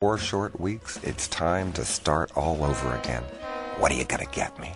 Four 0.00 0.16
short 0.16 0.58
weeks, 0.58 0.98
it's 1.02 1.28
time 1.28 1.74
to 1.74 1.84
start 1.84 2.32
all 2.34 2.64
over 2.64 2.94
again. 2.94 3.22
What 3.76 3.92
are 3.92 3.96
you 3.96 4.06
gonna 4.06 4.24
get 4.32 4.58
me? 4.58 4.72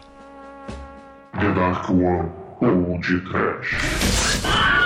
Dark 1.33 1.89
One 1.89 2.31
ou 2.61 2.99
de 2.99 4.84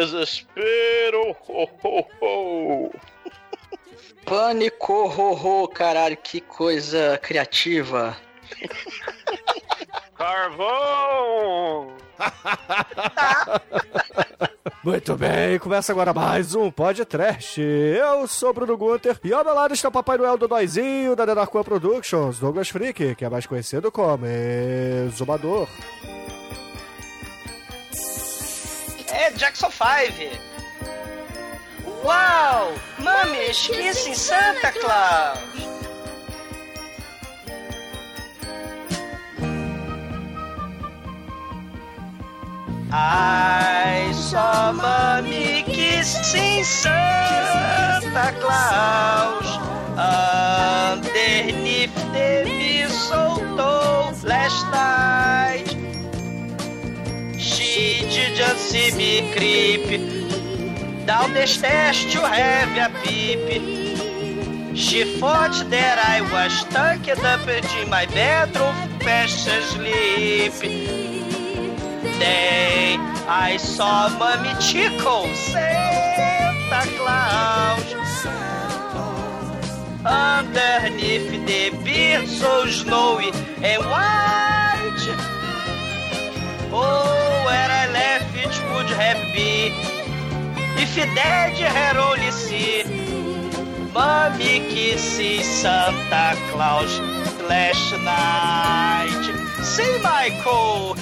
Desespero! 0.00 1.36
Ho, 1.46 1.68
ho, 1.84 2.06
ho. 2.22 2.90
Pânico, 4.24 4.94
ho, 4.94 5.34
ho, 5.34 5.68
caralho, 5.68 6.16
que 6.16 6.40
coisa 6.40 7.20
criativa. 7.22 8.16
Carvão! 10.16 11.88
Muito 14.82 15.14
bem, 15.16 15.58
começa 15.58 15.92
agora 15.92 16.14
mais 16.14 16.54
um 16.54 16.70
podcast. 16.70 17.60
Eu 17.60 18.26
sou 18.26 18.54
Bruno 18.54 18.78
Gunter 18.78 19.20
e 19.22 19.34
ao 19.34 19.44
meu 19.44 19.52
lado 19.52 19.74
está 19.74 19.90
o 19.90 19.92
Papai 19.92 20.16
Noel 20.16 20.38
do 20.38 20.48
Noizinho 20.48 21.14
da 21.14 21.26
Denarcoa 21.26 21.62
Productions, 21.62 22.38
Douglas 22.38 22.70
Freak, 22.70 23.16
que 23.16 23.24
é 23.26 23.28
mais 23.28 23.44
conhecido 23.44 23.92
como 23.92 24.24
Exumador. 24.24 25.68
É 29.20 29.30
Jackson 29.32 29.70
5! 29.70 30.30
Uau! 32.02 32.72
Mami, 32.98 33.50
esqueci 33.50 34.16
Santa 34.16 34.72
Claus! 34.72 35.38
Ai, 42.90 44.10
só 44.14 44.72
mami 44.72 45.64
que 45.64 46.02
sim 46.02 46.64
Santa 46.64 48.32
Claus 48.40 49.60
Underneath 50.96 51.94
the 52.14 52.44
mistletoe 52.46 54.14
last 54.24 54.64
night 54.70 55.79
She 57.40 58.00
didn't 58.10 58.58
see 58.58 58.92
me 58.96 59.32
creep 59.32 59.86
Down 61.06 61.32
the 61.32 61.46
stairs 61.46 62.04
to 62.12 62.20
have 62.20 62.76
a 62.76 62.92
peep 63.02 64.76
She 64.76 65.04
thought 65.18 65.64
that 65.70 65.98
I 65.98 66.20
was 66.32 66.64
tucked 66.64 67.24
up 67.24 67.48
in 67.48 67.88
my 67.88 68.04
bedroom 68.06 68.76
fast 69.00 69.48
asleep 69.48 70.52
Then 72.20 73.00
I 73.26 73.56
saw 73.56 74.08
Mommy 74.18 74.52
Chico, 74.60 75.32
Santa 75.34 76.82
Claus. 76.98 77.94
Underneath 80.04 81.30
the 81.46 81.70
beard 81.84 82.26
so 82.26 82.66
snowy 82.66 83.30
and 83.62 83.82
white. 83.84 85.06
Oh, 86.72 87.29
I 87.48 87.86
left 87.92 88.36
it 88.36 88.54
would 88.72 88.90
have 88.90 89.20
been 89.34 89.72
if 90.76 90.94
Daddy 91.14 91.62
had 91.62 91.96
only 91.96 92.30
seen 92.30 93.10
Mommy 93.92 94.60
kissing 94.70 95.42
Santa 95.42 96.36
Claus 96.50 96.98
last 97.48 97.92
night. 97.98 99.24
Sim, 99.62 100.00
Michael! 100.02 100.96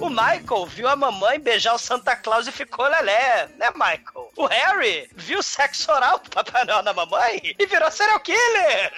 o 0.00 0.08
Michael 0.08 0.66
viu 0.66 0.88
a 0.88 0.96
mamãe 0.96 1.40
beijar 1.40 1.74
o 1.74 1.78
Santa 1.78 2.14
Claus 2.16 2.46
e 2.46 2.52
ficou 2.52 2.86
lelé, 2.86 3.48
né, 3.58 3.70
Michael? 3.74 4.30
O 4.36 4.46
Harry 4.46 5.08
viu 5.16 5.42
sexo 5.42 5.90
oral 5.90 6.18
do 6.18 6.30
Papai 6.30 6.64
Noel 6.64 6.82
na 6.82 6.92
mamãe 6.92 7.54
e 7.58 7.66
virou 7.66 7.90
serial 7.90 8.20
killer! 8.20 8.92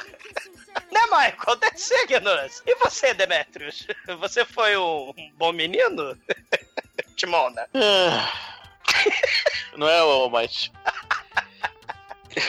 Né, 0.91 1.01
Michael? 1.05 1.57
The 1.61 1.71
Signos! 1.77 2.63
E 2.67 2.75
você, 2.77 3.15
Demetrius? 3.15 3.87
Você 4.19 4.45
foi 4.45 4.77
um 4.77 5.13
bom 5.35 5.53
menino? 5.53 6.17
Timona. 7.17 7.69
Não 9.77 9.89
é, 9.89 10.03
Mike? 10.31 10.71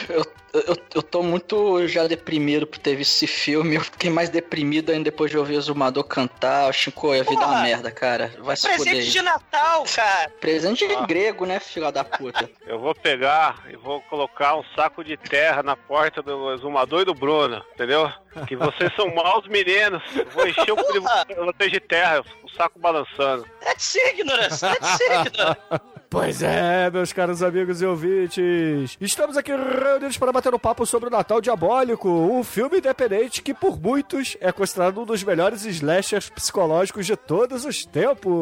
Eu, 0.08 0.24
eu, 0.62 0.76
eu 0.94 1.02
tô 1.02 1.22
muito 1.22 1.86
já 1.86 2.06
deprimido 2.06 2.66
por 2.66 2.78
ter 2.78 2.96
visto 2.96 3.12
esse 3.12 3.26
filme. 3.26 3.76
Eu 3.76 3.82
fiquei 3.82 4.08
mais 4.10 4.30
deprimido 4.30 4.90
ainda 4.90 5.04
depois 5.04 5.30
de 5.30 5.36
ouvir 5.36 5.56
o 5.56 5.60
Zumador 5.60 6.04
cantar. 6.04 6.68
O 6.68 6.72
Shinko, 6.72 7.12
a 7.12 7.22
vida 7.22 7.42
é 7.42 7.46
uma 7.46 7.62
merda, 7.62 7.90
cara. 7.90 8.32
Vai 8.38 8.56
se. 8.56 8.66
Presente 8.66 8.96
aí. 8.96 9.06
de 9.10 9.22
Natal, 9.22 9.84
cara! 9.94 10.30
Presente 10.40 10.86
de 10.86 10.94
Ah. 10.94 11.06
grego, 11.06 11.44
né, 11.44 11.60
filha 11.60 11.92
da 11.92 12.02
puta? 12.04 12.48
Eu 12.66 12.78
vou 12.78 12.94
pegar 12.94 13.64
e 13.68 13.76
vou 13.76 14.00
colocar 14.02 14.56
um 14.56 14.64
saco 14.74 15.04
de 15.04 15.16
terra 15.16 15.62
na 15.62 15.76
porta 15.76 16.22
do 16.22 16.52
exumador 16.54 17.02
e 17.02 17.04
do 17.04 17.14
Bruno, 17.14 17.62
entendeu? 17.74 18.10
Que 18.46 18.56
vocês 18.56 18.92
são 18.94 19.14
maus 19.14 19.46
meninos. 19.48 20.02
Eu 20.14 20.26
Vou 20.30 20.46
encher 20.46 20.72
o 20.72 20.76
de 20.92 21.34
vocês 21.34 21.72
de 21.72 21.80
terra, 21.80 22.24
o 22.42 22.48
saco 22.50 22.78
balançando. 22.78 23.46
That's 23.60 23.94
ignorance! 23.94 24.60
That's 24.60 25.00
ignorance! 25.00 25.60
Pois 26.08 26.42
é, 26.42 26.88
meus 26.90 27.12
caros 27.12 27.42
amigos 27.42 27.82
e 27.82 27.86
ouvintes. 27.86 28.96
Estamos 29.00 29.36
aqui 29.36 29.50
reunidos 29.50 30.16
para 30.16 30.32
bater 30.32 30.54
um 30.54 30.58
papo 30.58 30.86
sobre 30.86 31.08
o 31.08 31.10
Natal 31.10 31.40
Diabólico, 31.40 32.08
um 32.08 32.44
filme 32.44 32.78
independente 32.78 33.42
que 33.42 33.52
por 33.52 33.80
muitos 33.80 34.36
é 34.40 34.52
considerado 34.52 35.00
um 35.00 35.04
dos 35.04 35.22
melhores 35.24 35.64
slashers 35.64 36.30
psicológicos 36.30 37.06
de 37.06 37.16
todos 37.16 37.64
os 37.64 37.84
tempos. 37.84 38.32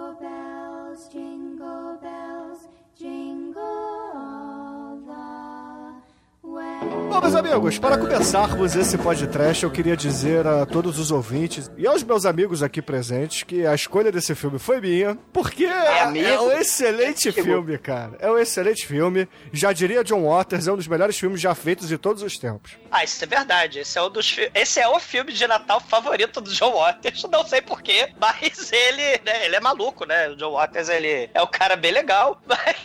Bom, 6.80 7.20
meus 7.20 7.34
amigos, 7.34 7.78
para 7.78 7.98
começarmos 7.98 8.74
esse 8.74 8.96
podcast, 8.96 9.64
eu 9.64 9.70
queria 9.70 9.96
dizer 9.96 10.46
a 10.46 10.64
todos 10.64 10.98
os 10.98 11.10
ouvintes 11.10 11.70
e 11.76 11.86
aos 11.86 12.02
meus 12.02 12.24
amigos 12.24 12.62
aqui 12.62 12.80
presentes 12.80 13.42
que 13.42 13.66
a 13.66 13.74
escolha 13.74 14.10
desse 14.10 14.34
filme 14.34 14.58
foi 14.58 14.80
minha, 14.80 15.18
porque 15.32 15.64
é, 15.64 16.00
amigo? 16.02 16.44
um 16.44 16.52
excelente 16.52 17.30
filme, 17.32 17.76
cara. 17.76 18.16
É 18.20 18.30
um 18.30 18.38
excelente 18.38 18.86
filme. 18.86 19.28
Já 19.52 19.72
diria 19.72 20.04
John 20.04 20.26
Waters, 20.26 20.68
é 20.68 20.72
um 20.72 20.76
dos 20.76 20.86
melhores 20.86 21.18
filmes 21.18 21.40
já 21.40 21.54
feitos 21.54 21.88
de 21.88 21.98
todos 21.98 22.22
os 22.22 22.38
tempos. 22.38 22.78
Ah, 22.90 23.04
isso 23.04 23.22
é 23.22 23.26
verdade. 23.26 23.80
Esse 23.80 23.98
é, 23.98 24.02
um 24.02 24.10
dos 24.10 24.36
Esse 24.54 24.80
é 24.80 24.88
o 24.88 24.98
filme 24.98 25.32
de 25.32 25.46
Natal 25.46 25.80
favorito 25.80 26.40
do 26.40 26.50
John 26.50 26.72
Waters. 26.72 27.24
Não 27.24 27.44
sei 27.44 27.60
porquê, 27.60 28.08
mas 28.18 28.72
ele, 28.72 29.20
né, 29.24 29.44
ele 29.44 29.56
é 29.56 29.60
maluco, 29.60 30.06
né? 30.06 30.28
O 30.28 30.36
John 30.36 30.52
Waters, 30.52 30.88
ele 30.88 31.28
é 31.34 31.42
um 31.42 31.46
cara 31.46 31.76
bem 31.76 31.92
legal. 31.92 32.40
Mas 32.46 32.76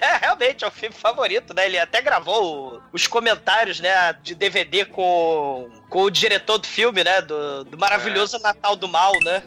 é, 0.00 0.16
realmente 0.18 0.64
é 0.64 0.68
o 0.68 0.70
filme 0.70 0.94
favorito, 0.94 1.54
né? 1.54 1.66
Ele 1.66 1.78
até 1.78 2.00
gravou 2.02 2.80
os 2.92 3.06
comentários, 3.06 3.39
né, 3.80 4.14
de 4.22 4.34
DVD 4.34 4.84
com, 4.84 5.70
com 5.88 6.02
o 6.02 6.10
diretor 6.10 6.58
do 6.58 6.66
filme, 6.66 7.02
né? 7.02 7.22
Do, 7.22 7.64
do 7.64 7.78
maravilhoso 7.78 8.38
Natal 8.40 8.76
do 8.76 8.88
Mal, 8.88 9.12
né? 9.24 9.42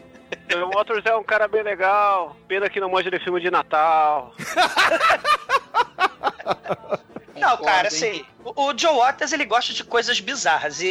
O 0.54 0.76
Waters 0.76 1.06
é 1.06 1.14
um 1.14 1.22
cara 1.22 1.46
bem 1.46 1.62
legal. 1.62 2.36
Pena 2.48 2.68
que 2.68 2.80
não 2.80 2.90
manja 2.90 3.10
de 3.10 3.20
filme 3.20 3.40
de 3.40 3.50
Natal. 3.50 4.34
Não, 7.36 7.56
cara, 7.58 7.88
assim, 7.88 8.24
o, 8.44 8.76
Joe 8.76 8.96
Waters, 8.96 9.32
ele 9.32 9.44
gosta 9.44 9.72
de 9.72 9.82
coisas 9.82 10.20
bizarras. 10.20 10.80
E, 10.80 10.86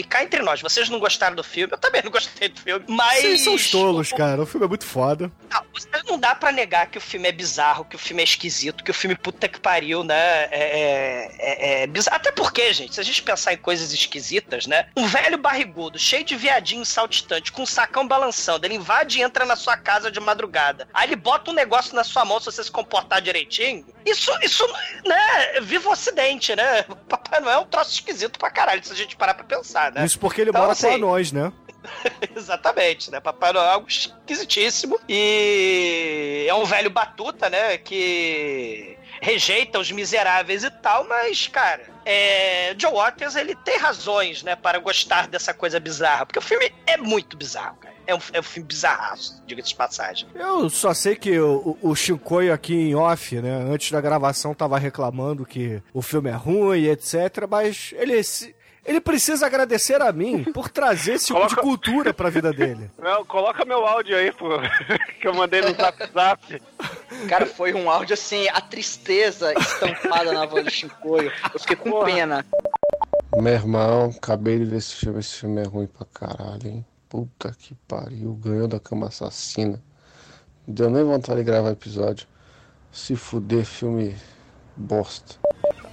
e 0.00 0.04
cá 0.04 0.22
entre 0.22 0.42
nós, 0.42 0.60
vocês 0.60 0.88
não 0.88 0.98
gostaram 0.98 1.34
do 1.34 1.42
filme, 1.42 1.72
eu 1.72 1.78
também 1.78 2.02
não 2.02 2.10
gostei 2.10 2.48
do 2.48 2.60
filme. 2.60 2.84
Mas. 2.88 3.20
Vocês 3.20 3.44
são 3.44 3.54
os 3.54 3.70
tolos, 3.70 4.12
cara. 4.12 4.42
O 4.42 4.46
filme 4.46 4.66
é 4.66 4.68
muito 4.68 4.84
foda. 4.84 5.30
Não, 5.50 5.62
não 6.06 6.18
dá 6.18 6.34
pra 6.34 6.52
negar 6.52 6.86
que 6.88 6.98
o 6.98 7.00
filme 7.00 7.28
é 7.28 7.32
bizarro, 7.32 7.84
que 7.84 7.96
o 7.96 7.98
filme 7.98 8.22
é 8.22 8.24
esquisito, 8.24 8.84
que 8.84 8.90
o 8.90 8.94
filme 8.94 9.16
puta 9.16 9.48
que 9.48 9.58
pariu, 9.58 10.04
né? 10.04 10.44
É, 10.44 10.48
é, 10.50 11.36
é- 11.38 11.82
é 11.82 11.86
bizarro. 11.86 12.16
Até 12.16 12.30
porque, 12.30 12.72
gente, 12.72 12.94
se 12.94 13.00
a 13.00 13.04
gente 13.04 13.22
pensar 13.22 13.52
em 13.52 13.56
coisas 13.58 13.92
esquisitas, 13.92 14.66
né? 14.66 14.88
Um 14.96 15.06
velho 15.06 15.38
barrigudo, 15.38 15.98
cheio 15.98 16.24
de 16.24 16.36
viadinho 16.36 16.84
saltitante, 16.84 17.52
com 17.52 17.62
um 17.62 17.66
sacão 17.66 18.06
balançando, 18.06 18.66
ele 18.66 18.74
invade 18.74 19.18
e 19.18 19.22
entra 19.22 19.44
na 19.46 19.56
sua 19.56 19.76
casa 19.76 20.10
de 20.10 20.20
madrugada. 20.20 20.88
Aí 20.92 21.08
ele 21.08 21.16
bota 21.16 21.50
um 21.50 21.54
negócio 21.54 21.94
na 21.94 22.04
sua 22.04 22.24
mão 22.24 22.38
se 22.38 22.46
você 22.46 22.62
se 22.62 22.70
comportar 22.70 23.20
direitinho. 23.22 23.86
Isso, 24.04 24.30
isso, 24.42 24.66
né? 25.04 25.60
Viva 25.62 25.87
o 25.88 25.92
Ocidente, 25.92 26.54
né? 26.54 26.84
O 26.88 26.96
Papai 27.08 27.40
Noel 27.40 27.58
é 27.58 27.62
um 27.62 27.66
troço 27.66 27.92
esquisito 27.92 28.38
pra 28.38 28.50
caralho, 28.50 28.84
se 28.84 28.92
a 28.92 28.96
gente 28.96 29.16
parar 29.16 29.34
pra 29.34 29.44
pensar, 29.44 29.92
né? 29.92 30.04
Isso 30.04 30.18
porque 30.18 30.40
ele 30.40 30.50
Então, 30.50 30.60
mora 30.62 30.72
assim, 30.72 30.88
com 30.88 30.94
anões, 30.94 31.32
né? 31.32 31.52
Exatamente, 32.36 33.10
né? 33.10 33.20
Papai 33.20 33.52
Noel 33.52 33.66
é 33.66 33.70
algo 33.70 33.88
esquisitíssimo. 33.88 34.98
E 35.08 36.46
é 36.48 36.54
um 36.54 36.64
velho 36.64 36.90
batuta, 36.90 37.48
né? 37.48 37.78
Que 37.78 38.96
rejeita 39.20 39.78
os 39.78 39.90
miseráveis 39.90 40.62
e 40.64 40.70
tal, 40.70 41.04
mas, 41.04 41.48
cara, 41.48 41.82
é... 42.04 42.74
Joe 42.78 42.92
Waters, 42.92 43.34
ele 43.36 43.54
tem 43.56 43.76
razões, 43.76 44.42
né, 44.42 44.54
para 44.54 44.78
gostar 44.78 45.26
dessa 45.26 45.52
coisa 45.52 45.80
bizarra. 45.80 46.24
Porque 46.24 46.38
o 46.38 46.42
filme 46.42 46.72
é 46.86 46.96
muito 46.96 47.36
bizarro, 47.36 47.76
cara. 47.76 47.97
É 48.08 48.14
um, 48.14 48.18
é 48.32 48.40
um 48.40 48.42
filme 48.42 48.66
bizarraço, 48.66 49.42
diga-se 49.46 49.68
de 49.68 49.74
passagem. 49.74 50.26
Eu 50.34 50.70
só 50.70 50.94
sei 50.94 51.14
que 51.14 51.38
o, 51.38 51.76
o, 51.82 51.94
Shinkoio 51.94 52.54
aqui 52.54 52.74
em 52.74 52.94
off, 52.94 53.38
né, 53.38 53.50
antes 53.70 53.92
da 53.92 54.00
gravação, 54.00 54.54
tava 54.54 54.78
reclamando 54.78 55.44
que 55.44 55.82
o 55.92 56.00
filme 56.00 56.30
é 56.30 56.32
ruim 56.32 56.78
e 56.80 56.88
etc, 56.88 57.46
mas 57.46 57.92
ele, 57.98 58.22
se- 58.24 58.56
ele 58.82 58.98
precisa 58.98 59.44
agradecer 59.44 60.00
a 60.00 60.10
mim 60.10 60.42
por 60.54 60.70
trazer 60.70 61.12
esse 61.16 61.26
tipo 61.26 61.38
de 61.40 61.54
Coloca- 61.54 61.60
cultura 61.62 62.14
pra 62.14 62.30
vida 62.30 62.50
dele. 62.50 62.90
Não, 62.98 63.22
coloca 63.26 63.62
meu 63.66 63.84
áudio 63.86 64.16
aí, 64.16 64.32
pô. 64.32 64.48
que 65.20 65.28
eu 65.28 65.34
mandei 65.34 65.60
no 65.60 65.74
zap 65.74 66.10
zap. 66.10 66.62
Cara, 67.28 67.44
foi 67.44 67.74
um 67.74 67.90
áudio 67.90 68.14
assim, 68.14 68.48
a 68.48 68.60
tristeza 68.62 69.52
estampada 69.52 70.32
na 70.32 70.46
voz 70.46 70.64
do 70.64 70.70
Shinkoio. 70.70 71.30
Eu 71.52 71.60
fiquei 71.60 71.76
com 71.76 71.90
Porra. 71.90 72.06
pena. 72.06 72.46
Meu 73.36 73.52
irmão, 73.52 74.10
acabei 74.16 74.58
de 74.58 74.64
ver 74.64 74.76
esse 74.78 74.94
filme. 74.94 75.18
Esse 75.20 75.34
filme 75.40 75.60
é 75.60 75.66
ruim 75.68 75.86
pra 75.86 76.06
caralho, 76.06 76.66
hein? 76.66 76.86
Puta 77.08 77.54
que 77.58 77.74
pariu. 77.86 78.34
Ganhou 78.34 78.68
da 78.68 78.78
cama 78.78 79.06
assassina. 79.06 79.82
Não 80.66 80.74
deu 80.74 80.90
nem 80.90 81.04
vontade 81.04 81.38
de 81.38 81.44
gravar 81.44 81.70
episódio. 81.70 82.26
Se 82.92 83.16
fuder, 83.16 83.64
filme 83.64 84.14
bosta. 84.76 85.36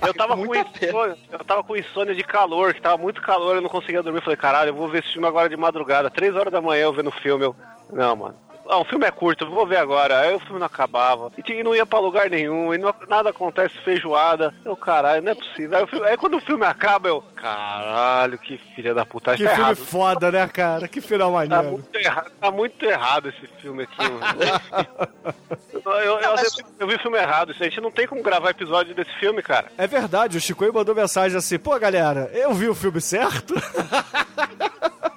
Eu 0.06 0.14
tava 0.14 0.36
com 0.36 0.56
insônia, 0.56 1.18
eu 1.32 1.46
tava 1.46 1.64
com 1.64 1.76
insônia 1.76 2.14
de 2.14 2.24
calor, 2.24 2.74
que 2.74 2.82
tava 2.82 2.98
muito 2.98 3.22
calor, 3.22 3.56
eu 3.56 3.62
não 3.62 3.70
conseguia 3.70 4.04
dormir. 4.04 4.22
Falei, 4.22 4.38
caralho, 4.38 4.70
eu 4.70 4.76
vou 4.76 4.90
ver 4.90 5.04
esse 5.04 5.14
filme 5.14 5.28
agora 5.28 5.50
de 5.50 5.58
madrugada. 5.58 6.12
Três 6.12 6.36
horas 6.36 6.52
da 6.52 6.62
manhã 6.62 6.84
eu 6.84 6.94
vendo 6.94 7.10
o 7.10 7.22
filme. 7.22 7.46
Eu... 7.46 7.56
Não, 7.92 8.16
mano. 8.16 8.36
Ah, 8.68 8.78
o 8.80 8.86
filme 8.86 9.06
é 9.06 9.12
curto, 9.12 9.48
vou 9.50 9.66
ver 9.68 9.78
agora. 9.78 10.20
Aí 10.22 10.34
o 10.36 10.40
filme 10.40 10.60
não 10.60 10.66
acabava. 10.66 11.32
E, 11.38 11.44
tinha- 11.44 11.64
não 11.64 11.76
ia 11.76 11.86
pra 11.86 12.00
lugar 12.00 12.30
nenhum. 12.30 12.74
E 12.74 12.78
não- 12.78 12.94
nada 13.08 13.30
acontece 13.30 13.78
feijoada. 13.84 14.54
Eu, 14.66 14.76
caralho, 14.76 15.22
não 15.22 15.32
é 15.32 15.36
possível. 15.36 15.78
Aí, 15.78 15.84
o 15.84 15.88
filme- 15.88 16.08
aí 16.08 16.18
quando 16.18 16.38
o 16.38 16.42
filme 16.42 16.66
acaba, 16.66 17.08
eu. 17.08 17.24
Caralho, 17.36 18.38
que 18.40 18.58
filha 18.76 18.94
da 18.94 19.06
puta. 19.06 19.36
Que 19.36 19.44
tá 19.44 19.50
filme 19.52 19.64
errado. 19.64 19.76
foda, 19.78 20.32
né, 20.32 20.48
cara? 20.48 20.88
Que 20.88 21.00
final 21.00 21.30
Tá 21.32 21.34
maneiro. 21.38 21.72
muito, 21.74 21.96
errado, 21.96 22.32
tá 22.42 22.52
muito 22.52 22.86
errado 22.86 23.30
esse 23.30 23.48
filme 23.62 23.84
aqui, 23.84 23.98
mano. 24.02 24.26
eu, 25.86 25.92
eu, 26.02 26.20
eu, 26.20 26.36
eu 26.80 26.88
vi 26.88 26.96
o 26.96 27.00
filme 27.00 27.18
errado. 27.20 27.52
A 27.52 27.64
gente 27.64 27.80
não 27.80 27.92
tem 27.92 28.08
como 28.08 28.24
gravar 28.24 28.50
episódio 28.50 28.96
desse 28.96 29.12
filme, 29.20 29.44
cara. 29.44 29.68
É 29.78 29.86
verdade, 29.86 30.38
o 30.38 30.42
Chicoio 30.42 30.74
mandou 30.74 30.96
mensagem 30.96 31.38
assim, 31.38 31.60
pô, 31.60 31.78
galera, 31.80 32.32
eu 32.34 32.52
vi 32.54 32.68
o 32.68 32.74
filme 32.76 33.00
certo? 33.00 33.54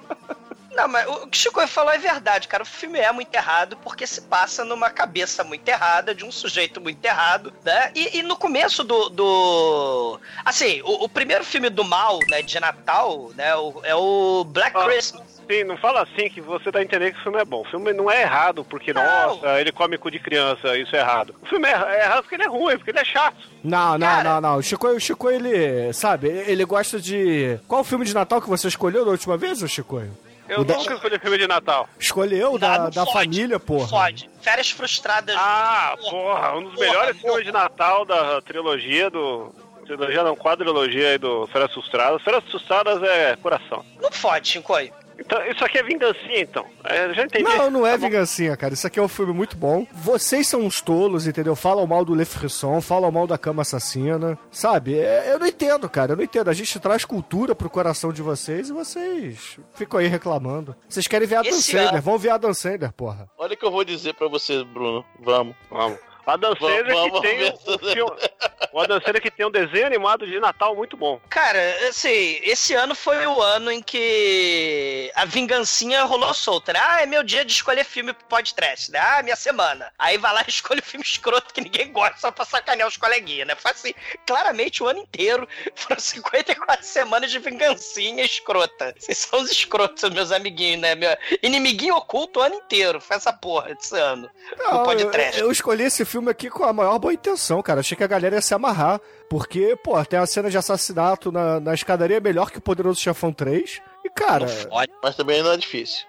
Não, 0.79 0.87
mas 0.87 1.07
o 1.07 1.27
que 1.27 1.37
o 1.37 1.41
Chico 1.41 1.67
falou 1.67 1.91
é 1.93 1.97
verdade, 1.97 2.47
cara. 2.47 2.63
O 2.63 2.65
filme 2.65 2.99
é 2.99 3.11
muito 3.11 3.33
errado 3.35 3.77
porque 3.83 4.07
se 4.07 4.21
passa 4.21 4.63
numa 4.63 4.89
cabeça 4.89 5.43
muito 5.43 5.67
errada, 5.67 6.15
de 6.15 6.23
um 6.25 6.31
sujeito 6.31 6.79
muito 6.79 7.03
errado, 7.03 7.53
né? 7.65 7.91
E, 7.95 8.19
e 8.19 8.23
no 8.23 8.35
começo 8.37 8.83
do. 8.83 9.09
do... 9.09 10.19
Assim, 10.45 10.81
o, 10.83 11.03
o 11.05 11.09
primeiro 11.09 11.43
filme 11.43 11.69
do 11.69 11.83
mal, 11.83 12.19
né, 12.29 12.41
de 12.41 12.59
Natal, 12.59 13.31
né, 13.35 13.55
o- 13.55 13.81
é 13.83 13.93
o 13.95 14.43
Black 14.45 14.75
Ah. 14.77 14.85
Christmas. 14.85 15.39
Sim, 15.49 15.63
não 15.63 15.77
fala 15.77 16.03
assim 16.03 16.29
que 16.29 16.39
você 16.41 16.71
tá 16.71 16.79
entendendo 16.79 17.13
que 17.13 17.19
o 17.19 17.23
filme 17.23 17.39
é 17.39 17.43
bom. 17.45 17.61
O 17.61 17.65
filme 17.65 17.91
não 17.91 18.09
é 18.09 18.21
errado 18.21 18.63
porque, 18.63 18.93
Não. 18.93 19.01
nossa, 19.01 19.59
ele 19.59 19.71
come 19.71 19.97
cu 19.97 20.11
de 20.11 20.19
criança, 20.19 20.77
isso 20.77 20.95
é 20.95 20.99
errado. 20.99 21.33
O 21.41 21.45
filme 21.47 21.67
é, 21.67 21.71
é 21.71 22.03
errado 22.05 22.21
porque 22.21 22.35
ele 22.35 22.43
é 22.43 22.47
ruim, 22.47 22.77
porque 22.77 22.91
ele 22.91 22.99
é 22.99 23.03
chato. 23.05 23.35
Não, 23.63 23.97
não, 23.97 24.07
Cara. 24.07 24.23
não, 24.35 24.41
não. 24.41 24.55
O 24.57 24.61
Chico, 24.61 24.87
o 24.87 24.99
Chico, 24.99 25.27
ele, 25.31 25.91
sabe, 25.91 26.27
ele 26.27 26.63
gosta 26.65 26.99
de... 26.99 27.59
Qual 27.67 27.83
filme 27.83 28.05
de 28.05 28.13
Natal 28.13 28.39
que 28.39 28.47
você 28.47 28.67
escolheu 28.67 29.03
da 29.03 29.09
última 29.09 29.37
vez, 29.37 29.63
ô 29.63 29.67
Chicoio? 29.67 30.15
Eu 30.49 30.61
O 30.61 30.63
da- 30.65 30.75
nunca 30.77 30.93
escolhi 30.95 31.19
filme 31.19 31.37
de 31.37 31.47
Natal. 31.47 31.87
Escolheu 31.99 32.57
da, 32.57 32.89
da 32.89 33.05
fode, 33.05 33.13
família, 33.13 33.47
não 33.49 33.59
porra. 33.59 33.87
Fode. 33.87 34.29
Férias 34.41 34.71
frustradas. 34.71 35.35
Ah, 35.37 35.95
porra, 36.09 36.57
um 36.57 36.63
dos 36.63 36.73
Porra, 36.73 36.87
melhores 36.87 37.17
porra. 37.17 37.27
filmes 37.33 37.45
de 37.45 37.51
Natal 37.51 38.05
da 38.05 38.41
trilogia 38.41 39.09
do. 39.09 39.53
Trilogia 39.85 40.23
não, 40.23 40.35
quadrilogia 40.35 41.09
aí 41.09 41.17
do 41.17 41.47
Feras 41.47 41.73
Frustradas. 41.73 42.21
Feras 42.21 42.43
Frustradas 42.43 43.01
é 43.01 43.35
coração. 43.37 43.83
Não 43.99 44.11
fode, 44.11 44.47
Chicoio. 44.47 44.93
Então, 45.19 45.45
isso 45.47 45.63
aqui 45.65 45.77
é 45.77 45.83
vingancinha, 45.83 46.41
então. 46.41 46.65
É, 46.83 47.13
já 47.13 47.23
entendi. 47.25 47.43
Não, 47.43 47.69
não 47.69 47.85
é 47.87 47.91
Tá 47.91 47.97
vingancinha, 47.97 48.55
cara. 48.55 48.73
Isso 48.73 48.87
aqui 48.87 48.99
é 48.99 49.01
um 49.01 49.07
filme 49.07 49.33
muito 49.33 49.57
bom. 49.57 49.85
Vocês 49.93 50.47
são 50.47 50.61
uns 50.61 50.81
tolos, 50.81 51.27
entendeu? 51.27 51.55
Falam 51.55 51.85
mal 51.85 52.05
do 52.05 52.15
Le 52.15 52.25
Frisson, 52.25 52.79
falam 52.81 53.11
mal 53.11 53.27
da 53.27 53.37
cama 53.37 53.61
assassina. 53.61 54.37
Sabe? 54.51 54.97
É- 54.97 55.33
eu 55.33 55.39
não 55.39 55.45
entendo, 55.47 55.89
cara. 55.89 56.13
Eu 56.13 56.17
não 56.17 56.23
entendo. 56.23 56.49
A 56.49 56.53
gente 56.53 56.79
traz 56.79 57.03
cultura 57.05 57.53
pro 57.53 57.69
coração 57.69 58.11
de 58.13 58.21
vocês 58.21 58.69
e 58.69 58.73
vocês 58.73 59.59
ficam 59.73 59.99
aí 59.99 60.07
reclamando. 60.07 60.75
Vocês 60.87 61.07
querem 61.07 61.27
ver 61.27 61.35
a 61.35 61.41
Dan 61.41 61.51
Sandler. 61.51 62.01
Vão 62.01 62.17
ver 62.17 62.29
a 62.29 62.37
Dan 62.37 62.53
Sandler, 62.53 62.91
porra. 62.93 63.27
Olha 63.37 63.53
o 63.53 63.57
que 63.57 63.65
eu 63.65 63.71
vou 63.71 63.83
dizer 63.83 64.13
pra 64.13 64.27
vocês, 64.27 64.63
Bruno. 64.63 65.03
Vamos. 65.19 65.55
Vamos. 65.69 66.08
A 66.25 66.35
Dan 66.37 66.53
Sandler 66.55 66.85
que 66.85 66.93
Vamos 66.93 67.21
tem 67.21 67.37
ver 67.37 67.53
um, 67.67 67.73
um 67.73 67.77
filme- 67.79 68.29
o 68.71 68.79
Adam 68.79 68.99
Sandler 68.99 69.21
que 69.21 69.31
tem 69.31 69.45
um 69.45 69.51
desenho 69.51 69.85
animado 69.87 70.27
de 70.27 70.39
Natal 70.39 70.75
muito 70.75 70.95
bom. 70.95 71.19
Cara, 71.29 71.59
assim, 71.87 72.39
esse 72.43 72.73
ano 72.75 72.93
foi 72.93 73.25
o 73.25 73.41
ano 73.41 73.71
em 73.71 73.81
que 73.81 75.11
a 75.15 75.25
vingancinha 75.25 76.03
rolou 76.03 76.33
solta, 76.33 76.73
né? 76.73 76.79
Ah, 76.83 77.01
é 77.01 77.05
meu 77.05 77.23
dia 77.23 77.43
de 77.43 77.51
escolher 77.51 77.83
filme 77.83 78.13
pro 78.13 78.25
podcast, 78.27 78.91
né? 78.91 78.99
Ah, 78.99 79.23
minha 79.23 79.35
semana. 79.35 79.91
Aí 79.97 80.17
vai 80.17 80.33
lá 80.33 80.43
e 80.45 80.49
escolhe 80.49 80.81
o 80.81 80.83
filme 80.83 81.03
escroto 81.05 81.53
que 81.53 81.61
ninguém 81.61 81.91
gosta 81.91 82.17
só 82.19 82.31
pra 82.31 82.45
sacanear 82.45 82.87
os 82.87 82.97
coleguinhas, 82.97 83.47
né? 83.47 83.55
Foi 83.55 83.71
assim, 83.71 83.93
claramente 84.25 84.83
o 84.83 84.87
ano 84.87 84.99
inteiro 84.99 85.47
foram 85.75 85.99
54 85.99 86.85
semanas 86.85 87.31
de 87.31 87.39
vingancinha 87.39 88.23
escrota. 88.23 88.93
Vocês 88.97 89.17
são 89.17 89.39
os 89.41 89.51
escrotos, 89.51 90.07
meus 90.11 90.31
amiguinhos, 90.31 90.81
né? 90.81 90.95
Meu 90.95 91.09
inimiguinho 91.41 91.95
oculto 91.95 92.39
o 92.39 92.43
ano 92.43 92.55
inteiro. 92.55 93.01
Foi 93.01 93.15
essa 93.17 93.33
porra 93.33 93.73
desse 93.73 93.97
ano. 93.97 94.29
no 94.57 94.63
Não, 94.63 94.77
eu, 94.79 94.83
podcast. 94.83 95.39
eu 95.39 95.51
escolhi 95.51 95.83
esse 95.85 96.05
filme 96.05 96.18
aqui 96.27 96.49
com 96.49 96.63
a 96.63 96.73
maior 96.73 96.99
boa 96.99 97.13
intenção, 97.13 97.61
cara. 97.61 97.79
Achei 97.79 97.95
que 97.95 98.03
a 98.03 98.07
galera 98.07 98.35
ia 98.35 98.41
se 98.41 98.53
amarrar. 98.53 98.99
Porque, 99.29 99.75
pô, 99.83 100.03
tem 100.03 100.19
a 100.19 100.25
cena 100.25 100.49
de 100.49 100.57
assassinato 100.57 101.31
na, 101.31 101.59
na 101.59 101.73
escadaria 101.73 102.19
melhor 102.19 102.51
que 102.51 102.57
o 102.57 102.61
Poderoso 102.61 102.99
Chefão 102.99 103.31
3. 103.31 103.81
E, 104.03 104.09
cara. 104.09 104.47
Fode. 104.47 104.91
Mas 105.01 105.15
também 105.15 105.43
não 105.43 105.51
é 105.51 105.57
difícil. 105.57 106.05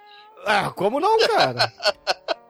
Ah, 0.46 0.70
como 0.70 0.98
não, 0.98 1.18
cara? 1.28 1.70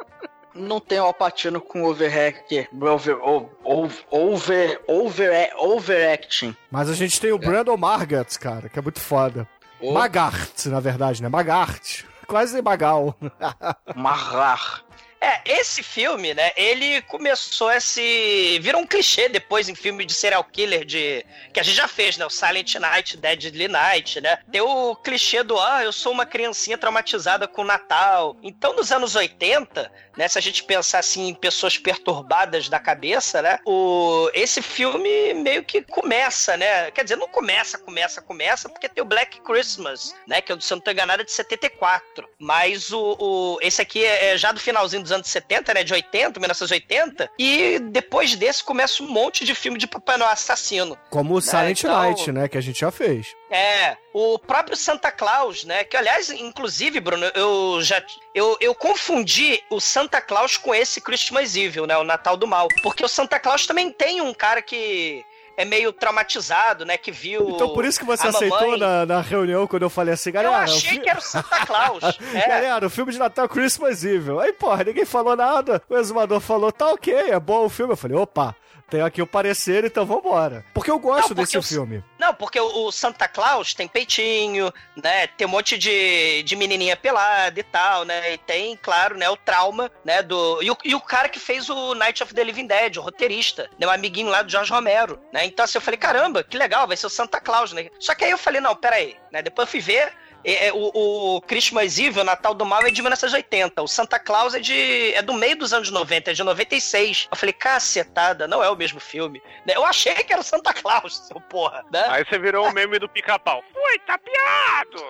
Não 0.52 0.80
tem 0.80 0.98
o 0.98 1.04
Alpatino 1.04 1.60
com 1.60 1.84
overhack, 1.84 2.68
over, 2.80 3.18
over, 3.22 4.04
over, 4.10 4.80
over, 4.88 5.52
overacting. 5.56 6.56
Mas 6.70 6.90
a 6.90 6.94
gente 6.94 7.20
tem 7.20 7.30
o 7.30 7.38
Brandon 7.38 7.76
Margats, 7.76 8.36
cara, 8.36 8.68
que 8.68 8.76
é 8.76 8.82
muito 8.82 9.00
foda. 9.00 9.48
O 9.80 9.92
Magart, 9.92 10.66
na 10.66 10.80
verdade, 10.80 11.22
né? 11.22 11.28
Magart. 11.28 12.02
Quase 12.26 12.60
Magal. 12.60 13.16
Marrar. 13.94 14.84
É, 15.20 15.40
esse 15.44 15.82
filme, 15.82 16.32
né, 16.32 16.50
ele 16.56 17.02
começou 17.02 17.68
a 17.68 17.78
se... 17.78 18.58
Virou 18.62 18.80
um 18.80 18.86
clichê 18.86 19.28
depois 19.28 19.68
em 19.68 19.74
filme 19.74 20.06
de 20.06 20.14
serial 20.14 20.42
killer 20.44 20.84
de... 20.84 21.24
Que 21.52 21.60
a 21.60 21.62
gente 21.62 21.76
já 21.76 21.86
fez, 21.86 22.16
né, 22.16 22.24
o 22.24 22.30
Silent 22.30 22.76
Night, 22.76 23.16
Deadly 23.18 23.68
Night, 23.68 24.20
né? 24.20 24.38
Tem 24.50 24.62
o 24.62 24.96
clichê 24.96 25.42
do, 25.42 25.58
ah, 25.58 25.84
eu 25.84 25.92
sou 25.92 26.12
uma 26.12 26.24
criancinha 26.24 26.78
traumatizada 26.78 27.46
com 27.46 27.62
o 27.62 27.66
Natal. 27.66 28.36
Então, 28.42 28.74
nos 28.74 28.90
anos 28.92 29.14
80, 29.14 29.92
né, 30.16 30.26
se 30.26 30.38
a 30.38 30.40
gente 30.40 30.64
pensar, 30.64 31.00
assim, 31.00 31.28
em 31.28 31.34
pessoas 31.34 31.76
perturbadas 31.76 32.70
da 32.70 32.80
cabeça, 32.80 33.42
né, 33.42 33.58
o... 33.66 34.30
esse 34.32 34.62
filme 34.62 35.34
meio 35.34 35.62
que 35.64 35.82
começa, 35.82 36.56
né? 36.56 36.90
Quer 36.92 37.02
dizer, 37.02 37.16
não 37.16 37.28
começa, 37.28 37.76
começa, 37.76 38.22
começa, 38.22 38.68
porque 38.70 38.88
tem 38.88 39.02
o 39.02 39.06
Black 39.06 39.40
Christmas, 39.42 40.14
né, 40.26 40.40
que, 40.40 40.58
se 40.60 40.72
eu 40.72 40.76
não 40.76 40.82
tô 40.82 40.90
enganado, 40.90 41.20
é 41.20 41.24
de 41.26 41.32
74. 41.32 42.26
Mas 42.38 42.90
o... 42.90 43.16
o... 43.18 43.58
Esse 43.60 43.82
aqui 43.82 44.02
é 44.02 44.20
é 44.30 44.38
já 44.38 44.52
do 44.52 44.60
finalzinho 44.60 45.02
dos 45.02 45.09
anos 45.12 45.28
70, 45.28 45.74
né? 45.74 45.84
De 45.84 45.92
80, 45.92 46.38
1980. 46.38 47.30
E 47.38 47.78
depois 47.78 48.34
desse 48.36 48.62
começa 48.62 49.02
um 49.02 49.08
monte 49.08 49.44
de 49.44 49.54
filme 49.54 49.78
de 49.78 49.86
Papai 49.86 50.16
Noel 50.16 50.30
assassino. 50.30 50.98
Como 51.10 51.34
o 51.34 51.40
Silent 51.40 51.80
então- 51.80 51.96
Night, 51.96 52.32
né? 52.32 52.48
Que 52.48 52.58
a 52.58 52.60
gente 52.60 52.80
já 52.80 52.90
fez. 52.90 53.34
É, 53.50 53.96
o 54.12 54.38
próprio 54.38 54.76
Santa 54.76 55.10
Claus, 55.10 55.64
né? 55.64 55.82
Que, 55.84 55.96
aliás, 55.96 56.30
inclusive, 56.30 57.00
Bruno, 57.00 57.26
eu 57.34 57.80
já. 57.82 58.02
Eu, 58.34 58.56
eu 58.60 58.74
confundi 58.74 59.62
o 59.70 59.80
Santa 59.80 60.20
Claus 60.20 60.56
com 60.56 60.74
esse 60.74 61.00
Christmas 61.00 61.56
Evil, 61.56 61.86
né? 61.86 61.96
O 61.96 62.04
Natal 62.04 62.36
do 62.36 62.46
Mal. 62.46 62.68
Porque 62.82 63.04
o 63.04 63.08
Santa 63.08 63.40
Claus 63.40 63.66
também 63.66 63.90
tem 63.90 64.20
um 64.20 64.32
cara 64.32 64.62
que. 64.62 65.24
É 65.60 65.64
meio 65.64 65.92
traumatizado, 65.92 66.84
né? 66.84 66.96
Que 66.96 67.10
viu. 67.12 67.50
Então 67.50 67.68
por 67.74 67.84
isso 67.84 67.98
que 67.98 68.04
você 68.04 68.26
aceitou 68.28 68.60
mamãe. 68.60 68.78
na, 68.80 69.06
na 69.06 69.20
reunião 69.20 69.66
quando 69.66 69.82
eu 69.82 69.90
falei 69.90 70.14
assim, 70.14 70.30
Eu 70.30 70.34
galera. 70.34 70.52
o 70.58 70.62
achei 70.64 70.90
fi- 70.92 71.00
que 71.00 71.08
era 71.10 71.18
o 71.18 71.22
Santa 71.22 71.66
Claus. 71.66 72.02
É. 72.34 72.48
Galera, 72.48 72.86
o 72.86 72.90
filme 72.90 73.12
de 73.12 73.18
Natal 73.18 73.48
Christmas 73.48 74.04
Evil. 74.04 74.40
Aí, 74.40 74.52
porra, 74.52 74.84
ninguém 74.84 75.04
falou 75.04 75.36
nada. 75.36 75.82
O 75.88 75.96
exumador 75.96 76.40
falou, 76.40 76.70
tá 76.72 76.88
ok, 76.90 77.12
é 77.14 77.38
bom 77.40 77.64
o 77.64 77.68
filme. 77.68 77.92
Eu 77.92 77.96
falei, 77.96 78.16
opa, 78.16 78.54
tem 78.90 79.00
aqui 79.02 79.22
o 79.22 79.26
parecer, 79.26 79.84
então 79.84 80.04
vambora. 80.04 80.64
Porque 80.74 80.90
eu 80.90 80.98
gosto 80.98 81.20
Não, 81.20 81.28
porque 81.28 81.42
desse 81.42 81.56
eu- 81.56 81.62
filme. 81.62 82.02
Não, 82.18 82.34
porque 82.34 82.58
o, 82.60 82.86
o 82.86 82.92
Santa 82.92 83.28
Claus 83.28 83.72
tem 83.72 83.86
peitinho, 83.88 84.72
né? 85.02 85.26
Tem 85.28 85.46
um 85.46 85.50
monte 85.50 85.78
de, 85.78 86.42
de 86.42 86.56
menininha 86.56 86.96
pelada 86.96 87.58
e 87.58 87.62
tal, 87.62 88.04
né? 88.04 88.34
E 88.34 88.38
tem, 88.38 88.76
claro, 88.76 89.16
né, 89.16 89.28
o 89.30 89.36
trauma, 89.36 89.90
né, 90.04 90.22
do... 90.22 90.62
E 90.62 90.70
o, 90.70 90.76
e 90.84 90.94
o 90.94 91.00
cara 91.00 91.28
que 91.28 91.38
fez 91.38 91.68
o 91.70 91.94
Night 91.94 92.22
of 92.22 92.34
the 92.34 92.44
Living 92.44 92.66
Dead, 92.66 92.96
o 92.96 93.00
roteirista, 93.02 93.70
né, 93.78 93.86
um 93.86 93.90
amiguinho 93.90 94.28
lá 94.28 94.42
do 94.42 94.50
Jorge 94.50 94.72
Romero, 94.72 95.18
né? 95.32 95.44
Então, 95.46 95.64
assim, 95.64 95.78
eu 95.78 95.82
falei, 95.82 95.98
caramba, 95.98 96.42
que 96.42 96.56
legal, 96.56 96.86
vai 96.86 96.96
ser 96.96 97.06
o 97.06 97.10
Santa 97.10 97.40
Claus, 97.40 97.72
né? 97.72 97.88
Só 97.98 98.14
que 98.14 98.24
aí 98.24 98.30
eu 98.30 98.38
falei, 98.38 98.60
não, 98.60 98.74
peraí, 98.76 99.16
né? 99.32 99.40
Depois 99.42 99.66
eu 99.68 99.70
fui 99.70 99.80
ver... 99.80 100.12
é, 100.44 100.68
é, 100.68 100.72
o, 100.72 101.36
o 101.36 101.40
Christmas 101.42 101.98
Evil, 101.98 102.24
Natal 102.24 102.54
do 102.54 102.64
Mal, 102.64 102.82
é 102.82 102.90
de 102.90 103.00
1980. 103.02 103.82
O 103.82 103.88
Santa 103.88 104.18
Claus 104.18 104.54
é, 104.54 104.60
de, 104.60 105.12
é 105.14 105.22
do 105.22 105.34
meio 105.34 105.56
dos 105.56 105.72
anos 105.72 105.90
90, 105.90 106.30
é 106.30 106.34
de 106.34 106.42
96. 106.42 107.28
Eu 107.30 107.36
falei, 107.36 107.52
cacetada, 107.52 108.48
não 108.48 108.62
é 108.62 108.70
o 108.70 108.76
mesmo 108.76 109.00
filme. 109.00 109.42
né? 109.66 109.74
Eu 109.76 109.84
achei 109.84 110.14
que 110.14 110.32
era 110.32 110.40
o 110.40 110.44
Santa 110.44 110.72
Claus, 110.72 111.18
seu 111.28 111.40
porra, 111.40 111.84
né? 111.92 112.04
Aí 112.08 112.24
você 112.24 112.38
virou 112.38 112.66
o 112.68 112.72
meme 112.72 112.98
do 112.98 113.08
pica-pau. 113.08 113.62
Foi 113.72 113.98
tapeado! 114.00 115.04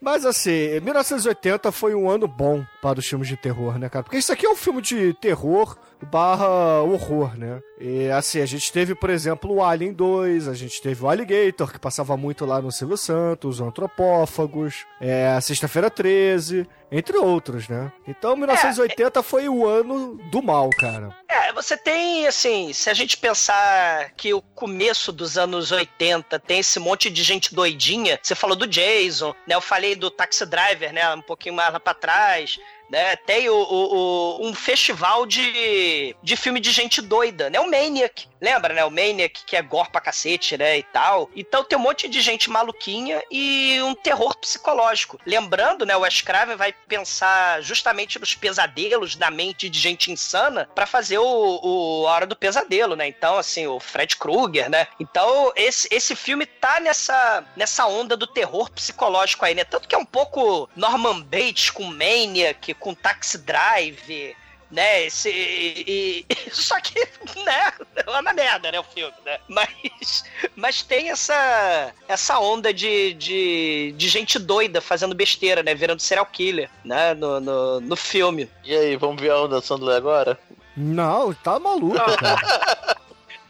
Mas 0.02 0.26
assim, 0.26 0.80
1980 0.80 1.72
foi 1.74 1.94
um 1.94 2.10
ano 2.10 2.26
bom 2.26 2.66
para 2.82 3.00
os 3.00 3.06
filmes 3.06 3.28
de 3.28 3.36
terror, 3.36 3.78
né, 3.78 3.90
cara? 3.90 4.04
Porque 4.04 4.18
isso 4.18 4.32
aqui 4.32 4.46
é 4.46 4.50
um 4.50 4.56
filme 4.56 4.82
de 4.82 5.14
terror 5.16 5.78
barra 6.02 6.82
horror, 6.82 7.38
né? 7.38 7.62
E 7.80 8.10
assim, 8.12 8.42
a 8.42 8.46
gente 8.46 8.72
teve, 8.74 8.94
por 8.94 9.10
exemplo, 9.10 9.54
o 9.54 9.64
Alien 9.64 9.94
2, 9.94 10.48
a 10.50 10.54
gente 10.54 10.82
teve 10.82 11.02
o 11.04 11.08
Alligator, 11.10 11.72
que 11.72 11.80
passava 11.80 12.18
muito 12.18 12.46
lá 12.46 12.62
no 12.62 12.72
Silvio 12.72 12.98
Santos, 12.98 13.60
o 13.62 13.66
Antropófagos, 13.66 14.86
é, 15.00 15.28
a 15.30 15.40
Sexta-feira 15.42 15.90
13, 15.90 16.68
entre 16.92 17.18
outros, 17.18 17.68
né? 17.70 17.92
Então 18.08 18.36
1980 18.36 19.24
foi 19.24 19.48
o 19.48 19.66
ano 19.66 20.16
do 20.30 20.42
mal, 20.42 20.70
cara. 20.72 21.16
É, 21.30 21.54
você 21.54 21.78
tem, 21.78 22.28
assim, 22.28 22.74
se 22.74 22.90
a 22.90 22.94
gente 22.94 23.16
pensar 23.18 24.12
que 24.18 24.34
o 24.34 24.42
começo 24.42 25.12
dos 25.12 25.38
anos 25.38 25.72
80 25.72 26.38
tem 26.40 26.60
esse 26.60 26.80
monte 26.80 27.10
de 27.10 27.24
gente 27.24 27.54
doidinha, 27.56 28.20
você 28.22 28.36
falou 28.36 28.56
do 28.58 28.68
Jason, 28.68 29.34
né? 29.48 29.56
Eu 29.56 29.62
falei 29.62 29.96
do 29.96 30.12
Taxi 30.12 30.46
Driver, 30.46 30.92
né? 30.92 31.14
Um 31.16 31.22
pouquinho 31.22 31.56
mais 31.56 31.72
lá 31.72 31.80
pra 31.80 31.94
trás. 31.94 32.60
Né, 32.92 33.16
tem 33.18 33.48
o, 33.50 33.54
o- 33.54 34.40
o- 34.42 34.48
um 34.50 34.52
festival 34.52 35.24
de, 35.28 36.16
de 36.24 36.36
filme 36.36 36.60
de 36.60 36.72
gente 36.72 37.04
doida, 37.04 37.48
né? 37.48 37.60
O 37.60 37.69
Maniac, 37.70 38.28
lembra, 38.42 38.74
né? 38.74 38.84
O 38.84 38.92
Maniac, 38.92 39.44
que 39.46 39.56
é 39.56 39.62
gore 39.62 39.90
pra 39.90 40.02
cacete, 40.02 40.58
né? 40.58 40.78
E 40.78 40.84
tal. 40.84 41.30
Então 41.36 41.64
tem 41.64 41.78
um 41.78 41.82
monte 41.82 42.08
de 42.08 42.22
gente 42.22 42.50
maluquinha 42.50 43.22
e 43.32 43.82
um 43.82 43.96
terror 43.96 44.36
psicológico. 44.38 45.20
Lembrando, 45.26 45.86
né? 45.86 45.96
O 45.96 46.02
Wes 46.02 46.22
Craven 46.22 46.56
vai 46.56 46.74
pensar 46.88 47.62
justamente 47.62 48.20
nos 48.20 48.36
pesadelos 48.36 49.16
da 49.16 49.30
mente 49.30 49.70
de 49.70 49.80
gente 49.80 50.12
insana 50.12 50.70
pra 50.74 50.86
fazer 50.86 51.20
o, 51.20 51.60
o 51.64 52.08
A 52.08 52.12
Hora 52.12 52.26
do 52.26 52.36
Pesadelo, 52.36 52.96
né? 52.96 53.08
Então, 53.08 53.38
assim, 53.38 53.68
o 53.68 53.80
Fred 53.80 54.16
Krueger, 54.16 54.70
né? 54.70 54.88
Então, 55.00 55.52
esse, 55.56 55.88
esse 55.92 56.16
filme 56.16 56.46
tá 56.46 56.80
nessa, 56.80 57.44
nessa 57.56 57.86
onda 57.86 58.16
do 58.16 58.28
terror 58.28 58.70
psicológico 58.72 59.46
aí, 59.46 59.56
né? 59.56 59.64
Tanto 59.64 59.88
que 59.88 59.96
é 59.96 59.98
um 59.98 60.06
pouco 60.06 60.70
Norman 60.76 61.22
Bates 61.22 61.70
com 61.70 61.84
Maniac, 61.84 62.74
com 62.76 62.94
Taxi 62.94 63.38
Drive, 63.38 64.36
né? 64.72 65.06
Esse, 65.06 65.30
e, 65.30 66.26
e- 66.30 66.36
só 66.52 66.80
que, 66.80 67.00
né? 67.44 67.74
É 67.96 68.10
uma 68.10 68.34
merda, 68.34 68.72
né? 68.72 68.80
O 68.80 68.84
filme, 68.84 69.14
né? 69.26 69.40
Mas, 69.48 70.24
mas 70.56 70.82
tem 70.82 71.10
essa, 71.10 71.94
essa 72.08 72.40
onda 72.40 72.74
de, 72.74 73.14
de, 73.14 73.94
de 73.98 74.08
gente 74.10 74.38
doida 74.40 74.80
fazendo 74.82 75.16
besteira, 75.16 75.64
né? 75.64 75.74
Virando 75.74 76.02
serial 76.02 76.26
killer, 76.26 76.70
né? 76.84 77.14
No, 77.14 77.40
no, 77.40 77.80
no 77.82 77.96
filme. 77.96 78.50
E 78.64 78.76
aí, 78.76 78.96
vamos 78.96 79.22
ver 79.22 79.32
a 79.32 79.42
onda 79.42 79.62
Sandler 79.62 79.96
agora? 79.98 80.40
Não, 80.78 81.34
tá 81.34 81.60
maluco, 81.60 81.96
cara. 81.96 83.00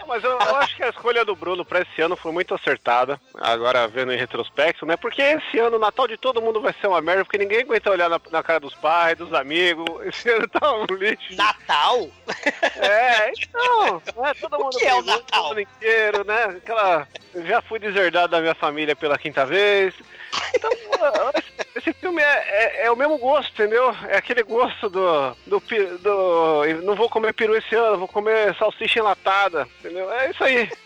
Mas 0.10 0.24
eu, 0.24 0.32
eu 0.32 0.56
acho 0.56 0.76
que 0.76 0.82
a 0.82 0.90
escolha 0.90 1.24
do 1.24 1.36
Bruno 1.36 1.64
pra 1.64 1.82
esse 1.82 2.02
ano 2.02 2.16
foi 2.16 2.32
muito 2.32 2.56
acertada. 2.56 3.22
Agora 3.36 3.88
vendo 3.88 4.12
em 4.12 4.18
retrospecto, 4.18 4.84
né? 4.84 4.98
Porque 4.98 5.22
esse 5.22 5.60
ano 5.60 5.78
o 5.78 5.80
Natal 5.80 6.08
de 6.08 6.18
todo 6.18 6.42
mundo 6.42 6.60
vai 6.60 6.74
ser 6.74 6.88
uma 6.88 7.00
merda, 7.00 7.24
porque 7.24 7.38
ninguém 7.38 7.60
aguenta 7.60 7.92
olhar 7.92 8.10
na, 8.10 8.20
na 8.32 8.42
cara 8.42 8.60
dos 8.60 8.74
pais, 8.74 9.16
dos 9.16 9.32
amigos. 9.36 9.86
Esse 10.08 10.32
ano 10.32 10.48
tá 10.48 10.74
um 10.74 10.86
lixo. 10.86 11.36
Natal? 11.36 12.10
É, 12.82 13.32
então, 13.38 14.02
é, 14.26 14.34
todo 14.34 14.58
mundo 14.58 14.78
que 14.78 14.86
é 14.86 14.96
o 14.96 15.04
Natal? 15.04 15.50
O 15.50 15.52
ano 15.52 15.60
inteiro, 15.60 16.24
né? 16.26 16.44
Aquela. 16.46 17.08
Já 17.46 17.62
fui 17.62 17.78
deserdado 17.78 18.32
da 18.32 18.42
minha 18.42 18.56
família 18.56 18.96
pela 18.96 19.18
quinta 19.18 19.46
vez. 19.46 19.94
Então, 20.56 20.70
esse- 21.76 21.94
filme 21.94 22.22
é, 22.22 22.26
é, 22.82 22.86
é 22.86 22.92
o 22.92 22.96
mesmo 22.96 23.18
gosto, 23.18 23.52
entendeu? 23.52 23.96
É 24.08 24.18
aquele 24.18 24.44
gosto 24.44 24.90
do, 24.90 25.36
do, 25.46 25.62
do. 26.00 26.64
Não 26.84 26.96
vou 26.96 27.10
comer 27.10 27.34
peru 27.34 27.56
esse 27.56 27.76
ano, 27.76 27.98
vou 27.98 28.08
comer 28.08 28.56
salsicha 28.56 29.00
enlatada, 29.00 29.68
entendeu? 29.80 30.12
É 30.12 30.30
isso 30.32 30.44
aí. 30.44 30.70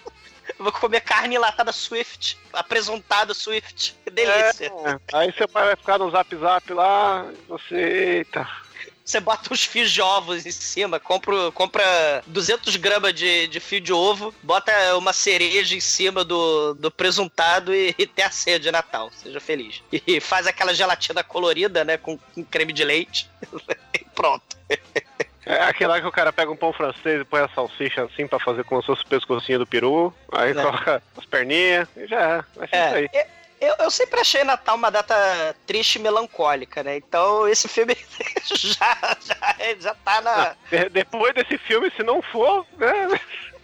Vou 0.59 0.73
comer 0.73 0.99
carne 0.99 1.35
enlatada 1.35 1.71
Swift, 1.71 2.37
apresentada 2.51 3.33
Swift. 3.33 3.95
Que 4.03 4.11
delícia. 4.11 4.65
É, 4.67 5.17
aí 5.17 5.31
seu 5.33 5.47
pai 5.47 5.67
vai 5.67 5.75
ficar 5.77 5.97
no 5.97 6.11
zap 6.11 6.35
zap 6.35 6.73
lá, 6.73 7.25
você. 7.47 7.75
Eita. 7.75 8.45
Você 9.03 9.19
bota 9.19 9.53
uns 9.53 9.65
fios 9.65 9.91
de 9.91 10.01
ovos 10.01 10.45
em 10.45 10.51
cima, 10.51 10.99
compra, 10.99 11.51
compra 11.51 11.83
200 12.25 12.75
gramas 12.77 13.13
de, 13.13 13.47
de 13.47 13.59
fio 13.59 13.81
de 13.81 13.91
ovo, 13.91 14.33
bota 14.41 14.71
uma 14.95 15.11
cereja 15.11 15.75
em 15.75 15.81
cima 15.81 16.23
do, 16.23 16.73
do 16.75 16.89
presuntado 16.89 17.73
e, 17.75 17.93
e 17.97 18.07
tem 18.07 18.23
a 18.23 18.31
ceia 18.31 18.59
de 18.59 18.71
Natal. 18.71 19.11
Seja 19.11 19.39
feliz. 19.41 19.83
E 19.91 20.19
faz 20.21 20.47
aquela 20.47 20.73
gelatina 20.73 21.23
colorida, 21.23 21.83
né, 21.83 21.97
com, 21.97 22.17
com 22.17 22.43
creme 22.45 22.71
de 22.71 22.83
leite. 22.83 23.29
e 23.93 24.05
pronto. 24.15 24.57
É 25.45 25.63
aquele 25.63 25.89
lá 25.89 25.99
que 25.99 26.07
o 26.07 26.11
cara 26.11 26.31
pega 26.31 26.49
um 26.49 26.55
pão 26.55 26.71
francês 26.71 27.21
e 27.21 27.25
põe 27.25 27.41
a 27.41 27.49
salsicha 27.49 28.03
assim 28.03 28.25
pra 28.25 28.39
fazer 28.39 28.63
como 28.63 28.81
se 28.81 28.87
fosse 28.87 29.03
o 29.03 29.07
pescocinho 29.07 29.59
do 29.59 29.67
peru. 29.67 30.13
Aí 30.31 30.51
É. 30.51 30.53
coloca 30.53 31.03
as 31.17 31.25
perninhas 31.25 31.89
e 31.97 32.07
já 32.07 32.21
é. 32.21 32.43
Vai 32.55 32.67
ser 32.69 32.85
isso 32.87 32.95
aí. 32.95 33.09
É, 33.13 33.27
eu, 33.63 33.75
eu 33.79 33.91
sempre 33.91 34.19
achei 34.19 34.43
Natal 34.43 34.75
uma 34.75 34.89
data 34.89 35.15
triste 35.65 35.95
e 35.95 35.99
melancólica, 35.99 36.83
né? 36.83 36.97
Então 36.97 37.47
esse 37.47 37.67
filme 37.67 37.95
já, 38.45 38.97
já, 39.21 39.75
já 39.79 39.95
tá 39.95 40.21
na. 40.21 40.55
De- 40.69 40.89
depois 40.89 41.33
desse 41.33 41.57
filme, 41.57 41.91
se 41.95 42.03
não 42.03 42.21
for, 42.21 42.65
né? 42.77 43.19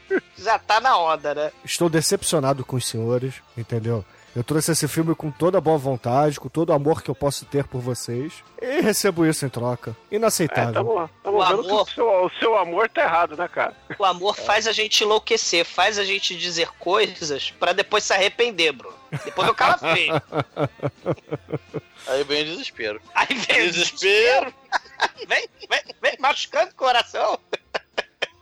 Já 0.39 0.57
tá 0.57 0.79
na 0.81 0.97
onda, 0.97 1.35
né? 1.35 1.51
Estou 1.63 1.87
decepcionado 1.87 2.65
com 2.65 2.75
os 2.77 2.87
senhores, 2.87 3.35
entendeu? 3.55 4.03
Eu 4.39 4.43
trouxe 4.45 4.71
esse 4.71 4.87
filme 4.87 5.13
com 5.13 5.29
toda 5.29 5.57
a 5.57 5.61
boa 5.61 5.77
vontade, 5.77 6.39
com 6.39 6.47
todo 6.47 6.69
o 6.69 6.73
amor 6.73 7.03
que 7.03 7.11
eu 7.11 7.15
posso 7.15 7.43
ter 7.43 7.65
por 7.65 7.81
vocês. 7.81 8.41
E 8.61 8.79
recebo 8.79 9.25
isso 9.25 9.45
em 9.45 9.49
troca. 9.49 9.93
É, 10.09 10.15
Inaceitável. 10.15 10.73
tamo, 10.73 11.09
tamo 11.21 11.37
O 11.39 11.45
vendo 11.45 11.63
que 11.63 11.69
amor. 11.69 11.81
o 11.81 11.85
seu, 11.89 12.05
o 12.25 12.29
seu 12.39 12.57
amor 12.57 12.87
tá 12.87 13.01
errado, 13.03 13.35
né, 13.35 13.49
cara? 13.49 13.75
O 13.99 14.05
amor 14.05 14.37
faz 14.37 14.65
a 14.65 14.71
gente 14.71 15.03
enlouquecer, 15.03 15.65
faz 15.65 15.99
a 15.99 16.05
gente 16.05 16.37
dizer 16.37 16.69
coisas 16.79 17.51
pra 17.51 17.73
depois 17.73 18.05
se 18.05 18.13
arrepender, 18.13 18.71
Bruno. 18.71 18.95
Depois 19.25 19.49
o 19.49 19.53
cara 19.53 19.77
feio. 19.77 20.13
Aí 22.07 22.23
vem 22.23 22.43
o 22.43 22.45
desespero. 22.45 23.01
Aí 23.13 23.27
vem 23.35 23.67
o 23.67 23.71
Desespero. 23.71 24.53
Vem, 25.27 25.47
vem, 25.69 25.81
vem, 26.01 26.17
machucando 26.19 26.71
o 26.71 26.75
coração. 26.75 27.39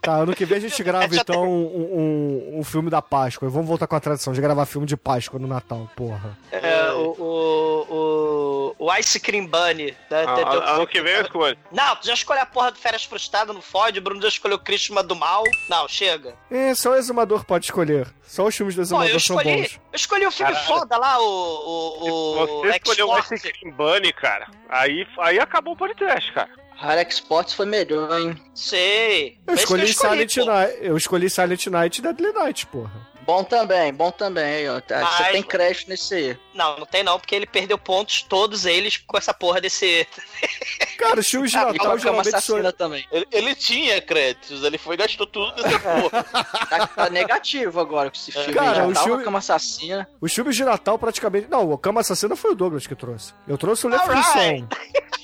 Tá, 0.07 0.13
ano 0.15 0.33
que 0.33 0.45
vem 0.45 0.57
a 0.57 0.61
gente 0.61 0.81
grava 0.83 1.13
Já 1.13 1.19
então 1.21 1.43
um, 1.43 2.53
um, 2.55 2.59
um 2.59 2.63
filme 2.63 2.89
da 2.89 3.01
Páscoa. 3.01 3.49
Vamos 3.49 3.67
voltar 3.67 3.87
com 3.87 3.95
a 3.97 3.99
tradição 3.99 4.31
de 4.31 4.39
gravar 4.39 4.65
filme 4.65 4.87
de 4.87 4.95
Páscoa 4.95 5.37
no 5.37 5.47
Natal, 5.47 5.89
porra. 5.97 6.37
É, 6.49 6.91
o, 6.93 7.11
o, 7.19 8.73
o, 8.79 8.85
o 8.85 8.95
Ice 8.95 9.19
Cream 9.19 9.45
Bunny. 9.47 9.87
Né? 10.09 10.23
Ah, 10.25 10.33
Tem- 10.33 10.45
tem- 10.45 10.63
ano 10.63 10.87
que 10.87 11.01
vem 11.01 11.13
eu 11.13 11.21
escolho. 11.23 11.57
Não, 11.73 11.95
tu 11.97 12.07
já 12.07 12.13
escolheu 12.13 12.43
a 12.43 12.45
porra 12.45 12.71
do 12.71 12.79
Férias 12.79 13.03
Frustrada, 13.03 13.51
não 13.51 13.61
fode. 13.61 13.99
O 13.99 14.01
Bruno 14.01 14.21
já 14.21 14.29
escolheu 14.29 14.55
o 14.55 14.61
Christmas 14.61 15.05
do 15.05 15.13
Mal. 15.13 15.43
Não, 15.69 15.85
chega. 15.89 16.35
É, 16.49 16.73
só 16.73 16.91
o 16.91 16.95
exumador 16.95 17.43
pode 17.43 17.65
escolher. 17.65 18.07
Só 18.23 18.45
os 18.45 18.55
filmes 18.55 18.75
do 18.75 18.87
Pô, 18.87 19.03
eu 19.03 19.17
exumador 19.17 19.19
são 19.19 19.37
escolhi, 19.39 19.61
bons. 19.61 19.73
eu 19.91 19.95
escolhi 19.95 20.25
o 20.27 20.31
filme 20.31 20.53
Caralho. 20.53 20.67
foda 20.67 20.97
lá, 20.97 21.19
o. 21.19 21.23
o, 21.25 22.41
o 22.41 22.61
Você 22.61 22.77
escolheu 22.77 23.09
o. 23.09 23.19
Ice 23.19 23.51
Cream 23.51 23.73
Bunny, 23.75 24.13
cara. 24.13 24.47
Aí, 24.69 25.05
aí 25.19 25.37
acabou 25.37 25.73
o 25.73 25.77
podcast, 25.77 26.31
cara. 26.31 26.49
Rara 26.77 27.01
Sports 27.10 27.53
foi 27.53 27.65
melhor, 27.65 28.19
hein? 28.19 28.36
Sei. 28.53 29.39
Eu 29.48 29.55
esse 29.55 29.65
que 29.65 29.74
escolhi, 29.74 29.93
Silent 29.93 30.36
pô. 30.36 30.46
Night. 30.46 30.77
Eu 30.81 30.96
escolhi 30.98 31.29
Silent 31.29 31.67
Night 31.67 31.98
e 31.98 32.01
Deadly 32.03 32.31
Night, 32.34 32.67
porra. 32.67 33.06
Bom 33.27 33.43
também, 33.43 33.93
bom 33.93 34.10
também. 34.10 34.69
ó. 34.69 34.79
Tá, 34.79 35.00
Você 35.00 35.24
Mas- 35.24 35.31
tem 35.34 35.43
crédito 35.43 35.89
nesse 35.89 36.13
aí. 36.15 36.39
Não, 36.53 36.77
não 36.79 36.86
tem 36.86 37.03
não, 37.03 37.19
porque 37.19 37.36
ele 37.36 37.46
perdeu 37.46 37.77
pontos, 37.77 38.22
todos 38.24 38.65
eles, 38.65 38.96
com 38.98 39.17
essa 39.17 39.34
porra 39.34 39.60
desse. 39.60 40.07
Cara, 40.98 41.22
filmes 41.22 41.51
de 41.51 41.57
Ah, 41.57 41.65
Natal 41.65 41.77
cama 41.77 42.00
geralmente 42.00 42.29
são... 42.31 42.39
assassina 42.39 42.72
também. 42.72 43.05
Ele, 43.12 43.27
ele 43.31 43.53
tinha 43.53 44.01
créditos, 44.01 44.63
ele 44.63 44.77
foi 44.77 44.96
e 44.96 44.98
gastou 44.98 45.27
tudo 45.27 45.62
nessa 45.62 45.77
porra. 45.79 46.24
Tá, 46.69 46.88
tá 46.88 47.10
negativo 47.10 47.79
agora 47.81 48.10
com 48.10 48.15
esse 48.15 48.31
filme. 48.31 48.53
Cara, 48.53 48.75
já 48.75 48.86
o 48.88 48.96
filme- 49.03 49.24
cama 49.25 49.39
assassina. 49.39 50.10
Os 50.22 50.34
filmes 50.34 50.55
de 50.55 50.63
Natal 50.63 50.98
praticamente... 50.98 51.48
Não, 51.50 51.69
o 51.72 51.77
Cama 51.77 52.00
Assassina 52.01 52.36
foi 52.36 52.51
o 52.51 52.55
Douglas 52.55 52.88
que 52.88 52.96
trouxe. 52.96 53.34
Eu 53.48 53.57
trouxe 53.57 53.86
o 53.86 53.89
Le 53.89 53.96
Alright. 53.98 54.31
Frisson. 54.31 54.67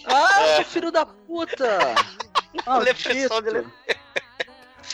Ah, 0.05 0.55
que 0.57 0.63
filho 0.65 0.91
da 0.91 1.05
puta! 1.05 1.79
De 2.53 3.49
Le- 3.49 3.65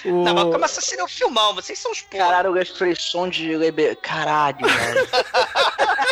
O... 0.05 0.23
Não, 0.23 0.33
mas 0.33 0.51
Cama 0.51 0.65
Assassina 0.65 1.01
é 1.01 1.05
um 1.05 1.07
filmão, 1.07 1.55
vocês 1.55 1.79
são 1.79 1.91
os 1.91 2.01
porra. 2.01 2.25
Caralho, 2.25 2.53
a 2.53 2.61
expressão 2.61 3.29
de 3.29 3.55
lebe... 3.55 3.95
Caralho, 3.95 4.67
velho. 4.67 5.07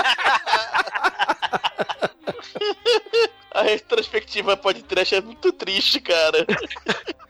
A 3.57 3.63
retrospectiva 3.63 4.55
podcast 4.55 5.15
é 5.15 5.21
muito 5.21 5.51
triste, 5.51 5.99
cara. 5.99 6.45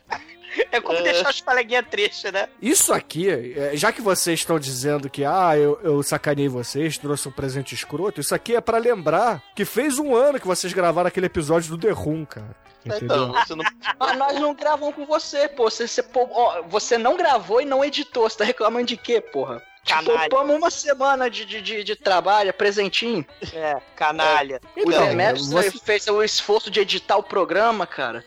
É 0.71 0.81
como 0.81 0.99
É. 0.99 1.03
deixar 1.03 1.29
os 1.29 1.41
coleguinhas 1.41 1.85
tristes, 1.89 2.31
né? 2.31 2.47
Isso 2.61 2.93
aqui, 2.93 3.29
é, 3.29 3.71
já 3.75 3.91
que 3.91 4.01
vocês 4.01 4.39
estão 4.39 4.59
dizendo 4.59 5.09
que, 5.09 5.23
ah, 5.23 5.57
eu, 5.57 5.79
eu 5.83 6.03
sacanei 6.03 6.47
vocês, 6.47 6.97
trouxe 6.97 7.27
um 7.27 7.31
presente 7.31 7.73
escroto, 7.75 8.19
isso 8.21 8.33
aqui 8.35 8.55
é 8.55 8.61
pra 8.61 8.77
lembrar 8.77 9.41
que 9.55 9.65
fez 9.65 9.97
um 9.99 10.15
ano 10.15 10.39
que 10.39 10.47
vocês 10.47 10.73
gravaram 10.73 11.07
aquele 11.07 11.25
episódio 11.27 11.69
do 11.75 11.77
The 11.77 11.91
Room, 11.93 12.25
cara. 12.25 12.55
Entendeu? 12.85 13.05
Então, 13.05 13.33
você 13.33 13.55
não. 13.55 13.65
Mas 13.99 14.17
nós 14.17 14.39
não 14.39 14.53
gravamos 14.53 14.95
com 14.95 15.05
você, 15.05 15.47
pô. 15.49 15.69
Você, 15.69 15.87
você, 15.87 16.01
pô, 16.03 16.27
ó, 16.31 16.61
você 16.63 16.97
não 16.97 17.17
gravou 17.17 17.59
e 17.61 17.65
não 17.65 17.83
editou. 17.83 18.29
Você 18.29 18.37
tá 18.37 18.43
reclamando 18.45 18.85
de 18.85 18.95
quê, 18.95 19.19
porra? 19.19 19.61
Canalha. 19.85 20.29
Poupamos 20.29 20.55
uma 20.57 20.69
semana 20.69 21.29
de, 21.29 21.45
de, 21.45 21.61
de, 21.61 21.83
de 21.83 21.95
trabalho, 21.95 22.49
é 22.49 22.51
presentinho. 22.53 23.25
É, 23.53 23.77
canalha. 23.95 24.59
o 24.75 24.79
Então, 24.81 25.05
Demetrius 25.07 25.49
você- 25.49 25.71
fez 25.79 26.07
o 26.07 26.21
esforço 26.23 26.69
de 26.69 26.79
editar 26.81 27.15
o 27.17 27.23
programa, 27.23 27.87
cara. 27.87 28.23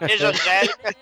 Beijo, 0.00 0.26
Angélica. 0.26 0.96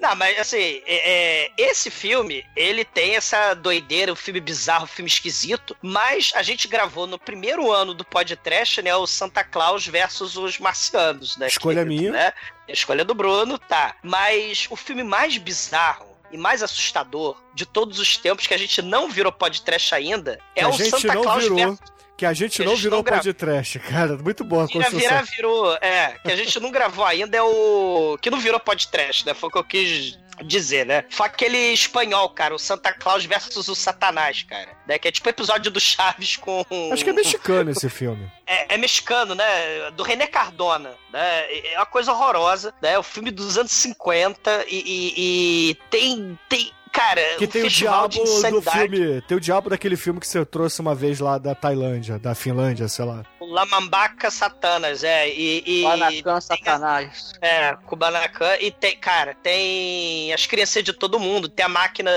Não, 0.00 0.14
mas 0.16 0.38
assim, 0.38 0.82
é- 0.86 1.44
é, 1.46 1.50
esse 1.56 1.90
filme, 1.90 2.44
ele 2.56 2.84
tem 2.84 3.16
essa 3.16 3.54
doideira, 3.54 4.12
um 4.12 4.16
filme 4.16 4.40
bizarro, 4.40 4.84
um 4.84 4.88
filme 4.88 5.08
esquisito, 5.08 5.76
mas 5.82 6.32
a 6.34 6.42
gente 6.42 6.66
gravou 6.68 7.06
no 7.06 7.18
primeiro 7.18 7.70
ano 7.70 7.94
do 7.94 8.04
podcast, 8.04 8.80
né, 8.82 8.94
o 8.94 9.06
Santa 9.06 9.44
Claus 9.44 9.86
versus 9.86 10.36
os 10.36 10.58
marcianos, 10.58 11.36
né? 11.36 11.46
Escolha 11.48 11.82
que- 11.82 11.88
minha. 11.88 12.10
Né? 12.12 12.32
Escolha 12.68 13.04
do 13.04 13.14
Bruno, 13.14 13.58
tá. 13.58 13.96
Mas 14.02 14.66
o 14.70 14.76
filme 14.76 15.02
mais 15.02 15.36
bizarro 15.36 16.06
e 16.30 16.38
mais 16.38 16.62
assustador 16.62 17.36
de 17.54 17.66
todos 17.66 17.98
os 17.98 18.16
tempos 18.16 18.46
que 18.46 18.54
a 18.54 18.58
gente 18.58 18.80
não 18.80 19.10
virou 19.10 19.30
podcast 19.30 19.94
ainda 19.94 20.38
é 20.56 20.62
a 20.64 20.68
o 20.68 20.72
Santa 20.72 21.12
Claus 21.12 21.42
virou. 21.42 21.58
versus 21.58 21.92
Que 22.22 22.26
a 22.26 22.32
gente 22.32 22.54
Que 22.58 22.62
a 22.62 22.66
não 22.66 22.72
gente 22.76 22.82
virou 22.84 22.98
não 22.98 23.02
grava. 23.02 23.20
podcast, 23.24 23.78
cara. 23.80 24.16
Muito 24.16 24.44
boa 24.44 24.62
a 24.62 24.68
construção. 24.68 25.00
virar, 25.00 25.22
virou. 25.22 25.74
É, 25.80 26.14
que 26.24 26.30
a 26.30 26.36
gente 26.36 26.60
não 26.60 26.70
gravou 26.70 27.04
ainda 27.04 27.36
é 27.36 27.42
o. 27.42 28.16
Que 28.22 28.30
não 28.30 28.38
virou 28.38 28.60
podcast, 28.60 29.26
né? 29.26 29.34
Foi 29.34 29.48
o 29.48 29.52
que 29.52 29.58
eu 29.58 29.64
quis 29.64 30.16
dizer, 30.44 30.86
né? 30.86 31.04
Foi 31.10 31.26
aquele 31.26 31.58
espanhol, 31.72 32.30
cara, 32.30 32.54
o 32.54 32.60
Santa 32.60 32.92
Claus 32.92 33.24
versus 33.24 33.66
o 33.66 33.74
Satanás, 33.74 34.44
cara. 34.44 34.68
Né? 34.86 35.00
Que 35.00 35.08
é 35.08 35.10
tipo 35.10 35.28
episódio 35.28 35.68
do 35.68 35.80
Chaves 35.80 36.36
com. 36.36 36.64
Acho 36.92 37.02
que 37.02 37.10
é 37.10 37.12
mexicano 37.12 37.70
esse 37.72 37.88
filme. 37.90 38.30
É, 38.46 38.74
é 38.74 38.78
mexicano, 38.78 39.34
né? 39.34 39.90
Do 39.96 40.04
René 40.04 40.28
Cardona, 40.28 40.94
né? 41.12 41.44
É 41.72 41.76
uma 41.76 41.86
coisa 41.86 42.12
horrorosa, 42.12 42.72
né? 42.80 42.96
O 42.96 43.02
filme 43.02 43.32
dos 43.32 43.58
anos 43.58 43.72
50 43.72 44.66
e, 44.68 44.76
e- 44.76 45.70
e 45.70 45.74
tem. 45.90 46.38
tem 46.48 46.70
Cara, 46.92 47.22
Que 47.38 47.46
tem 47.46 47.62
o 47.64 47.68
diabo 47.70 48.08
do 48.18 48.62
filme. 48.62 49.22
Tem 49.22 49.36
o 49.36 49.40
diabo 49.40 49.70
daquele 49.70 49.96
filme 49.96 50.20
que 50.20 50.26
você 50.28 50.44
trouxe 50.44 50.80
uma 50.80 50.94
vez 50.94 51.20
lá 51.20 51.38
da 51.38 51.54
Tailândia, 51.54 52.18
da 52.18 52.34
Finlândia, 52.34 52.86
sei 52.86 53.04
lá. 53.06 53.24
O 53.40 53.46
Lamambaca 53.46 54.30
Satanas, 54.30 55.02
é. 55.02 55.28
E, 55.28 55.62
e, 55.66 55.82
Guanacan, 55.84 56.40
Satanás. 56.40 57.32
É, 57.40 57.74
Kubanacan. 57.86 58.56
E 58.60 58.70
tem, 58.70 58.96
cara, 58.96 59.34
tem 59.42 60.32
as 60.34 60.46
crianças 60.46 60.84
de 60.84 60.92
todo 60.92 61.18
mundo. 61.18 61.48
Tem 61.48 61.64
a 61.64 61.68
máquina 61.68 62.10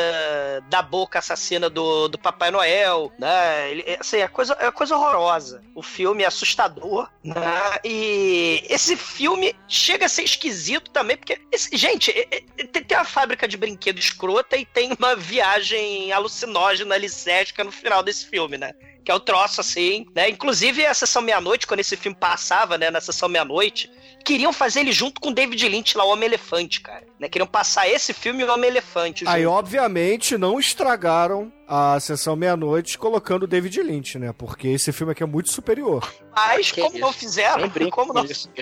da 0.70 0.82
boca 0.82 1.20
assassina 1.20 1.70
do, 1.70 2.08
do 2.10 2.18
Papai 2.18 2.52
Noel, 2.52 3.12
né? 3.18 3.72
Ele, 3.72 3.84
é, 3.88 3.98
assim, 4.00 4.18
é 4.18 4.28
coisa, 4.28 4.58
é 4.60 4.70
coisa 4.72 4.96
horrorosa. 4.96 5.62
O 5.74 5.82
filme 5.82 6.24
é 6.24 6.28
assustador, 6.28 7.10
né? 7.24 7.80
E 7.84 8.64
esse 8.70 8.96
filme 8.98 9.56
chega 9.68 10.06
a 10.06 10.10
ser 10.10 10.24
esquisito 10.24 10.92
também, 10.92 11.16
porque, 11.18 11.40
esse- 11.52 11.76
gente, 11.76 12.12
é- 12.12 12.28
é- 12.58 12.66
tem, 12.68 12.84
tem 12.84 12.98
uma 12.98 13.06
fábrica 13.06 13.48
de 13.48 13.56
brinquedo 13.58 14.00
escrota 14.00 14.58
e 14.58 14.65
tem 14.66 14.92
uma 14.98 15.16
viagem 15.16 16.12
alucinógena, 16.12 16.98
licérgica 16.98 17.64
no 17.64 17.72
final 17.72 18.02
desse 18.04 18.26
filme, 18.28 18.58
né? 18.58 18.74
Que 19.04 19.12
é 19.12 19.14
o 19.16 19.20
troço 19.20 19.62
assim, 19.62 20.06
né? 20.16 20.30
Inclusive 20.30 20.84
a 20.86 20.94
sessão 20.94 21.22
meia-noite, 21.22 21.68
quando 21.68 21.80
esse 21.80 21.96
filme 21.96 22.18
passava, 22.18 22.78
né? 22.78 22.90
Na 22.90 23.00
sessão 23.00 23.30
meia-noite, 23.30 23.92
queriam 24.24 24.52
fazer 24.52 24.80
ele 24.80 24.92
junto 24.92 25.22
com 25.22 25.30
o 25.30 25.34
David 25.34 25.70
Lynch 25.70 25.96
lá, 25.96 26.04
o 26.04 26.10
Homem-Elefante, 26.10 26.82
cara. 26.82 27.04
Né? 27.20 27.30
Queriam 27.30 27.46
passar 27.46 27.88
esse 27.88 28.14
filme 28.14 28.42
e 28.42 28.46
o 28.46 28.52
Homem-Elefante 28.52 29.20
junto. 29.24 29.32
Aí, 29.36 29.46
obviamente, 29.46 30.38
não 30.40 30.60
estragaram 30.60 31.54
a 31.68 32.00
sessão 32.00 32.36
meia-noite 32.36 32.98
colocando 32.98 33.44
o 33.44 33.48
David 33.48 33.80
Lynch, 33.84 34.18
né? 34.18 34.34
Porque 34.36 34.70
esse 34.70 34.92
filme 34.92 35.12
aqui 35.12 35.22
é 35.22 35.28
muito 35.28 35.52
superior. 35.52 36.12
Mas 36.36 36.72
Que 36.72 36.82
como 36.82 36.96
isso? 36.96 37.02
não 37.06 37.14
fizeram, 37.14 37.70
como 37.92 38.08
com 38.08 38.14
não 38.14 38.26
isso. 38.26 38.50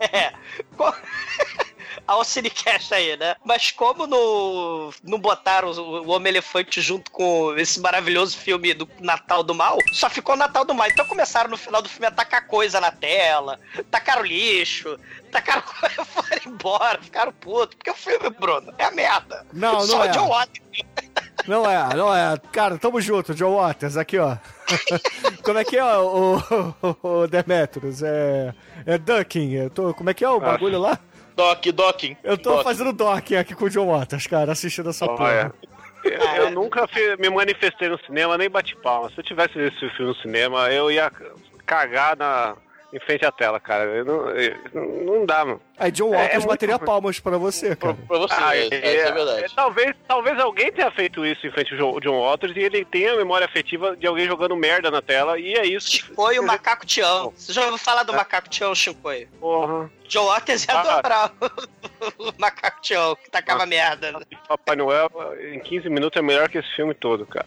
É. 0.00 0.32
Co- 0.76 0.92
Olha 2.06 2.20
o 2.20 2.24
Cinecast 2.24 2.92
aí, 2.92 3.16
né? 3.16 3.34
Mas 3.44 3.70
como 3.70 4.06
não, 4.06 4.90
não 5.02 5.18
botaram 5.18 5.70
o, 5.70 6.10
Homem-Elefante 6.10 6.80
junto 6.80 7.10
com 7.10 7.56
esse 7.56 7.80
maravilhoso 7.80 8.36
filme 8.36 8.74
do 8.74 8.88
Natal 9.00 9.42
do 9.42 9.54
Mal, 9.54 9.78
só 9.92 10.10
ficou 10.10 10.36
Natal 10.36 10.64
do 10.64 10.74
Mal. 10.74 10.88
Então 10.88 11.06
começaram 11.06 11.48
no 11.48 11.56
final 11.56 11.80
do 11.80 11.88
filme 11.88 12.06
a 12.06 12.10
tacar 12.10 12.46
coisa 12.46 12.78
na 12.78 12.90
tela, 12.90 13.58
tacaram 13.90 14.22
lixo, 14.22 14.98
tacaram 15.32 15.62
coisa, 15.80 16.04
foram 16.04 16.40
embora, 16.46 17.00
ficaram 17.00 17.32
putos. 17.32 17.74
Porque 17.76 17.90
o 17.90 17.94
filme, 17.94 18.28
Bruno, 18.30 18.74
é 18.76 18.84
a 18.84 18.90
merda. 18.90 19.46
Não, 19.52 19.80
só 19.80 19.98
não 19.98 20.04
é. 20.04 20.08
John 20.08 20.28
Waters. 20.28 20.64
Não 21.46 21.70
é, 21.70 21.94
não 21.94 22.14
é. 22.14 22.36
Cara, 22.52 22.78
tamo 22.78 23.00
junto, 23.00 23.34
John 23.34 23.56
Waters, 23.56 23.96
aqui, 23.96 24.18
ó. 24.18 24.36
como 25.42 25.58
é 25.58 25.64
que 25.64 25.76
é 25.76 25.84
o, 25.84 26.38
o, 26.82 27.08
o 27.08 27.26
Demetrius? 27.26 28.02
É, 28.02 28.54
é 28.86 28.98
ducking. 28.98 29.52
Eu 29.52 29.70
tô, 29.70 29.94
como 29.94 30.10
é 30.10 30.14
que 30.14 30.24
é 30.24 30.28
o 30.28 30.40
bagulho 30.40 30.78
lá? 30.78 30.98
Doc, 31.36 31.64
docking. 31.66 32.16
Eu 32.22 32.38
tô 32.38 32.56
Doc. 32.56 32.64
fazendo 32.64 32.92
docking 32.92 33.36
aqui 33.36 33.54
com 33.54 33.64
o 33.64 33.70
John 33.70 33.86
Waters, 33.86 34.26
cara, 34.26 34.52
assistindo 34.52 34.90
essa 34.90 35.06
Olha, 35.06 35.16
porra. 35.16 35.54
eu, 36.04 36.44
eu 36.44 36.50
nunca 36.50 36.88
me 37.18 37.28
manifestei 37.30 37.88
no 37.88 37.98
cinema, 38.00 38.38
nem 38.38 38.48
bati 38.48 38.76
palma. 38.76 39.10
Se 39.10 39.18
eu 39.18 39.24
tivesse 39.24 39.54
visto 39.54 39.84
esse 39.84 39.96
filme 39.96 40.12
no 40.12 40.16
cinema, 40.20 40.70
eu 40.70 40.90
ia 40.90 41.10
cagar 41.66 42.16
na, 42.16 42.56
em 42.94 43.00
frente 43.00 43.26
à 43.26 43.32
tela, 43.32 43.58
cara. 43.58 43.84
Eu 43.86 44.04
não, 44.04 44.30
eu- 44.30 44.56
não 45.04 45.26
dá, 45.26 45.44
mano. 45.44 45.60
Aí 45.76 45.90
John 45.90 46.14
É, 46.14 46.18
Waters 46.18 46.30
é 46.30 46.36
muito 46.36 46.48
bateria 46.48 46.76
ruim. 46.76 46.86
palmas 46.86 47.18
pra 47.18 47.36
você, 47.36 47.74
Pra, 47.74 47.92
cara. 47.92 48.06
pra 48.06 48.18
você, 48.18 48.34
Ah, 48.38 48.56
é, 48.56 48.68
é, 48.70 48.96
essa 48.96 49.08
é 49.08 49.12
verdade. 49.12 49.44
é, 49.44 49.48
talvez, 49.56 49.96
talvez 50.06 50.38
alguém 50.38 50.70
tenha 50.72 50.90
feito 50.92 51.26
isso 51.26 51.44
em 51.46 51.50
frente 51.50 51.72
ao 51.74 51.78
Jo- 51.94 52.00
John 52.00 52.20
Waters 52.22 52.56
e 52.56 52.60
ele 52.60 52.84
tenha 52.84 53.12
a 53.12 53.16
memória 53.16 53.44
afetiva 53.44 53.96
de 53.96 54.06
alguém 54.06 54.26
jogando 54.28 54.54
merda 54.54 54.90
na 54.90 55.02
tela, 55.02 55.38
e 55.38 55.54
é 55.54 55.66
isso. 55.66 55.90
Chicoio, 55.90 56.40
o 56.42 56.46
Macaco 56.46 56.86
Tião. 56.86 57.32
Você 57.36 57.52
já 57.52 57.62
ouviu 57.64 57.78
falar 57.78 58.04
do 58.04 58.12
Macaco 58.12 58.48
Tião, 58.48 58.72
Chicoio? 58.74 59.26
Porra. 59.40 59.90
John 60.08 60.26
Waters 60.26 60.64
ia 60.64 60.74
Ah. 60.74 60.98
adorar 60.98 61.32
o 62.18 62.32
Macaco 62.38 62.80
Tião, 62.80 63.16
que 63.16 63.28
tacava 63.30 63.66
merda. 63.66 64.12
né? 64.12 64.20
Papai 64.48 64.76
Noel 64.76 65.10
em 65.52 65.58
15 65.58 65.88
minutos 65.90 66.16
é 66.16 66.22
melhor 66.22 66.48
que 66.48 66.58
esse 66.58 66.72
filme 66.76 66.94
todo, 66.94 67.26
cara. 67.26 67.46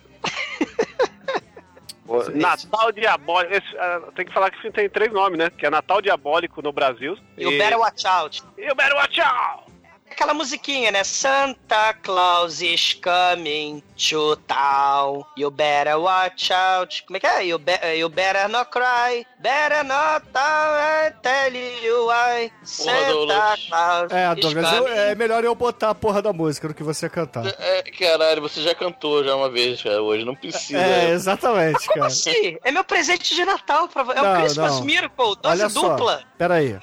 Pô, 2.07 2.23
Natal 2.33 2.91
Diabólico. 2.93 3.53
esse, 3.53 3.77
ah, 3.77 4.01
tem 4.15 4.25
que 4.25 4.33
falar 4.33 4.49
que 4.49 4.57
esse 4.59 4.71
tem 4.71 4.89
três 4.89 5.11
nomes, 5.11 5.37
né? 5.37 5.49
Que 5.49 5.65
é 5.65 5.69
Natal 5.69 6.01
Diabólico 6.01 6.61
no 6.61 6.71
Brasil. 6.71 7.17
E 7.37 7.45
o 7.45 7.51
Better 7.51 7.77
Watch 7.77 8.07
Out. 8.07 8.43
E 8.57 8.71
o 8.71 8.75
Better 8.75 8.95
Watch 8.95 9.19
Out! 9.19 9.76
Aquela 10.17 10.33
musiquinha, 10.33 10.89
né? 10.91 11.03
Santa 11.03 11.93
Claus 12.01 12.59
is 12.59 12.95
coming 12.95 13.83
to 14.09 14.35
town. 14.47 15.23
You 15.37 15.51
better 15.51 15.95
watch 15.99 16.51
out. 16.51 17.03
Como 17.05 17.17
é 17.17 17.19
que 17.19 17.27
é? 17.27 17.45
You, 17.45 17.59
be 17.59 17.73
you 17.99 18.09
better 18.09 18.49
not 18.49 18.71
cry. 18.71 19.27
Better 19.39 19.83
not. 19.83 20.25
I 20.35 21.11
tell 21.21 21.53
you 21.55 22.07
why. 22.07 22.51
Santa. 22.63 23.57
Claus 23.69 24.11
É, 24.11 24.33
is 24.33 24.39
Douglas, 24.41 24.73
eu- 24.73 24.83
coming. 24.85 24.95
é 24.97 25.13
melhor 25.13 25.43
eu 25.43 25.53
botar 25.53 25.91
a 25.91 25.95
porra 25.95 26.19
da 26.19 26.33
música 26.33 26.67
do 26.67 26.73
que 26.73 26.81
você 26.81 27.07
cantar. 27.07 27.45
É, 27.45 27.83
caralho, 27.83 28.41
você 28.41 28.59
já 28.63 28.73
cantou 28.73 29.23
já 29.23 29.35
uma 29.35 29.51
vez, 29.51 29.83
cara, 29.83 30.01
hoje. 30.01 30.25
Não 30.25 30.33
precisa. 30.35 30.79
É, 30.79 31.09
exatamente, 31.11 31.85
Como 31.89 31.93
cara. 31.99 32.07
assim? 32.07 32.57
É 32.63 32.71
meu 32.71 32.83
presente 32.83 33.35
de 33.35 33.45
Natal 33.45 33.87
pra 33.87 34.01
você. 34.01 34.17
É 34.17 34.21
Não, 34.23 34.33
o 34.33 34.41
Christmas 34.41 34.71
não. 34.77 34.83
Miracle, 34.83 35.15
dose 35.17 35.39
Olha 35.45 35.69
dupla. 35.69 36.17
só, 36.17 36.23
pera 36.39 36.55
aí. 36.55 36.75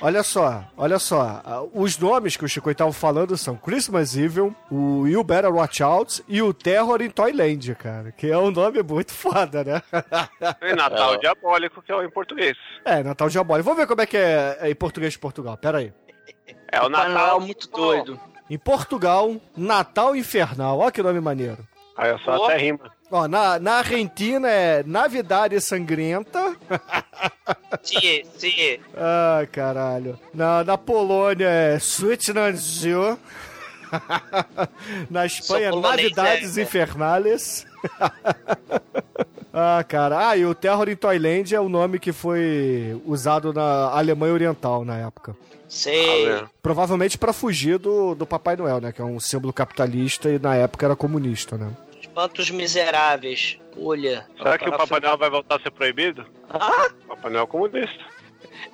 Olha 0.00 0.22
só, 0.22 0.64
olha 0.76 0.98
só. 0.98 1.42
Ah, 1.44 1.62
Os 1.74 1.98
nomes 1.98 2.36
que 2.36 2.44
o 2.44 2.48
Chico 2.48 2.70
estava 2.70 2.92
falando 2.92 3.36
são 3.36 3.56
Christmas 3.56 4.16
Evil, 4.16 4.54
o 4.70 5.06
You 5.08 5.24
Better 5.24 5.52
Watch 5.52 5.82
Out 5.82 6.22
e 6.28 6.40
o 6.40 6.54
Terror 6.54 7.02
in 7.02 7.10
Toyland, 7.10 7.74
cara. 7.74 8.12
Que 8.12 8.30
é 8.30 8.38
um 8.38 8.50
nome 8.52 8.80
muito 8.82 9.12
foda, 9.12 9.64
né? 9.64 9.82
E 10.62 10.72
Natal 10.76 11.14
É. 11.14 11.18
Diabólico, 11.18 11.82
que 11.82 11.90
é 11.90 11.96
o 11.96 12.02
em 12.04 12.10
português. 12.10 12.56
É, 12.84 13.02
Natal 13.02 13.28
Diabólico. 13.28 13.64
Vamos 13.64 13.80
ver 13.80 13.86
como 13.88 14.00
é 14.00 14.06
que 14.06 14.16
é 14.16 14.58
é 14.60 14.70
em 14.70 14.74
português 14.74 15.14
de 15.14 15.18
Portugal. 15.18 15.56
Pera 15.56 15.78
aí. 15.78 15.92
É 16.70 16.80
o 16.80 16.88
Natal. 16.88 17.10
Noel 17.10 17.40
muito 17.40 17.68
doido. 17.68 18.20
Em 18.48 18.58
Portugal, 18.58 19.34
Natal 19.56 20.14
Infernal. 20.14 20.78
Olha 20.78 20.92
que 20.92 21.02
nome 21.02 21.20
maneiro. 21.20 21.58
Aí 21.96 22.10
eu 22.10 22.18
só 22.20 22.44
até 22.44 22.56
rima. 22.56 22.88
Ó, 23.10 23.26
na, 23.26 23.58
na 23.58 23.74
Argentina 23.76 24.48
é 24.48 24.82
Navidade 24.84 25.60
Sangrenta. 25.60 26.54
Sim, 27.82 28.22
sim. 28.36 28.78
Ai, 28.96 29.46
caralho. 29.46 30.18
Na, 30.32 30.62
na 30.64 30.76
Polônia 30.76 31.48
é 31.48 31.76
Sweetnanzio. 31.76 33.18
na 35.10 35.24
Espanha, 35.26 35.70
Navidades 35.72 36.56
é, 36.56 36.60
é. 36.60 36.64
Infernales. 36.64 37.66
Ah, 39.60 39.82
cara. 39.82 40.28
Ah, 40.28 40.36
e 40.36 40.46
o 40.46 40.54
Terror 40.54 40.88
em 40.88 40.94
Toyland 40.94 41.52
é 41.52 41.60
o 41.60 41.68
nome 41.68 41.98
que 41.98 42.12
foi 42.12 43.00
usado 43.04 43.52
na 43.52 43.90
Alemanha 43.90 44.32
Oriental 44.32 44.84
na 44.84 44.98
época. 44.98 45.34
Sei. 45.68 46.30
Ah, 46.30 46.48
Provavelmente 46.62 47.18
pra 47.18 47.32
fugir 47.32 47.76
do, 47.76 48.14
do 48.14 48.24
Papai 48.24 48.54
Noel, 48.56 48.80
né? 48.80 48.92
Que 48.92 49.00
é 49.00 49.04
um 49.04 49.18
símbolo 49.18 49.52
capitalista 49.52 50.28
e 50.30 50.38
na 50.38 50.54
época 50.54 50.86
era 50.86 50.94
comunista, 50.94 51.56
né? 51.56 51.70
Espantos 52.18 52.50
miseráveis. 52.50 53.58
Olha. 53.80 54.26
Será 54.36 54.58
que 54.58 54.68
o 54.68 54.76
Papai 54.76 54.98
Noel 54.98 55.16
vai 55.16 55.30
voltar 55.30 55.54
a 55.56 55.60
ser 55.60 55.70
proibido? 55.70 56.26
Ah, 56.50 56.90
Papai 57.06 57.30
Noel 57.30 57.44
é 57.44 57.46
comunista. 57.46 58.04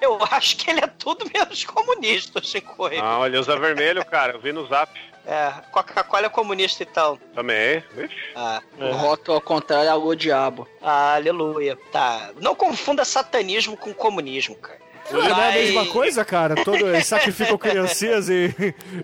eu 0.00 0.18
acho 0.30 0.57
que 0.57 0.70
ele 0.70 0.80
é 0.80 0.87
tudo 0.87 1.26
menos 1.30 1.62
comunista, 1.64 2.42
Chico. 2.42 2.87
Ah, 2.87 3.26
ele 3.26 3.37
usa 3.37 3.54
vermelho, 3.59 4.02
cara. 4.07 4.33
Eu 4.33 4.40
vi 4.40 4.50
no 4.50 4.66
zap. 4.66 4.90
É, 5.26 5.50
Coca-Cola 5.70 6.24
é 6.26 6.28
comunista 6.30 6.83
então. 6.85 7.18
Também. 7.35 7.85
Vixe. 7.94 8.14
Ah, 8.35 8.62
O 8.78 8.92
rótulo 8.92 9.35
ao 9.37 9.42
contrário 9.42 9.88
é 9.88 9.90
algo 9.90 10.16
diabo. 10.16 10.66
ah, 10.80 11.14
aleluia. 11.16 11.76
Tá. 11.92 12.30
Não 12.40 12.54
confunda 12.54 13.04
satanismo 13.04 13.76
com 13.76 13.92
comunismo, 13.92 14.54
cara. 14.57 14.78
Não 15.10 15.42
é 15.42 15.50
a 15.50 15.52
mesma 15.52 15.86
coisa, 15.86 16.24
cara? 16.24 16.64
Todos 16.64 16.82
eles 16.82 17.06
sacrificam 17.06 17.58
criancinhas 17.58 18.28
em, 18.28 18.54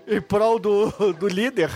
em 0.07 0.21
prol 0.21 0.59
do, 0.59 1.13
do 1.13 1.27
líder. 1.27 1.69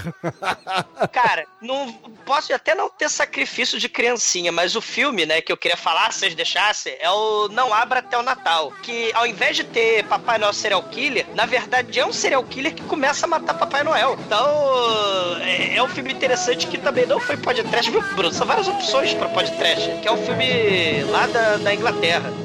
Cara, 1.11 1.45
não 1.61 1.91
posso 2.25 2.53
até 2.53 2.73
não 2.73 2.89
ter 2.89 3.09
sacrifício 3.09 3.79
de 3.79 3.87
criancinha, 3.87 4.51
mas 4.51 4.75
o 4.75 4.81
filme, 4.81 5.25
né, 5.25 5.41
que 5.41 5.51
eu 5.51 5.57
queria 5.57 5.77
falar, 5.77 6.11
se 6.11 6.19
vocês 6.19 6.35
deixassem, 6.35 6.95
é 6.99 7.09
o 7.09 7.47
Não 7.49 7.73
Abra 7.73 7.99
Até 7.99 8.17
o 8.17 8.23
Natal. 8.23 8.71
Que 8.81 9.11
ao 9.13 9.27
invés 9.27 9.55
de 9.55 9.63
ter 9.63 10.03
Papai 10.05 10.37
Noel 10.37 10.53
serial 10.53 10.83
killer, 10.83 11.25
na 11.35 11.45
verdade 11.45 11.99
é 11.99 12.05
um 12.05 12.13
serial 12.13 12.43
killer 12.43 12.73
que 12.73 12.83
começa 12.83 13.25
a 13.25 13.29
matar 13.29 13.53
Papai 13.53 13.83
Noel. 13.83 14.17
Então, 14.25 15.37
é, 15.41 15.75
é 15.75 15.83
um 15.83 15.89
filme 15.89 16.11
interessante 16.11 16.67
que 16.67 16.77
também 16.77 17.05
não 17.05 17.19
foi 17.19 17.37
podcast, 17.37 17.89
viu, 17.89 18.01
Bruno? 18.15 18.33
São 18.33 18.47
várias 18.47 18.67
opções 18.67 19.13
pra 19.13 19.29
podcast, 19.29 19.89
que 20.01 20.07
é 20.07 20.11
um 20.11 20.17
filme 20.25 21.03
lá 21.11 21.27
da, 21.27 21.57
da 21.57 21.73
Inglaterra. 21.73 22.44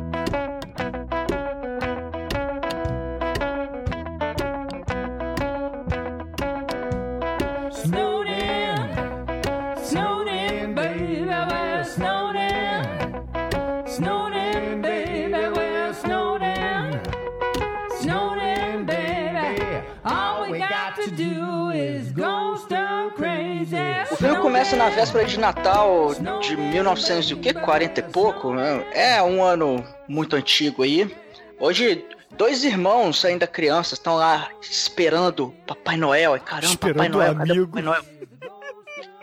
O 24.11 24.15
filme 24.15 24.37
começa 24.41 24.75
na 24.75 24.89
véspera 24.89 25.25
de 25.25 25.39
Natal 25.39 26.13
de 26.41 26.57
1940 26.57 27.99
e 27.99 28.03
pouco, 28.03 28.53
né? 28.53 28.85
É 28.93 29.21
um 29.21 29.41
ano 29.41 29.85
muito 30.07 30.35
antigo 30.35 30.83
aí. 30.83 31.15
Hoje, 31.59 32.05
dois 32.31 32.63
irmãos 32.63 33.23
ainda 33.23 33.47
crianças 33.47 33.93
estão 33.93 34.15
lá 34.15 34.49
esperando 34.61 35.55
Papai 35.65 35.95
Noel. 35.95 36.35
E 36.35 36.39
caramba, 36.39 36.77
Papai 36.77 36.91
Esperando 36.91 37.15
o 37.15 37.17
Noel, 37.17 37.31
amigo. 37.31 37.67
Papai 37.67 37.83
Noel? 37.83 38.03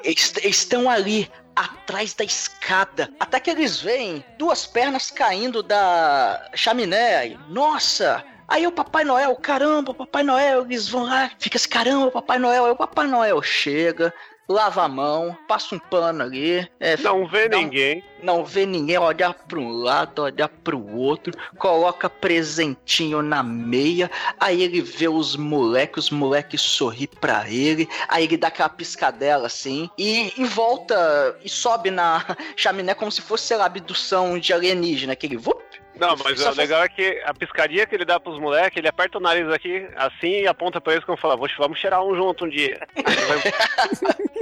Eles 0.02 0.32
estão 0.44 0.88
ali 0.88 1.30
atrás 1.54 2.14
da 2.14 2.24
escada. 2.24 3.10
Até 3.18 3.40
que 3.40 3.50
eles 3.50 3.80
veem 3.80 4.24
duas 4.38 4.64
pernas 4.64 5.10
caindo 5.10 5.62
da 5.62 6.48
chaminé. 6.54 7.36
Nossa! 7.48 8.24
Aí 8.48 8.66
o 8.66 8.72
Papai 8.72 9.04
Noel, 9.04 9.36
caramba, 9.36 9.92
Papai 9.92 10.22
Noel, 10.22 10.62
eles 10.62 10.88
vão 10.88 11.02
lá, 11.02 11.30
fica 11.38 11.58
assim, 11.58 11.68
caramba, 11.68 12.10
Papai 12.10 12.38
Noel. 12.38 12.64
Aí 12.64 12.70
o 12.70 12.76
Papai 12.76 13.06
Noel 13.06 13.42
chega, 13.42 14.12
lava 14.48 14.82
a 14.82 14.88
mão, 14.88 15.36
passa 15.46 15.74
um 15.74 15.78
pano 15.78 16.22
ali. 16.22 16.66
é, 16.80 16.96
Não 16.96 17.26
vê 17.26 17.48
Não. 17.48 17.60
ninguém. 17.62 18.02
não 18.22 18.44
vê 18.44 18.64
ninguém 18.66 18.98
olhar 18.98 19.34
para 19.34 19.58
um 19.58 19.70
lado, 19.70 20.22
olhar 20.22 20.48
para 20.48 20.74
o 20.74 20.96
outro, 20.96 21.32
coloca 21.58 22.08
presentinho 22.10 23.22
na 23.22 23.42
meia, 23.42 24.10
aí 24.40 24.62
ele 24.62 24.80
vê 24.80 25.06
os 25.08 25.36
moleques, 25.36 26.04
os 26.04 26.10
moleques 26.10 26.60
sorri 26.60 27.06
pra 27.06 27.48
ele, 27.48 27.88
aí 28.08 28.24
ele 28.24 28.36
dá 28.36 28.48
aquela 28.48 28.68
piscadela 28.68 29.46
assim, 29.46 29.88
e, 29.96 30.32
e 30.36 30.44
volta 30.46 31.38
e 31.44 31.48
sobe 31.48 31.90
na 31.90 32.24
chaminé 32.56 32.94
como 32.94 33.12
se 33.12 33.20
fosse, 33.22 33.44
sei 33.46 33.56
lá, 33.56 33.66
abdução 33.66 34.38
de 34.38 34.52
alienígena, 34.52 35.12
aquele 35.12 35.36
vup. 35.36 35.62
Não, 35.98 36.16
mas 36.24 36.40
o 36.46 36.50
legal 36.56 36.82
é 36.82 36.88
que 36.88 37.20
a 37.24 37.34
piscadinha 37.34 37.86
que 37.86 37.94
ele 37.94 38.04
dá 38.04 38.18
pros 38.20 38.38
moleques, 38.38 38.76
ele 38.76 38.88
aperta 38.88 39.18
o 39.18 39.20
nariz 39.20 39.48
aqui, 39.50 39.88
assim, 39.96 40.42
e 40.42 40.46
aponta 40.46 40.80
pra 40.80 40.92
eles 40.92 41.04
como 41.04 41.18
fala, 41.18 41.36
"Vou- 41.36 41.48
vamos 41.58 41.78
cheirar 41.78 42.02
um 42.04 42.14
junto 42.14 42.44
um 42.44 42.48
dia. 42.48 42.80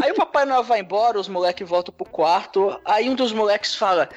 Aí 0.03 0.11
o 0.12 0.14
Papai 0.14 0.45
Noel 0.45 0.62
vai 0.62 0.81
embora, 0.81 1.19
os 1.19 1.29
moleques 1.29 1.69
voltam 1.69 1.95
pro 1.95 2.05
quarto. 2.07 2.79
Aí 2.85 3.09
um 3.09 3.14
dos 3.14 3.33
moleques 3.33 3.75
fala: 3.75 4.09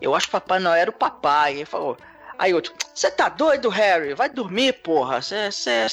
Eu 0.00 0.14
acho 0.14 0.26
que 0.26 0.32
Papai 0.32 0.58
Noel 0.58 0.74
era 0.76 0.90
o 0.90 0.94
papai. 0.94 1.54
Ele 1.54 1.64
falou. 1.64 1.96
Aí 2.36 2.52
outro, 2.52 2.72
você 2.92 3.10
tá 3.12 3.28
doido, 3.28 3.68
Harry? 3.68 4.12
Vai 4.12 4.28
dormir, 4.28 4.72
porra. 4.74 5.22
Você 5.22 5.48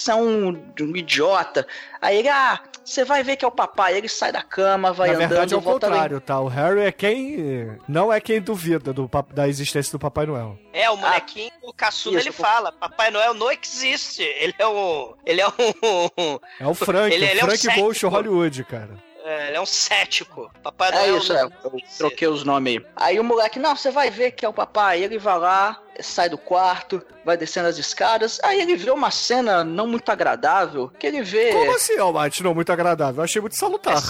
é 0.09 0.15
um, 0.15 0.49
um 0.81 0.95
idiota. 0.95 1.67
Aí 2.01 2.17
ele, 2.17 2.29
ah, 2.29 2.59
você 2.83 3.03
vai 3.05 3.23
ver 3.23 3.35
que 3.35 3.45
é 3.45 3.47
o 3.47 3.51
papai. 3.51 3.97
Ele 3.97 4.07
sai 4.09 4.31
da 4.31 4.41
cama, 4.41 4.91
vai 4.91 5.09
Na 5.09 5.15
andando, 5.15 5.29
verdade 5.29 5.53
é 5.53 5.57
o 5.57 5.59
em- 5.59 5.63
contrário, 5.63 6.19
tá? 6.21 6.39
O 6.39 6.47
Harry 6.47 6.81
é 6.81 6.91
quem. 6.91 7.77
Não 7.87 8.11
é 8.11 8.19
quem 8.19 8.41
duvida 8.41 8.91
do, 8.93 9.09
da 9.33 9.47
existência 9.47 9.91
do 9.91 9.99
Papai 9.99 10.25
Noel. 10.25 10.57
É, 10.73 10.89
o 10.89 10.97
molequinho, 10.97 11.51
o 11.63 11.73
caçudo, 11.73 12.17
isso, 12.17 12.27
ele 12.27 12.33
fala, 12.33 12.71
Papai 12.71 13.11
Noel 13.11 13.33
não 13.33 13.51
existe. 13.51 14.23
Ele 14.23 14.53
é 14.57 14.67
um... 14.67 15.13
Ele 15.25 15.41
é 15.41 15.47
um... 15.47 16.39
É 16.59 16.67
o 16.67 16.73
Frank, 16.73 17.13
Ele- 17.13 17.25
o 17.25 17.29
ele 17.29 17.39
é 17.39 17.43
um 17.43 17.47
Frank 17.47 17.57
cético. 17.61 17.81
Ghost 17.85 18.05
Hollywood, 18.05 18.63
cara. 18.65 19.10
É, 19.23 19.47
ele 19.49 19.57
é 19.57 19.61
um 19.61 19.65
cético. 19.65 20.51
Papai 20.63 20.89
É 20.89 20.95
Noel 20.95 21.17
isso, 21.17 21.33
não 21.33 21.39
é. 21.39 21.43
Eu 21.43 21.81
troquei 21.97 22.27
os 22.27 22.43
nomes 22.43 22.77
aí. 22.77 22.85
Aí 22.95 23.19
o 23.19 23.23
moleque, 23.23 23.59
não, 23.59 23.75
você 23.75 23.91
vai 23.91 24.09
ver 24.09 24.31
que 24.31 24.45
é 24.45 24.49
o 24.49 24.53
papai. 24.53 25.03
Ele 25.03 25.17
vai 25.17 25.37
lá, 25.37 25.81
sai 25.99 26.29
do 26.29 26.37
quarto, 26.37 27.05
vai 27.23 27.37
descendo 27.37 27.67
as 27.67 27.77
escadas. 27.77 28.39
Aí 28.43 28.59
ele 28.59 28.75
vê 28.75 28.89
uma 28.91 29.11
cena 29.11 29.63
não 29.63 29.87
muito 29.87 30.09
agradável. 30.09 30.89
Que 30.99 31.07
ele 31.07 31.21
vê. 31.21 31.51
Como 31.51 31.75
assim, 31.75 31.97
Almighty? 31.97 32.43
Não, 32.43 32.55
muito 32.55 32.71
agradável. 32.71 33.19
Eu 33.19 33.23
achei 33.23 33.41
muito 33.41 33.55
salutar. 33.55 34.01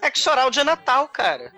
É 0.00 0.10
que 0.10 0.18
chorar 0.18 0.46
o 0.46 0.50
de 0.50 0.62
Natal, 0.64 1.08
cara. 1.08 1.52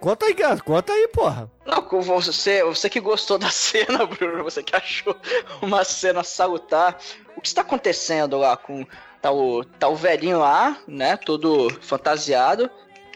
Conta 0.00 0.24
aí, 0.24 0.32
Gueto, 0.32 0.64
conta 0.64 0.94
aí, 0.94 1.08
porra. 1.08 1.50
Não, 1.66 1.82
você, 2.02 2.64
você 2.64 2.88
que 2.88 3.00
gostou 3.00 3.36
da 3.36 3.50
cena, 3.50 4.06
Bruno, 4.08 4.42
você 4.42 4.62
que 4.62 4.74
achou 4.74 5.14
uma 5.60 5.84
cena 5.84 6.24
salutar. 6.24 6.98
O 7.36 7.40
que 7.40 7.48
está 7.48 7.60
acontecendo 7.60 8.38
lá 8.38 8.56
com. 8.56 8.86
Tá 9.20 9.30
o, 9.30 9.64
tá 9.64 9.88
o 9.88 9.96
velhinho 9.96 10.38
lá, 10.38 10.78
né? 10.86 11.16
Todo 11.16 11.68
fantasiado. 11.82 12.70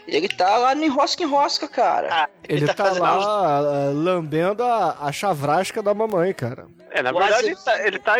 Ele 0.06 0.28
tá 0.28 0.56
lá 0.58 0.74
no 0.74 0.84
enrosca 0.84 1.22
enrosca, 1.22 1.66
cara. 1.66 2.08
Ah, 2.10 2.28
Ele, 2.48 2.66
tá, 2.66 2.74
fazendo- 2.84 3.02
lá 3.02 3.58
ah, 3.58 3.90
lambendo 3.92 4.62
a, 4.62 4.98
a 5.00 5.10
chavrasca 5.12 5.82
da 5.82 5.94
mamãe, 5.94 6.32
cara. 6.34 6.66
É, 6.90 7.02
na 7.02 7.10
Quase- 7.12 7.26
verdade, 7.28 7.46
ele 7.48 7.56
tá, 7.56 7.86
ele 7.86 7.98
tá 7.98 8.14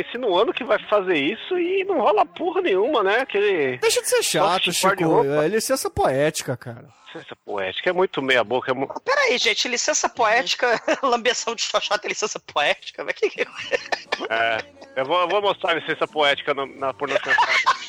insinuando 0.00 0.52
que 0.52 0.64
vai 0.64 0.78
fazer 0.88 1.16
isso 1.16 1.58
e 1.58 1.84
não 1.84 2.00
rola 2.00 2.24
porra 2.26 2.60
nenhuma, 2.62 3.02
né? 3.02 3.20
Aquele. 3.20 3.76
Deixa 3.78 4.00
de 4.02 4.08
ser 4.08 4.22
chato, 4.22 4.72
Chico. 4.72 5.24
É 5.42 5.46
licença 5.46 5.88
poética, 5.90 6.56
cara. 6.56 6.88
Licença 7.14 7.36
poética, 7.44 7.90
é 7.90 7.92
muito 7.92 8.20
meia 8.20 8.42
boca. 8.42 8.72
É 8.72 8.74
mu- 8.74 8.88
Peraí, 9.04 9.38
gente, 9.38 9.68
licença 9.68 10.08
poética, 10.08 10.80
lambeção 11.02 11.54
de 11.54 11.62
xoxota, 11.62 12.08
licença 12.08 12.40
poética, 12.40 13.04
mas 13.04 13.14
que 13.14 13.30
que... 13.30 13.42
é, 14.28 14.58
eu, 14.96 15.04
vou, 15.04 15.20
eu 15.20 15.28
vou 15.28 15.40
mostrar 15.42 15.72
a 15.72 15.74
licença 15.74 16.06
poética 16.08 16.52
na, 16.52 16.66
na 16.66 16.94
pornografia. 16.94 17.36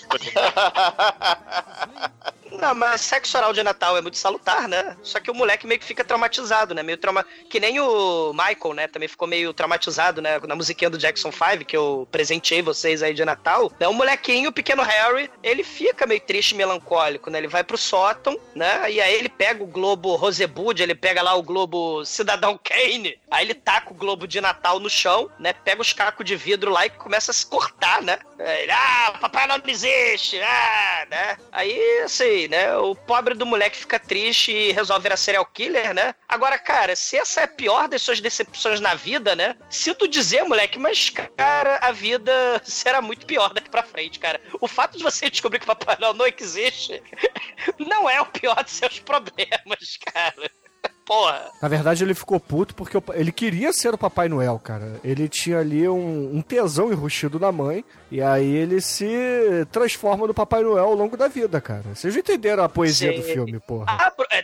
Não, 2.57 2.73
mas 2.73 3.01
sexo 3.01 3.37
oral 3.37 3.53
de 3.53 3.61
Natal 3.61 3.95
é 3.95 4.01
muito 4.01 4.17
salutar, 4.17 4.67
né? 4.67 4.97
Só 5.03 5.19
que 5.19 5.29
o 5.29 5.35
moleque 5.35 5.67
meio 5.67 5.79
que 5.79 5.85
fica 5.85 6.03
traumatizado, 6.03 6.73
né? 6.73 6.81
Meio 6.81 6.97
trauma... 6.97 7.25
Que 7.49 7.59
nem 7.59 7.79
o 7.79 8.33
Michael, 8.33 8.73
né? 8.73 8.87
Também 8.87 9.07
ficou 9.07 9.27
meio 9.27 9.53
traumatizado, 9.53 10.21
né? 10.21 10.39
Na 10.47 10.55
musiquinha 10.55 10.89
do 10.89 10.97
Jackson 10.97 11.31
5, 11.31 11.65
que 11.65 11.77
eu 11.77 12.07
presenteei 12.11 12.61
vocês 12.61 13.03
aí 13.03 13.13
de 13.13 13.23
Natal. 13.23 13.71
Né? 13.79 13.87
O 13.87 13.93
molequinho, 13.93 14.49
o 14.49 14.53
pequeno 14.53 14.81
Harry, 14.81 15.29
ele 15.43 15.63
fica 15.63 16.07
meio 16.07 16.19
triste 16.21 16.51
e 16.51 16.55
melancólico, 16.55 17.29
né? 17.29 17.37
Ele 17.37 17.47
vai 17.47 17.63
pro 17.63 17.77
sótão, 17.77 18.37
né? 18.55 18.91
E 18.91 18.99
aí 18.99 19.13
ele 19.13 19.29
pega 19.29 19.63
o 19.63 19.67
globo 19.67 20.15
Rosebud, 20.15 20.81
ele 20.81 20.95
pega 20.95 21.21
lá 21.21 21.35
o 21.35 21.43
globo 21.43 22.03
Cidadão 22.05 22.59
Kane. 22.63 23.19
Aí 23.29 23.45
ele 23.45 23.53
taca 23.53 23.91
o 23.91 23.95
globo 23.95 24.27
de 24.27 24.41
Natal 24.41 24.79
no 24.79 24.89
chão, 24.89 25.29
né? 25.37 25.53
Pega 25.53 25.81
os 25.81 25.93
cacos 25.93 26.25
de 26.25 26.35
vidro 26.35 26.71
lá 26.71 26.85
e 26.85 26.89
começa 26.89 27.31
a 27.31 27.33
se 27.33 27.45
cortar, 27.45 28.01
né? 28.01 28.17
Ele, 28.39 28.71
ah, 28.71 29.17
papai 29.19 29.47
não 29.47 29.61
existe, 29.67 30.39
ah, 30.41 31.07
né? 31.09 31.37
Aí, 31.51 32.01
assim, 32.03 32.46
né? 32.47 32.75
O 32.77 32.95
pobre 32.95 33.33
do 33.33 33.45
moleque 33.45 33.77
fica 33.77 33.99
triste 33.99 34.51
e 34.51 34.71
resolve 34.71 35.03
virar 35.03 35.17
serial 35.17 35.45
killer, 35.45 35.93
né? 35.93 36.13
Agora, 36.27 36.57
cara, 36.57 36.95
se 36.95 37.17
essa 37.17 37.41
é 37.41 37.43
a 37.43 37.47
pior 37.47 37.87
das 37.87 38.01
suas 38.01 38.19
decepções 38.19 38.79
na 38.79 38.95
vida, 38.95 39.35
né? 39.35 39.55
Sinto 39.69 40.07
dizer, 40.07 40.43
moleque, 40.43 40.79
mas, 40.79 41.09
cara, 41.09 41.79
a 41.81 41.91
vida 41.91 42.31
será 42.63 43.01
muito 43.01 43.25
pior 43.25 43.53
daqui 43.53 43.69
pra 43.69 43.83
frente, 43.83 44.19
cara. 44.19 44.41
O 44.59 44.67
fato 44.67 44.97
de 44.97 45.03
você 45.03 45.29
descobrir 45.29 45.59
que 45.59 45.65
o 45.65 45.75
Papai 45.75 45.97
Noel 45.99 46.13
não 46.13 46.27
existe 46.27 47.01
não 47.79 48.09
é 48.09 48.21
o 48.21 48.25
pior 48.25 48.63
dos 48.63 48.73
seus 48.73 48.99
problemas, 48.99 49.97
cara. 50.13 50.49
porra. 51.07 51.49
Na 51.61 51.67
verdade, 51.67 52.03
ele 52.03 52.13
ficou 52.13 52.39
puto 52.39 52.75
porque 52.75 52.97
ele 53.13 53.31
queria 53.31 53.71
ser 53.71 53.93
o 53.93 53.97
Papai 53.97 54.27
Noel, 54.27 54.59
cara. 54.59 54.99
Ele 55.03 55.29
tinha 55.29 55.59
ali 55.59 55.87
um, 55.87 56.35
um 56.35 56.41
tesão 56.41 56.91
enrustido 56.91 57.39
na 57.39 57.51
mãe. 57.51 57.83
E 58.09 58.21
aí 58.21 58.55
ele 58.55 58.79
se 58.79 59.05
transforma 59.71 60.25
no 60.27 60.33
Papai 60.33 60.63
Noel 60.63 60.85
ao 60.85 60.93
longo 60.93 61.17
da 61.17 61.27
vida, 61.27 61.59
cara. 61.59 61.83
Vocês 61.93 62.13
já 62.13 62.19
entenderam 62.21 62.63
a 62.63 62.69
poesia 62.69 63.11
do 63.11 63.21
Sim. 63.21 63.33
filme, 63.33 63.59
porra. 63.59 63.85
Ah, 63.87 64.11
é, 64.31 64.43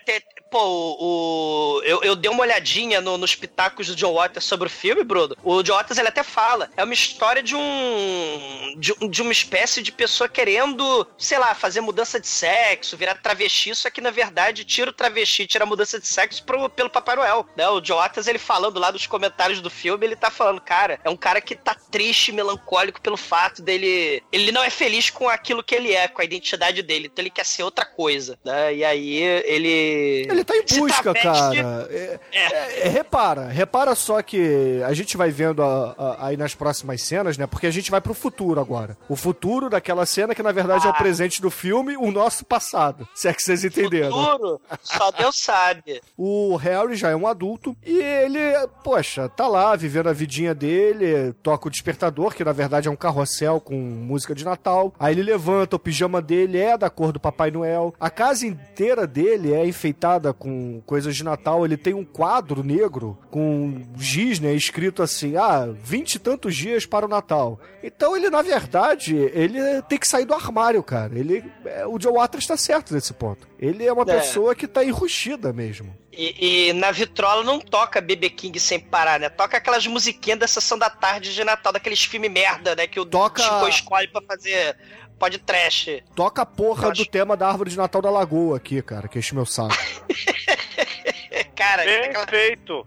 pô, 0.51 0.59
o, 0.99 1.81
eu, 1.83 2.03
eu 2.03 2.15
dei 2.15 2.29
uma 2.29 2.41
olhadinha 2.41 2.99
no- 2.99 3.17
nos 3.17 3.35
pitacos 3.35 3.87
do 3.87 3.95
John 3.95 4.13
Waters 4.13 4.45
sobre 4.45 4.67
o 4.67 4.69
filme, 4.69 5.03
Bruno. 5.03 5.35
O 5.43 5.63
John 5.63 5.75
Waters, 5.75 5.97
ele 5.97 6.09
até 6.09 6.23
fala, 6.23 6.69
é 6.75 6.83
uma 6.83 6.93
história 6.93 7.41
de 7.41 7.55
um, 7.55 8.75
de, 8.77 8.93
de 9.09 9.21
uma 9.21 9.31
espécie 9.31 9.81
de 9.81 9.91
pessoa 9.91 10.27
querendo, 10.27 11.07
sei 11.17 11.37
lá, 11.39 11.55
fazer 11.55 11.81
mudança 11.81 12.19
de 12.19 12.27
sexo, 12.27 12.97
virar 12.97 13.15
travesti, 13.15 13.73
só 13.75 13.89
que 13.89 14.01
na 14.01 14.11
verdade 14.11 14.63
tira 14.65 14.89
o 14.89 14.93
travesti, 14.93 15.47
tira 15.47 15.63
a 15.63 15.67
mudança 15.67 15.99
de 15.99 16.07
sexo 16.07 16.43
pro, 16.43 16.69
pelo 16.69 16.89
Papai 16.89 17.15
Noel, 17.15 17.45
né? 17.55 17.67
O 17.69 17.79
John 17.81 17.95
Waters, 17.97 18.27
ele 18.27 18.39
falando 18.39 18.79
lá 18.79 18.91
nos 18.91 19.07
comentários 19.07 19.61
do 19.61 19.69
filme, 19.69 20.05
ele 20.05 20.15
tá 20.15 20.29
falando, 20.29 20.59
cara, 20.61 20.99
é 21.03 21.09
um 21.09 21.17
cara 21.17 21.39
que 21.41 21.55
tá 21.55 21.75
triste, 21.89 22.31
melancólico 22.31 23.01
pelo 23.01 23.17
fato 23.17 23.52
dele, 23.61 24.23
ele 24.31 24.51
não 24.51 24.63
é 24.63 24.69
feliz 24.69 25.09
com 25.09 25.27
aquilo 25.29 25.63
que 25.63 25.75
ele 25.75 25.91
é, 25.93 26.07
com 26.07 26.21
a 26.21 26.25
identidade 26.25 26.81
dele, 26.81 27.07
então 27.11 27.21
ele 27.23 27.29
quer 27.29 27.45
ser 27.45 27.63
outra 27.63 27.85
coisa, 27.85 28.37
né? 28.43 28.73
E 28.75 28.83
aí 28.83 29.17
ele... 29.21 30.27
Ele 30.29 30.43
tá 30.43 30.55
em 30.55 30.63
busca, 30.79 31.13
cara. 31.13 31.87
É, 31.89 32.19
é, 32.31 32.85
é, 32.85 32.89
repara, 32.89 33.47
repara 33.47 33.95
só 33.95 34.21
que 34.21 34.81
a 34.85 34.93
gente 34.93 35.15
vai 35.17 35.29
vendo 35.31 35.61
a- 35.63 35.95
a- 35.97 36.27
aí 36.27 36.37
nas 36.37 36.55
próximas 36.55 37.01
cenas, 37.03 37.37
né? 37.37 37.45
Porque 37.47 37.67
a 37.67 37.71
gente 37.71 37.91
vai 37.91 38.01
pro 38.01 38.13
futuro 38.13 38.59
agora. 38.59 38.97
O 39.09 39.15
futuro 39.15 39.69
daquela 39.69 40.05
cena 40.05 40.33
que 40.35 40.43
na 40.43 40.51
verdade 40.51 40.85
é 40.85 40.89
o 40.89 40.93
Ah. 40.93 40.97
presente 40.97 41.41
do 41.41 41.49
filme, 41.51 41.95
o 41.97 42.11
nosso 42.11 42.45
passado. 42.45 43.07
Se 43.13 43.27
é 43.27 43.33
que 43.33 43.41
vocês 43.43 43.63
entenderam. 43.63 44.11
Futuro, 44.11 44.61
só 44.81 45.11
Deus 45.11 45.35
sabe. 45.37 46.01
O 46.17 46.55
Harry 46.55 46.95
já 46.95 47.09
é 47.09 47.15
um 47.15 47.27
adulto 47.27 47.75
e 47.85 47.97
ele, 47.99 48.39
poxa, 48.83 49.27
tá 49.29 49.47
lá 49.47 49.75
vivendo 49.75 50.07
a 50.09 50.13
vidinha 50.13 50.53
dele, 50.55 51.33
toca 51.43 51.67
o 51.67 51.71
despertador, 51.71 52.33
que 52.33 52.43
na 52.43 52.51
verdade 52.51 52.87
é 52.87 52.91
um 52.91 52.95
carrossel 52.95 53.42
com 53.59 53.75
música 53.75 54.33
de 54.35 54.45
Natal. 54.45 54.93
Aí 54.99 55.13
ele 55.13 55.23
levanta, 55.23 55.75
o 55.75 55.79
pijama 55.79 56.21
dele 56.21 56.57
é 56.57 56.77
da 56.77 56.89
cor 56.89 57.11
do 57.11 57.19
Papai 57.19 57.51
Noel. 57.51 57.93
A 57.99 58.09
casa 58.09 58.45
inteira 58.45 59.05
dele 59.07 59.53
é 59.53 59.65
enfeitada 59.65 60.33
com 60.33 60.81
coisas 60.85 61.15
de 61.15 61.23
Natal. 61.23 61.65
Ele 61.65 61.77
tem 61.77 61.93
um 61.93 62.05
quadro 62.05 62.63
negro 62.63 63.17
com 63.29 63.81
giz, 63.97 64.39
né, 64.39 64.53
escrito 64.53 65.01
assim: 65.01 65.35
ah, 65.37 65.69
vinte 65.83 66.15
e 66.15 66.19
tantos 66.19 66.55
dias 66.55 66.85
para 66.85 67.05
o 67.05 67.09
Natal. 67.09 67.59
Então 67.83 68.15
ele, 68.15 68.29
na 68.29 68.41
verdade, 68.41 69.15
ele 69.15 69.59
tem 69.83 69.97
que 69.97 70.07
sair 70.07 70.25
do 70.25 70.33
armário, 70.33 70.81
cara. 70.83 71.17
Ele, 71.17 71.43
é, 71.65 71.85
o 71.85 71.99
Joe 71.99 72.13
Waters 72.13 72.47
tá 72.47 72.57
certo 72.57 72.93
nesse 72.93 73.13
ponto. 73.13 73.47
Ele 73.65 73.85
é 73.85 73.93
uma 73.93 74.01
É. 74.03 74.05
pessoa 74.19 74.53
que 74.53 74.67
tá 74.67 74.83
enrustida 74.83 75.53
mesmo. 75.53 75.97
E, 76.11 76.67
e 76.69 76.73
na 76.73 76.91
vitrola 76.91 77.43
não 77.43 77.59
toca 77.59 78.01
BB 78.01 78.29
King 78.31 78.59
sem 78.59 78.77
parar, 78.77 79.19
né? 79.19 79.29
Toca 79.29 79.55
aquelas 79.55 79.87
musiquinhas 79.87 80.37
da 80.39 80.47
sessão 80.47 80.77
da 80.77 80.89
tarde 80.89 81.33
de 81.33 81.43
Natal, 81.45 81.71
daqueles 81.71 82.03
filmes 82.03 82.29
merda, 82.29 82.75
né? 82.75 82.87
Que 82.87 82.99
o 82.99 83.05
Toca- 83.05 83.41
Chico 83.41 83.67
escolhe 83.69 84.07
pra 84.09 84.21
fazer 84.21 84.75
pod 85.17 85.37
trash. 85.39 86.01
Toca 86.13 86.41
a 86.41 86.45
porra 86.45 86.91
do 86.91 87.05
tema 87.05 87.37
da 87.37 87.47
árvore 87.47 87.69
de 87.69 87.77
Natal 87.77 88.01
da 88.01 88.09
Lagoa 88.09 88.57
aqui, 88.57 88.81
cara, 88.81 89.07
que 89.07 89.17
enche 89.17 89.33
meu 89.33 89.45
saco. 89.45 89.73
Cara, 91.55 91.83
Perfeito. 91.83 92.85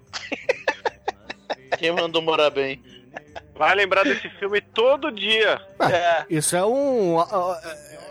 Quem 1.78 1.92
mandou 1.92 2.20
morar 2.22 2.50
bem? 2.50 2.82
Vai 3.58 3.74
lembrar 3.74 4.04
desse 4.04 4.28
filme 4.30 4.60
todo 4.60 5.10
dia. 5.10 5.60
É. 5.80 6.24
Isso 6.28 6.56
é 6.56 6.64
um. 6.64 7.16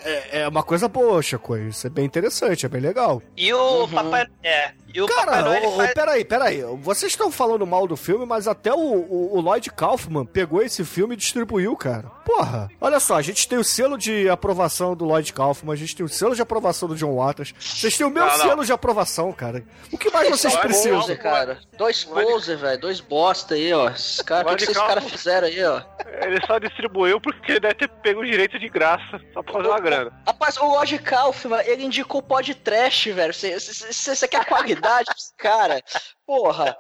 É, 0.04 0.42
é 0.42 0.48
uma 0.48 0.64
coisa 0.64 0.88
boa, 0.88 1.22
Chico. 1.22 1.56
Isso 1.58 1.88
é 1.88 1.90
bem 1.90 2.06
interessante, 2.06 2.66
é 2.66 2.70
bem 2.70 2.82
legal. 2.82 3.22
E 3.38 3.54
o 3.54 3.88
Papai. 3.88 4.28
É. 4.44 4.72
E 4.96 5.02
o 5.02 5.08
Papai 5.08 5.26
Cara, 5.26 5.42
Noel. 5.42 5.58
ele 5.58 5.66
ô, 5.68 5.70
ô, 5.70 5.76
faz- 5.78 5.94
peraí, 5.94 6.24
peraí. 6.26 6.62
Vocês 6.82 7.12
estão 7.12 7.30
falando 7.30 7.68
mal 7.68 7.86
do 7.86 7.98
filme, 7.98 8.26
mas 8.26 8.48
até 8.48 8.74
o, 8.74 8.78
o- 8.78 9.36
o 9.38 9.42
Lloyd 9.42 9.70
Kaufman 9.72 10.26
pegou 10.26 10.62
esse 10.62 10.86
filme 10.86 11.14
e 11.16 11.18
distribuiu, 11.18 11.76
cara. 11.76 12.04
Porra, 12.26 12.70
olha 12.80 13.00
só, 13.00 13.16
a 13.16 13.22
gente 13.22 13.48
tem 13.48 13.58
o 13.58 13.64
selo 13.64 13.98
de 13.98 14.30
aprovação 14.30 14.96
do 14.96 15.04
Lloyd 15.06 15.34
Kaufman, 15.34 15.74
a 15.74 15.76
gente 15.76 15.96
tem 15.96 16.06
o 16.06 16.10
selo 16.10 16.34
de 16.34 16.42
aprovação 16.42 16.88
do 16.88 16.96
John 16.96 17.14
Waters. 17.18 17.54
Vocês 17.60 17.98
têm 17.98 18.08
o 18.08 18.10
meu 18.10 18.26
Não, 18.26 18.32
não. 18.38 18.46
selo 18.46 18.66
de 18.66 18.72
aprovação, 18.72 19.32
cara. 19.34 19.64
O 19.92 19.98
que 19.98 20.10
mais 20.10 20.30
vocês 20.30 20.54
Dois 20.54 20.66
precisam? 20.66 21.02
poser, 21.02 21.20
cara. 21.20 21.60
Dois 21.78 22.04
poser, 22.06 22.58
velho. 22.58 22.80
Dois 22.80 23.02
bosta 23.02 23.56
aí, 23.56 23.74
ó. 23.74 23.90
Esses 23.90 24.22
caras, 24.22 24.54
o 24.54 24.56
que, 24.56 24.66
que 24.66 24.72
esses 24.72 24.82
caras 24.82 25.04
fizeram 25.04 25.48
aí, 25.48 25.64
ó? 25.66 25.82
Ele 26.22 26.40
só 26.48 26.58
distribuiu 26.58 27.20
porque 27.20 27.52
ele 27.52 27.60
deve 27.60 27.74
ter 27.76 27.90
pego 27.90 28.22
o 28.22 28.26
direito 28.26 28.58
de 28.58 28.70
graça, 28.70 29.20
só 29.34 29.44
pra 29.44 29.54
fazer 29.54 29.68
uma 29.68 29.80
grana. 29.82 30.14
Rapaz, 30.26 30.56
o 30.58 30.66
Lodge 30.66 30.98
Kaufman, 31.00 31.62
ele 31.66 31.84
indicou 31.84 32.22
pod 32.22 32.56
trash, 32.56 33.08
velho. 33.08 33.34
Você 33.34 34.28
quer 34.28 34.46
qualidade 34.46 34.85
desse 34.86 35.34
cara? 35.38 35.82
Porra. 36.28 36.76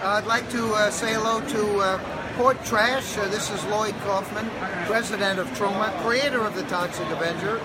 I'd 0.00 0.26
like 0.26 0.50
to 0.50 0.72
uh, 0.74 0.90
say 0.90 1.14
hello 1.14 1.40
to 1.40 1.78
uh, 1.78 1.98
Port 2.36 2.62
Trash. 2.64 3.16
Uh, 3.16 3.28
this 3.28 3.50
is 3.50 3.64
Lloyd 3.66 3.94
Kaufman, 4.04 4.50
president 4.86 5.38
of 5.38 5.48
Troma, 5.58 5.90
creator 6.02 6.44
of 6.44 6.54
the 6.54 6.62
Toxic 6.64 7.08
Avenger. 7.08 7.60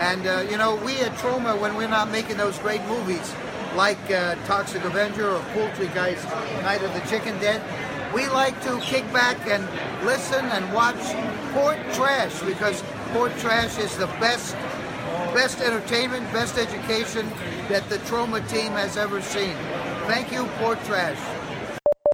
And, 0.00 0.26
uh, 0.26 0.46
you 0.50 0.56
know, 0.56 0.76
we 0.76 0.96
at 1.00 1.12
Troma, 1.18 1.60
when 1.60 1.76
we're 1.76 1.88
not 1.88 2.10
making 2.10 2.38
those 2.38 2.58
great 2.58 2.82
movies 2.86 3.34
like 3.76 3.98
uh, 4.10 4.36
Toxic 4.46 4.84
Avenger 4.84 5.28
or 5.30 5.40
Poultry 5.52 5.88
Guys 5.88 6.24
Night 6.62 6.82
of 6.82 6.92
the 6.94 7.00
Chicken 7.08 7.38
Dead, 7.40 7.62
we 8.14 8.26
like 8.28 8.60
to 8.62 8.78
kick 8.80 9.04
back 9.12 9.36
and 9.46 9.66
listen 10.04 10.44
and 10.46 10.72
watch 10.72 11.00
Port 11.52 11.78
Trash 11.92 12.40
because 12.42 12.82
Port 13.12 13.36
Trash 13.38 13.78
is 13.78 13.96
the 13.98 14.06
best 14.18 14.56
best 15.34 15.60
entertainment, 15.60 16.30
best 16.32 16.58
education 16.58 17.28
that 17.68 17.88
the 17.88 17.98
Troma 18.08 18.40
team 18.48 18.72
has 18.72 18.96
ever 18.96 19.20
seen. 19.22 19.56
Thank 20.06 20.32
you, 20.32 20.46
Port 20.58 20.82
Trash. 20.84 21.18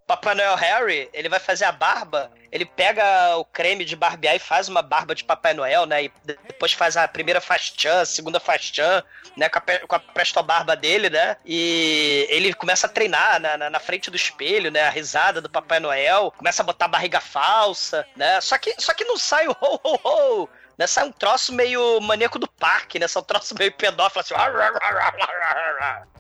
Papai 0.09 0.35
Noel 0.35 0.57
Harry, 0.57 1.11
ele 1.13 1.29
vai 1.29 1.39
fazer 1.39 1.67
a 1.67 1.73
barba, 1.73 2.31
ele 2.51 2.65
pega 2.65 3.37
o 3.37 3.45
creme 3.45 3.85
de 3.85 3.95
barbear 3.95 4.37
e 4.37 4.39
faz 4.39 4.67
uma 4.67 4.81
barba 4.81 5.15
de 5.15 5.23
Papai 5.23 5.53
Noel, 5.53 5.85
né? 5.85 6.05
E 6.05 6.13
depois 6.25 6.73
faz 6.73 6.97
a 6.97 7.07
primeira 7.07 7.43
fastian, 7.43 8.01
a 8.01 8.07
segunda 8.07 8.41
fastian, 8.41 9.05
né? 9.37 9.51
Com 9.51 9.59
a, 9.59 9.79
com 9.87 9.97
a 9.97 9.99
presto-barba 9.99 10.75
dele, 10.75 11.11
né? 11.11 11.37
E 11.45 12.27
ele 12.31 12.55
começa 12.55 12.87
a 12.87 12.91
treinar 12.91 13.39
na, 13.39 13.59
na, 13.59 13.69
na 13.69 13.79
frente 13.79 14.11
do 14.11 14.17
espelho, 14.17 14.71
né? 14.71 14.81
A 14.81 14.91
risada 14.91 15.43
do 15.43 15.51
Papai 15.51 15.79
Noel, 15.79 16.33
começa 16.39 16.63
a 16.63 16.67
botar 16.67 16.89
barriga 16.89 17.21
falsa, 17.21 18.07
né? 18.17 18.41
Só 18.41 18.57
que, 18.57 18.75
só 18.79 18.95
que 18.95 19.05
não 19.05 19.19
sai 19.19 19.47
o 19.47 19.53
ho, 19.61 19.79
ho, 19.85 20.01
ho, 20.03 20.49
né? 20.79 20.87
Sai 20.87 21.05
um 21.05 21.13
troço 21.13 21.53
meio 21.53 22.01
maníaco 22.01 22.39
do 22.39 22.47
parque, 22.47 22.99
né? 22.99 23.09
Sai 23.09 23.21
um 23.21 23.25
troço 23.25 23.55
meio 23.59 23.73
pedófilo, 23.73 24.21
assim... 24.21 24.35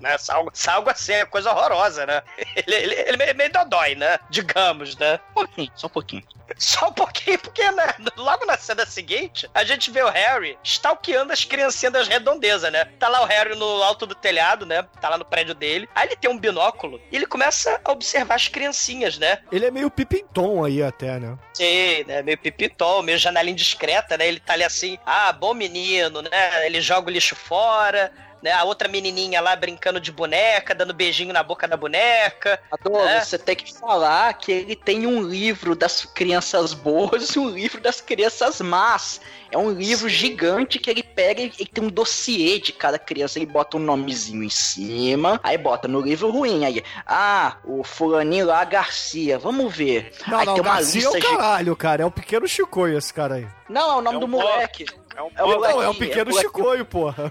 Né? 0.00 0.18
Sai 0.18 0.36
algo, 0.36 0.52
algo 0.68 0.90
assim, 0.90 1.12
é 1.12 1.24
coisa 1.24 1.50
horrorosa, 1.50 2.04
né? 2.04 2.22
Ele, 2.56 2.74
ele, 2.74 2.94
ele 2.94 3.22
é 3.22 3.34
meio 3.34 3.52
dodói, 3.52 3.94
né? 3.94 4.18
Digamos, 4.28 4.96
né? 4.96 5.20
Um 5.30 5.34
pouquinho, 5.34 5.72
só 5.76 5.86
um 5.86 5.90
pouquinho. 5.90 6.24
Só 6.58 6.88
um 6.88 6.92
pouquinho, 6.92 7.38
porque 7.38 7.70
né, 7.70 7.94
logo 8.16 8.44
na 8.44 8.58
cena 8.58 8.84
seguinte, 8.84 9.48
a 9.54 9.64
gente 9.64 9.90
vê 9.90 10.02
o 10.02 10.08
Harry 10.08 10.58
stalkeando 10.62 11.32
as 11.32 11.44
criancinhas 11.44 11.92
das 11.92 12.08
redondezas, 12.08 12.72
né? 12.72 12.84
Tá 12.98 13.08
lá 13.08 13.22
o 13.22 13.26
Harry 13.26 13.54
no 13.54 13.82
alto 13.82 14.06
do 14.06 14.14
telhado, 14.14 14.66
né? 14.66 14.82
Tá 15.00 15.08
lá 15.08 15.18
no 15.18 15.24
prédio 15.24 15.54
dele. 15.54 15.88
Aí 15.94 16.08
ele 16.08 16.16
tem 16.16 16.30
um 16.30 16.38
binóculo 16.38 17.00
e 17.10 17.16
ele 17.16 17.26
começa 17.26 17.80
a 17.84 17.92
observar 17.92 18.34
as 18.34 18.48
criancinhas, 18.48 19.18
né? 19.18 19.38
Ele 19.52 19.66
é 19.66 19.70
meio 19.70 19.90
pipintom 19.90 20.64
aí 20.64 20.82
até, 20.82 21.18
né? 21.18 21.38
Sim, 21.54 22.04
né? 22.04 22.22
Meio 22.22 22.38
pipitol, 22.38 23.02
meio 23.02 23.18
janelinha 23.18 23.56
discreta, 23.56 24.16
né? 24.16 24.26
Ele 24.26 24.40
tá 24.40 24.54
ali 24.54 24.64
assim, 24.64 24.98
ah, 25.06 25.32
bom 25.32 25.54
menino, 25.54 26.22
né? 26.22 26.66
Ele 26.66 26.80
joga 26.80 27.08
o 27.08 27.12
lixo 27.12 27.36
fora, 27.36 28.12
né? 28.42 28.52
A 28.52 28.64
outra 28.64 28.88
menininha 28.88 29.40
lá 29.40 29.54
brincando 29.56 30.00
de 30.00 30.10
boneca, 30.12 30.74
dando 30.74 30.92
beijinho 30.94 31.32
na 31.32 31.42
boca 31.42 31.66
da 31.66 31.76
boneca. 31.76 32.60
Adoro, 32.70 33.04
né? 33.04 33.20
você 33.20 33.38
tem 33.38 33.56
que 33.56 33.72
falar 33.74 34.32
que 34.34 34.52
ele 34.52 34.76
tem 34.76 35.06
um 35.06 35.22
livro 35.22 35.74
das 35.74 36.04
crianças 36.04 36.72
boas 36.74 37.34
e 37.34 37.38
um 37.38 37.48
livro 37.48 37.80
das 37.80 38.00
crianças 38.00 38.60
más. 38.60 39.20
É 39.50 39.56
um 39.56 39.70
livro 39.70 40.08
gigante 40.08 40.78
que 40.78 40.90
ele 40.90 41.02
pega 41.02 41.40
e 41.42 41.48
tem 41.66 41.82
um 41.82 41.88
dossiê 41.88 42.58
de 42.58 42.72
cada 42.72 42.98
criança. 42.98 43.38
Ele 43.38 43.46
bota 43.46 43.76
um 43.76 43.80
nomezinho 43.80 44.42
em 44.42 44.50
cima, 44.50 45.40
aí 45.42 45.56
bota 45.56 45.88
no 45.88 46.00
livro 46.00 46.30
ruim. 46.30 46.64
Aí, 46.66 46.82
ah, 47.06 47.56
o 47.64 47.82
fulaninho 47.82 48.46
lá, 48.46 48.62
Garcia, 48.64 49.38
vamos 49.38 49.74
ver. 49.74 50.12
Não, 50.26 50.38
aí 50.38 50.46
não, 50.46 50.54
tem 50.54 50.62
uma 50.62 50.74
Garcia 50.74 51.00
é 51.00 51.04
lista 51.04 51.18
o 51.18 51.20
gi- 51.20 51.26
caralho, 51.36 51.76
cara. 51.76 52.02
É 52.02 52.06
o 52.06 52.10
pequeno 52.10 52.46
Chicoio 52.46 52.98
esse 52.98 53.12
cara 53.12 53.36
aí. 53.36 53.48
Não, 53.68 53.90
é 53.92 53.96
o 53.96 54.00
nome 54.02 54.16
É 54.16 54.20
do 54.20 54.26
um 54.26 54.28
moleque. 54.28 54.84
É 55.18 55.22
um 55.22 55.30
É 55.34 55.42
o 55.42 55.60
Não, 55.60 55.82
é 55.82 55.88
o 55.88 55.94
pequeno 55.94 56.30
é 56.30 56.40
Chicoio, 56.40 56.84
porra. 56.84 57.30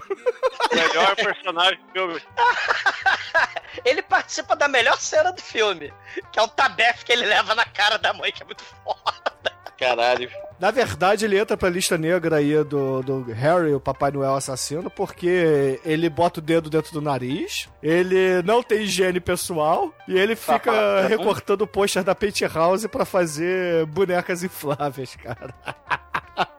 melhor 0.70 1.16
personagem 1.16 1.80
do 1.80 1.92
filme. 1.92 2.22
Ele 3.84 4.02
participa 4.02 4.54
da 4.54 4.68
melhor 4.68 4.98
cena 4.98 5.32
do 5.32 5.40
filme, 5.40 5.92
que 6.30 6.38
é 6.38 6.42
o 6.42 6.48
tabef 6.48 7.04
que 7.04 7.12
ele 7.12 7.24
leva 7.24 7.54
na 7.54 7.64
cara 7.64 7.96
da 7.96 8.12
mãe, 8.12 8.32
que 8.32 8.42
é 8.42 8.46
muito 8.46 8.62
foda. 8.62 9.32
Caralho. 9.78 10.28
Na 10.58 10.72
verdade, 10.72 11.24
ele 11.24 11.38
entra 11.38 11.56
pra 11.56 11.68
lista 11.68 11.96
negra 11.96 12.36
aí 12.36 12.64
do, 12.64 13.00
do 13.00 13.22
Harry, 13.32 13.72
o 13.72 13.78
Papai 13.78 14.10
Noel 14.10 14.34
assassino, 14.34 14.90
porque 14.90 15.80
ele 15.84 16.10
bota 16.10 16.40
o 16.40 16.42
dedo 16.42 16.68
dentro 16.68 16.92
do 16.92 17.00
nariz, 17.00 17.68
ele 17.80 18.42
não 18.42 18.60
tem 18.60 18.82
higiene 18.82 19.20
pessoal 19.20 19.94
e 20.08 20.18
ele 20.18 20.34
fica 20.34 20.72
Papai, 20.72 21.06
recortando 21.06 21.62
o 21.62 21.66
pôster 21.66 22.02
da 22.02 22.14
Pente 22.14 22.44
House 22.44 22.86
pra 22.88 23.04
fazer 23.04 23.86
bonecas 23.86 24.42
infláveis, 24.42 25.14
cara. 25.14 25.54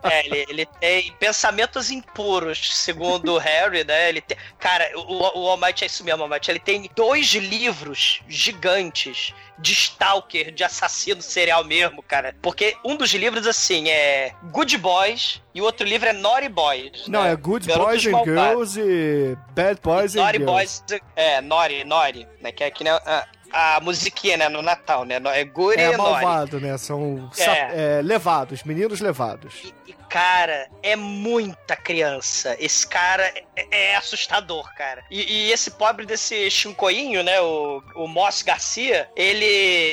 É, 0.04 0.26
ele, 0.26 0.46
ele 0.50 0.66
tem 0.66 1.12
pensamentos 1.20 1.92
impuros, 1.92 2.76
segundo 2.76 3.34
o 3.34 3.38
Harry, 3.38 3.84
né? 3.84 4.10
Ele 4.10 4.22
tem, 4.22 4.38
cara, 4.58 4.90
o, 4.96 5.40
o 5.40 5.50
All 5.50 5.58
Might 5.58 5.84
é 5.84 5.88
isso 5.88 6.04
mesmo, 6.04 6.24
All 6.24 6.30
Might. 6.30 6.50
Ele 6.50 6.60
tem 6.60 6.90
dois 6.96 7.28
livros 7.34 8.22
gigantes 8.28 9.34
de 9.58 9.74
Stalker, 9.74 10.52
de 10.52 10.64
assassino 10.64 11.22
serial 11.22 11.64
mesmo, 11.66 12.02
cara. 12.02 12.36
Porque 12.42 12.78
um 12.84 12.96
dos 12.96 13.14
livros, 13.14 13.46
assim, 13.46 13.90
é 13.90 14.34
Good 14.52 14.78
Boys 14.78 15.42
e 15.54 15.62
o 15.62 15.66
outro 15.66 15.86
livro 15.86 16.08
é 16.08 16.14
Naughty 16.14 16.50
Boys. 16.50 17.08
Não, 17.08 17.24
né? 17.24 17.32
é 17.32 17.36
Good 17.36 17.68
Garotos 17.68 18.06
Boys 18.06 18.16
and. 18.16 18.24
Girls 18.24 18.80
e 18.80 19.38
Bad 19.52 19.82
Boys 19.82 20.16
and 20.16 20.22
Naughty 20.22 20.38
Girls. 20.38 20.84
Boys, 20.88 21.02
é, 21.16 21.42
Naughty, 21.42 21.84
Naughty, 21.84 22.28
né? 22.42 22.52
Que 22.52 22.64
é 22.64 22.72
que 22.72 22.84
nem 22.84 22.94
a, 22.94 23.28
a 23.52 23.80
musiquinha, 23.82 24.38
né? 24.38 24.50
No 24.50 24.62
Natal, 24.62 25.06
né? 25.06 25.20
É 25.34 25.44
Good 25.44 25.80
É 25.80 25.92
e 25.94 25.98
malvado, 25.98 26.60
né? 26.60 26.78
São 26.78 27.30
sa- 27.34 27.44
é, 27.52 28.02
levados, 28.04 28.64
meninos 28.64 29.00
levados. 29.00 29.74
Cara, 30.10 30.68
é 30.82 30.96
muita 30.96 31.76
criança. 31.76 32.56
Esse 32.60 32.88
cara 32.88 33.32
é, 33.56 33.92
é 33.92 33.96
assustador, 33.96 34.74
cara. 34.74 35.04
E, 35.10 35.22
e 35.22 35.52
esse 35.52 35.72
pobre 35.72 36.06
desse 36.06 36.50
chincoinho, 36.50 37.24
né? 37.24 37.40
O, 37.42 37.84
o 37.96 38.08
Moss 38.08 38.42
Garcia, 38.42 39.10
ele, 39.16 39.46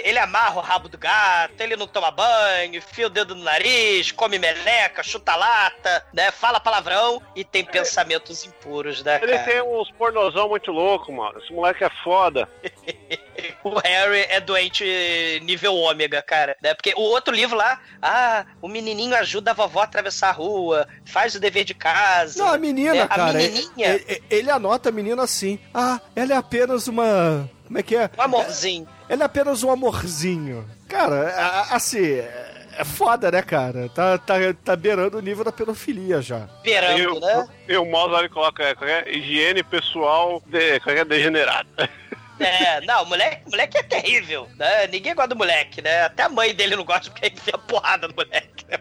ele 0.04 0.18
amarra 0.18 0.56
o 0.56 0.62
rabo 0.62 0.88
do 0.88 0.96
gato, 0.96 1.60
ele 1.60 1.76
não 1.76 1.86
toma 1.86 2.10
banho, 2.10 2.76
enfia 2.76 3.06
o 3.06 3.10
dedo 3.10 3.34
no 3.34 3.44
nariz, 3.44 4.10
come 4.10 4.38
meleca, 4.38 5.02
chuta 5.02 5.36
lata, 5.36 6.04
né? 6.12 6.30
Fala 6.30 6.58
palavrão 6.58 7.22
e 7.34 7.44
tem 7.44 7.64
pensamentos 7.64 8.44
impuros, 8.44 9.02
né, 9.02 9.20
Ele 9.22 9.32
cara? 9.32 9.44
tem 9.44 9.62
uns 9.62 9.90
pornozão 9.92 10.48
muito 10.48 10.70
louco, 10.70 11.12
mano. 11.12 11.38
Esse 11.38 11.52
moleque 11.52 11.84
é 11.84 11.90
foda. 12.02 12.48
O 13.62 13.78
Harry 13.80 14.24
é 14.30 14.40
doente 14.40 14.84
nível 15.42 15.74
ômega, 15.74 16.22
cara. 16.22 16.56
Né? 16.62 16.72
Porque 16.72 16.94
o 16.96 17.02
outro 17.02 17.34
livro 17.34 17.56
lá, 17.56 17.80
ah, 18.00 18.46
o 18.62 18.68
menininho 18.68 19.14
ajuda 19.14 19.50
a 19.50 19.54
vovó 19.54 19.80
a 19.80 19.84
atravessar 19.84 20.05
a 20.28 20.32
rua, 20.32 20.86
faz 21.04 21.34
o 21.34 21.40
dever 21.40 21.64
de 21.64 21.74
casa. 21.74 22.38
Não, 22.44 22.52
a 22.52 22.58
menina, 22.58 22.94
né? 22.94 23.06
cara, 23.08 23.30
A 23.30 23.32
menininha, 23.32 23.94
ele, 23.94 24.04
ele- 24.08 24.22
ele 24.30 24.50
anota 24.50 24.88
a 24.88 24.92
menina 24.92 25.22
assim. 25.22 25.58
Ah, 25.74 26.00
ela 26.14 26.34
é 26.34 26.36
apenas 26.36 26.86
uma. 26.88 27.48
Como 27.66 27.78
é 27.78 27.82
que 27.82 27.96
é? 27.96 28.10
um 28.18 28.22
amorzinho. 28.22 28.88
Ela 29.08 29.22
é 29.22 29.26
apenas 29.26 29.62
um 29.62 29.70
amorzinho. 29.70 30.68
Cara, 30.88 31.66
assim, 31.70 32.04
é 32.04 32.46
é 32.78 32.84
foda, 32.84 33.30
né, 33.30 33.40
cara? 33.40 33.88
Tá, 33.88 34.18
tá, 34.18 34.34
tá 34.62 34.76
beirando 34.76 35.16
o 35.16 35.22
nível 35.22 35.42
da 35.42 35.50
pedofilia 35.50 36.20
já. 36.20 36.46
Esperando, 36.58 36.98
e, 36.98 37.06
o- 37.06 37.18
né? 37.20 37.48
E 37.68 37.76
o 37.78 37.84
ele 38.18 38.28
coloca 38.28 38.62
é, 38.62 38.74
é? 38.82 39.10
higiene 39.16 39.62
pessoal 39.62 40.42
de, 40.46 40.78
é? 40.86 41.04
degenerado. 41.04 41.66
É, 42.38 42.82
não, 42.82 43.04
o 43.04 43.06
moleque, 43.06 43.50
moleque 43.50 43.78
é 43.78 43.82
terrível, 43.82 44.46
né? 44.58 44.86
Ninguém 44.88 45.14
gosta 45.14 45.28
do 45.28 45.36
moleque, 45.36 45.80
né? 45.80 46.02
Até 46.02 46.24
a 46.24 46.28
mãe 46.28 46.54
dele 46.54 46.76
não 46.76 46.84
gosta 46.84 47.10
porque 47.10 47.28
enfia 47.28 47.56
porrada 47.56 48.08
no 48.08 48.14
moleque. 48.14 48.66
né? 48.68 48.78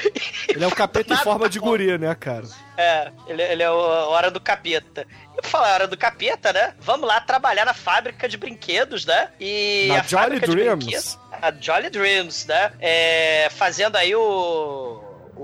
Ele 0.48 0.64
é 0.64 0.66
um 0.66 0.70
capeta 0.70 1.14
em 1.14 1.16
forma 1.18 1.48
de 1.48 1.58
guri, 1.58 1.98
né, 1.98 2.14
cara? 2.14 2.46
É, 2.76 3.12
ele, 3.28 3.42
ele 3.42 3.62
é 3.62 3.70
o 3.70 3.74
Hora 3.74 4.30
do 4.30 4.40
Capeta. 4.40 5.06
E 5.36 5.42
por 5.42 5.48
falar 5.48 5.74
Hora 5.74 5.86
do 5.86 5.96
Capeta, 5.96 6.52
né? 6.52 6.74
Vamos 6.80 7.06
lá 7.06 7.20
trabalhar 7.20 7.64
na 7.64 7.74
fábrica 7.74 8.28
de 8.28 8.36
brinquedos, 8.36 9.04
né? 9.04 9.28
E 9.38 9.86
Na 9.88 10.00
a 10.00 10.02
Jolly 10.02 10.40
Dreams. 10.40 11.18
A 11.30 11.52
Jolly 11.52 11.90
Dreams, 11.90 12.46
né? 12.46 12.72
É, 12.80 13.48
fazendo 13.50 13.96
aí 13.96 14.14
o, 14.14 15.02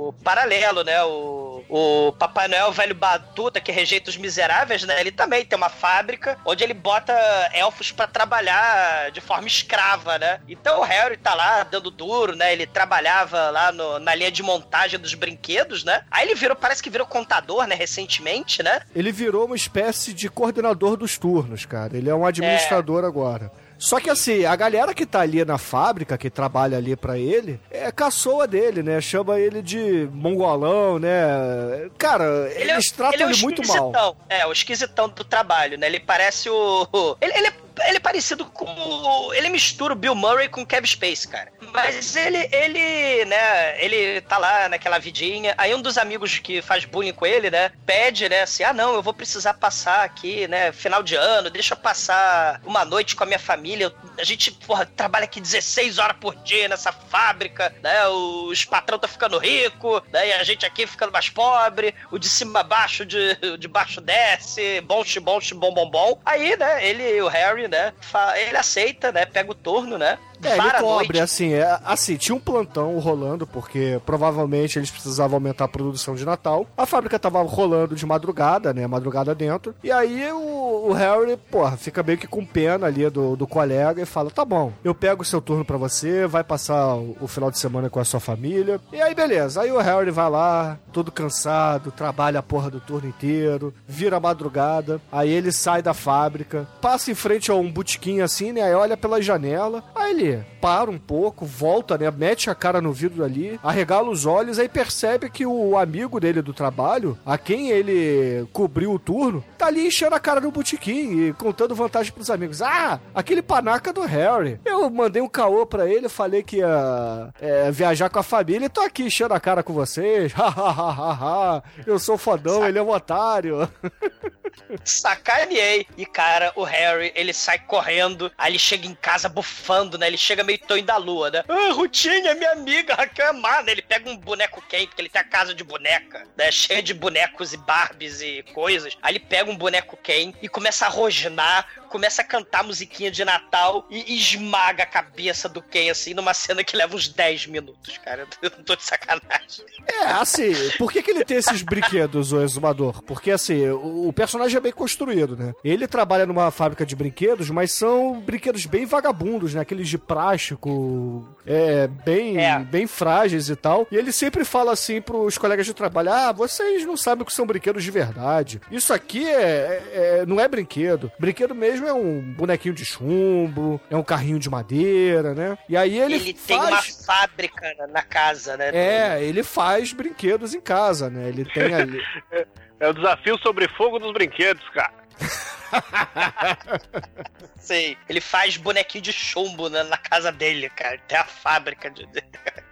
o 0.09 0.13
paralelo, 0.13 0.83
né? 0.85 1.03
O, 1.05 1.65
o 1.69 2.13
Papai 2.13 2.49
Noel 2.49 2.73
Velho 2.73 2.95
Batuta, 2.95 3.61
que 3.61 3.73
rejeita 3.73 4.11
os 4.11 4.17
miseráveis, 4.17 4.85
né? 4.85 5.01
Ele 5.01 5.11
também 5.11 5.45
tem 5.45 5.57
uma 5.57 5.69
fábrica 5.69 6.39
onde 6.45 6.63
ele 6.63 6.75
bota 6.75 7.13
elfos 7.53 7.91
pra 7.91 8.07
trabalhar 8.07 9.11
de 9.11 9.21
forma 9.21 9.47
escrava, 9.47 10.19
né? 10.19 10.41
Então 10.49 10.81
o 10.81 10.85
Harry 10.85 11.17
tá 11.17 11.35
lá 11.35 11.63
dando 11.65 11.91
duro, 11.91 12.35
né? 12.37 12.53
Ele 12.53 12.67
trabalhava 12.67 13.51
lá 13.51 13.73
no- 13.73 13.99
na 13.99 14.15
linha 14.15 14.31
de 14.31 14.43
montagem 14.43 14.99
dos 14.99 15.15
brinquedos, 15.15 15.85
né? 15.85 16.03
Aí 16.11 16.27
ele 16.27 16.35
virou, 16.35 16.57
parece 16.57 16.83
que 16.83 16.91
virou 16.91 17.07
contador, 17.07 17.67
né? 17.67 17.75
Recentemente, 17.75 18.63
né? 18.63 18.81
Ele 18.95 19.13
virou 19.13 19.47
uma 19.47 19.57
espécie 19.57 20.13
de 20.15 20.29
coordenador 20.29 20.97
dos 20.97 21.19
turnos, 21.19 21.67
cara. 21.67 21.97
Ele 21.97 22.09
é 22.09 22.15
um 22.15 22.25
administrador 22.27 23.05
agora. 23.05 23.51
Só 23.79 24.01
que 24.01 24.11
assim, 24.11 24.45
a 24.45 24.57
galera 24.57 24.93
que 24.93 25.07
tá 25.07 25.21
ali 25.21 25.45
na 25.45 25.57
fábrica, 25.57 26.19
que 26.19 26.29
trabalha 26.29 26.77
ali 26.77 26.97
pra 26.97 27.17
ele, 27.17 27.61
é 27.71 27.93
caçoa 27.93 28.47
dele, 28.47 28.83
né? 28.83 29.01
Chama 29.01 29.39
ele 29.39 29.63
de 29.63 30.09
mongolão, 30.13 30.99
né? 30.99 31.89
Cara, 31.97 32.51
Ele 32.57 32.71
é, 32.71 32.75
eles 32.75 32.91
tratam 32.91 33.15
ele 33.15 33.23
é 33.23 33.27
o 33.27 33.31
ele 33.31 33.43
muito 33.43 33.67
mal. 33.67 33.77
esquisitão. 33.77 34.17
É, 34.29 34.47
o 34.47 34.53
esquisitão 34.53 35.09
do 35.09 35.23
trabalho, 35.25 35.79
né? 35.79 35.87
Ele 35.87 36.01
parece 36.01 36.51
o. 36.51 37.17
Ele, 37.21 37.33
ele, 37.37 37.47
é, 37.47 37.53
ele 37.87 37.97
é 37.97 38.01
parecido 38.01 38.45
com. 38.47 39.33
Ele 39.35 39.49
mistura 39.49 39.93
o 39.93 39.97
Bill 39.97 40.15
Murray 40.15 40.49
com 40.49 40.63
o 40.63 40.67
Kevin 40.67 40.87
Space, 40.87 41.27
cara. 41.27 41.53
Mas 41.73 42.17
ele, 42.17 42.49
ele, 42.53 43.25
né? 43.27 43.83
Ele 43.83 44.21
tá 44.23 44.39
lá 44.39 44.69
naquela 44.69 44.99
vidinha. 44.99 45.55
Aí 45.59 45.75
um 45.75 45.83
dos 45.83 45.99
amigos 45.99 46.39
que 46.39 46.63
faz 46.63 46.85
bullying 46.85 47.13
com 47.13 47.27
ele, 47.27 47.51
né? 47.51 47.71
Pede, 47.85 48.29
né? 48.29 48.43
Assim, 48.43 48.63
ah, 48.65 48.73
não, 48.73 48.95
eu 48.95 49.03
vou 49.03 49.13
precisar 49.13 49.55
passar 49.55 50.05
aqui, 50.05 50.49
né? 50.49 50.73
Final 50.73 51.03
de 51.03 51.15
ano, 51.15 51.51
deixa 51.51 51.75
eu 51.75 51.79
passar 51.79 52.61
uma 52.65 52.85
noite 52.85 53.15
com 53.15 53.25
a 53.25 53.27
minha 53.27 53.39
família. 53.39 53.93
A 54.19 54.25
gente, 54.25 54.51
porra, 54.51 54.87
trabalha 54.87 55.25
aqui 55.25 55.41
16 55.41 55.99
horas 55.99 56.17
por 56.19 56.35
dia 56.37 56.69
nessa 56.69 56.93
fábrica, 56.93 57.75
né? 57.83 58.07
Os 58.09 58.65
patrão 58.65 58.99
tá 58.99 59.09
ficando 59.09 59.39
rico, 59.39 60.03
né? 60.13 60.29
E 60.29 60.33
a 60.33 60.45
gente 60.45 60.65
aqui 60.65 60.87
ficando 60.87 61.13
mais 61.13 61.29
pobre. 61.29 61.95
O 62.11 62.19
de 62.19 62.29
cima 62.29 62.63
baixo, 62.63 63.05
de, 63.05 63.37
de 63.59 63.69
baixo 63.69 64.01
desce. 64.01 64.81
Bom, 64.83 65.05
xi, 65.05 65.21
bom, 65.21 65.73
bom, 65.73 65.91
bom. 65.91 66.21
Aí, 66.25 66.57
né? 66.57 66.87
Ele, 66.87 67.21
o 67.21 67.29
Harry, 67.29 67.68
né? 67.69 67.93
Ele 68.37 68.57
aceita, 68.57 69.13
né? 69.13 69.25
Pega 69.27 69.51
o 69.51 69.55
turno, 69.55 69.99
né? 69.99 70.19
É, 70.43 70.57
ele 70.57 70.71
cobre, 70.73 71.19
noite. 71.19 71.21
assim, 71.21 71.53
é, 71.53 71.79
assim, 71.85 72.17
tinha 72.17 72.35
um 72.35 72.41
plantão 72.41 72.99
rolando, 72.99 73.47
porque 73.47 74.01
provavelmente 74.07 74.79
eles 74.79 74.91
precisavam 74.91 75.37
aumentar 75.37 75.65
a 75.65 75.69
produção 75.69 76.15
de 76.15 76.25
Natal. 76.25 76.67
A 76.77 76.87
fábrica 76.87 77.19
tava 77.19 77.43
rolando 77.43 77.95
de 77.95 78.07
madrugada, 78.07 78.73
né, 78.73 78.87
madrugada 78.87 79.35
dentro. 79.35 79.75
E 79.83 79.91
aí 79.91 80.31
o, 80.33 80.89
o 80.89 80.93
Harry, 80.93 81.37
porra, 81.37 81.77
fica 81.77 82.03
meio 82.03 82.19
que 82.19 82.27
com 82.27 82.45
pena 82.45 82.87
ali 82.87 83.09
do, 83.11 83.37
do 83.37 83.47
colega 83.47 84.03
e 84.03 84.07
fala, 84.07 84.31
tá 84.31 84.45
bom, 84.45 84.73
eu 84.85 84.95
pego 84.95 85.23
o 85.23 85.25
seu 85.25 85.41
turno 85.41 85.65
pra 85.65 85.77
você, 85.77 86.27
vai 86.27 86.45
passar 86.45 86.95
o, 86.95 87.17
o 87.21 87.29
final 87.29 87.51
de 87.51 87.59
semana 87.59 87.91
com 87.91 88.01
a 88.01 88.05
sua 88.05 88.21
família. 88.21 88.81
E 88.93 89.01
aí, 89.01 89.15
beleza. 89.15 89.63
Aí 89.63 89.73
o 89.73 89.79
Harry 89.79 90.11
vai 90.11 90.31
lá, 90.31 90.79
todo 90.93 91.13
cansado, 91.13 91.91
trabalha 91.91 92.41
a 92.41 92.43
porra 92.43 92.71
do 92.71 92.81
turno 92.81 93.09
inteiro, 93.09 93.75
vira 93.87 94.17
a 94.17 94.21
madrugada, 94.21 95.01
aí 95.11 95.31
ele 95.31 95.53
sai 95.53 95.83
da 95.83 95.95
fábrica, 95.95 96.67
passa 96.81 97.11
em 97.11 97.15
frente 97.15 97.51
a 97.51 97.55
um 97.55 97.71
botequim 97.71 98.21
assim, 98.21 98.53
né, 98.53 98.63
aí 98.63 98.75
olha 98.75 98.97
pela 98.97 99.21
janela, 99.21 99.83
aí 99.95 100.13
ele 100.13 100.28
para 100.61 100.91
um 100.91 100.99
pouco, 100.99 101.45
volta, 101.45 101.97
né? 101.97 102.11
Mete 102.11 102.51
a 102.51 102.55
cara 102.55 102.81
no 102.81 102.93
vidro 102.93 103.25
ali, 103.25 103.59
arregala 103.63 104.11
os 104.11 104.27
olhos, 104.27 104.59
aí 104.59 104.69
percebe 104.69 105.31
que 105.31 105.47
o 105.47 105.77
amigo 105.77 106.19
dele 106.19 106.43
do 106.43 106.53
trabalho, 106.53 107.19
a 107.25 107.39
quem 107.39 107.71
ele 107.71 108.47
cobriu 108.53 108.93
o 108.93 108.99
turno, 108.99 109.45
tá 109.57 109.67
ali 109.67 109.87
enchendo 109.87 110.15
a 110.15 110.21
cara 110.21 110.41
no 110.41 110.51
botequim 110.51 111.29
e 111.29 111.33
contando 111.33 111.75
vantagem 111.75 112.13
pros 112.13 112.31
amigos. 112.31 112.63
Ah, 112.63 113.01
aquele 113.15 113.43
panaca 113.43 113.93
do 113.93 114.03
Harry. 114.03 114.61
Eu 114.65 114.89
mandei 114.91 115.23
um 115.23 115.29
caô 115.29 115.65
pra 115.67 115.89
ele, 115.89 116.09
falei 116.09 116.43
que 116.43 116.57
ia 116.57 117.33
é, 117.41 117.71
viajar 117.71 118.09
com 118.09 118.19
a 118.19 118.23
família 118.23 118.67
e 118.67 118.71
tô 118.71 118.81
aqui 118.81 119.05
enchendo 119.05 119.35
a 119.35 119.41
cara 119.41 119.63
com 119.63 119.73
vocês. 119.73 120.33
Hahaha, 120.37 121.63
eu 121.87 121.99
sou 121.99 122.19
fodão, 122.19 122.67
ele 122.67 122.79
é 122.79 122.83
um 122.83 122.91
otário. 122.91 123.69
Sacaneei. 124.85 125.87
E, 125.97 126.07
cara, 126.07 126.53
o 126.55 126.63
Harry, 126.65 127.13
ele 127.15 127.33
sai 127.33 127.59
correndo, 127.59 128.31
aí 128.37 128.53
ele 128.53 128.59
chega 128.59 128.87
em 128.87 128.95
casa 128.95 129.29
bufando, 129.29 129.99
né? 129.99 130.07
Ele 130.07 130.17
chega 130.17 130.45
meio 130.45 130.59
Tonho 130.59 130.85
da 130.85 130.97
Lua, 130.97 131.31
né? 131.31 131.45
Ah, 131.49 131.73
Rutinha, 131.73 132.35
minha 132.35 132.53
amiga, 132.53 132.95
Raquel 132.95 133.29
é 133.29 133.33
má, 133.33 133.63
né? 133.63 133.73
Ele 133.73 133.83
pega 133.83 134.09
um 134.09 134.17
boneco 134.17 134.63
Ken, 134.69 134.87
porque 134.87 135.03
ele 135.03 135.09
tem 135.09 135.21
a 135.21 135.25
casa 135.25 135.55
de 135.55 135.65
boneca, 135.65 136.27
né? 136.37 136.51
Cheia 136.51 136.83
de 136.83 136.95
bonecos 136.95 137.53
e 137.53 137.57
Barbies 137.57 138.21
e 138.21 138.45
coisas. 138.55 138.97
Aí 139.03 139.13
ele 139.13 139.21
pega 139.21 139.51
um 139.51 139.57
boneco 139.57 139.97
Ken 139.97 140.35
e 140.41 140.49
começa 140.49 140.87
a 140.87 140.89
rosnar, 140.89 141.67
começa 141.89 142.23
a 142.23 142.25
cantar 142.25 142.63
musiquinha 142.65 143.11
de 143.11 143.25
Natal 143.25 143.87
e 143.91 144.17
esmaga 144.17 144.83
a 144.83 144.87
cabeça 144.87 145.49
do 145.49 145.63
Ken, 145.63 145.91
assim, 145.91 146.15
numa 146.15 146.35
cena 146.35 146.63
que 146.63 146.77
leva 146.77 146.95
uns 146.95 147.09
10 147.09 147.47
minutos, 147.47 147.99
cara. 147.99 148.27
Eu 148.43 148.51
não 148.57 148.63
tô 148.65 148.77
de 148.77 148.85
sacanagem. 148.85 149.65
É, 149.87 150.05
assim, 150.13 150.53
por 150.79 150.93
que, 150.93 151.03
que 151.03 151.11
ele 151.11 151.25
tem 151.25 151.39
esses 151.39 151.63
brinquedos, 151.63 152.33
o 152.33 152.43
exumador? 152.43 153.03
Porque, 153.03 153.31
assim, 153.31 153.67
o, 153.69 154.09
o 154.09 154.13
personagem 154.13 154.57
é 154.57 154.61
bem 154.61 154.73
construído, 154.73 155.37
né? 155.37 155.53
Ele 155.65 155.87
trabalha 155.89 156.27
numa 156.27 156.51
fábrica 156.51 156.85
de 156.85 156.95
brinquedos, 156.95 157.51
mas 157.51 157.73
são 157.73 158.21
brinquedos 158.21 158.67
bem 158.67 158.85
vagabundos, 158.87 159.55
né? 159.55 159.61
Aqueles 159.61 159.89
de 159.89 159.99
plástico, 159.99 161.27
é, 161.47 161.87
bem, 161.87 162.37
bem 162.71 162.87
frágeis 162.87 163.49
e 163.49 163.57
tal. 163.57 163.87
E 163.91 163.97
ele 163.97 164.13
sempre 164.13 164.45
fala 164.45 164.73
assim 164.73 165.01
pros 165.01 165.39
colegas 165.39 165.67
de 165.67 165.75
trabalho: 165.75 166.13
ah, 166.13 166.33
vocês 166.33 166.85
não 166.85 166.97
sabem 166.97 167.23
o 167.23 167.27
que 167.27 167.33
são 167.33 167.47
brinquedos 167.47 167.83
de 167.83 167.91
verdade. 167.91 168.61
Isso 168.71 168.93
aqui 168.93 169.27
é, 169.27 169.33
é- 169.33 170.19
é- 170.21 170.27
não 170.27 170.41
é 170.41 170.47
brinquedo. 170.49 171.11
Brinquedo 171.19 171.55
mesmo 171.55 171.78
é 171.87 171.93
um 171.93 172.21
bonequinho 172.21 172.75
de 172.75 172.85
chumbo, 172.85 173.81
é 173.91 173.97
um 173.97 174.03
carrinho 174.03 174.39
de 174.39 174.49
madeira, 174.51 175.35
né? 175.35 175.57
E 175.69 175.77
aí 175.77 175.99
ele, 175.99 176.15
Ele, 176.15 176.35
tem 176.35 176.59
faz... 176.59 176.69
uma 176.71 176.83
fábrica 177.07 177.75
na- 177.79 177.87
na 177.87 178.03
casa, 178.03 178.57
né? 178.57 178.71
É, 178.75 179.23
ele 179.23 179.43
faz 179.43 179.93
brinquedos 179.93 180.55
em 180.55 180.61
casa, 180.61 181.09
né? 181.11 181.29
Ele 181.29 181.45
tem 181.45 181.75
ali. 181.75 182.01
É 182.81 182.87
o 182.89 182.93
desafio 182.95 183.37
sobre 183.39 183.67
fogo 183.71 183.99
dos 183.99 184.13
brinquedos, 184.13 184.63
cara. 184.69 184.93
Sei. 187.59 187.99
Ele 188.09 188.21
faz 188.21 188.57
bonequinho 188.57 189.03
de 189.03 189.13
chumbo 189.13 189.69
né, 189.69 189.83
na 189.83 189.97
casa 189.99 190.31
dele, 190.31 190.71
cara. 190.71 190.97
Tem 191.09 191.19
a 191.19 191.25
fábrica 191.25 191.91
de. 191.91 192.07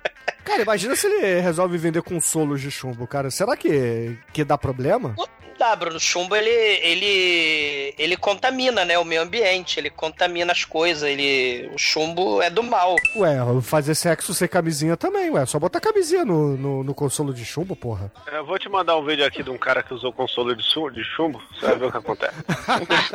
Cara, 0.46 0.62
imagina 0.62 0.94
se 0.94 1.08
ele 1.08 1.40
resolve 1.40 1.76
vender 1.76 2.00
consolos 2.02 2.60
de 2.60 2.70
chumbo, 2.70 3.04
cara. 3.04 3.32
Será 3.32 3.56
que, 3.56 4.16
que 4.32 4.44
dá 4.44 4.56
problema? 4.56 5.16
Dá, 5.58 5.74
Bruno, 5.74 5.96
o 5.96 6.00
chumbo 6.00 6.36
ele, 6.36 6.50
ele, 6.50 7.94
ele 7.98 8.16
contamina, 8.16 8.84
né, 8.84 8.98
o 8.98 9.04
meio 9.04 9.22
ambiente, 9.22 9.80
ele 9.80 9.88
contamina 9.88 10.52
as 10.52 10.64
coisas, 10.64 11.02
ele, 11.02 11.70
o 11.74 11.78
chumbo 11.78 12.42
é 12.42 12.50
do 12.50 12.62
mal. 12.62 12.94
Ué, 13.16 13.36
fazer 13.62 13.94
sexo 13.94 14.34
sem 14.34 14.46
camisinha 14.46 14.96
também, 14.96 15.30
ué. 15.30 15.46
Só 15.46 15.58
botar 15.58 15.80
camisinha 15.80 16.24
no, 16.24 16.56
no, 16.56 16.84
no 16.84 16.94
consolo 16.94 17.32
de 17.32 17.44
chumbo, 17.44 17.74
porra. 17.74 18.12
Eu 18.30 18.44
vou 18.44 18.58
te 18.58 18.68
mandar 18.68 18.96
um 18.98 19.04
vídeo 19.04 19.24
aqui 19.24 19.42
de 19.42 19.50
um 19.50 19.56
cara 19.56 19.82
que 19.82 19.94
usou 19.94 20.12
console 20.12 20.54
de, 20.54 20.62
de 20.62 21.04
chumbo, 21.16 21.42
você 21.54 21.66
vai 21.66 21.76
ver 21.76 21.86
o 21.86 21.90
que 21.90 21.98
acontece. 21.98 22.36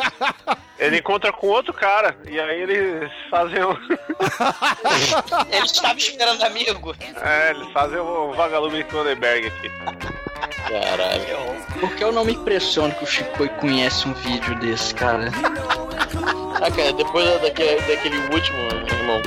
ele 0.80 0.98
encontra 0.98 1.32
com 1.32 1.48
outro 1.48 1.74
cara, 1.74 2.18
e 2.28 2.40
aí 2.40 2.62
eles 2.62 3.12
fazem 3.30 3.64
um. 3.64 3.78
Ele 5.52 5.66
estava 5.66 5.98
esperando 5.98 6.44
amigo. 6.44 6.96
É, 7.22 7.52
eles 7.52 7.70
fazem 7.72 8.00
o 8.00 8.34
vagalume 8.34 8.84
Cronenberg 8.86 9.48
aqui. 9.48 9.70
Caralho. 10.68 11.56
Por 11.80 11.96
que 11.96 12.04
eu 12.04 12.12
não 12.12 12.26
me 12.26 12.34
impressiono 12.34 12.94
que 12.96 13.04
o 13.04 13.08
Chico 13.08 13.48
conhece 13.60 14.08
um 14.08 14.14
vídeo 14.14 14.56
desse, 14.60 14.94
cara? 14.96 15.30
Ah, 16.64 16.70
cara, 16.70 16.94
depois 16.94 17.26
da- 17.26 17.38
daquele, 17.40 17.82
daquele 17.82 18.18
último, 18.32 18.58
irmão. 18.88 19.20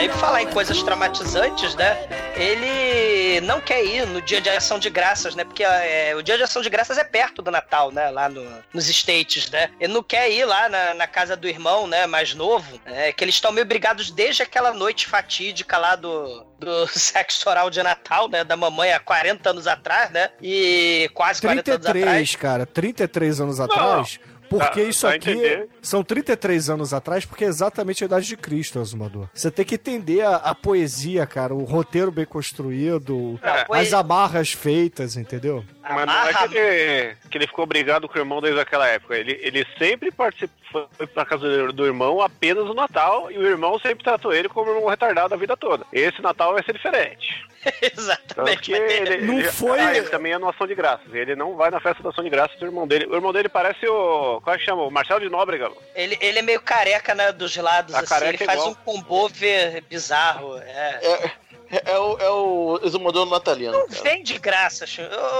Daí 0.00 0.08
pra 0.08 0.16
falar 0.16 0.42
em 0.42 0.46
coisas 0.50 0.82
traumatizantes, 0.82 1.74
né? 1.74 1.94
Ele 2.34 3.38
não 3.42 3.60
quer 3.60 3.84
ir 3.84 4.06
no 4.06 4.22
dia 4.22 4.40
de 4.40 4.48
ação 4.48 4.78
de 4.78 4.88
graças, 4.88 5.34
né? 5.34 5.44
Porque 5.44 5.62
é, 5.62 6.14
o 6.16 6.22
dia 6.22 6.38
de 6.38 6.42
ação 6.42 6.62
de 6.62 6.70
graças 6.70 6.96
é 6.96 7.04
perto 7.04 7.42
do 7.42 7.50
Natal, 7.50 7.92
né? 7.92 8.08
Lá 8.08 8.26
no- 8.26 8.50
nos 8.72 8.88
States, 8.88 9.50
né? 9.50 9.68
Ele 9.78 9.92
não 9.92 10.02
quer 10.02 10.30
ir 10.30 10.46
lá 10.46 10.70
na, 10.70 10.94
na 10.94 11.06
casa 11.06 11.36
do 11.36 11.46
irmão, 11.46 11.86
né? 11.86 12.06
Mais 12.06 12.32
novo. 12.32 12.80
É, 12.86 13.12
que 13.12 13.22
eles 13.22 13.34
estão 13.34 13.52
meio 13.52 13.66
brigados 13.66 14.10
desde 14.10 14.42
aquela 14.42 14.72
noite 14.72 15.06
fatídica 15.06 15.76
lá 15.76 15.96
do, 15.96 16.46
do 16.58 16.86
sexo 16.98 17.46
oral 17.46 17.68
de 17.68 17.82
Natal, 17.82 18.26
né? 18.26 18.42
Da 18.42 18.56
mamãe 18.56 18.94
há 18.94 19.00
40 19.00 19.50
anos 19.50 19.66
atrás, 19.66 20.10
né? 20.10 20.30
E 20.40 21.10
quase 21.12 21.42
40 21.42 21.72
anos 21.74 21.86
atrás. 21.86 22.04
33, 22.06 22.36
cara, 22.36 22.64
33 22.64 23.40
anos 23.42 23.60
atrás. 23.60 24.18
Porque 24.50 24.82
Dá- 24.82 24.88
isso 24.90 25.06
aqui 25.06 25.30
entender. 25.30 25.68
são 25.80 26.02
33 26.02 26.68
anos 26.68 26.92
atrás, 26.92 27.24
porque 27.24 27.44
é 27.44 27.46
exatamente 27.48 28.02
a 28.02 28.06
idade 28.06 28.26
de 28.26 28.36
Cristo, 28.36 28.80
Azumador. 28.80 29.28
Você 29.32 29.48
tem 29.50 29.64
que 29.64 29.76
entender 29.76 30.22
a, 30.22 30.36
a 30.36 30.54
poesia, 30.56 31.24
cara, 31.24 31.54
o 31.54 31.62
roteiro 31.64 32.10
bem 32.10 32.26
construído, 32.26 33.38
É. 33.42 33.64
as 33.78 33.92
amarras 33.92 34.50
feitas, 34.52 35.16
entendeu? 35.16 35.64
Mas 35.82 36.06
não 36.06 36.28
é 36.28 36.48
que 36.48 36.56
ele, 36.58 37.16
que 37.30 37.38
ele 37.38 37.46
ficou 37.46 37.66
brigado 37.66 38.08
com 38.08 38.14
o 38.14 38.20
irmão 38.20 38.40
desde 38.40 38.60
aquela 38.60 38.86
época. 38.86 39.16
Ele, 39.16 39.38
ele 39.42 39.66
sempre 39.78 40.10
participou, 40.10 40.88
foi 40.96 41.06
pra 41.06 41.24
casa 41.24 41.72
do, 41.72 41.86
irmão 41.86 42.20
apenas 42.20 42.64
no 42.66 42.74
Natal 42.74 43.30
e 43.30 43.38
o 43.38 43.46
irmão 43.46 43.78
sempre 43.78 44.04
tratou 44.04 44.32
ele 44.32 44.48
como 44.48 44.70
um 44.70 44.74
irmão 44.76 44.88
retardado 44.90 45.32
a 45.34 45.36
vida 45.36 45.56
toda. 45.56 45.86
Esse 45.92 46.20
Natal 46.22 46.52
vai 46.52 46.62
ser 46.62 46.72
diferente. 46.74 47.44
Exatamente. 47.80 48.72
Ele, 48.72 49.26
Não 49.26 49.38
ele- 49.38 49.48
foi- 49.50 49.78
ah, 49.80 49.94
ele 49.96 50.08
também 50.08 50.32
é 50.32 50.38
no 50.38 50.48
Ação 50.48 50.66
de 50.66 50.74
Graças. 50.74 51.12
Ele 51.12 51.34
não 51.34 51.56
vai 51.56 51.70
na 51.70 51.80
festa 51.80 52.02
da 52.02 52.10
Ação 52.10 52.24
de 52.24 52.30
Graças 52.30 52.58
do 52.58 52.66
irmão 52.66 52.86
dele. 52.86 53.06
O 53.06 53.14
irmão 53.14 53.32
dele 53.32 53.48
parece 53.48 53.86
o. 53.86 54.40
Qual 54.42 54.54
é 54.54 54.58
que 54.58 54.64
chama? 54.64 54.82
O 54.82 54.90
Marcelo 54.90 55.20
de 55.20 55.28
Nóbrega. 55.28 55.70
Ele, 55.94 56.16
ele 56.20 56.38
é 56.38 56.42
meio 56.42 56.60
careca, 56.60 57.14
né? 57.14 57.32
Dos 57.32 57.56
lados, 57.56 57.94
A 57.94 57.98
assim. 58.00 58.08
careca 58.08 58.34
Ele 58.34 58.42
é 58.42 58.46
faz 58.46 58.58
igual. 58.60 58.70
um 58.72 58.74
combover 58.74 59.82
bizarro. 59.88 60.58
É. 60.58 61.00
É, 61.02 61.30
é, 61.70 61.98
o, 61.98 62.18
é 62.18 62.30
o 62.30 62.80
exumador 62.82 63.26
natalino. 63.26 63.72
Não 63.72 63.88
cara. 63.88 64.02
vem 64.02 64.22
de 64.22 64.38
graça, 64.38 64.84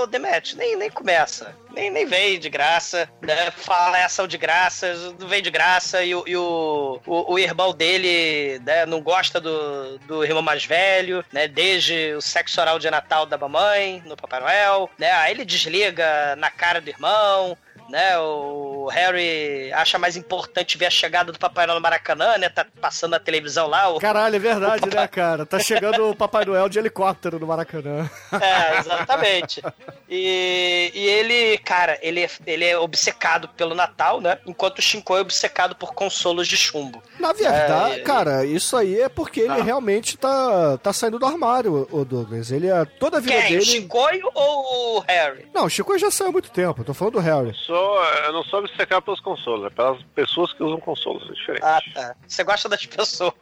ô 0.03 0.07
Demet, 0.07 0.57
nem, 0.57 0.77
nem 0.77 0.91
começa. 0.91 1.55
Nem, 1.73 1.91
nem 1.91 2.07
vem 2.07 2.39
de 2.39 2.49
graça, 2.49 3.09
né? 3.21 3.51
Fala 3.51 3.99
é 3.99 4.05
ação 4.05 4.27
de 4.27 4.39
graça, 4.39 4.95
não 5.19 5.29
vem 5.29 5.43
de 5.43 5.51
graça, 5.51 6.05
e, 6.05 6.15
o, 6.15 6.25
e 6.27 6.37
o, 6.37 7.01
o, 7.07 7.35
o 7.35 7.39
irmão 7.39 7.73
dele 7.73 8.61
né, 8.65 8.87
não 8.87 9.01
gosta 9.01 9.41
do, 9.41 9.99
do 10.01 10.25
irmão 10.25 10.43
mais 10.43 10.65
velho, 10.65 11.25
né? 11.33 11.49
Desde 11.49 12.15
o 12.15 12.21
sexo 12.21 12.61
oral 12.61 12.79
de 12.79 12.91
Natal 12.91 13.27
da 13.27 13.39
mamãe, 13.39 14.03
no 14.07 14.17
Papai 14.17 14.41
Noel, 14.41 14.91
né? 14.99 15.11
Aí 15.13 15.33
ele 15.33 15.45
desliga 15.45 16.37
na 16.37 16.51
cara 16.51 16.81
do 16.81 16.89
irmão. 16.89 17.57
Né, 17.91 18.17
o 18.19 18.87
Harry 18.93 19.73
acha 19.73 19.99
mais 19.99 20.17
importante 20.17 20.79
ver 20.79 20.87
a 20.87 20.91
chegada 20.91 21.33
do 21.33 21.39
Papai 21.41 21.67
Noel 21.67 21.77
no 21.79 21.83
Maracanã, 21.83 22.39
né? 22.39 22.49
Tá 22.49 22.65
passando 22.81 23.11
na 23.13 23.19
televisão 23.19 23.67
lá. 23.67 23.89
O... 23.89 23.99
Caralho, 23.99 24.37
é 24.37 24.39
verdade, 24.39 24.87
né, 24.95 25.09
cara? 25.09 25.45
Tá 25.45 25.59
chegando 25.59 26.09
o 26.11 26.15
Papai 26.15 26.45
Noel 26.45 26.69
de 26.69 26.79
helicóptero 26.79 27.39
no 27.39 27.47
Maracanã. 27.49 28.09
É, 28.41 28.79
exatamente. 28.79 29.61
E, 30.09 30.91
e 30.95 31.07
ele, 31.07 31.59
cara, 31.59 31.99
ele, 32.01 32.21
é- 32.25 32.31
ele 32.47 32.65
é 32.65 32.79
obcecado 32.79 33.49
pelo 33.49 33.75
Natal, 33.75 34.21
né? 34.21 34.39
Enquanto 34.47 34.79
o 34.79 34.83
Shinkoi 34.83 35.19
é 35.19 35.23
obcecado 35.23 35.75
por 35.77 35.93
consolos 35.95 36.47
de 36.49 36.57
chumbo. 36.57 37.03
Na 37.19 37.33
verdade, 37.33 38.01
É, 38.01 38.03
cara, 38.03 38.45
isso 38.45 38.77
aí 38.77 39.01
é 39.01 39.09
porque 39.09 39.41
ele 39.41 39.61
Ah. 39.61 39.63
realmente 39.63 40.17
tá, 40.17 40.79
tá 40.79 40.93
saindo 40.93 41.19
do 41.19 41.27
armário, 41.27 41.87
o 41.91 42.05
Douglas. 42.05 42.51
Ele 42.51 42.69
é 42.69 42.85
toda 42.85 43.19
a 43.19 43.21
vida 43.21 43.35
Quem? 43.37 43.47
O 43.47 43.49
dele. 43.51 43.65
Shinkoi 43.65 44.21
ou 44.35 44.99
o 44.99 45.01
Harry? 45.01 45.49
Não, 45.55 45.65
o 45.65 45.71
Chico 45.71 45.97
já 45.99 46.11
saiu 46.11 46.31
há 46.31 46.33
muito 46.33 46.51
tempo, 46.51 46.85
tô 46.85 46.95
falando 46.95 47.15
do 47.15 47.21
Harry. 47.21 47.53
Sou, 47.67 47.80
eu 48.25 48.33
não 48.33 48.43
sou 48.45 48.61
obcecado 48.61 49.03
pelos 49.03 49.21
consolos, 49.21 49.67
é 49.67 49.71
pelas 49.71 50.03
pessoas 50.15 50.53
que 50.53 50.63
usam 50.63 50.81
consolos. 50.81 51.29
É 51.29 51.33
diferente. 51.33 51.65
Ah, 51.65 51.81
tá. 51.95 52.15
Você 52.27 52.45
gosta 52.45 52.69
das 52.69 52.87
pessoas. 52.87 53.33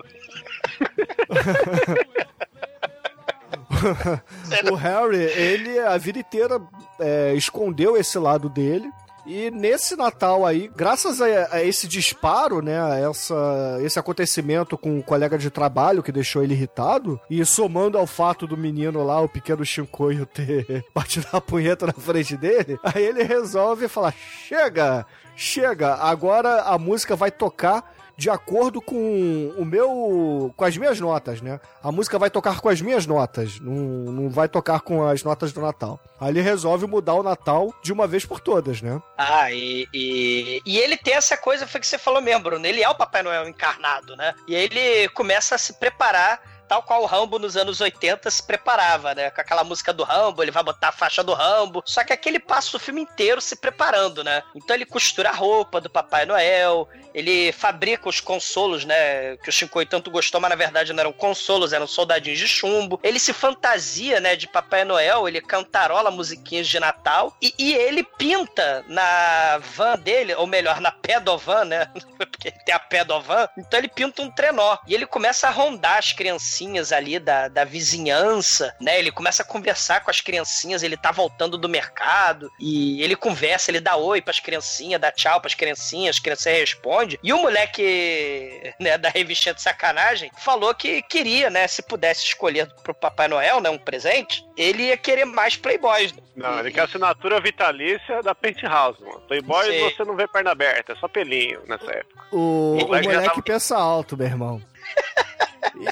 o 4.70 4.74
Harry, 4.74 5.18
ele 5.18 5.78
a 5.78 5.96
vida 5.96 6.18
inteira 6.18 6.60
é, 7.00 7.34
escondeu 7.34 7.96
esse 7.96 8.18
lado 8.18 8.48
dele. 8.48 8.90
E 9.28 9.50
nesse 9.50 9.94
Natal 9.94 10.46
aí, 10.46 10.70
graças 10.74 11.20
a, 11.20 11.26
a 11.50 11.62
esse 11.62 11.86
disparo, 11.86 12.62
né, 12.62 12.80
a 12.80 12.96
essa, 12.96 13.78
esse 13.82 13.98
acontecimento 13.98 14.78
com 14.78 14.98
o 14.98 15.02
colega 15.02 15.36
de 15.36 15.50
trabalho 15.50 16.02
que 16.02 16.10
deixou 16.10 16.42
ele 16.42 16.54
irritado, 16.54 17.20
e 17.28 17.44
somando 17.44 17.98
ao 17.98 18.06
fato 18.06 18.46
do 18.46 18.56
menino 18.56 19.04
lá, 19.04 19.20
o 19.20 19.28
pequeno 19.28 19.66
Shinkoio, 19.66 20.24
ter 20.32 20.82
batido 20.94 21.26
a 21.30 21.42
punheta 21.42 21.86
na 21.86 21.92
frente 21.92 22.38
dele, 22.38 22.80
aí 22.82 23.04
ele 23.04 23.22
resolve 23.22 23.86
falar: 23.86 24.14
chega, 24.46 25.04
chega, 25.36 25.96
agora 25.96 26.62
a 26.62 26.78
música 26.78 27.14
vai 27.14 27.30
tocar 27.30 27.97
de 28.18 28.28
acordo 28.28 28.82
com 28.82 29.54
o 29.56 29.64
meu. 29.64 30.52
com 30.56 30.64
as 30.64 30.76
minhas 30.76 30.98
notas, 30.98 31.40
né? 31.40 31.60
A 31.80 31.92
música 31.92 32.18
vai 32.18 32.28
tocar 32.28 32.60
com 32.60 32.68
as 32.68 32.80
minhas 32.80 33.06
notas, 33.06 33.60
não, 33.60 33.72
não 34.12 34.28
vai 34.28 34.48
tocar 34.48 34.80
com 34.80 35.06
as 35.06 35.22
notas 35.22 35.52
do 35.52 35.60
Natal. 35.60 36.00
Aí 36.20 36.30
ele 36.30 36.40
resolve 36.40 36.84
mudar 36.88 37.14
o 37.14 37.22
Natal 37.22 37.72
de 37.80 37.92
uma 37.92 38.08
vez 38.08 38.26
por 38.26 38.40
todas, 38.40 38.82
né? 38.82 39.00
Ah, 39.16 39.52
e, 39.52 39.86
e, 39.94 40.60
e 40.66 40.78
ele 40.78 40.96
tem 40.96 41.14
essa 41.14 41.36
coisa, 41.36 41.64
foi 41.64 41.80
que 41.80 41.86
você 41.86 41.96
falou 41.96 42.20
mesmo, 42.20 42.42
Bruno. 42.42 42.66
Ele 42.66 42.82
é 42.82 42.88
o 42.88 42.94
Papai 42.96 43.22
Noel 43.22 43.48
encarnado, 43.48 44.16
né? 44.16 44.34
E 44.48 44.56
aí 44.56 44.64
ele 44.64 45.08
começa 45.10 45.54
a 45.54 45.58
se 45.58 45.74
preparar 45.74 46.57
tal 46.68 46.82
qual 46.82 47.02
o 47.02 47.06
Rambo 47.06 47.38
nos 47.38 47.56
anos 47.56 47.80
80 47.80 48.30
se 48.30 48.42
preparava, 48.42 49.14
né? 49.14 49.30
Com 49.30 49.40
aquela 49.40 49.64
música 49.64 49.92
do 49.92 50.04
Rambo, 50.04 50.42
ele 50.42 50.50
vai 50.50 50.62
botar 50.62 50.88
a 50.88 50.92
faixa 50.92 51.24
do 51.24 51.32
Rambo. 51.32 51.82
Só 51.84 52.04
que 52.04 52.12
aquele 52.12 52.38
passa 52.38 52.76
o 52.76 52.80
filme 52.80 53.00
inteiro 53.00 53.40
se 53.40 53.56
preparando, 53.56 54.22
né? 54.22 54.42
Então 54.54 54.76
ele 54.76 54.84
costura 54.84 55.30
a 55.30 55.34
roupa 55.34 55.80
do 55.80 55.88
Papai 55.88 56.26
Noel, 56.26 56.86
ele 57.14 57.50
fabrica 57.52 58.08
os 58.08 58.20
consolos, 58.20 58.84
né? 58.84 59.36
Que 59.38 59.48
o 59.48 59.52
Shinkoi 59.52 59.86
tanto 59.86 60.10
gostou, 60.10 60.40
mas 60.40 60.50
na 60.50 60.56
verdade 60.56 60.92
não 60.92 61.00
eram 61.00 61.12
consolos, 61.12 61.72
eram 61.72 61.86
soldadinhos 61.86 62.38
de 62.38 62.46
chumbo. 62.46 63.00
Ele 63.02 63.18
se 63.18 63.32
fantasia, 63.32 64.20
né? 64.20 64.36
De 64.36 64.46
Papai 64.46 64.84
Noel, 64.84 65.26
ele 65.26 65.40
cantarola 65.40 66.10
musiquinhas 66.10 66.68
de 66.68 66.78
Natal 66.78 67.34
e, 67.40 67.54
e 67.58 67.74
ele 67.74 68.02
pinta 68.02 68.84
na 68.88 69.58
van 69.58 69.98
dele, 69.98 70.34
ou 70.34 70.46
melhor, 70.46 70.80
na 70.80 70.92
pedovan, 70.92 71.64
né? 71.64 71.90
Porque 72.18 72.50
tem 72.50 72.74
a 72.74 72.78
pedovan. 72.78 73.48
Então 73.56 73.78
ele 73.78 73.88
pinta 73.88 74.20
um 74.20 74.30
trenó 74.30 74.76
e 74.86 74.94
ele 74.94 75.06
começa 75.06 75.48
a 75.48 75.50
rondar 75.50 75.98
as 75.98 76.12
criancinhas 76.12 76.57
ali 76.92 77.18
da, 77.18 77.48
da 77.48 77.64
vizinhança, 77.64 78.74
né? 78.80 78.98
Ele 78.98 79.10
começa 79.10 79.42
a 79.42 79.46
conversar 79.46 80.00
com 80.00 80.10
as 80.10 80.20
criancinhas, 80.20 80.82
ele 80.82 80.96
tá 80.96 81.10
voltando 81.12 81.56
do 81.58 81.68
mercado 81.68 82.50
e 82.58 83.02
ele 83.02 83.14
conversa, 83.16 83.70
ele 83.70 83.80
dá 83.80 83.96
oi 83.96 84.20
pras 84.20 84.40
criancinhas, 84.40 85.00
dá 85.00 85.10
tchau 85.12 85.40
pras 85.40 85.54
criancinhas, 85.54 86.16
as 86.16 86.20
criancinhas 86.20 86.58
respondem. 86.58 87.18
E 87.22 87.32
o 87.32 87.38
moleque, 87.38 88.72
né, 88.80 88.98
da 88.98 89.08
revistinha 89.08 89.54
de 89.54 89.62
sacanagem, 89.62 90.30
falou 90.38 90.74
que 90.74 91.02
queria, 91.02 91.50
né, 91.50 91.66
se 91.68 91.82
pudesse 91.82 92.24
escolher 92.24 92.68
pro 92.82 92.94
Papai 92.94 93.28
Noel, 93.28 93.60
né, 93.60 93.70
um 93.70 93.78
presente, 93.78 94.44
ele 94.56 94.84
ia 94.84 94.96
querer 94.96 95.24
mais 95.24 95.56
Playboys. 95.56 96.12
né? 96.12 96.22
Não, 96.36 96.60
ele 96.60 96.70
quer 96.70 96.82
assinatura 96.82 97.40
vitalícia 97.40 98.22
da 98.22 98.34
Penthouse, 98.34 99.00
mano. 99.02 99.20
Playboy 99.22 99.90
você 99.90 100.04
não 100.04 100.14
vê 100.16 100.26
perna 100.28 100.52
aberta, 100.52 100.92
é 100.92 100.96
só 100.96 101.08
pelinho 101.08 101.60
nessa 101.66 101.90
época. 101.90 102.24
O, 102.30 102.36
o 102.36 102.86
moleque 102.86 103.04
já 103.06 103.10
moleque 103.12 103.28
tava- 103.30 103.42
pensa 103.42 103.76
alto, 103.76 104.16
meu 104.16 104.26
irmão. 104.26 104.62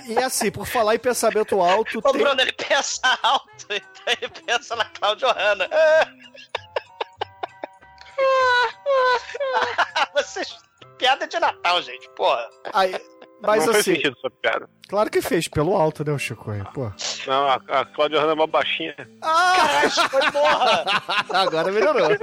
E, 0.09 0.13
e 0.15 0.19
assim, 0.19 0.51
por 0.51 0.67
falar 0.67 0.95
em 0.97 0.99
pensamento 0.99 1.61
alto, 1.61 1.99
O 1.99 2.03
tem... 2.03 2.13
Bruno, 2.23 2.41
ele 2.41 2.53
pensa 2.53 3.01
alto, 3.23 3.67
então 3.71 4.15
ele 4.21 4.29
pensa 4.45 4.75
na 4.77 4.85
Claudio 4.87 5.29
Hanna. 5.29 5.69
Vocês... 10.15 10.57
Piada 10.99 11.27
de 11.29 11.39
Natal, 11.39 11.83
gente, 11.83 12.09
porra. 12.17 12.49
Aí, 12.73 12.99
Mas 13.43 13.67
não 13.67 13.75
fez 13.75 13.87
assim, 13.87 13.97
sentido 13.97 14.17
essa 14.19 14.31
piada. 14.41 14.67
claro 14.89 15.11
que 15.11 15.21
fez, 15.21 15.47
pelo 15.47 15.77
alto, 15.77 16.03
né, 16.03 16.11
o 16.11 16.19
Chico? 16.19 16.51
aí, 16.51 16.65
Pô. 16.73 16.91
Não, 17.27 17.47
a, 17.49 17.61
a 17.69 17.85
Cláudia 17.85 18.19
Hanna 18.21 18.31
é 18.33 18.35
uma 18.35 18.47
baixinha. 18.47 18.95
Caralho, 19.21 19.91
foi 19.91 20.33
porra! 20.33 20.85
Agora 21.39 21.71
melhorou. 21.71 22.09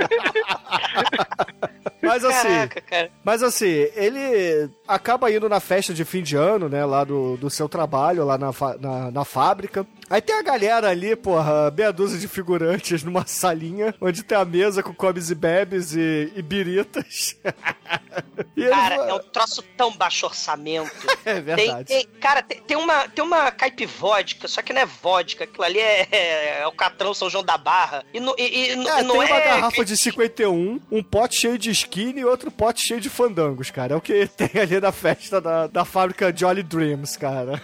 Mas 2.03 2.23
assim, 2.25 2.47
Caraca, 2.47 2.81
cara. 2.81 3.11
mas 3.23 3.41
assim, 3.43 3.87
ele 3.95 4.69
acaba 4.87 5.31
indo 5.31 5.47
na 5.47 5.59
festa 5.59 5.93
de 5.93 6.03
fim 6.05 6.21
de 6.21 6.35
ano, 6.35 6.67
né, 6.69 6.85
lá 6.85 7.03
do, 7.03 7.37
do 7.37 7.49
seu 7.49 7.69
trabalho, 7.69 8.25
lá 8.25 8.37
na, 8.37 8.51
na, 8.79 9.11
na 9.11 9.25
fábrica. 9.25 9.85
Aí 10.09 10.21
tem 10.21 10.35
a 10.37 10.41
galera 10.43 10.89
ali, 10.89 11.15
porra, 11.15 11.71
meia 11.71 11.91
dúzia 11.93 12.19
de 12.19 12.27
figurantes 12.27 13.03
numa 13.03 13.25
salinha, 13.25 13.95
onde 14.01 14.21
tem 14.21 14.37
a 14.37 14.45
mesa 14.45 14.83
com 14.83 14.93
comes 14.93 15.29
e 15.31 15.35
bebes 15.35 15.95
e, 15.95 16.31
e 16.35 16.41
biritas. 16.41 17.35
e 18.55 18.67
Cara, 18.67 18.97
vai- 18.97 19.09
é 19.09 19.13
um 19.13 19.19
troço 19.19 19.63
tão 19.77 19.91
baixo 19.95 20.25
orçamento. 20.25 20.91
É 21.25 21.35
Tem, 21.35 21.41
verdade. 21.41 21.85
tem- 21.85 22.05
cara, 22.19 22.41
tem, 22.43 22.61
tem 22.61 22.75
uma, 22.77 23.07
tem 23.07 23.23
uma 23.23 23.49
caipivódica, 23.49 24.45
só 24.47 24.61
que 24.61 24.73
não 24.73 24.81
é 24.81 24.85
vodka. 24.85 25.45
Aquilo 25.45 25.63
ali 25.63 25.79
é, 25.79 26.05
é, 26.11 26.59
é 26.61 26.67
o 26.67 26.71
Catrão 26.73 27.13
São 27.13 27.29
João 27.29 27.43
da 27.45 27.57
Barra. 27.57 28.03
E, 28.13 28.19
não- 28.19 28.35
e- 28.37 28.41
e 28.43 28.69
É, 28.71 28.75
não 28.75 28.83
tem 28.85 29.09
uma 29.09 29.23
é 29.25 29.45
garrafa 29.45 29.85
de 29.85 29.95
51, 29.95 30.81
um 30.91 31.01
pote 31.01 31.39
cheio 31.39 31.57
de 31.57 31.71
e 32.01 32.25
outro 32.25 32.51
pote 32.51 32.85
cheio 32.85 32.99
de 32.99 33.09
fandangos, 33.09 33.69
cara. 33.69 33.93
É 33.93 33.97
o 33.97 34.01
que 34.01 34.27
tem 34.35 34.61
ali 34.61 34.79
na 34.79 34.91
festa 34.91 35.39
da, 35.39 35.67
da 35.67 35.85
fábrica 35.85 36.35
Jolly 36.35 36.63
Dreams, 36.63 37.17
cara. 37.17 37.61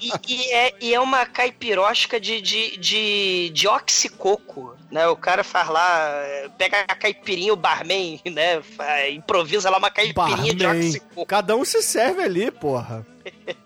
E, 0.00 0.10
e 0.28 0.52
é, 0.52 0.74
e 0.80 0.94
é 0.94 1.00
uma 1.00 1.24
caipirosca 1.26 2.18
de, 2.18 2.40
de, 2.40 2.76
de, 2.76 3.50
de 3.50 3.68
oxicoco, 3.68 4.76
né? 4.90 5.06
O 5.08 5.16
cara 5.16 5.44
faz 5.44 5.68
lá, 5.68 6.10
pega 6.58 6.84
a 6.88 6.94
caipirinha, 6.94 7.52
o 7.52 7.56
barman, 7.56 8.20
né? 8.24 8.62
Improvisa 9.10 9.70
lá 9.70 9.78
uma 9.78 9.90
caipirinha 9.90 10.54
de 10.54 10.64
Barman. 10.64 10.88
oxicoco. 10.88 11.26
Cada 11.26 11.56
um 11.56 11.64
se 11.64 11.82
serve 11.82 12.22
ali, 12.22 12.50
porra. 12.50 13.06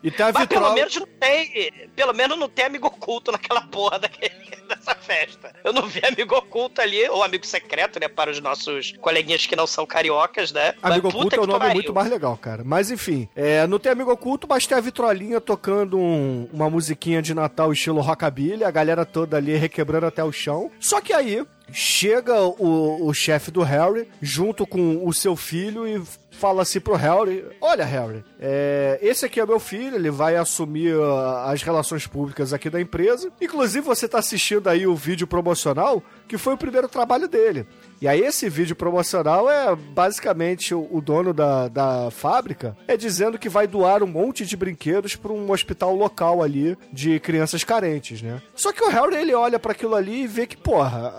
E 0.02 0.11
tem 0.11 0.26
a 0.26 0.32
Mas 0.32 0.46
pelo 0.46 0.61
vitrola. 0.61 0.74
menos 0.74 0.96
não 0.96 1.06
tem. 1.06 1.72
Pelo 1.94 2.12
menos 2.14 2.38
não 2.38 2.48
tem 2.48 2.64
amigo 2.64 2.86
oculto 2.86 3.30
naquela 3.32 3.61
porra 3.62 3.98
daquele, 3.98 4.34
dessa 4.68 4.94
festa. 4.94 5.54
Eu 5.64 5.72
não 5.72 5.86
vi 5.86 6.00
amigo 6.04 6.34
oculto 6.34 6.80
ali, 6.80 7.06
ou 7.08 7.22
amigo 7.22 7.44
secreto, 7.46 8.00
né? 8.00 8.08
Para 8.08 8.30
os 8.30 8.40
nossos 8.40 8.92
coleguinhas 9.00 9.46
que 9.46 9.54
não 9.56 9.66
são 9.66 9.84
cariocas, 9.86 10.52
né? 10.52 10.74
Mas 10.80 10.92
Amigo 10.92 11.08
puta 11.11 11.18
Oculto 11.18 11.36
é 11.36 11.40
o 11.40 11.46
nome 11.46 11.58
pariu. 11.61 11.74
muito 11.74 11.92
mais 11.94 12.08
legal, 12.11 12.36
cara. 12.36 12.62
Mas 12.64 12.90
enfim, 12.90 13.28
é, 13.36 13.66
não 13.66 13.78
tem 13.78 13.92
Amigo 13.92 14.11
Oculto, 14.12 14.46
mas 14.48 14.66
tem 14.66 14.76
a 14.78 14.80
vitrolinha 14.80 15.40
tocando 15.40 15.98
um- 15.98 16.48
uma 16.52 16.70
musiquinha 16.70 17.20
de 17.20 17.34
Natal 17.34 17.72
estilo 17.72 18.00
rockabilly, 18.00 18.64
a 18.64 18.70
galera 18.70 19.04
toda 19.04 19.36
ali 19.36 19.56
requebrando 19.56 20.06
até 20.06 20.24
o 20.24 20.32
chão. 20.32 20.70
Só 20.80 21.00
que 21.00 21.12
aí 21.12 21.44
chega 21.72 22.40
o, 22.40 23.06
o 23.06 23.14
chefe 23.14 23.50
do 23.50 23.62
Harry 23.62 24.08
junto 24.20 24.66
com 24.66 25.06
o 25.06 25.12
seu 25.12 25.36
filho 25.36 25.86
e 25.86 26.02
fala 26.30 26.62
assim 26.62 26.80
pro 26.80 26.94
Harry: 26.94 27.44
Olha, 27.60 27.84
Harry, 27.84 28.24
é, 28.40 28.98
esse 29.02 29.26
aqui 29.26 29.40
é 29.40 29.46
meu 29.46 29.60
filho, 29.60 29.96
ele 29.96 30.10
vai 30.10 30.36
assumir 30.36 30.94
ah, 30.94 31.50
as 31.50 31.62
relações 31.62 32.06
públicas 32.06 32.52
aqui 32.52 32.70
da 32.70 32.80
empresa. 32.80 33.30
Inclusive, 33.40 33.86
você 33.86 34.08
tá 34.08 34.18
assistindo 34.18 34.68
aí 34.68 34.86
o 34.86 34.96
vídeo 34.96 35.26
promocional, 35.26 36.02
que 36.26 36.38
foi 36.38 36.54
o 36.54 36.58
primeiro 36.58 36.88
trabalho 36.88 37.28
dele. 37.28 37.66
E 38.01 38.09
aí 38.09 38.20
esse 38.20 38.48
vídeo 38.48 38.74
promocional 38.74 39.51
é 39.51 39.74
basicamente 39.76 40.74
o, 40.74 40.88
o 40.90 41.01
dono 41.03 41.34
da, 41.34 41.68
da 41.68 42.11
fábrica 42.11 42.76
é 42.88 42.96
dizendo 42.96 43.38
que 43.38 43.48
vai 43.48 43.66
doar 43.66 44.03
um 44.03 44.07
monte 44.07 44.46
de 44.46 44.57
brinquedos 44.57 45.16
para 45.16 45.30
um 45.32 45.51
hospital 45.51 45.94
local 45.94 46.42
ali 46.42 46.78
de 46.90 47.20
crianças 47.20 47.62
carentes, 47.62 48.22
né? 48.22 48.40
Só 48.55 48.72
que 48.72 48.82
o 48.82 48.88
Harry 48.88 49.16
ele 49.16 49.34
olha 49.34 49.59
para 49.59 49.72
aquilo 49.72 49.94
ali 49.94 50.22
e 50.22 50.26
vê 50.26 50.46
que, 50.46 50.57
porra, 50.57 51.12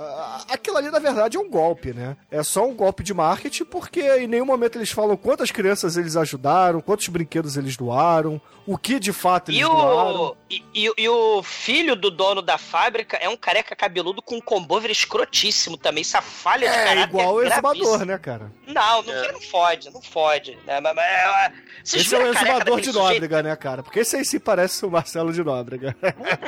aquilo 0.50 0.78
ali 0.78 0.90
na 0.90 0.98
verdade 1.00 1.38
é 1.38 1.40
um 1.40 1.50
golpe, 1.50 1.94
né? 1.94 2.18
É 2.32 2.42
só 2.42 2.66
um 2.68 2.74
golpe 2.74 3.04
de 3.04 3.14
marketing 3.14 3.66
porque 3.66 4.02
em 4.18 4.28
nenhum 4.28 4.46
momento 4.46 4.78
eles 4.78 4.90
falam 4.92 5.16
quantas 5.16 5.52
crianças 5.52 5.98
eles 5.98 6.16
ajudaram, 6.18 6.82
quantos 6.82 7.08
brinquedos 7.10 7.58
eles 7.58 7.78
doaram, 7.78 8.42
o 8.66 8.78
que 8.78 9.00
de 9.00 9.14
fato 9.14 9.52
eles 9.52 9.62
E 9.62 9.64
doaram. 9.64 10.22
o, 10.22 10.36
e, 10.50 10.64
e- 10.74 10.94
e 10.98 11.10
o 11.10 11.44
filho 11.44 11.96
do 11.96 12.10
dono 12.10 12.42
da 12.42 12.58
fábrica 12.58 13.18
é 13.18 13.30
um 13.30 13.38
careca 13.38 13.76
cabeludo 13.76 14.22
com 14.22 14.36
um 14.38 14.42
combóver 14.42 14.90
escrotíssimo 14.90 15.78
também. 15.78 16.02
Essa 16.02 16.22
falha 16.22 16.70
de 16.71 16.71
É 16.72 16.84
caráter 16.86 17.10
igual 17.10 17.36
o 17.36 17.42
é 17.44 17.48
exumador, 17.48 18.06
né, 18.06 18.18
cara? 18.18 18.52
Não, 18.68 19.04
não, 19.04 19.32
não 19.34 19.42
fode, 19.42 19.90
não 19.92 20.02
fode. 20.02 20.58
Né? 20.66 20.80
Mas, 20.80 20.96
mas, 20.96 21.06
é, 21.06 21.52
vocês 21.84 22.06
Esse 22.06 22.16
é 22.16 22.20
o 22.20 22.28
exumador 22.28 22.80
de 22.80 22.86
sujeito? 22.88 23.04
Nóbrega, 23.14 23.44
né, 23.44 23.56
cara? 23.56 23.84
Porque 23.84 24.00
esse 24.00 24.16
aí 24.16 24.26
se 24.26 24.40
parece 24.40 24.86
o 24.86 24.92
Marcelo 24.92 25.32
de 25.34 25.44
Nóbrega. 25.44 25.96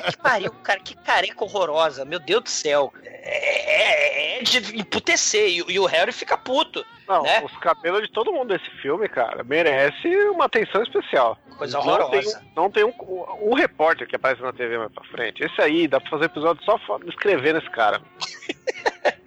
Que 0.10 0.18
pariu, 0.18 0.52
cara, 0.64 0.80
que 0.80 0.96
careca 0.96 1.44
horrorosa, 1.44 2.06
meu 2.06 2.20
Deus 2.20 2.44
do 2.44 2.50
céu. 2.50 2.94
É, 3.04 4.38
é- 4.38 4.40
é 4.40 4.44
de 4.44 4.78
emputecer, 4.78 5.48
e, 5.50 5.64
e 5.74 5.80
o 5.80 5.86
Harry 5.86 6.12
fica 6.12 6.38
puto. 6.38 6.86
Não, 7.08 7.24
né? 7.24 7.42
os 7.44 7.56
cabelos 7.58 8.02
de 8.04 8.12
todo 8.12 8.32
mundo 8.32 8.56
desse 8.58 8.70
filme, 8.82 9.08
cara, 9.10 9.44
merece 9.44 10.08
uma 10.30 10.46
atenção 10.46 10.82
especial. 10.84 11.38
Coisa 11.58 11.78
não 11.78 11.86
horrorosa. 11.88 12.12
Tem, 12.12 12.30
um- 12.30 12.52
não 12.56 12.72
tem 12.72 12.84
um, 12.84 12.94
um 13.42 13.54
repórter 13.54 14.08
que 14.08 14.16
aparece 14.16 14.42
na 14.42 14.54
TV 14.54 14.78
mais 14.78 14.92
pra 14.92 15.04
frente. 15.06 15.44
Esse 15.44 15.62
aí, 15.62 15.88
dá 15.88 16.00
pra 16.00 16.10
fazer 16.10 16.26
episódio 16.26 16.64
só 16.64 16.80
descrevendo 17.00 17.60
esse 17.60 17.70
cara. 17.70 18.02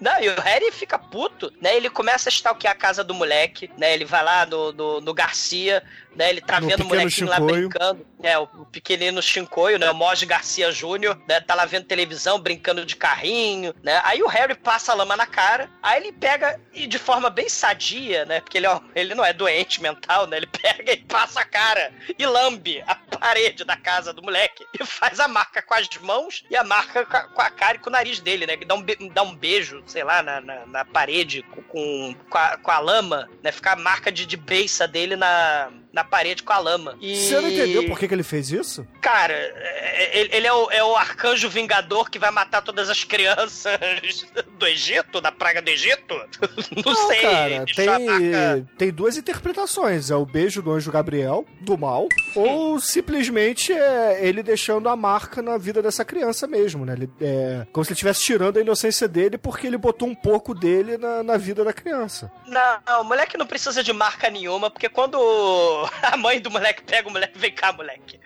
Não, 0.01 0.21
e 0.21 0.29
o 0.29 0.41
Harry 0.41 0.71
fica 0.73 0.99
puto, 0.99 1.51
né? 1.61 1.75
Ele 1.77 1.89
começa 1.89 2.29
a 2.29 2.31
stalkear 2.31 2.73
a 2.75 2.77
casa 2.77 3.03
do 3.03 3.15
moleque, 3.15 3.71
né? 3.79 3.95
Ele 3.95 4.05
vai 4.05 4.23
lá 4.23 4.45
no, 4.45 4.73
no, 4.73 5.01
no 5.01 5.15
Garcia, 5.15 5.83
né? 6.17 6.31
Ele 6.31 6.41
tá 6.41 6.61
No 6.61 6.69
vendo 6.69 6.83
o 6.83 6.87
molequinho 6.87 7.29
lá 7.29 7.39
brincando. 7.39 8.07
É, 8.23 8.37
o, 8.39 8.47
pequenino 8.73 9.23
Chincoio, 9.23 9.79
né? 9.79 9.91
O 9.91 9.95
Moge 9.95 10.27
Garcia 10.27 10.73
Júnior, 10.73 11.19
né? 11.29 11.41
Tá 11.41 11.55
lá 11.55 11.65
vendo 11.65 11.85
televisão, 11.85 12.39
brincando 12.41 12.85
de 12.85 12.97
carrinho, 12.97 13.75
né? 13.83 14.01
Aí 14.05 14.23
o 14.23 14.27
Harry 14.27 14.55
passa 14.55 14.93
a 14.93 14.95
lama 14.95 15.17
na 15.17 15.27
cara, 15.27 15.71
aí 15.83 16.03
ele 16.03 16.13
pega 16.13 16.59
e 16.73 16.87
de 16.87 16.99
forma 16.99 17.29
bem 17.31 17.49
sadia, 17.49 18.25
né? 18.25 18.41
Porque 18.41 18.59
ele, 18.59 18.67
ó, 18.67 18.81
ele 18.95 19.15
não 19.15 19.25
é 19.25 19.33
doente 19.33 19.81
mental, 19.81 20.27
né? 20.27 20.39
Ele 20.39 20.47
pega 20.61 20.93
e 20.93 20.97
passa 20.97 21.41
a 21.41 21.45
cara 21.45 21.93
e 22.19 22.27
lambe 22.27 22.83
a 22.87 22.95
parede 22.95 23.65
da 23.65 23.77
casa 23.77 24.13
do 24.13 24.23
moleque 24.23 24.65
e 24.79 24.85
faz 24.85 25.21
a 25.21 25.29
marca 25.29 25.63
com 25.63 25.75
as 25.75 25.89
mãos 26.01 26.45
e 26.51 26.57
a 26.57 26.65
marca 26.65 27.05
com 27.05 27.43
a, 27.43 27.51
cara 27.51 27.77
e 27.77 27.79
com 27.79 27.91
o 27.91 27.93
nariz 27.93 28.19
dele, 28.21 28.47
né? 28.47 28.57
Que 28.57 28.65
dá 28.65 28.75
um, 28.75 28.83
be- 28.83 29.11
dá 29.13 29.23
um 29.23 29.35
beijo, 29.35 29.83
sei 29.87 30.03
lá, 30.03 30.23
na, 30.23 30.41
na, 30.41 30.67
na 30.67 30.85
parede 30.85 31.43
com, 31.43 31.63
com, 31.63 32.17
com, 32.31 32.39
a, 32.39 32.57
com 32.57 32.71
a 32.71 32.79
lama, 32.79 33.29
né? 33.43 33.53
Fica 33.53 33.73
a 33.73 33.77
marca 33.77 34.11
de, 34.11 34.25
de 34.27 34.37
beiça 34.37 34.89
dele 34.89 35.17
na, 35.17 35.71
na 35.97 36.05
parede 36.05 36.43
com 36.43 36.53
a 36.53 36.59
lama. 36.59 36.95
E... 37.01 37.17
Você 37.17 37.41
não 37.41 37.49
entendeu 37.49 37.87
por 37.87 37.99
que, 37.99 38.07
que 38.07 38.13
ele 38.13 38.23
fez 38.23 38.51
isso? 38.51 38.87
Cara, 39.01 39.33
é- 39.33 40.21
ele, 40.21 40.29
ele 40.31 40.47
é, 40.47 40.53
o, 40.53 40.71
é 40.71 40.85
o 40.85 40.95
arcanjo 40.95 41.49
vingador 41.49 42.11
que 42.11 42.19
vai 42.19 42.31
matar 42.31 42.61
todas 42.61 42.91
as 42.91 43.03
crianças 43.03 43.79
do 44.59 44.67
Egito, 44.67 45.23
da 45.23 45.33
praga 45.33 45.63
do 45.63 45.71
Egito? 45.71 46.15
Não, 46.85 46.95
sei. 47.09 47.21
cara, 47.23 47.65
tem, 47.75 48.65
tem 48.77 48.91
duas 48.91 49.17
interpretações. 49.17 50.11
É 50.11 50.17
o 50.17 50.27
beijo 50.27 50.61
do 50.61 50.71
anjo 50.71 50.93
Gabriel, 50.93 51.47
do 51.63 51.79
mal, 51.79 52.09
ou 52.35 52.79
simplesmente 52.79 53.73
é 53.73 54.19
ele 54.21 54.43
deixando 54.43 54.91
a 54.91 54.97
marca 54.97 55.41
na 55.41 55.57
vida 55.57 55.81
dessa 55.81 56.05
criança 56.05 56.47
mesmo, 56.47 56.85
né? 56.85 56.93
Ele, 56.93 57.11
é, 57.23 57.67
como 57.73 57.83
se 57.85 57.91
ele 57.91 57.95
estivesse 57.95 58.21
tirando 58.21 58.59
a 58.59 58.61
inocência 58.61 59.09
dele 59.09 59.39
porque 59.39 59.67
ele 59.67 59.79
botou 59.79 60.07
um 60.07 60.15
pouco 60.15 60.55
dele 60.55 60.99
na, 60.99 61.23
na 61.23 61.39
vida 61.39 61.65
da 61.65 61.73
criança. 61.73 62.31
Não, 62.47 63.01
o 63.01 63.05
moleque 63.05 63.39
não 63.39 63.47
precisa 63.47 63.83
de 63.83 63.95
marca 63.95 64.29
nenhuma, 64.29 64.71
porque 64.71 64.91
quando 64.91 65.86
a 66.03 66.17
mãe 66.17 66.41
do 66.41 66.51
moleque 66.51 66.83
pega 66.83 67.09
o 67.09 67.13
moleque, 67.13 67.39
vem 67.39 67.53
cá, 67.53 67.73
moleque. 67.73 68.19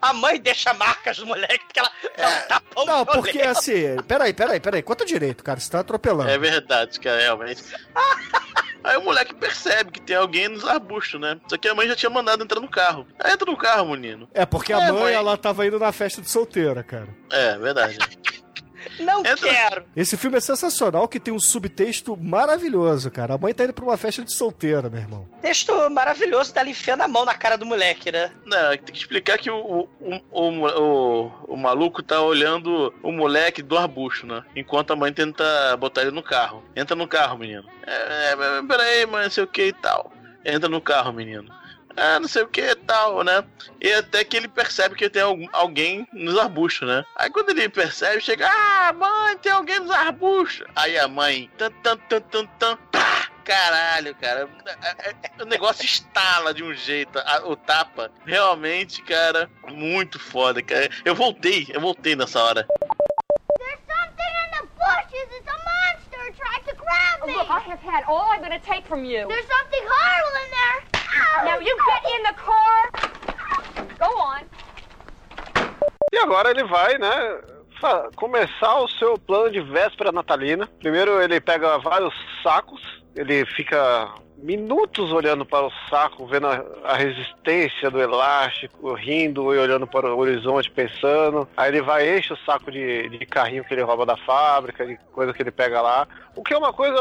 A 0.00 0.12
mãe 0.12 0.40
deixa 0.40 0.72
marcas 0.74 1.18
no 1.18 1.26
moleque 1.26 1.64
porque 1.64 1.80
ela 1.80 1.90
ela 2.16 2.40
tá 2.42 2.62
bom 2.74 2.84
Não, 2.84 3.04
porque 3.06 3.40
assim, 3.42 3.96
peraí, 4.06 4.32
peraí, 4.32 4.60
peraí, 4.60 4.82
conta 4.82 5.04
direito, 5.04 5.42
cara, 5.44 5.58
você 5.60 5.70
tá 5.70 5.80
atropelando. 5.80 6.30
É 6.30 6.38
verdade, 6.38 6.98
cara, 7.00 7.20
realmente. 7.20 7.62
Aí 8.84 8.96
o 8.96 9.02
moleque 9.02 9.32
percebe 9.34 9.92
que 9.92 10.00
tem 10.00 10.16
alguém 10.16 10.48
nos 10.48 10.64
arbustos, 10.66 11.20
né? 11.20 11.38
Só 11.46 11.56
que 11.56 11.68
a 11.68 11.74
mãe 11.74 11.86
já 11.86 11.94
tinha 11.94 12.10
mandado 12.10 12.42
entrar 12.42 12.58
no 12.60 12.68
carro. 12.68 13.06
Aí 13.16 13.32
entra 13.32 13.48
no 13.48 13.56
carro, 13.56 13.90
menino. 13.92 14.28
É, 14.34 14.44
porque 14.44 14.72
a 14.72 14.78
É, 14.80 14.90
mãe, 14.90 15.02
mãe. 15.04 15.14
ela 15.14 15.36
tava 15.36 15.64
indo 15.64 15.78
na 15.78 15.92
festa 15.92 16.20
de 16.20 16.28
solteira, 16.28 16.82
cara. 16.82 17.06
É, 17.30 17.56
verdade. 17.58 17.96
Não 19.00 19.22
quero. 19.22 19.84
Esse 19.96 20.16
filme 20.16 20.36
é 20.36 20.40
sensacional, 20.40 21.08
que 21.08 21.20
tem 21.20 21.32
um 21.32 21.40
subtexto 21.40 22.16
maravilhoso, 22.16 23.10
cara. 23.10 23.34
A 23.34 23.38
mãe 23.38 23.54
tá 23.54 23.64
indo 23.64 23.72
pra 23.72 23.84
uma 23.84 23.96
festa 23.96 24.22
de 24.22 24.32
solteira, 24.32 24.88
meu 24.88 25.00
irmão. 25.00 25.28
Texto 25.40 25.72
maravilhoso 25.90 26.52
dela 26.54 26.68
enfiando 26.68 27.02
a 27.02 27.08
mão 27.08 27.24
na 27.24 27.34
cara 27.34 27.56
do 27.56 27.66
moleque, 27.66 28.10
né? 28.12 28.30
Não, 28.44 28.70
tem 28.70 28.78
que 28.78 28.98
explicar 28.98 29.38
que 29.38 29.50
o, 29.50 29.88
o, 30.00 30.20
o, 30.30 30.66
o, 30.66 31.32
o 31.48 31.56
maluco 31.56 32.02
tá 32.02 32.20
olhando 32.20 32.92
o 33.02 33.12
moleque 33.12 33.62
do 33.62 33.76
arbusto, 33.76 34.26
né? 34.26 34.42
Enquanto 34.54 34.92
a 34.92 34.96
mãe 34.96 35.12
tenta 35.12 35.76
botar 35.76 36.02
ele 36.02 36.10
no 36.10 36.22
carro. 36.22 36.62
Entra 36.74 36.96
no 36.96 37.06
carro, 37.06 37.38
menino. 37.38 37.64
É, 37.86 38.32
é, 38.32 38.62
peraí, 38.66 39.06
mãe, 39.06 39.24
não 39.24 39.30
sei 39.30 39.44
o 39.44 39.46
que 39.46 39.66
e 39.66 39.72
tal. 39.72 40.12
Entra 40.44 40.68
no 40.68 40.80
carro, 40.80 41.12
menino. 41.12 41.52
Ah, 41.96 42.18
não 42.20 42.28
sei 42.28 42.42
o 42.42 42.48
que 42.48 42.60
e 42.62 42.74
tal, 42.74 43.22
né? 43.22 43.44
E 43.80 43.92
até 43.92 44.24
que 44.24 44.36
ele 44.36 44.48
percebe 44.48 44.94
que 44.94 45.10
tem 45.10 45.22
algum- 45.22 45.48
alguém 45.52 46.06
nos 46.12 46.38
arbustos, 46.38 46.88
né? 46.88 47.04
Aí 47.16 47.30
quando 47.30 47.50
ele 47.50 47.68
percebe, 47.68 48.20
chega, 48.20 48.48
ah, 48.50 48.92
mãe, 48.92 49.36
tem 49.38 49.52
alguém 49.52 49.78
nos 49.80 49.90
arbustos. 49.90 50.66
Aí 50.74 50.98
a 50.98 51.06
mãe, 51.08 51.50
tan, 51.58 51.70
tan, 51.82 51.96
tan, 52.08 52.20
tan, 52.20 52.46
tan, 52.58 52.76
pá! 52.90 53.28
Caralho, 53.44 54.14
cara. 54.14 54.48
O 55.40 55.44
negócio 55.44 55.84
estala 55.84 56.54
de 56.54 56.62
um 56.62 56.72
jeito. 56.72 57.18
a- 57.18 57.42
o 57.44 57.56
tapa. 57.56 58.10
Realmente, 58.24 59.02
cara, 59.02 59.50
muito 59.68 60.18
foda, 60.20 60.62
cara. 60.62 60.88
Eu 61.04 61.14
voltei, 61.16 61.66
eu 61.74 61.80
voltei 61.80 62.14
nessa 62.14 62.40
hora. 62.40 62.64
There's 63.58 63.80
something 63.80 64.32
in 64.44 64.50
the 64.52 64.62
bushes. 64.78 65.36
It's 65.36 65.48
a 65.48 65.58
monster. 65.58 66.28
It 66.28 66.36
tried 66.38 66.64
to 66.70 66.76
grab 66.76 67.26
me. 67.26 67.34
Look, 67.34 67.50
I 67.50 67.58
have 67.68 67.82
had 67.84 68.04
all 68.06 68.30
I'm 68.32 68.38
going 68.38 68.52
to 68.58 68.64
take 68.64 68.86
from 68.86 69.04
you. 69.04 69.26
There's 69.26 69.46
something 69.48 69.82
horrible 69.88 70.44
in 70.44 70.50
there. 70.50 71.01
Now 71.44 71.60
you 71.60 71.76
get 71.86 72.02
in 72.14 72.22
the 72.22 72.34
car. 72.34 72.90
Go 73.98 74.10
on. 74.20 74.40
E 76.12 76.18
agora 76.18 76.50
ele 76.50 76.64
vai, 76.64 76.98
né? 76.98 77.40
Começar 78.14 78.78
o 78.78 78.88
seu 78.88 79.18
plano 79.18 79.50
de 79.50 79.60
véspera 79.60 80.12
natalina. 80.12 80.68
Primeiro 80.78 81.20
ele 81.20 81.40
pega 81.40 81.78
vários 81.78 82.14
sacos, 82.42 82.80
ele 83.16 83.44
fica 83.46 84.08
minutos 84.42 85.12
olhando 85.12 85.46
para 85.46 85.66
o 85.66 85.72
saco, 85.88 86.26
vendo 86.26 86.48
a, 86.48 86.64
a 86.84 86.96
resistência 86.96 87.90
do 87.90 88.00
elástico, 88.00 88.92
rindo 88.92 89.54
e 89.54 89.58
olhando 89.58 89.86
para 89.86 90.12
o 90.12 90.18
horizonte, 90.18 90.70
pensando. 90.70 91.48
Aí 91.56 91.70
ele 91.70 91.80
vai 91.80 92.18
enche 92.18 92.32
o 92.32 92.38
saco 92.38 92.70
de, 92.70 93.08
de 93.08 93.24
carrinho 93.24 93.64
que 93.64 93.72
ele 93.72 93.82
rouba 93.82 94.04
da 94.04 94.16
fábrica, 94.16 94.84
de 94.84 94.96
coisa 95.12 95.32
que 95.32 95.42
ele 95.42 95.50
pega 95.50 95.80
lá. 95.80 96.06
O 96.34 96.42
que 96.42 96.52
é 96.52 96.58
uma 96.58 96.72
coisa. 96.72 97.00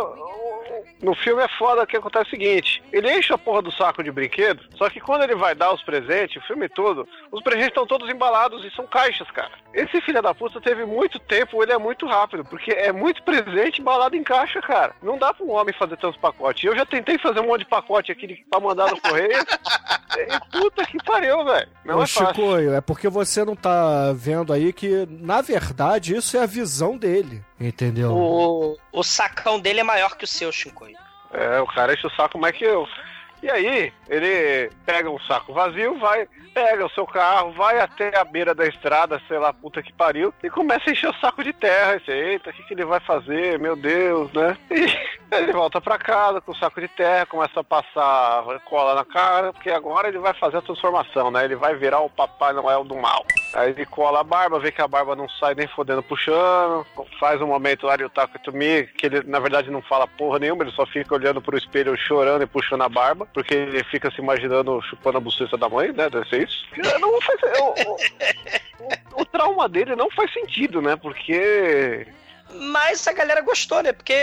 No 1.01 1.15
filme 1.15 1.41
é 1.41 1.47
foda 1.47 1.85
que 1.85 1.97
acontece 1.97 2.27
o 2.27 2.29
seguinte: 2.29 2.83
ele 2.91 3.11
enche 3.11 3.33
a 3.33 3.37
porra 3.37 3.61
do 3.61 3.71
saco 3.71 4.03
de 4.03 4.11
brinquedo, 4.11 4.63
só 4.75 4.89
que 4.89 4.99
quando 4.99 5.23
ele 5.23 5.35
vai 5.35 5.55
dar 5.55 5.73
os 5.73 5.81
presentes, 5.83 6.41
o 6.41 6.47
filme 6.47 6.69
todo, 6.69 7.07
os 7.31 7.41
presentes 7.41 7.69
estão 7.69 7.87
todos 7.87 8.09
embalados 8.09 8.63
e 8.63 8.71
são 8.71 8.85
caixas, 8.85 9.29
cara. 9.31 9.51
Esse 9.73 10.01
filho 10.01 10.21
da 10.21 10.33
puta 10.33 10.61
teve 10.61 10.85
muito 10.85 11.17
tempo, 11.17 11.63
ele 11.63 11.71
é 11.71 11.77
muito 11.77 12.05
rápido, 12.05 12.43
porque 12.45 12.71
é 12.71 12.91
muito 12.91 13.23
presente 13.23 13.81
embalado 13.81 14.15
em 14.15 14.23
caixa, 14.23 14.61
cara. 14.61 14.93
Não 15.01 15.17
dá 15.17 15.33
pra 15.33 15.45
um 15.45 15.51
homem 15.51 15.73
fazer 15.73 15.97
tantos 15.97 16.19
pacotes. 16.19 16.63
Eu 16.63 16.75
já 16.75 16.85
tentei 16.85 17.17
fazer 17.17 17.30
um 17.39 17.47
monte 17.47 17.61
de 17.61 17.69
pacote 17.69 18.11
aqui 18.11 18.43
pra 18.49 18.59
mandar 18.59 18.91
no 18.91 18.99
correio. 18.99 19.31
e 20.17 20.51
puta 20.51 20.85
que 20.85 20.97
pariu, 21.03 21.43
velho. 21.45 21.69
Não 21.85 21.99
Ô, 21.99 22.03
é 22.03 22.07
fácil. 22.07 22.27
Chicoio, 22.27 22.73
é 22.73 22.81
porque 22.81 23.07
você 23.07 23.45
não 23.45 23.55
tá 23.55 24.11
vendo 24.13 24.51
aí 24.51 24.73
que, 24.73 25.07
na 25.09 25.41
verdade, 25.41 26.15
isso 26.15 26.35
é 26.37 26.43
a 26.43 26.45
visão 26.45 26.97
dele. 26.97 27.43
Entendeu? 27.59 28.11
O, 28.11 28.77
o 28.91 29.03
sacão 29.03 29.59
dele 29.59 29.79
é 29.81 29.83
maior 29.83 30.17
que 30.17 30.25
o 30.25 30.27
seu, 30.27 30.51
Shinkoi. 30.51 30.93
É, 31.33 31.61
o 31.61 31.67
cara 31.67 31.93
enche 31.93 32.05
o 32.05 32.11
saco 32.11 32.37
mais 32.37 32.57
que 32.57 32.65
eu. 32.65 32.85
E 33.41 33.49
aí, 33.49 33.93
ele 34.07 34.71
pega 34.85 35.09
um 35.09 35.19
saco 35.21 35.53
vazio, 35.53 35.97
vai, 35.97 36.27
pega 36.53 36.85
o 36.85 36.89
seu 36.89 37.07
carro, 37.07 37.51
vai 37.53 37.79
até 37.79 38.15
a 38.17 38.23
beira 38.23 38.53
da 38.53 38.67
estrada, 38.67 39.21
sei 39.27 39.39
lá, 39.39 39.51
puta 39.51 39.81
que 39.81 39.91
pariu, 39.93 40.33
e 40.43 40.49
começa 40.49 40.89
a 40.89 40.93
encher 40.93 41.09
o 41.09 41.19
saco 41.19 41.43
de 41.43 41.53
terra. 41.53 41.99
E 42.07 42.11
eita, 42.11 42.49
o 42.49 42.53
que, 42.53 42.63
que 42.63 42.73
ele 42.73 42.85
vai 42.85 42.99
fazer? 42.99 43.57
Meu 43.59 43.75
Deus, 43.75 44.31
né? 44.33 44.57
E 45.31 45.35
ele 45.35 45.53
volta 45.53 45.79
pra 45.79 45.97
casa 45.97 46.41
com 46.41 46.51
o 46.51 46.55
saco 46.55 46.81
de 46.81 46.89
terra, 46.89 47.25
começa 47.25 47.61
a 47.61 47.63
passar 47.63 48.43
cola 48.65 48.93
na 48.93 49.05
cara, 49.05 49.53
porque 49.53 49.69
agora 49.69 50.09
ele 50.09 50.19
vai 50.19 50.33
fazer 50.33 50.57
a 50.57 50.61
transformação, 50.61 51.31
né? 51.31 51.45
Ele 51.45 51.55
vai 51.55 51.73
virar 51.73 52.01
o 52.01 52.09
Papai 52.09 52.51
Noel 52.51 52.83
do 52.83 52.97
mal. 52.97 53.25
Aí 53.53 53.69
ele 53.69 53.85
cola 53.85 54.19
a 54.19 54.23
barba, 54.25 54.59
vê 54.59 54.73
que 54.73 54.81
a 54.81 54.87
barba 54.89 55.15
não 55.15 55.29
sai 55.29 55.55
nem 55.55 55.67
fodendo 55.67 56.03
puxando, 56.03 56.85
faz 57.17 57.41
um 57.41 57.47
momento 57.47 57.85
lá 57.85 57.95
de 57.95 58.03
Otaku 58.03 58.39
Tumi, 58.39 58.83
que 58.87 59.05
ele 59.05 59.23
na 59.23 59.39
verdade 59.39 59.71
não 59.71 59.81
fala 59.81 60.05
porra 60.05 60.37
nenhuma, 60.37 60.65
ele 60.65 60.71
só 60.73 60.85
fica 60.85 61.15
olhando 61.15 61.41
pro 61.41 61.57
espelho 61.57 61.95
chorando 61.97 62.43
e 62.43 62.47
puxando 62.47 62.81
a 62.81 62.89
barba, 62.89 63.25
porque 63.33 63.53
ele 63.53 63.83
fica 63.85 64.11
se 64.11 64.19
imaginando 64.21 64.81
chupando 64.83 65.17
a 65.17 65.21
buceta 65.21 65.57
da 65.57 65.69
mãe, 65.69 65.91
né? 65.91 66.09
Deve 66.09 66.27
ser 66.29 66.43
isso. 66.47 66.65
Não 66.99 67.21
faz, 67.21 67.39
o, 67.59 67.93
o- 69.17 69.21
o 69.21 69.25
trauma 69.25 69.67
dele 69.69 69.95
não 69.95 70.09
faz 70.11 70.31
sentido, 70.33 70.81
né? 70.81 70.95
Porque 70.95 72.07
Mas 72.53 73.07
a 73.07 73.13
galera 73.13 73.41
gostou, 73.41 73.81
né? 73.81 73.93
Porque 73.93 74.15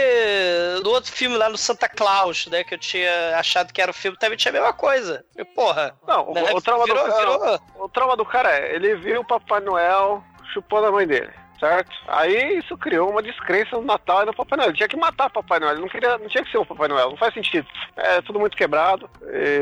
no 0.84 0.90
outro 0.90 1.10
filme 1.12 1.36
lá 1.36 1.48
no 1.48 1.56
Santa 1.56 1.88
Claus, 1.88 2.46
né? 2.48 2.62
Que 2.64 2.74
eu 2.74 2.78
tinha 2.78 3.36
achado 3.38 3.72
que 3.72 3.80
era 3.80 3.90
o 3.90 3.94
filme, 3.94 4.18
também 4.18 4.36
tinha 4.36 4.50
a 4.50 4.54
mesma 4.58 4.72
coisa. 4.72 5.24
E, 5.36 5.44
porra. 5.44 5.94
Não, 6.06 6.30
o, 6.30 6.34
né, 6.34 6.42
o 6.52 6.60
trauma 6.60 6.84
virou, 6.84 7.04
do 7.04 7.10
cara, 7.10 7.20
virou- 7.30 7.60
o 7.78 7.88
trauma 7.88 8.16
do 8.16 8.24
cara 8.26 8.50
é, 8.50 8.74
ele 8.74 8.96
viu 8.96 9.20
o 9.20 9.26
Papai 9.26 9.60
Noel 9.60 10.22
chupando 10.52 10.86
a 10.86 10.92
mãe 10.92 11.06
dele, 11.06 11.30
certo? 11.58 11.90
Aí 12.06 12.58
isso 12.58 12.76
criou 12.76 13.10
uma 13.10 13.22
descrença 13.22 13.76
no 13.76 13.82
Natal 13.82 14.22
e 14.22 14.26
no 14.26 14.34
Papai 14.34 14.56
Noel. 14.56 14.70
Ele 14.70 14.76
tinha 14.76 14.88
que 14.88 14.96
matar 14.96 15.26
o 15.26 15.32
Papai 15.32 15.58
Noel, 15.58 15.72
ele 15.72 15.80
não 15.80 15.88
queria, 15.88 16.18
não 16.18 16.28
tinha 16.28 16.44
que 16.44 16.50
ser 16.50 16.58
o 16.58 16.66
Papai 16.66 16.88
Noel, 16.88 17.10
não 17.10 17.16
faz 17.16 17.34
sentido. 17.34 17.66
É 17.96 18.20
tudo 18.22 18.38
muito 18.38 18.56
quebrado, 18.56 19.08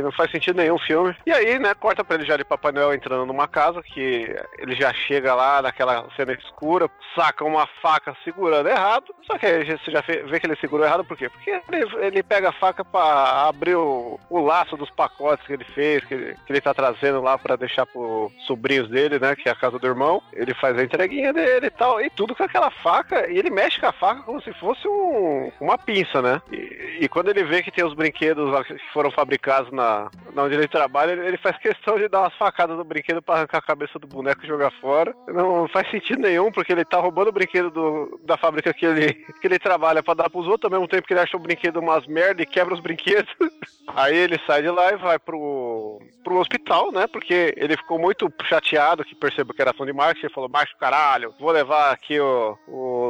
não 0.03 0.13
faz 0.13 0.31
sentido 0.31 0.57
nenhum 0.57 0.79
filme. 0.79 1.15
E 1.27 1.33
aí, 1.33 1.59
né, 1.59 1.75
corta 1.75 2.05
pra 2.05 2.17
ele 2.17 2.25
já 2.25 2.37
de 2.37 2.45
Papai 2.45 2.73
Noel 2.73 2.95
entrando 2.95 3.27
numa 3.27 3.49
casa 3.49 3.83
que 3.83 4.35
ele 4.59 4.75
já 4.75 4.93
chega 4.93 5.35
lá 5.35 5.63
naquela 5.63 6.07
cena 6.17 6.33
escura, 6.33 6.91
saca 7.15 7.45
uma 7.45 7.67
faca 7.81 8.17
segurando 8.25 8.69
errado. 8.69 9.15
Só 9.27 9.39
que 9.39 9.47
aí 9.47 9.65
você 9.65 9.91
já 9.91 10.01
vê 10.01 10.39
que 10.39 10.47
ele 10.47 10.57
segurou 10.57 10.87
errado 10.87 11.05
por 11.05 11.17
quê? 11.17 11.29
Porque 11.29 11.51
ele, 11.51 12.07
ele 12.07 12.23
pega 12.23 12.51
a 12.51 12.53
faca 12.53 12.85
pra 12.85 13.49
abrir 13.49 13.77
o, 13.77 14.21
o 14.31 14.41
laço 14.41 14.77
dos 14.77 14.91
pacotes 14.91 15.47
que 15.47 15.53
ele 15.53 15.65
fez, 15.65 16.05
que 16.05 16.15
ele, 16.15 16.37
que 16.47 16.53
ele 16.53 16.61
tá 16.61 16.73
trazendo 16.75 17.21
lá 17.21 17.39
pra 17.39 17.57
deixar 17.57 17.87
pros 17.87 18.33
sobrinhos 18.47 18.89
dele, 18.89 19.19
né? 19.19 19.35
Que 19.35 19.49
é 19.49 19.53
a 19.53 19.57
casa 19.57 19.79
do 19.79 19.87
irmão. 19.87 20.23
Ele 20.33 20.55
faz 20.55 20.79
a 20.79 20.83
entreguinha 20.83 21.33
dele 21.33 21.67
e 21.67 21.71
tal, 21.71 21.86
e 22.01 22.11
tudo 22.11 22.35
com 22.35 22.43
aquela 22.43 22.71
faca, 22.71 23.31
e 23.31 23.39
ele 23.39 23.51
mexe 23.51 23.81
com 23.81 23.87
a 23.87 23.93
faca 23.93 24.23
como 24.23 24.41
se 24.43 24.53
fosse 24.55 24.87
um- 24.89 25.51
uma 25.61 25.77
pinça, 25.79 26.21
né? 26.23 26.41
E, 26.51 26.99
e 27.03 27.09
quando 27.09 27.29
ele 27.29 27.45
vê 27.45 27.63
que 27.63 27.71
tem 27.71 27.85
os 27.85 27.95
brinquedos 27.95 28.51
lá 28.51 28.65
que 28.65 28.77
foram 28.93 29.11
fabricados 29.11 29.71
na, 29.73 30.11
na 30.35 30.43
onde 30.45 30.55
ele 30.55 30.69
trabalha, 30.69 31.13
ele, 31.13 31.27
ele 31.27 31.37
faz 31.39 31.57
questão 31.59 31.97
de 31.99 32.09
dar 32.09 32.21
umas 32.23 32.35
facadas 32.35 32.77
no 32.77 32.85
brinquedo 32.85 33.23
pra 33.23 33.37
arrancar 33.37 33.59
a 33.59 33.63
cabeça 33.63 33.99
do 33.99 34.07
boneco 34.07 34.45
e 34.45 34.49
jogar 34.49 34.71
fora. 34.81 35.15
Não 35.29 35.69
faz 35.69 35.91
sentido 35.91 36.21
nenhum, 36.23 36.51
porque 36.53 36.73
ele 36.73 36.85
tá 36.85 36.99
roubando 36.99 37.29
o 37.29 37.33
brinquedo 37.33 37.71
do- 37.71 38.21
da 38.25 38.37
fábrica 38.37 38.73
que 38.75 38.85
ele, 38.87 39.13
que 39.15 39.47
ele 39.47 39.59
trabalha 39.59 40.03
pra 40.03 40.15
dar 40.15 40.31
pros 40.31 40.47
outros, 40.47 40.65
ao 40.71 40.79
mesmo 40.79 40.89
tempo 40.89 41.07
que 41.07 41.13
ele 41.13 41.21
acha 41.21 41.37
o 41.37 41.41
brinquedo 41.41 41.79
umas 41.81 42.07
merda 42.07 42.43
e 42.43 42.47
quebra 42.47 42.75
os 42.75 42.81
brinquedos. 42.81 43.33
Aí 43.95 44.17
ele 44.17 44.39
sai 44.47 44.63
de 44.63 44.69
lá 44.71 44.93
e 44.93 44.97
vai 44.97 45.19
pro, 45.19 46.01
pro 46.25 46.39
hospital, 46.39 46.91
né? 46.91 47.07
Porque 47.07 47.55
ele 47.57 47.77
ficou 47.77 47.99
muito 47.99 48.31
chateado 48.45 49.05
que 49.05 49.15
percebeu 49.15 49.55
que 49.55 49.63
era 49.63 49.71
ação 49.71 49.87
de 49.87 49.93
marketing. 49.93 50.27
Ele 50.27 50.35
falou: 50.35 50.49
Macho, 50.51 50.77
caralho, 50.79 51.33
vou 51.39 51.51
levar 51.53 51.76
aqui 51.93 52.19
o- 52.21 52.59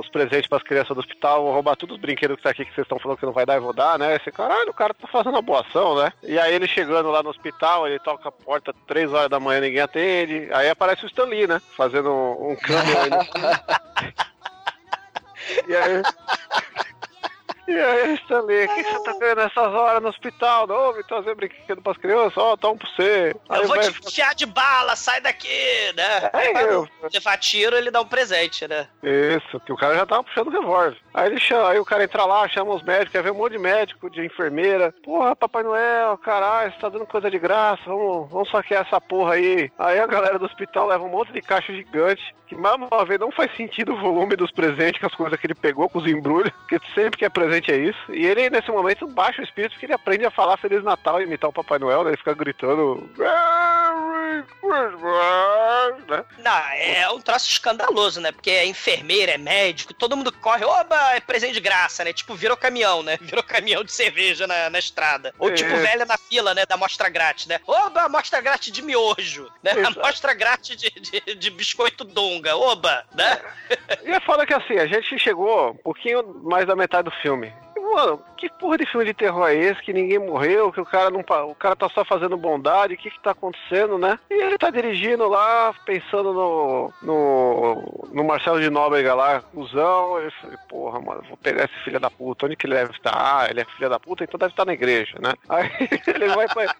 os 0.00 0.08
presentes 0.10 0.48
pras 0.48 0.62
crianças 0.62 0.94
do 0.94 1.00
hospital, 1.00 1.42
vou 1.44 1.52
roubar 1.52 1.76
todos 1.76 1.96
os 1.96 2.00
brinquedos 2.00 2.36
que 2.36 2.42
tá 2.42 2.50
aqui 2.50 2.64
que 2.64 2.74
vocês 2.74 2.84
estão 2.84 2.98
falando 2.98 3.18
que 3.18 3.26
não 3.26 3.32
vai 3.32 3.46
dar 3.46 3.56
e 3.56 3.60
vou 3.60 3.72
dar, 3.72 3.98
né? 3.98 4.14
Esse 4.16 4.30
caralho, 4.30 4.70
o 4.70 4.74
cara 4.74 4.94
tá 4.94 5.06
fazendo 5.08 5.34
uma 5.34 5.42
boa 5.42 5.60
ação, 5.60 5.96
né? 5.96 6.12
E 6.22 6.38
aí 6.38 6.54
ele 6.54 6.66
chegando 6.68 7.10
lá 7.10 7.22
no 7.22 7.30
hospital, 7.30 7.86
ele 7.86 7.98
toca 7.98 8.28
a 8.28 8.32
porta 8.32 8.74
três 8.86 9.12
horas 9.12 9.30
da 9.30 9.40
manhã, 9.40 9.60
ninguém 9.60 9.80
atende. 9.80 10.48
Aí 10.52 10.68
aparece 10.68 11.04
o 11.04 11.08
Stan 11.08 11.24
Lee, 11.24 11.46
né? 11.46 11.60
Fazendo 11.76 12.10
um 12.12 12.56
câmbio 12.56 12.98
aí. 13.00 13.10
no- 13.10 13.16
E 15.68 15.76
aí. 15.76 16.02
E 17.68 17.72
aí, 17.72 18.14
Stanley, 18.14 18.64
o 18.66 18.68
que 18.74 18.84
que 18.84 18.90
você 18.92 19.02
tá 19.02 19.12
vendo 19.18 19.36
nessas 19.38 19.74
horas 19.74 20.02
no 20.02 20.08
hospital? 20.08 20.66
Não, 20.66 20.94
me 20.96 21.02
trazer 21.02 21.34
brinquedo 21.34 21.82
pras 21.82 21.96
crianças? 21.96 22.36
Ó, 22.36 22.56
toma 22.56 22.76
pra 22.78 22.88
você. 22.88 23.34
Aí 23.48 23.60
Eu 23.62 23.66
vou 23.66 23.76
vai- 23.76 23.90
te 23.90 23.98
enfiar 24.06 24.34
de 24.34 24.46
bala, 24.46 24.94
sai 24.94 25.20
daqui, 25.20 25.48
né? 25.96 26.30
É, 26.32 26.58
Aí, 26.58 26.64
eu- 26.68 26.88
levar 27.12 27.36
tiro, 27.38 27.76
ele 27.76 27.90
dá 27.90 28.00
um 28.00 28.06
presente, 28.06 28.68
né? 28.68 28.86
Isso, 29.02 29.58
que 29.60 29.72
o 29.72 29.76
cara 29.76 29.96
já 29.96 30.06
tava 30.06 30.22
puxando 30.22 30.48
o 30.48 30.50
revólver. 30.50 30.96
Aí 31.12 31.26
ele 31.30 31.40
chama, 31.40 31.70
aí 31.70 31.78
o 31.78 31.84
cara 31.84 32.04
entra 32.04 32.24
lá, 32.24 32.46
chama 32.48 32.74
os 32.74 32.82
médicos, 32.82 33.10
quer 33.12 33.22
ver 33.22 33.32
um 33.32 33.36
monte 33.36 33.52
de 33.52 33.58
médico, 33.58 34.10
de 34.10 34.24
enfermeira. 34.24 34.94
Porra, 35.02 35.34
Papai 35.34 35.62
Noel, 35.62 36.16
caralho, 36.18 36.72
você 36.72 36.78
tá 36.78 36.88
dando 36.88 37.06
coisa 37.06 37.30
de 37.30 37.38
graça, 37.38 37.82
vamos, 37.86 38.30
vamos 38.30 38.50
saquear 38.50 38.86
essa 38.86 39.00
porra 39.00 39.34
aí. 39.34 39.70
Aí 39.78 39.98
a 39.98 40.06
galera 40.06 40.38
do 40.38 40.44
hospital 40.44 40.86
leva 40.86 41.02
um 41.04 41.08
monte 41.08 41.32
de 41.32 41.40
caixa 41.40 41.72
gigante, 41.72 42.22
que 42.46 42.54
mais 42.54 42.76
uma 42.76 43.04
vez 43.04 43.18
não 43.18 43.32
faz 43.32 43.50
sentido 43.56 43.94
o 43.94 44.00
volume 44.00 44.36
dos 44.36 44.52
presentes, 44.52 45.00
com 45.00 45.06
as 45.06 45.14
coisas 45.14 45.40
que 45.40 45.46
ele 45.46 45.54
pegou, 45.54 45.88
com 45.88 45.98
os 45.98 46.06
embrulhos, 46.06 46.50
porque 46.68 46.78
sempre 46.94 47.18
que 47.18 47.24
é 47.24 47.28
presente 47.30 47.55
é 47.72 47.76
isso. 47.76 48.12
E 48.12 48.26
ele, 48.26 48.50
nesse 48.50 48.70
momento, 48.70 49.06
baixa 49.06 49.40
o 49.40 49.44
espírito, 49.44 49.72
porque 49.72 49.86
ele 49.86 49.92
aprende 49.94 50.24
a 50.24 50.30
falar 50.30 50.56
Feliz 50.56 50.82
Natal 50.82 51.20
e 51.20 51.24
imitar 51.24 51.50
o 51.50 51.52
Papai 51.52 51.78
Noel, 51.78 52.04
né? 52.04 52.10
Ele 52.10 52.16
fica 52.16 52.34
gritando. 52.34 53.08
Né? 56.08 56.24
Não, 56.38 56.58
é 56.74 57.08
um 57.10 57.20
troço 57.20 57.48
escandaloso, 57.50 58.20
né? 58.20 58.32
Porque 58.32 58.50
é 58.50 58.66
enfermeira, 58.66 59.32
é 59.32 59.38
médico, 59.38 59.94
todo 59.94 60.16
mundo 60.16 60.32
corre, 60.32 60.64
oba, 60.64 61.14
é 61.14 61.20
presente 61.20 61.54
de 61.54 61.60
graça, 61.60 62.04
né? 62.04 62.12
Tipo, 62.12 62.34
virou 62.34 62.56
caminhão, 62.56 63.02
né? 63.02 63.18
Virou 63.26 63.42
caminhão 63.42 63.82
de 63.82 63.92
cerveja 63.92 64.46
na, 64.46 64.70
na 64.70 64.78
estrada. 64.78 65.34
Ou 65.38 65.50
É. 65.50 65.54
tipo, 65.54 65.70
velha 65.76 66.04
na 66.04 66.16
fila, 66.18 66.54
né? 66.54 66.64
Da 66.66 66.74
amostra 66.74 67.08
grátis, 67.08 67.46
né? 67.46 67.60
Oba, 67.66 68.02
amostra 68.02 68.40
grátis 68.40 68.72
de 68.72 68.82
miojo, 68.82 69.50
né? 69.62 69.72
Exato. 69.78 70.00
Amostra 70.00 70.34
grátis 70.34 70.76
de, 70.76 70.90
de, 70.90 71.34
de 71.34 71.50
biscoito 71.50 72.04
donga, 72.04 72.56
oba, 72.56 73.04
né? 73.14 73.40
E 74.04 74.12
é 74.12 74.20
foda 74.20 74.46
que 74.46 74.54
assim, 74.54 74.78
a 74.78 74.86
gente 74.86 75.18
chegou 75.18 75.70
um 75.70 75.76
pouquinho 75.76 76.22
mais 76.44 76.66
da 76.66 76.76
metade 76.76 77.08
do 77.08 77.16
filme. 77.22 77.45
Mano, 77.94 78.20
que 78.36 78.50
porra 78.50 78.76
de 78.76 78.86
filme 78.86 79.06
de 79.06 79.14
terror 79.14 79.48
é 79.48 79.54
esse? 79.54 79.80
Que 79.80 79.92
ninguém 79.92 80.18
morreu, 80.18 80.72
que 80.72 80.80
o 80.80 80.84
cara 80.84 81.10
não. 81.10 81.20
O 81.20 81.54
cara 81.54 81.76
tá 81.76 81.88
só 81.88 82.04
fazendo 82.04 82.36
bondade, 82.36 82.94
o 82.94 82.96
que 82.96 83.10
que 83.10 83.20
tá 83.20 83.30
acontecendo, 83.30 83.96
né? 83.96 84.18
E 84.28 84.34
ele 84.34 84.58
tá 84.58 84.70
dirigindo 84.70 85.28
lá, 85.28 85.72
pensando 85.84 86.32
no. 86.32 86.92
no. 87.02 88.08
no 88.12 88.24
Marcelo 88.24 88.60
de 88.60 88.68
Nóbrega 88.68 89.14
lá, 89.14 89.40
cuzão. 89.40 90.18
Eu 90.18 90.30
falei, 90.32 90.58
porra, 90.68 91.00
mano, 91.00 91.22
vou 91.28 91.36
pegar 91.36 91.64
esse 91.64 91.84
filho 91.84 92.00
da 92.00 92.10
puta. 92.10 92.46
Onde 92.46 92.56
que 92.56 92.66
ele 92.66 92.74
deve 92.74 92.92
estar? 92.92 93.14
Ah, 93.14 93.46
ele 93.48 93.60
é 93.60 93.64
filho 93.64 93.88
da 93.88 94.00
puta, 94.00 94.24
então 94.24 94.38
deve 94.38 94.52
estar 94.52 94.64
na 94.64 94.74
igreja, 94.74 95.16
né? 95.20 95.32
Aí 95.48 95.70
ele 96.06 96.28
vai 96.28 96.48
pra. 96.48 96.74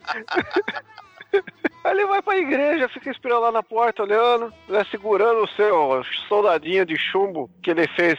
Aí 1.84 1.92
ele 1.92 2.06
vai 2.06 2.20
pra 2.20 2.36
igreja, 2.36 2.88
fica 2.88 3.10
esperando 3.10 3.42
lá 3.42 3.52
na 3.52 3.62
porta, 3.62 4.02
olhando, 4.02 4.52
né, 4.68 4.84
segurando 4.90 5.44
o 5.44 5.48
seu 5.50 6.04
soldadinho 6.28 6.84
de 6.84 6.96
chumbo 6.96 7.48
que 7.62 7.70
ele 7.70 7.86
fez 7.88 8.18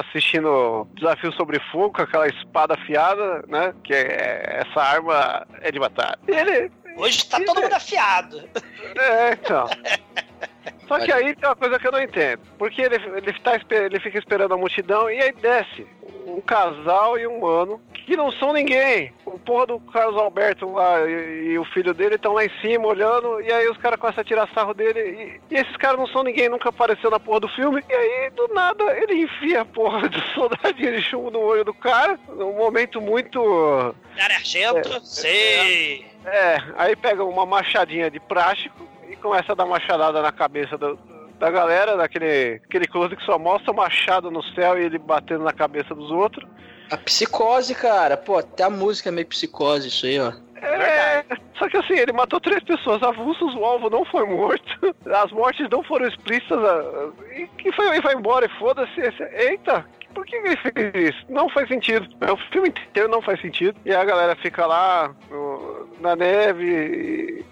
assistindo 0.00 0.88
Desafio 0.94 1.30
sobre 1.32 1.60
Fogo, 1.70 1.92
com 1.92 2.02
aquela 2.02 2.26
espada 2.26 2.72
afiada, 2.72 3.44
né? 3.48 3.74
Que 3.84 3.92
é, 3.92 4.62
essa 4.66 4.80
arma 4.80 5.46
é 5.60 5.70
de 5.70 5.78
matar. 5.78 6.18
E 6.26 6.32
ele. 6.32 6.72
Hoje 6.96 7.26
tá 7.28 7.38
todo 7.44 7.60
mundo 7.60 7.74
afiado. 7.74 8.48
É, 8.96 9.32
então. 9.32 9.66
Só 10.86 10.98
que 10.98 11.12
aí 11.12 11.34
tem 11.34 11.48
uma 11.48 11.56
coisa 11.56 11.78
que 11.78 11.86
eu 11.86 11.92
não 11.92 12.02
entendo. 12.02 12.40
Porque 12.58 12.82
ele, 12.82 12.96
ele, 12.96 13.32
tá, 13.40 13.60
ele 13.70 14.00
fica 14.00 14.18
esperando 14.18 14.54
a 14.54 14.56
multidão 14.56 15.10
e 15.10 15.20
aí 15.20 15.32
desce 15.32 15.86
um 16.26 16.40
casal 16.40 17.18
e 17.18 17.26
um 17.26 17.40
mano 17.40 17.80
que 17.92 18.16
não 18.16 18.30
são 18.30 18.52
ninguém. 18.52 19.12
O 19.24 19.38
porra 19.38 19.66
do 19.66 19.80
Carlos 19.80 20.16
Alberto 20.16 20.70
lá 20.72 21.00
e, 21.08 21.50
e 21.50 21.58
o 21.58 21.64
filho 21.64 21.92
dele 21.92 22.14
estão 22.14 22.32
lá 22.34 22.44
em 22.44 22.50
cima 22.60 22.86
olhando, 22.86 23.40
e 23.40 23.52
aí 23.52 23.68
os 23.68 23.76
caras 23.78 23.98
começam 23.98 24.20
a 24.20 24.24
tirar 24.24 24.48
sarro 24.54 24.72
dele. 24.72 25.00
E, 25.50 25.54
e 25.54 25.58
esses 25.58 25.76
caras 25.76 25.98
não 25.98 26.06
são 26.06 26.22
ninguém, 26.22 26.48
nunca 26.48 26.68
apareceu 26.68 27.10
na 27.10 27.18
porra 27.18 27.40
do 27.40 27.48
filme. 27.48 27.82
E 27.88 27.92
aí, 27.92 28.30
do 28.30 28.48
nada, 28.54 28.84
ele 28.96 29.22
enfia 29.22 29.62
a 29.62 29.64
porra 29.64 30.08
do 30.08 30.20
soldadinho 30.34 30.96
de 30.96 31.02
chumbo 31.02 31.30
no 31.30 31.40
olho 31.40 31.64
do 31.64 31.74
cara, 31.74 32.18
num 32.28 32.56
momento 32.56 33.00
muito. 33.00 33.94
Cara 34.16 34.34
Argento, 34.34 35.04
sei. 35.04 36.06
É, 36.24 36.62
aí 36.76 36.96
pega 36.96 37.24
uma 37.24 37.44
machadinha 37.44 38.10
de 38.10 38.20
plástico 38.20 38.95
e 39.10 39.16
começa 39.16 39.52
a 39.52 39.54
dar 39.54 39.66
machadada 39.66 40.20
na 40.22 40.32
cabeça 40.32 40.76
do- 40.78 40.98
da 41.38 41.50
galera, 41.50 41.96
daquele 41.96 42.60
aquele 42.64 42.86
close 42.86 43.14
que 43.14 43.24
só 43.24 43.38
mostra 43.38 43.70
o 43.70 43.76
machado 43.76 44.30
no 44.30 44.42
céu 44.54 44.78
e 44.78 44.84
ele 44.84 44.98
batendo 44.98 45.44
na 45.44 45.52
cabeça 45.52 45.94
dos 45.94 46.10
outros. 46.10 46.48
A 46.90 46.96
psicose, 46.96 47.74
cara. 47.74 48.16
Pô, 48.16 48.38
até 48.38 48.62
a 48.64 48.70
música 48.70 49.08
é 49.08 49.12
meio 49.12 49.26
psicose, 49.26 49.88
isso 49.88 50.06
aí, 50.06 50.18
ó. 50.20 50.32
É, 50.62 51.24
só 51.58 51.68
que 51.68 51.76
assim, 51.76 51.94
ele 51.94 52.12
matou 52.12 52.40
três 52.40 52.62
pessoas 52.64 53.02
avulsas, 53.02 53.54
o 53.54 53.64
alvo 53.64 53.90
não 53.90 54.04
foi 54.06 54.24
morto, 54.26 54.94
as 55.22 55.30
mortes 55.30 55.68
não 55.70 55.82
foram 55.82 56.06
explícitas, 56.08 56.58
ah, 56.58 57.10
e 57.36 57.46
que 57.58 57.70
foi, 57.72 57.94
e 57.96 58.00
vai 58.00 58.14
embora, 58.14 58.46
e 58.46 58.58
foda-se. 58.58 59.00
Eita, 59.34 59.84
por 60.16 60.24
que 60.24 60.34
ele 60.36 60.56
fez 60.56 61.14
isso? 61.14 61.26
Não 61.28 61.48
faz 61.50 61.68
sentido. 61.68 62.08
É, 62.22 62.32
O 62.32 62.36
filme 62.50 62.68
inteiro 62.70 63.08
não 63.08 63.20
faz 63.20 63.38
sentido. 63.40 63.78
E 63.84 63.94
a 63.94 64.02
galera 64.04 64.34
fica 64.36 64.64
lá 64.66 65.14
no- 65.30 65.86
na 66.00 66.16
neve 66.16 66.64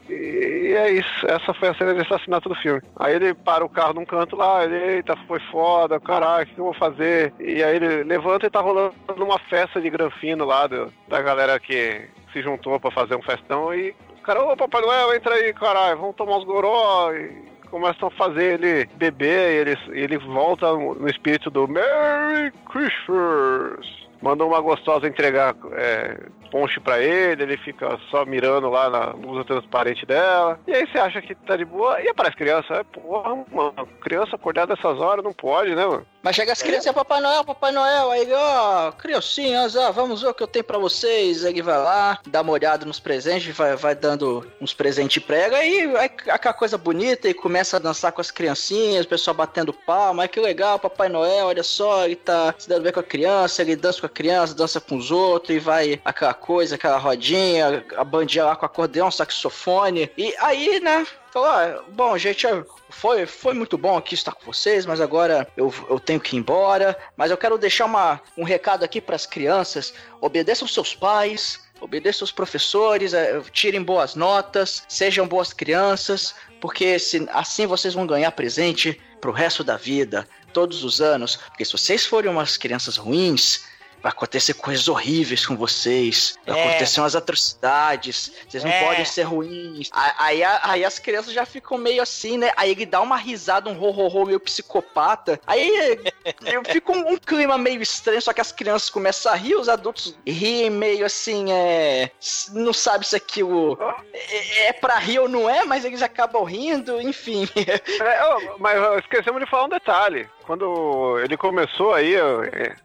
e, 0.08 0.12
e- 0.12 0.72
é 0.74 0.90
isso. 0.92 1.26
Essa 1.26 1.52
foi 1.54 1.68
a 1.68 1.74
cena 1.74 1.94
de 1.94 2.00
assassinato 2.00 2.48
do 2.48 2.54
filme. 2.54 2.80
Aí 2.98 3.14
ele 3.14 3.34
para 3.34 3.64
o 3.64 3.68
carro 3.68 3.92
num 3.94 4.04
canto 4.06 4.34
lá, 4.36 4.64
ele, 4.64 4.76
eita, 4.76 5.14
foi 5.28 5.38
foda, 5.50 6.00
caralho, 6.00 6.44
o 6.44 6.46
que 6.54 6.58
eu 6.58 6.64
vou 6.64 6.74
fazer? 6.74 7.32
E 7.38 7.62
aí 7.62 7.76
ele 7.76 8.02
levanta 8.04 8.46
e 8.46 8.50
tá 8.50 8.60
rolando 8.60 8.94
uma 9.18 9.38
festa 9.38 9.80
de 9.80 9.90
granfino 9.90 10.44
lá 10.44 10.66
do- 10.66 10.92
da 11.08 11.20
galera 11.20 11.60
que 11.60 12.08
se 12.32 12.40
juntou 12.42 12.80
pra 12.80 12.90
fazer 12.90 13.14
um 13.14 13.22
festão 13.22 13.72
e 13.74 13.94
os 14.16 14.20
caras, 14.22 14.42
ô 14.42 14.56
Papai 14.56 14.80
Noel, 14.80 15.14
entra 15.14 15.34
aí, 15.34 15.52
caralho, 15.52 15.98
vamos 15.98 16.16
tomar 16.16 16.38
uns 16.38 16.44
goró 16.44 17.12
e 17.12 17.53
começam 17.74 18.06
a 18.06 18.10
fazer 18.12 18.60
ele 18.60 18.88
beber 18.94 19.66
ele, 19.66 19.76
ele 19.88 20.16
volta 20.16 20.72
no 20.72 21.08
espírito 21.08 21.50
do 21.50 21.66
Merry 21.66 22.52
Christmas. 22.70 23.84
Mandou 24.22 24.46
uma 24.46 24.60
gostosa 24.60 25.08
entregar 25.08 25.56
é, 25.72 26.20
ponche 26.44 26.80
pra 26.80 27.00
ele, 27.00 27.42
ele 27.42 27.56
fica 27.56 27.98
só 28.10 28.24
mirando 28.24 28.68
lá 28.70 28.88
na 28.88 29.06
blusa 29.12 29.44
transparente 29.44 30.06
dela. 30.06 30.58
E 30.66 30.72
aí 30.72 30.86
você 30.86 30.98
acha 30.98 31.20
que 31.20 31.34
tá 31.34 31.56
de 31.56 31.64
boa 31.64 32.00
e 32.00 32.08
aparece 32.08 32.36
criança. 32.36 32.74
É, 32.74 32.84
porra, 32.84 33.44
mano, 33.52 33.86
criança 34.00 34.36
acordar 34.36 34.66
dessas 34.66 34.98
horas 35.00 35.24
não 35.24 35.32
pode, 35.32 35.74
né, 35.74 35.86
mano? 35.86 36.06
Mas 36.22 36.36
chega 36.36 36.52
as 36.52 36.62
crianças, 36.62 36.86
é 36.86 36.92
Papai 36.92 37.20
Noel, 37.20 37.44
Papai 37.44 37.70
Noel, 37.70 38.10
aí, 38.10 38.32
ó, 38.32 38.92
criancinhas, 38.92 39.76
ó, 39.76 39.92
vamos 39.92 40.22
ver 40.22 40.28
o 40.28 40.34
que 40.34 40.42
eu 40.42 40.46
tenho 40.46 40.64
pra 40.64 40.78
vocês. 40.78 41.44
Aí 41.44 41.52
ele 41.52 41.60
vai 41.60 41.76
lá, 41.76 42.18
dá 42.26 42.40
uma 42.40 42.52
olhada 42.52 42.86
nos 42.86 42.98
presentes, 42.98 43.54
vai, 43.54 43.76
vai 43.76 43.94
dando 43.94 44.46
uns 44.58 44.72
presentes 44.72 45.22
prega, 45.22 45.56
aí 45.56 45.86
vai 45.86 46.06
aquela 46.06 46.54
coisa 46.54 46.78
bonita 46.78 47.28
e 47.28 47.34
começa 47.34 47.76
a 47.76 47.80
dançar 47.80 48.12
com 48.12 48.20
as 48.20 48.30
criancinhas, 48.30 49.04
o 49.04 49.08
pessoal 49.08 49.34
batendo 49.34 49.72
palma, 49.72 50.22
ai 50.22 50.28
que 50.28 50.40
legal, 50.40 50.78
Papai 50.78 51.08
Noel, 51.08 51.46
olha 51.46 51.62
só, 51.62 52.04
ele 52.04 52.16
tá 52.16 52.54
se 52.58 52.68
dando 52.68 52.82
bem 52.82 52.92
com 52.92 53.00
a 53.00 53.04
criança, 53.04 53.62
ele 53.62 53.76
dança 53.76 54.00
com 54.00 54.06
a 54.06 54.10
criança, 54.10 54.54
dança 54.54 54.80
com 54.80 54.96
os 54.96 55.10
outros, 55.10 55.54
e 55.54 55.58
vai 55.58 56.00
aquela 56.04 56.33
coisa, 56.34 56.74
aquela 56.74 56.98
rodinha, 56.98 57.84
a 57.96 58.04
bandinha 58.04 58.44
lá 58.44 58.56
com 58.56 58.66
acordeão, 58.66 59.10
saxofone, 59.10 60.10
e 60.16 60.34
aí, 60.38 60.80
né, 60.80 61.06
Falou, 61.34 61.48
ah, 61.48 61.82
bom, 61.88 62.16
gente, 62.16 62.46
foi, 62.90 63.26
foi 63.26 63.54
muito 63.54 63.76
bom 63.76 63.96
aqui 63.96 64.14
estar 64.14 64.30
com 64.30 64.44
vocês, 64.46 64.86
mas 64.86 65.00
agora 65.00 65.48
eu, 65.56 65.74
eu 65.90 65.98
tenho 65.98 66.20
que 66.20 66.36
ir 66.36 66.38
embora. 66.38 66.96
Mas 67.16 67.28
eu 67.28 67.36
quero 67.36 67.58
deixar 67.58 67.86
uma, 67.86 68.20
um 68.38 68.44
recado 68.44 68.84
aqui 68.84 69.00
para 69.00 69.16
as 69.16 69.26
crianças: 69.26 69.92
obedeçam 70.20 70.68
seus 70.68 70.94
pais, 70.94 71.58
obedeçam 71.80 72.24
os 72.24 72.30
professores, 72.30 73.14
eh, 73.14 73.42
tirem 73.50 73.82
boas 73.82 74.14
notas, 74.14 74.84
sejam 74.88 75.26
boas 75.26 75.52
crianças, 75.52 76.36
porque 76.60 77.00
se, 77.00 77.28
assim 77.32 77.66
vocês 77.66 77.94
vão 77.94 78.06
ganhar 78.06 78.30
presente 78.30 79.00
pro 79.20 79.32
resto 79.32 79.64
da 79.64 79.76
vida, 79.76 80.28
todos 80.52 80.84
os 80.84 81.00
anos. 81.00 81.34
Porque 81.34 81.64
se 81.64 81.72
vocês 81.72 82.06
forem 82.06 82.30
umas 82.30 82.56
crianças 82.56 82.96
ruins, 82.96 83.64
vai 84.04 84.12
acontecer 84.12 84.52
coisas 84.52 84.86
horríveis 84.86 85.46
com 85.46 85.56
vocês. 85.56 86.36
Vai 86.46 86.60
É. 86.60 86.68
acontecer 86.68 87.00
umas 87.00 87.16
atrocidades. 87.16 88.30
Vocês 88.46 88.62
não 88.62 88.70
É. 88.70 88.84
podem 88.84 89.04
ser 89.06 89.22
ruins. 89.22 89.88
Aí, 90.18 90.44
a- 90.44 90.60
aí 90.62 90.84
as 90.84 90.98
crianças 90.98 91.32
já 91.32 91.46
ficam 91.46 91.78
meio 91.78 92.02
assim, 92.02 92.36
né? 92.36 92.52
Aí 92.54 92.70
ele 92.72 92.84
dá 92.84 93.00
uma 93.00 93.16
risada, 93.16 93.70
um 93.70 93.72
ro-ro-ro 93.72 94.26
meio 94.26 94.38
psicopata. 94.38 95.40
Aí 95.46 95.98
eu 96.44 96.62
fica 96.66 96.92
um, 96.92 97.12
um 97.12 97.16
clima 97.16 97.56
meio 97.56 97.80
estranho, 97.80 98.20
só 98.20 98.34
que 98.34 98.42
as 98.42 98.52
crianças 98.52 98.90
começam 98.90 99.32
a 99.32 99.34
rir, 99.34 99.54
os 99.54 99.70
adultos 99.70 100.14
riem 100.26 100.68
meio 100.68 101.06
assim, 101.06 101.50
é. 101.50 102.10
Não 102.52 102.74
sabe 102.74 103.06
se 103.06 103.16
aquilo 103.16 103.78
é, 104.12 104.66
é 104.68 104.72
pra 104.74 104.98
rir 104.98 105.18
ou 105.20 105.28
não 105.30 105.48
é, 105.48 105.64
mas 105.64 105.82
eles 105.82 106.02
acabam 106.02 106.44
rindo, 106.44 107.00
enfim. 107.00 107.48
É, 108.04 108.24
ô, 108.26 108.58
mas 108.58 108.98
esquecemos 108.98 109.40
de 109.42 109.48
falar 109.50 109.64
um 109.64 109.68
detalhe. 109.70 110.28
Quando 110.46 111.18
ele 111.20 111.36
começou 111.36 111.94
aí, 111.94 112.14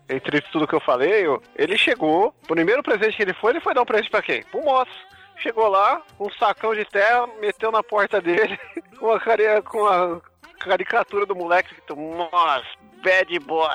entre 0.10 0.40
tudo 0.52 0.68
que 0.68 0.74
eu 0.76 0.80
falei, 0.80 1.26
ele 1.56 1.78
chegou, 1.78 2.34
o 2.44 2.48
primeiro 2.48 2.82
presente 2.82 3.18
que 3.18 3.24
ele 3.24 3.34
foi, 3.34 3.52
ele 3.52 3.60
foi 3.60 3.74
dar 3.74 3.82
um 3.82 3.86
presente 3.86 4.10
pra 4.10 4.22
quem? 4.22 4.44
Pro 4.44 4.62
moço. 4.64 4.92
Chegou 5.38 5.68
lá, 5.70 6.02
um 6.20 6.30
sacão 6.32 6.76
de 6.76 6.84
terra, 6.86 7.28
meteu 7.40 7.72
na 7.72 7.82
porta 7.82 8.20
dele, 8.22 8.60
com 9.00 9.12
a, 9.12 9.20
cari- 9.20 9.62
com 9.64 9.86
a 9.86 10.20
caricatura 10.60 11.26
do 11.26 11.36
moleque, 11.36 11.74
que 11.76 11.94
nossa, 11.96 12.66
bad 13.04 13.40
boy. 13.40 13.70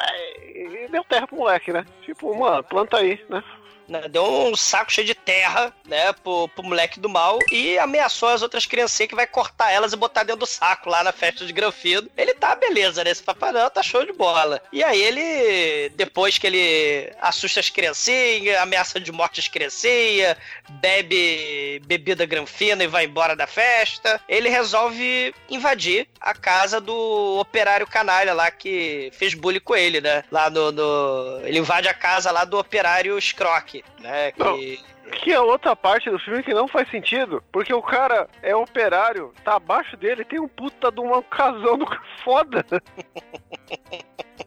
E 0.55 0.89
deu 0.91 1.03
terra 1.05 1.27
pro 1.27 1.37
moleque, 1.39 1.73
né? 1.73 1.85
Tipo, 2.03 2.35
mano, 2.39 2.63
planta 2.65 2.99
aí, 2.99 3.19
né? 3.31 3.43
Né, 3.89 4.09
Deu 4.09 4.25
um 4.25 4.57
saco 4.57 4.93
cheio 4.93 5.07
de 5.07 5.15
terra, 5.15 5.73
né, 5.87 6.13
pro, 6.13 6.49
pro 6.49 6.63
moleque 6.65 7.01
do 7.01 7.09
mal 7.09 7.39
e 7.51 7.79
ameaçou 7.79 8.29
as 8.29 8.43
outras 8.43 8.67
criancinhas 8.67 9.09
que 9.09 9.15
vai 9.15 9.27
cortar 9.27 9.71
elas 9.71 9.93
e 9.93 9.97
botar 9.97 10.23
dentro 10.23 10.41
do 10.41 10.47
saco 10.47 10.89
lá 10.89 11.03
na 11.05 11.13
festa 11.13 11.45
de 11.45 11.53
granfino. 11.53 12.09
Ele 12.17 12.35
tá 12.35 12.55
beleza, 12.55 13.03
né? 13.05 13.11
Esse 13.11 13.23
Papai 13.23 13.53
tá 13.71 13.83
show 13.83 14.05
de 14.05 14.13
bola. 14.13 14.61
E 14.73 14.83
aí 14.83 15.01
ele, 15.01 15.91
depois 15.91 16.39
que 16.39 16.47
ele 16.47 17.13
assusta 17.21 17.61
as 17.61 17.71
criancinhas, 17.71 18.59
ameaça 18.59 18.99
de 19.01 19.13
morte 19.13 19.41
as 19.41 19.49
criancinhas, 19.49 20.37
bebe 20.69 21.81
bebida 21.87 22.25
granfina 22.27 22.85
e 22.85 22.89
vai 22.89 23.05
embora 23.05 23.35
da 23.37 23.47
festa, 23.47 24.21
ele 24.29 24.49
resolve 24.49 25.35
invadir 25.49 26.09
a 26.21 26.35
casa 26.35 26.81
do 26.81 27.39
operário 27.39 27.87
canalha 27.87 28.33
lá 28.35 28.51
que 28.51 29.11
fez 29.13 29.35
bullying 29.35 29.61
com 29.61 29.75
ele, 29.77 30.01
né? 30.01 30.25
Lá 30.31 30.51
no. 30.51 30.71
no- 30.73 31.41
Ele 31.45 31.59
invade 31.59 31.89
a 31.89 31.95
casa 31.95 32.31
lá 32.31 32.45
do 32.45 32.59
operário 32.59 33.21
Scrock, 33.21 33.74
né? 34.01 34.33
Que. 34.33 34.81
Que 35.21 35.33
é 35.33 35.41
outra 35.41 35.77
parte 35.77 36.11
do 36.11 36.19
filme 36.19 36.43
que 36.43 36.55
não 36.55 36.67
faz 36.67 36.91
sentido, 36.91 37.43
porque 37.53 37.75
o 37.75 37.83
cara 37.83 38.27
é 38.43 38.57
operário, 38.57 39.33
tá 39.45 39.57
abaixo 39.57 39.97
dele, 39.99 40.25
tem 40.25 40.41
um 40.41 40.49
puta 40.49 40.91
de 40.91 40.99
uma 41.01 41.23
casão 41.23 41.77
do 41.77 41.87
foda. 42.25 42.65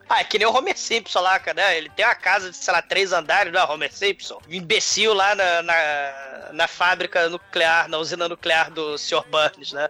Ah, 0.09 0.21
é 0.21 0.23
que 0.23 0.37
nem 0.37 0.47
o 0.47 0.55
Homer 0.55 0.77
Simpson 0.77 1.19
lá, 1.19 1.37
cara, 1.39 1.55
né? 1.61 1.77
Ele 1.77 1.89
tem 1.89 2.05
uma 2.05 2.15
casa 2.15 2.49
de, 2.49 2.55
sei 2.57 2.73
lá, 2.73 2.81
três 2.81 3.11
andares, 3.13 3.51
não 3.51 3.59
é 3.59 3.63
Homer 3.65 3.91
Simpson? 3.93 4.39
Imbecil 4.47 5.13
lá 5.13 5.35
na, 5.35 5.61
na, 5.61 6.49
na 6.53 6.67
fábrica 6.67 7.27
nuclear, 7.29 7.87
na 7.89 7.97
usina 7.97 8.27
nuclear 8.29 8.71
do 8.71 8.97
Sr. 8.97 9.23
Burns, 9.29 9.73
né? 9.73 9.89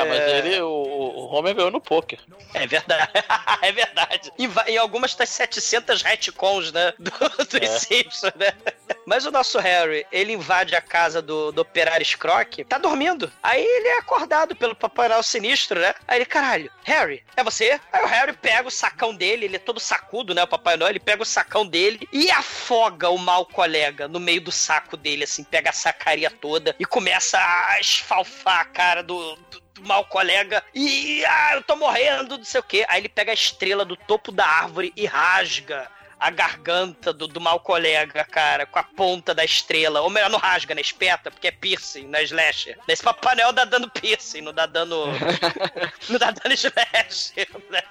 Ah, 0.00 0.04
mas 0.06 0.20
ele, 0.20 0.60
o, 0.62 0.68
o 0.68 1.34
Homer 1.34 1.54
ganhou 1.54 1.70
no 1.70 1.80
poker. 1.80 2.18
É 2.54 2.66
verdade. 2.66 3.10
é 3.62 3.72
verdade. 3.72 4.32
E 4.38 4.46
vai- 4.46 4.70
em 4.70 4.78
algumas 4.78 5.14
das 5.14 5.28
700 5.28 6.02
retcons, 6.02 6.72
né? 6.72 6.92
Do, 6.98 7.10
dos 7.10 7.54
É. 7.60 7.66
Simpsons, 7.78 8.32
né? 8.36 8.52
Mas 9.04 9.24
o 9.26 9.30
nosso 9.30 9.58
Harry, 9.58 10.06
ele 10.12 10.32
invade 10.32 10.74
a 10.74 10.80
casa 10.80 11.20
do, 11.22 11.50
do 11.52 11.60
operário 11.62 12.04
Scrock, 12.04 12.64
tá 12.64 12.78
dormindo. 12.78 13.30
Aí 13.42 13.62
ele 13.64 13.88
é 13.88 13.98
acordado 13.98 14.54
pelo 14.56 14.74
Papai 14.74 15.08
Noel 15.08 15.22
sinistro, 15.22 15.80
né? 15.80 15.94
Aí 16.06 16.18
ele, 16.18 16.26
caralho, 16.26 16.70
Harry, 16.84 17.22
é 17.36 17.42
você? 17.42 17.80
Aí 17.92 18.02
o 18.04 18.06
Harry 18.06 18.32
pega 18.34 18.68
o 18.68 18.70
sacão 18.70 19.14
dele, 19.14 19.46
ele 19.46 19.57
é 19.58 19.60
todo 19.60 19.80
sacudo, 19.80 20.34
né? 20.34 20.42
O 20.42 20.48
Papai 20.48 20.76
Noel, 20.76 20.90
ele 20.90 21.00
pega 21.00 21.22
o 21.22 21.26
sacão 21.26 21.66
dele 21.66 22.08
e 22.12 22.30
afoga 22.30 23.10
o 23.10 23.18
mau 23.18 23.44
colega 23.44 24.08
no 24.08 24.18
meio 24.18 24.40
do 24.40 24.52
saco 24.52 24.96
dele, 24.96 25.24
assim, 25.24 25.44
pega 25.44 25.70
a 25.70 25.72
sacaria 25.72 26.30
toda 26.30 26.74
e 26.78 26.84
começa 26.84 27.38
a 27.38 27.78
esfalfar 27.80 28.60
a 28.60 28.64
cara 28.64 29.02
do, 29.02 29.36
do, 29.50 29.62
mau 29.82 30.04
colega 30.04 30.64
e 30.74 31.24
ah, 31.24 31.54
eu 31.54 31.62
tô 31.62 31.76
morrendo, 31.76 32.38
não 32.38 32.44
sei 32.44 32.60
o 32.60 32.64
quê. 32.64 32.84
Aí 32.88 33.00
ele 33.00 33.08
pega 33.08 33.30
a 33.30 33.34
estrela 33.34 33.84
do 33.84 33.96
topo 33.96 34.32
da 34.32 34.46
árvore 34.46 34.92
e 34.96 35.06
rasga 35.06 35.88
a 36.18 36.30
garganta 36.30 37.12
do, 37.12 37.26
do 37.28 37.40
mau 37.40 37.60
colega, 37.60 38.24
cara, 38.24 38.66
com 38.66 38.78
a 38.78 38.82
ponta 38.82 39.34
da 39.34 39.44
estrela. 39.44 40.00
Ou 40.00 40.10
melhor, 40.10 40.30
não 40.30 40.38
rasga, 40.38 40.74
né? 40.74 40.80
Espeta, 40.80 41.30
porque 41.30 41.48
é 41.48 41.50
piercing 41.50 42.06
na 42.08 42.20
slasher. 42.22 42.78
Nesse 42.88 43.02
Papai 43.02 43.34
Noel 43.36 43.52
dá 43.52 43.64
dano 43.64 43.88
piercing, 43.90 44.40
não 44.40 44.52
dá 44.52 44.66
dano. 44.66 45.06
não 46.08 46.18
dá 46.18 46.30
dano 46.30 46.54
slasher, 46.54 47.48
né? 47.70 47.82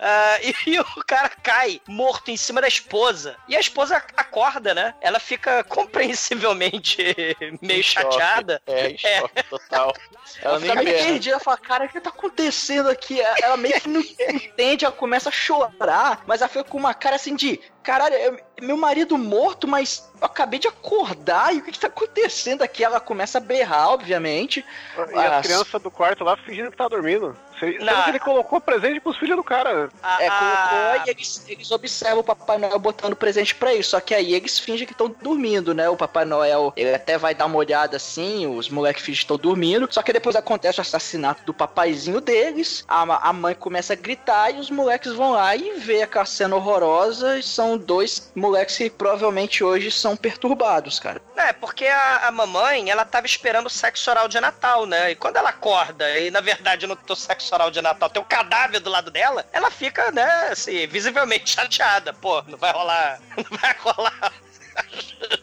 Ah, 0.00 0.38
e, 0.42 0.70
e 0.70 0.80
o 0.80 0.84
cara 1.06 1.28
cai 1.30 1.80
morto 1.88 2.30
em 2.30 2.36
cima 2.36 2.60
da 2.60 2.68
esposa. 2.68 3.36
E 3.48 3.56
a 3.56 3.60
esposa 3.60 3.96
acorda, 4.16 4.74
né? 4.74 4.94
Ela 5.00 5.18
fica 5.18 5.64
compreensivelmente 5.64 6.98
meio 7.62 7.80
Em 7.80 7.82
choque. 7.82 8.12
chateada. 8.14 8.60
É, 8.66 8.88
em 8.90 8.98
choque 8.98 9.42
total. 9.44 9.94
Ela 10.42 10.56
Ela 10.56 10.58
nem 10.60 10.70
fica 10.70 10.82
meio 10.82 10.96
berra. 10.96 11.08
perdida, 11.08 11.34
ela 11.36 11.40
fala, 11.44 11.56
cara, 11.58 11.84
o 11.84 11.88
que 11.88 12.00
tá 12.00 12.10
acontecendo 12.10 12.88
aqui? 12.88 13.20
Ela 13.20 13.56
meio 13.56 13.80
que 13.80 13.88
não 13.88 14.00
entende, 14.20 14.84
ela 14.84 14.94
começa 14.94 15.28
a 15.28 15.32
chorar, 15.32 16.22
mas 16.26 16.40
ela 16.40 16.48
fica 16.48 16.64
com 16.64 16.78
uma 16.78 16.92
cara 16.94 17.16
assim 17.16 17.34
de 17.36 17.43
пути 17.44 17.60
caralho, 17.84 18.14
é 18.14 18.36
meu 18.62 18.76
marido 18.76 19.16
morto, 19.18 19.68
mas 19.68 20.10
eu 20.20 20.26
acabei 20.26 20.58
de 20.58 20.66
acordar 20.66 21.54
e 21.54 21.58
o 21.58 21.62
que, 21.62 21.70
que 21.70 21.78
tá 21.78 21.88
acontecendo 21.88 22.62
aqui? 22.62 22.82
Ela 22.82 22.98
começa 22.98 23.38
a 23.38 23.40
berrar, 23.40 23.90
obviamente. 23.90 24.64
E 25.12 25.18
as 25.18 25.46
crianças 25.46 25.82
do 25.82 25.90
quarto 25.90 26.24
lá 26.24 26.36
fingindo 26.36 26.70
que 26.70 26.76
tá 26.76 26.88
dormindo. 26.88 27.36
Sendo 27.58 28.04
que 28.04 28.10
ele 28.10 28.18
colocou 28.18 28.60
presente 28.60 29.00
pros 29.00 29.16
filhos 29.16 29.36
do 29.36 29.44
cara. 29.44 29.88
É, 30.18 30.28
colocou 30.28 31.06
e 31.06 31.10
eles, 31.10 31.44
eles 31.48 31.70
observam 31.70 32.20
o 32.20 32.24
Papai 32.24 32.58
Noel 32.58 32.78
botando 32.78 33.14
presente 33.14 33.54
pra 33.54 33.72
eles. 33.72 33.86
Só 33.86 34.00
que 34.00 34.14
aí 34.14 34.34
eles 34.34 34.58
fingem 34.58 34.86
que 34.86 34.92
estão 34.92 35.14
dormindo, 35.22 35.72
né? 35.72 35.88
O 35.88 35.96
Papai 35.96 36.24
Noel, 36.24 36.72
ele 36.76 36.92
até 36.92 37.16
vai 37.16 37.34
dar 37.34 37.46
uma 37.46 37.56
olhada 37.56 37.96
assim, 37.96 38.46
os 38.46 38.68
moleques 38.68 39.02
fingem 39.02 39.18
que 39.18 39.24
estão 39.24 39.36
dormindo. 39.36 39.88
Só 39.90 40.02
que 40.02 40.12
depois 40.12 40.34
acontece 40.34 40.78
o 40.78 40.82
assassinato 40.82 41.44
do 41.44 41.54
papaizinho 41.54 42.20
deles. 42.20 42.84
A, 42.88 43.28
a 43.28 43.32
mãe 43.32 43.54
começa 43.54 43.92
a 43.92 43.96
gritar 43.96 44.50
e 44.50 44.58
os 44.58 44.70
moleques 44.70 45.12
vão 45.12 45.32
lá 45.32 45.54
e 45.54 45.78
vê 45.78 46.02
aquela 46.02 46.26
cena 46.26 46.56
horrorosa. 46.56 47.38
E 47.38 47.42
são 47.42 47.73
dois 47.78 48.30
moleques 48.34 48.76
que 48.76 48.90
provavelmente 48.90 49.62
hoje 49.62 49.90
são 49.90 50.16
perturbados, 50.16 50.98
cara. 50.98 51.20
É, 51.36 51.52
porque 51.52 51.86
a, 51.86 52.28
a 52.28 52.30
mamãe, 52.30 52.90
ela 52.90 53.04
tava 53.04 53.26
esperando 53.26 53.66
o 53.66 53.70
sexo 53.70 54.10
oral 54.10 54.28
de 54.28 54.40
Natal, 54.40 54.86
né? 54.86 55.10
E 55.10 55.14
quando 55.14 55.36
ela 55.36 55.50
acorda 55.50 56.18
e, 56.18 56.30
na 56.30 56.40
verdade, 56.40 56.86
no 56.86 56.96
teu 56.96 57.16
sexo 57.16 57.54
oral 57.54 57.70
de 57.70 57.80
Natal 57.80 58.08
tem 58.10 58.22
um 58.22 58.26
cadáver 58.26 58.80
do 58.80 58.90
lado 58.90 59.10
dela, 59.10 59.46
ela 59.52 59.70
fica, 59.70 60.10
né, 60.12 60.48
assim, 60.50 60.86
visivelmente 60.86 61.50
chateada. 61.54 62.12
Pô, 62.12 62.42
não 62.42 62.58
vai 62.58 62.72
rolar. 62.72 63.20
Não 63.36 63.58
vai 63.58 63.76
rolar. 63.78 64.32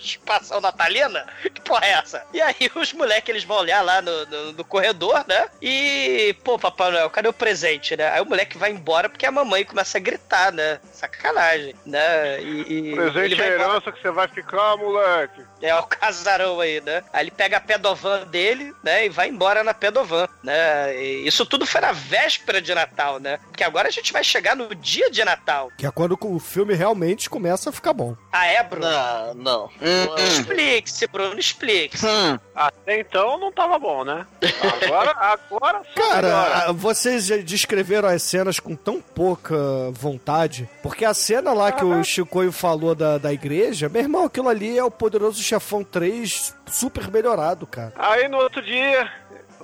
Chupação 0.01 0.59
natalina? 0.61 1.25
Que 1.41 1.61
porra 1.61 1.85
é 1.85 1.91
essa? 1.91 2.25
E 2.33 2.41
aí 2.41 2.55
os 2.75 2.93
moleques 2.93 3.29
eles 3.29 3.43
vão 3.43 3.57
olhar 3.57 3.81
lá 3.81 4.01
no, 4.01 4.25
no, 4.25 4.51
no 4.53 4.63
corredor, 4.65 5.23
né? 5.27 5.47
E, 5.61 6.35
pô, 6.43 6.57
Papai 6.57 6.91
Noel, 6.91 7.09
cadê 7.09 7.27
o 7.27 7.33
presente, 7.33 7.95
né? 7.95 8.09
Aí 8.09 8.21
o 8.21 8.25
moleque 8.25 8.57
vai 8.57 8.71
embora 8.71 9.09
porque 9.09 9.25
a 9.25 9.31
mamãe 9.31 9.63
começa 9.63 9.97
a 9.97 10.01
gritar, 10.01 10.51
né? 10.51 10.79
Sacanagem, 10.91 11.75
né? 11.85 12.41
E, 12.41 12.91
e 12.91 12.95
Presente 12.95 13.33
ele 13.33 13.41
é 13.41 13.55
embora. 13.55 13.69
herança 13.71 13.91
que 13.91 14.01
você 14.01 14.11
vai 14.11 14.27
ficar, 14.27 14.77
moleque. 14.77 15.43
É 15.61 15.75
o 15.75 15.83
casarão 15.83 16.59
aí, 16.59 16.81
né? 16.81 17.03
Aí 17.13 17.23
ele 17.23 17.31
pega 17.31 17.57
a 17.57 17.61
pedovan 17.61 18.25
dele, 18.27 18.73
né? 18.83 19.05
E 19.05 19.09
vai 19.09 19.27
embora 19.29 19.63
na 19.63 19.73
pedovan, 19.73 20.27
né? 20.43 20.95
E 20.95 21.27
isso 21.27 21.45
tudo 21.45 21.65
foi 21.65 21.81
na 21.81 21.91
véspera 21.91 22.61
de 22.61 22.73
Natal, 22.73 23.19
né? 23.19 23.37
Porque 23.47 23.63
agora 23.63 23.87
a 23.87 23.91
gente 23.91 24.11
vai 24.11 24.23
chegar 24.23 24.55
no 24.55 24.73
dia 24.75 25.09
de 25.11 25.23
Natal. 25.23 25.69
Que 25.77 25.85
é 25.85 25.91
quando 25.91 26.17
o 26.19 26.39
filme 26.39 26.73
realmente 26.73 27.29
começa 27.29 27.69
a 27.69 27.73
ficar 27.73 27.93
bom. 27.93 28.15
Ah, 28.31 28.47
é, 28.47 28.63
Bruno? 28.63 28.87
Não, 28.89 29.33
não. 29.35 29.69
Explique-se, 30.27 31.07
Bruno, 31.07 31.39
explique-se. 31.39 32.05
Até 32.55 32.99
então 32.99 33.37
não 33.39 33.51
tava 33.51 33.77
bom, 33.79 34.03
né? 34.03 34.25
Agora, 34.83 35.11
agora 35.11 35.81
Cara, 35.95 36.21
melhora. 36.21 36.69
a- 36.69 36.71
vocês 36.71 37.27
descreveram 37.43 38.09
as 38.09 38.23
cenas 38.23 38.59
com 38.59 38.75
tão 38.75 39.01
pouca 39.01 39.55
vontade, 39.91 40.69
porque 40.83 41.05
a 41.05 41.13
cena 41.13 41.53
lá 41.53 41.71
que 41.71 41.83
o 41.85 42.03
Chicoio 42.03 42.51
falou 42.51 42.93
da, 42.95 43.17
da 43.17 43.31
igreja, 43.33 43.89
meu 43.89 44.01
irmão, 44.01 44.25
aquilo 44.25 44.49
ali 44.49 44.77
é 44.77 44.83
o 44.83 44.91
Poderoso 44.91 45.41
Chefão 45.41 45.83
3 45.83 46.55
super 46.67 47.09
melhorado, 47.11 47.65
cara. 47.67 47.93
Aí 47.97 48.27
no 48.27 48.37
outro 48.37 48.61
dia, 48.61 49.09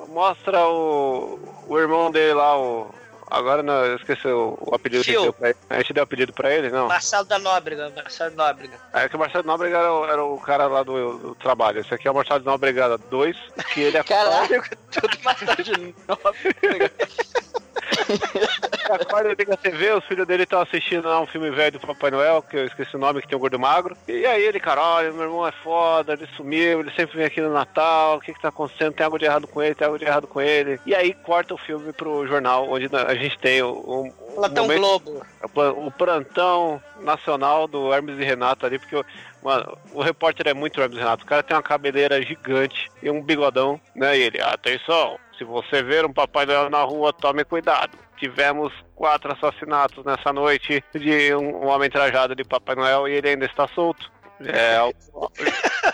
mostra 0.09 0.65
o, 0.67 1.39
o 1.67 1.77
irmão 1.79 2.11
dele 2.11 2.33
lá, 2.33 2.57
o. 2.59 2.89
Agora 3.29 3.61
não, 3.61 3.85
eu 3.85 3.97
esqueci 3.97 4.27
o, 4.27 4.57
o 4.61 4.73
apelido 4.73 5.03
que 5.03 5.09
a 5.11 5.13
gente 5.13 5.21
Phil. 5.21 5.23
deu 5.23 5.33
pra 5.33 5.49
ele. 5.49 5.57
A 5.69 5.77
gente 5.79 5.93
deu 5.93 6.03
apelido 6.03 6.33
pra 6.33 6.53
ele, 6.53 6.69
não. 6.69 6.87
Marcelo 6.87 7.25
da 7.25 7.37
Nóbrega, 7.37 7.91
Marcelo 7.95 8.35
Nóbrega. 8.35 8.77
É 8.93 9.09
que 9.09 9.15
o 9.15 9.19
Marcelo 9.19 9.45
Nóbrega 9.45 9.77
era, 9.77 9.93
o- 9.93 10.05
era 10.05 10.23
o 10.23 10.39
cara 10.39 10.67
lá 10.67 10.81
do, 10.83 11.17
do 11.17 11.35
trabalho. 11.35 11.79
Esse 11.81 11.93
aqui 11.93 12.07
é 12.07 12.11
o 12.11 12.15
Marcelo 12.15 12.43
Nóbrega 12.45 12.97
2, 12.97 13.35
que 13.73 13.81
ele 13.81 13.97
é 13.97 14.03
Caralho, 14.03 14.63
tudo 14.91 15.17
Marcelo 15.23 15.63
de 15.63 15.95
Nóbrega. 16.07 16.91
acorda, 18.95 19.29
liga 19.29 19.53
a 19.53 19.57
TV, 19.57 19.91
os 19.93 20.05
filhos 20.05 20.25
dele 20.27 20.43
estão 20.43 20.61
assistindo 20.61 21.07
lá 21.07 21.19
um 21.21 21.27
filme 21.27 21.49
velho 21.51 21.79
do 21.79 21.85
Papai 21.87 22.11
Noel, 22.11 22.41
que 22.41 22.55
eu 22.57 22.65
esqueci 22.65 22.95
o 22.95 22.99
nome, 22.99 23.21
que 23.21 23.27
tem 23.27 23.35
o 23.35 23.39
Gordo 23.39 23.59
Magro. 23.59 23.95
E 24.07 24.25
aí 24.25 24.43
ele, 24.43 24.59
caralho, 24.59 25.13
meu 25.13 25.23
irmão 25.23 25.47
é 25.47 25.51
foda, 25.51 26.13
ele 26.13 26.27
sumiu, 26.35 26.79
ele 26.79 26.91
sempre 26.91 27.17
vem 27.17 27.25
aqui 27.25 27.41
no 27.41 27.51
Natal, 27.53 28.17
o 28.17 28.19
que 28.21 28.33
que 28.33 28.41
tá 28.41 28.49
acontecendo? 28.49 28.93
Tem 28.93 29.05
algo 29.05 29.17
de 29.19 29.25
errado 29.25 29.47
com 29.47 29.61
ele, 29.61 29.75
tem 29.75 29.85
algo 29.85 29.99
de 29.99 30.05
errado 30.05 30.27
com 30.27 30.39
ele. 30.41 30.79
E 30.85 30.93
aí 30.95 31.13
corta 31.13 31.53
o 31.53 31.57
filme 31.57 31.91
pro 31.93 32.25
jornal, 32.27 32.69
onde 32.69 32.87
a 32.95 33.15
gente 33.15 33.37
tem 33.39 33.61
o... 33.61 33.69
o 33.69 34.11
Plantão 34.35 34.63
momento- 34.63 34.79
Globo. 34.79 35.25
o 35.43 35.49
plan- 35.49 35.71
o 35.73 35.91
plantão 35.91 36.81
nacional 37.01 37.67
do 37.67 37.93
Hermes 37.93 38.19
e 38.19 38.23
Renato 38.23 38.65
ali, 38.65 38.77
porque, 38.79 39.03
mano, 39.43 39.77
o 39.93 40.01
repórter 40.01 40.47
é 40.47 40.53
muito 40.53 40.79
Hermes 40.81 40.97
e 40.97 41.01
Renato. 41.01 41.23
O 41.23 41.27
cara 41.27 41.43
tem 41.43 41.55
uma 41.55 41.63
cabeleira 41.63 42.21
gigante 42.21 42.87
e 43.01 43.09
um 43.09 43.21
bigodão, 43.21 43.79
né? 43.95 44.17
E 44.17 44.21
ele, 44.21 44.41
atenção, 44.41 45.17
se 45.37 45.43
você 45.43 45.81
ver 45.83 46.05
um 46.05 46.13
Papai 46.13 46.45
Noel 46.45 46.69
na 46.69 46.81
rua, 46.83 47.11
tome 47.13 47.43
cuidado. 47.43 47.97
Tivemos 48.17 48.73
quatro 48.95 49.31
assassinatos 49.33 50.03
nessa 50.03 50.33
noite 50.33 50.83
de 50.93 51.33
um, 51.35 51.63
um 51.63 51.67
homem 51.67 51.89
trajado 51.89 52.35
de 52.35 52.43
Papai 52.43 52.75
Noel 52.75 53.07
e 53.07 53.13
ele 53.13 53.29
ainda 53.29 53.45
está 53.45 53.67
solto. 53.69 54.11
É, 54.41 54.81
o- 55.13 55.31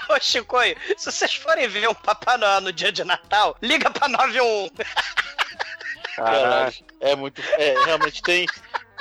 Ô, 0.10 0.20
Chicoio, 0.20 0.76
se 0.98 1.12
vocês 1.12 1.34
forem 1.36 1.68
ver 1.68 1.88
um 1.90 1.94
Papai 1.94 2.38
Noel 2.38 2.62
no 2.62 2.74
dia 2.74 2.92
de 2.92 3.04
Natal, 3.04 3.56
liga 3.62 3.90
pra 3.90 4.08
91. 4.08 4.70
Caralho. 6.16 6.74
É 7.02 7.16
muito. 7.16 7.42
É, 7.58 7.74
realmente 7.86 8.22
tem. 8.22 8.46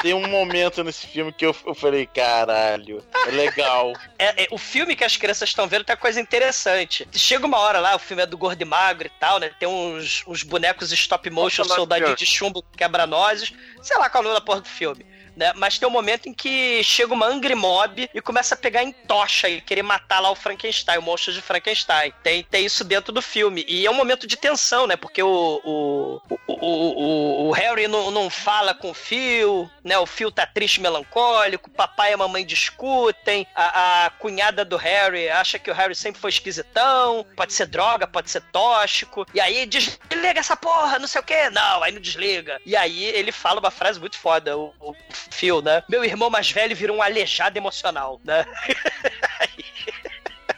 Tem 0.03 0.13
um 0.13 0.27
momento 0.27 0.83
nesse 0.83 1.07
filme 1.07 1.33
que 1.33 1.47
eu, 1.47 1.55
eu 1.65 1.75
falei, 1.77 2.07
caralho, 2.07 3.05
é 3.25 3.31
legal. 3.31 3.93
É, 4.19 4.45
é, 4.45 4.49
o 4.51 4.59
filme 4.59 4.97
que 4.97 5.05
as 5.05 5.17
crianças 5.17 5.49
estão 5.49 5.69
vendo 5.69 5.85
tem 5.85 5.95
uma 5.95 6.01
coisa 6.01 6.21
interessante. 6.21 7.09
Chega 7.13 7.47
uma 7.47 7.59
hora 7.59 7.79
lá, 7.79 7.95
o 7.95 8.01
filme 8.01 8.21
é 8.21 8.27
do 8.27 8.37
gordo 8.37 8.61
e 8.61 8.65
magro 8.65 9.07
e 9.07 9.21
tal, 9.21 9.39
né? 9.39 9.53
Tem 9.61 9.69
uns, 9.69 10.25
uns 10.27 10.43
bonecos 10.43 10.91
stop 10.91 11.31
motion, 11.31 11.63
Matheus. 11.65 12.17
de 12.17 12.27
chumbo, 12.27 12.65
quebra-nozes. 12.77 13.53
Sei 13.81 13.97
lá 13.97 14.11
qual 14.11 14.25
é 14.25 14.27
o 14.27 14.29
nome 14.31 14.41
da 14.41 14.45
porra 14.45 14.61
do 14.61 14.69
filme. 14.69 15.07
Né? 15.37 15.53
Mas 15.57 15.79
tem 15.79 15.89
um 15.89 15.91
momento 15.93 16.29
em 16.29 16.35
que 16.35 16.83
chega 16.85 17.13
uma 17.15 17.27
Angry 17.27 17.55
Mob 17.55 18.09
e 18.13 18.21
começa 18.21 18.55
a 18.55 18.59
pegar 18.59 18.83
em 18.83 18.93
tocha 18.93 19.49
e 19.49 19.61
querer 19.61 19.83
matar 19.83 20.21
lá 20.21 20.31
o 20.31 20.35
Frankenstein, 20.35 20.99
o 20.99 21.03
monstro 21.03 21.33
de 21.33 21.41
Frankenstein. 21.41 22.13
Tem, 22.23 22.43
tem 22.45 22.65
isso 22.67 22.85
dentro 22.85 23.13
do 23.13 23.23
filme. 23.23 23.65
E 23.69 23.87
é 23.87 23.91
um 23.91 23.95
momento 23.95 24.27
de 24.27 24.37
tensão, 24.37 24.87
né? 24.87 24.97
Porque 24.97 25.23
o, 25.23 25.61
o, 25.65 26.21
o, 26.47 26.55
o, 26.55 27.49
o- 27.49 27.53
Harry 27.53 27.87
não, 27.89 28.11
não 28.11 28.29
fala 28.31 28.75
com 28.75 28.91
o 28.91 28.95
Phil, 28.95 29.71
né? 29.85 29.99
O 29.99 30.07
Phil 30.07 30.31
tá 30.31 30.47
triste, 30.47 30.81
melancólico, 30.81 31.71
papai 31.71 32.13
e 32.13 32.17
mamãe 32.17 32.45
discutem, 32.45 33.47
a, 33.55 34.07
a 34.07 34.11
cunhada 34.11 34.65
do 34.65 34.77
Harry 34.77 35.29
acha 35.29 35.59
que 35.59 35.71
o 35.71 35.75
Harry 35.75 35.95
sempre 35.95 36.21
foi 36.21 36.31
esquisitão, 36.31 37.27
pode 37.37 37.53
ser 37.53 37.67
droga, 37.67 38.07
pode 38.07 38.31
ser 38.31 38.43
tóxico, 38.53 39.27
e 39.35 39.41
aí 39.41 39.67
desliga 39.67 40.41
essa 40.41 40.57
porra, 40.57 40.99
não 40.99 41.07
sei 41.07 41.21
o 41.21 41.25
que, 41.25 41.51
não, 41.51 41.83
aí 41.83 41.93
não 41.93 42.01
desliga. 42.01 42.61
E 42.67 42.77
aí 42.77 43.05
ele 43.05 43.33
fala 43.33 43.61
uma 43.61 43.71
frase 43.71 43.99
muito 44.01 44.19
foda, 44.19 44.57
o, 44.57 44.73
o 44.81 44.95
Phil, 45.31 45.63
né? 45.63 45.83
Meu 45.89 46.05
irmão 46.05 46.29
mais 46.31 46.51
velho 46.51 46.75
virou 46.75 46.97
um 46.97 47.03
aleijado 47.03 47.57
emocional, 47.57 48.21
né? 48.25 48.45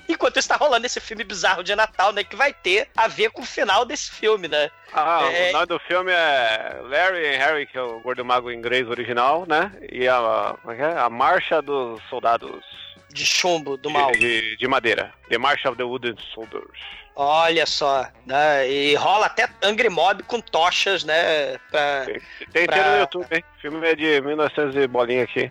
Enquanto 0.08 0.36
está 0.36 0.54
rolando 0.56 0.84
esse 0.86 1.00
filme 1.00 1.24
bizarro 1.24 1.62
de 1.64 1.74
Natal, 1.74 2.12
né? 2.12 2.22
Que 2.22 2.36
vai 2.36 2.52
ter 2.52 2.88
a 2.96 3.08
ver 3.08 3.30
com 3.30 3.40
o 3.42 3.46
final 3.46 3.84
desse 3.84 4.10
filme, 4.10 4.46
né? 4.48 4.70
Ah, 4.92 5.22
É- 5.32 5.50
o 5.50 5.52
nome 5.54 5.66
do 5.66 5.78
filme 5.80 6.12
é 6.12 6.80
Larry 6.82 7.26
and 7.34 7.38
Harry, 7.38 7.66
que 7.66 7.76
é 7.78 7.82
o 7.82 8.00
Gordo 8.00 8.24
Mago 8.24 8.50
inglês 8.52 8.86
original, 8.88 9.44
né? 9.48 9.72
E 9.90 10.06
a, 10.06 10.54
é 10.68 10.82
é? 10.82 10.98
a 10.98 11.08
Marcha 11.08 11.62
dos 11.62 12.02
Soldados 12.10 12.62
De 13.10 13.24
chumbo, 13.24 13.76
do 13.78 13.88
de, 13.88 13.94
mal. 13.94 14.12
de, 14.12 14.56
de 14.56 14.68
madeira. 14.68 15.12
The 15.30 15.38
March 15.38 15.64
of 15.66 15.76
the 15.76 15.84
Wooden 15.84 16.16
Soldiers. 16.34 16.78
Olha 17.16 17.64
só, 17.64 18.06
né? 18.26 18.68
E 18.68 18.94
rola 18.96 19.26
até 19.26 19.48
Angry 19.62 19.88
Mob 19.88 20.22
com 20.24 20.40
tochas, 20.40 21.04
né? 21.04 21.56
Pra... 21.70 22.06
Tem 22.52 22.66
Pra- 22.66 22.76
inteiro 22.76 22.90
no 22.90 22.98
YouTube, 22.98 23.26
hein? 23.30 23.44
O 23.56 23.60
filme 23.60 23.88
é 23.88 23.94
de 23.94 24.20
1900 24.20 24.74
e 24.76 24.86
bolinha 24.88 25.24
aqui. 25.24 25.50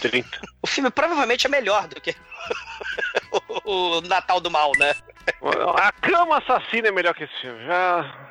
30. 0.00 0.28
O 0.60 0.66
filme 0.66 0.90
provavelmente 0.90 1.46
é 1.46 1.50
melhor 1.50 1.86
do 1.88 2.00
que 2.00 2.16
o, 3.64 3.98
o 3.98 4.00
Natal 4.00 4.40
do 4.40 4.50
Mal, 4.50 4.72
né? 4.78 4.94
A 5.76 5.92
Cama 5.92 6.38
Assassina 6.38 6.88
é 6.88 6.90
melhor 6.90 7.14
que 7.14 7.24
esse 7.24 7.40
filme. 7.40 7.64
Já... 7.66 8.24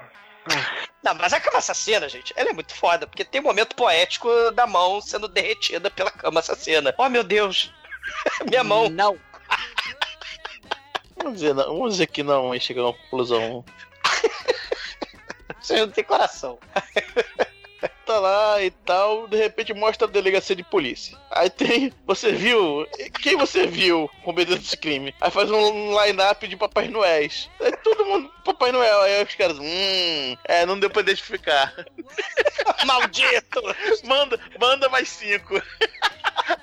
Não, 1.03 1.13
mas 1.13 1.31
a 1.31 1.39
cama 1.39 1.59
assassina, 1.59 2.09
gente, 2.09 2.33
ela 2.35 2.49
é 2.49 2.53
muito 2.53 2.73
foda, 2.75 3.05
porque 3.07 3.23
tem 3.23 3.39
um 3.39 3.45
momento 3.45 3.75
poético 3.75 4.27
da 4.51 4.65
mão 4.67 4.99
sendo 4.99 5.27
derretida 5.27 5.89
pela 5.91 6.11
cama 6.11 6.39
assassina. 6.39 6.93
Oh, 6.97 7.07
meu 7.07 7.23
Deus! 7.23 7.71
Minha 8.49 8.63
mão! 8.63 8.89
Não! 8.89 9.17
Vamos 11.23 11.39
dizer, 11.39 11.55
não, 11.55 11.65
vamos 11.65 11.93
dizer 11.93 12.07
que 12.07 12.21
não 12.21 12.53
e 12.53 12.59
chegar 12.59 12.81
a 12.81 12.85
uma 12.87 12.93
conclusão. 12.93 13.63
Você 15.59 15.79
não 15.79 15.89
tem 15.89 16.03
coração. 16.03 16.59
Tá 18.05 18.19
lá 18.19 18.61
e 18.61 18.69
tal, 18.69 19.27
de 19.27 19.37
repente 19.37 19.73
mostra 19.73 20.07
a 20.07 20.11
delegacia 20.11 20.55
de 20.55 20.63
polícia. 20.63 21.17
Aí 21.31 21.49
tem, 21.49 21.91
você 22.05 22.31
viu? 22.31 22.85
Quem 23.21 23.37
você 23.37 23.65
viu 23.65 24.09
cometendo 24.23 24.59
esse 24.59 24.75
crime? 24.75 25.15
Aí 25.21 25.31
faz 25.31 25.49
um 25.49 26.01
line-up 26.01 26.45
de 26.47 26.57
Papai 26.57 26.87
Noéis. 26.89 27.49
Aí 27.61 27.71
todo 27.77 28.05
mundo, 28.05 28.29
Papai 28.43 28.71
Noel. 28.71 29.01
Aí 29.01 29.23
os 29.23 29.35
caras, 29.35 29.57
hum, 29.57 30.37
é, 30.45 30.65
não 30.65 30.79
deu 30.79 30.89
pra 30.89 31.01
identificar. 31.01 31.73
Maldito! 32.85 33.61
manda, 34.03 34.39
manda 34.59 34.89
mais 34.89 35.09
cinco. 35.09 35.61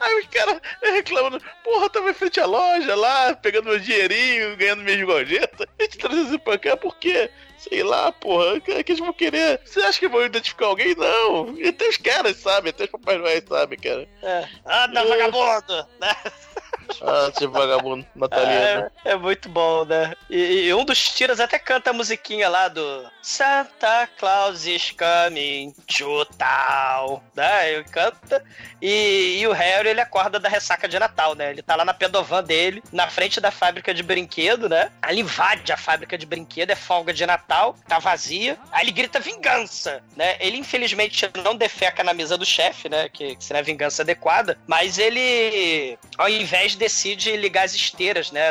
Aí 0.01 0.21
os 0.21 0.27
caras 0.27 0.61
reclamando, 0.83 1.41
porra, 1.63 1.85
eu 1.85 1.91
tava 1.91 2.11
em 2.11 2.15
frente 2.15 2.41
à 2.41 2.47
loja 2.47 2.95
lá, 2.95 3.35
pegando 3.35 3.67
meu 3.67 3.79
dinheirinho, 3.79 4.57
ganhando 4.57 4.83
minhas 4.83 5.03
gorjetas. 5.03 5.67
A 5.79 5.83
gente 5.83 5.99
traz 5.99 6.17
isso 6.27 6.39
pra 6.39 6.59
cá 6.59 6.77
por 6.77 6.97
quê? 6.97 7.31
Sei 7.59 7.83
lá, 7.83 8.11
porra, 8.11 8.55
o 8.55 8.61
que 8.61 8.73
eles 8.73 8.99
vão 8.99 9.13
querer? 9.13 9.61
Você 9.65 9.81
acha 9.81 9.99
que 9.99 10.09
vão 10.09 10.25
identificar 10.25 10.67
alguém? 10.67 10.95
Não. 10.95 11.55
E 11.59 11.69
até 11.69 11.89
os 11.89 11.99
caras 11.99 12.37
sabem, 12.39 12.71
até 12.71 12.85
os 12.85 12.91
Papai 12.91 13.19
Noel 13.19 13.43
sabem, 13.47 13.79
cara. 13.79 14.09
É. 14.23 14.49
Anda, 14.65 15.05
vagabundo! 15.05 15.87
Né? 17.01 17.07
Ah, 17.11 17.31
tipo 17.33 17.53
vagabundo 17.53 18.07
natalino. 18.15 18.53
É, 18.53 18.91
é 19.05 19.17
muito 19.17 19.49
bom, 19.49 19.85
né? 19.85 20.15
E, 20.29 20.67
e 20.67 20.75
um 20.75 20.85
dos 20.85 21.09
tiras 21.11 21.41
até 21.41 21.59
canta 21.59 21.91
a 21.91 21.93
musiquinha 21.93 22.49
lá 22.49 22.69
do 22.69 23.11
Santa 23.23 24.09
Claus 24.19 24.67
is 24.67 24.93
coming 24.93 25.73
to 25.87 26.25
town, 26.37 27.23
né? 27.35 27.73
Ele 27.73 27.85
canta 27.85 28.45
e, 28.81 29.39
e 29.41 29.47
o 29.47 29.53
Harry 29.53 29.91
ele 29.91 30.01
acorda 30.01 30.39
da 30.39 30.49
ressaca 30.49 30.89
de 30.89 30.99
Natal, 30.99 31.35
né? 31.35 31.51
Ele 31.51 31.63
tá 31.63 31.77
lá 31.77 31.85
na 31.85 31.95
pedovan 31.95 32.43
dele, 32.43 32.83
na 32.93 33.09
frente 33.09 33.41
da 33.41 33.51
fábrica 33.51 33.93
de 33.93 34.03
brinquedo, 34.03 34.69
né? 34.69 34.91
Aí 35.03 35.15
ele 35.15 35.21
invade 35.23 35.73
a 35.73 35.77
fábrica 35.77 36.17
de 36.17 36.27
brinquedo, 36.27 36.71
é 36.71 36.77
folga 36.77 37.13
de 37.13 37.27
Natal, 37.27 37.77
tá 37.87 37.99
vazia. 37.99 38.59
Aí 38.73 38.85
ele 38.85 38.93
grita 38.93 39.21
vingança, 39.21 40.03
né? 40.17 40.37
Ele 40.41 40.57
infelizmente 40.57 41.29
não 41.45 41.55
defeca 41.55 42.03
na 42.03 42.15
mesa 42.15 42.37
do 42.37 42.45
chefe, 42.45 42.89
né? 42.89 43.09
Que, 43.09 43.37
que 43.37 43.45
seria 43.45 43.61
a 43.61 43.65
vingança 43.65 44.03
adequada, 44.03 44.59
mas 44.67 44.99
ele, 44.99 45.99
ao 46.17 46.29
invés 46.29 46.75
decide 46.81 47.37
ligar 47.37 47.65
as 47.65 47.75
esteiras, 47.75 48.33
né? 48.33 48.43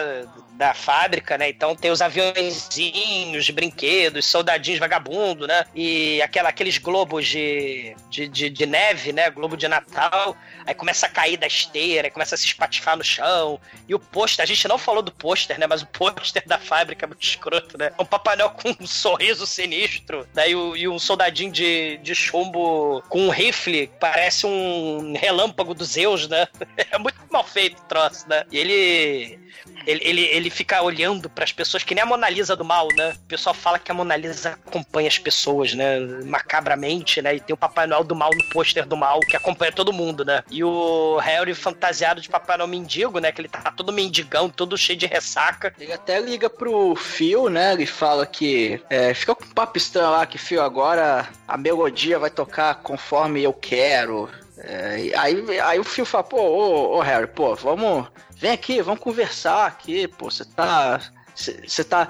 Da 0.59 0.73
fábrica, 0.73 1.37
né? 1.37 1.47
Então 1.47 1.73
tem 1.73 1.89
os 1.89 2.01
aviãozinhos 2.01 3.49
brinquedos, 3.49 4.25
soldadinhos 4.25 4.77
vagabundo, 4.77 5.47
né? 5.47 5.63
E 5.73 6.21
aquela, 6.21 6.49
aqueles 6.49 6.77
globos 6.77 7.25
de, 7.27 7.95
de, 8.09 8.27
de, 8.27 8.49
de 8.49 8.65
neve, 8.65 9.13
né? 9.13 9.29
Globo 9.29 9.55
de 9.55 9.69
Natal. 9.69 10.35
Aí 10.65 10.73
começa 10.73 11.05
a 11.05 11.09
cair 11.09 11.37
da 11.37 11.47
esteira, 11.47 12.11
começa 12.11 12.35
a 12.35 12.37
se 12.37 12.45
espatifar 12.45 12.97
no 12.97 13.03
chão. 13.05 13.57
E 13.87 13.95
o 13.95 13.99
pôster, 13.99 14.43
a 14.43 14.45
gente 14.45 14.67
não 14.67 14.77
falou 14.77 15.01
do 15.01 15.13
pôster, 15.13 15.57
né? 15.57 15.65
Mas 15.65 15.81
o 15.81 15.87
pôster 15.87 16.43
da 16.45 16.59
fábrica 16.59 17.05
é 17.05 17.07
muito 17.07 17.23
escroto, 17.23 17.77
né? 17.77 17.91
Um 17.97 18.05
Papai 18.05 18.35
Noel 18.35 18.49
com 18.49 18.75
um 18.83 18.85
sorriso 18.85 19.47
sinistro, 19.47 20.27
daí 20.33 20.53
o, 20.55 20.75
e 20.75 20.89
um 20.89 20.99
soldadinho 20.99 21.51
de, 21.51 21.97
de 22.03 22.13
chumbo 22.13 23.01
com 23.07 23.27
um 23.27 23.29
rifle, 23.29 23.89
parece 23.99 24.45
um 24.45 25.13
relâmpago 25.15 25.73
dos 25.73 25.91
Zeus, 25.91 26.27
né? 26.27 26.47
É 26.91 26.97
muito 26.97 27.19
mal 27.29 27.43
feito 27.43 27.79
o 27.79 27.85
troço, 27.85 28.27
né? 28.27 28.43
E 28.51 28.57
ele. 28.57 29.39
Ele, 29.85 30.01
ele, 30.03 30.21
ele 30.21 30.48
fica 30.49 30.81
olhando 30.81 31.29
para 31.29 31.43
as 31.43 31.51
pessoas 31.51 31.83
que 31.83 31.93
nem 31.93 32.03
a 32.03 32.05
Mona 32.05 32.29
Lisa 32.29 32.55
do 32.55 32.63
mal, 32.63 32.87
né? 32.95 33.13
O 33.15 33.27
pessoal 33.27 33.53
fala 33.53 33.79
que 33.79 33.91
a 33.91 33.93
Mona 33.93 34.15
Lisa 34.15 34.57
acompanha 34.65 35.07
as 35.07 35.17
pessoas, 35.17 35.73
né? 35.73 35.99
Macabramente, 36.25 37.21
né? 37.21 37.35
E 37.35 37.39
tem 37.39 37.53
o 37.53 37.57
Papai 37.57 37.87
Noel 37.87 38.03
do 38.03 38.15
mal 38.15 38.31
no 38.33 38.49
pôster 38.49 38.85
do 38.85 38.97
mal, 38.97 39.19
que 39.19 39.35
acompanha 39.35 39.71
todo 39.71 39.93
mundo, 39.93 40.23
né? 40.23 40.43
E 40.49 40.63
o 40.63 41.17
Harry 41.17 41.53
fantasiado 41.53 42.21
de 42.21 42.29
Papai 42.29 42.57
Noel 42.57 42.67
mendigo, 42.67 43.19
né? 43.19 43.31
Que 43.31 43.41
ele 43.41 43.49
tá 43.49 43.71
todo 43.71 43.93
mendigão, 43.93 44.49
todo 44.49 44.77
cheio 44.77 44.97
de 44.97 45.05
ressaca. 45.05 45.73
Ele 45.79 45.93
até 45.93 46.19
liga 46.19 46.49
pro 46.49 46.95
Phil, 46.95 47.49
né? 47.49 47.73
Ele 47.73 47.85
fala 47.85 48.25
que. 48.25 48.81
É, 48.89 49.13
fica 49.13 49.35
com 49.35 49.43
um 49.43 49.49
papo 49.49 49.77
estranho 49.77 50.11
lá, 50.11 50.25
que 50.25 50.37
Phil, 50.37 50.61
agora 50.61 51.27
a 51.47 51.57
melodia 51.57 52.19
vai 52.19 52.29
tocar 52.29 52.75
conforme 52.75 53.43
eu 53.43 53.53
quero. 53.53 54.29
É, 54.57 55.11
aí, 55.17 55.59
aí 55.59 55.79
o 55.79 55.83
Phil 55.83 56.05
fala, 56.05 56.23
pô, 56.23 56.37
ô, 56.37 56.97
ô 56.97 57.01
Harry, 57.01 57.27
pô, 57.27 57.55
vamos. 57.55 58.07
Vem 58.39 58.51
aqui, 58.51 58.81
vamos 58.81 59.01
conversar 59.01 59.67
aqui, 59.67 60.07
pô, 60.07 60.31
você 60.31 60.45
tá. 60.45 61.01
Você 61.35 61.83
tá. 61.83 62.07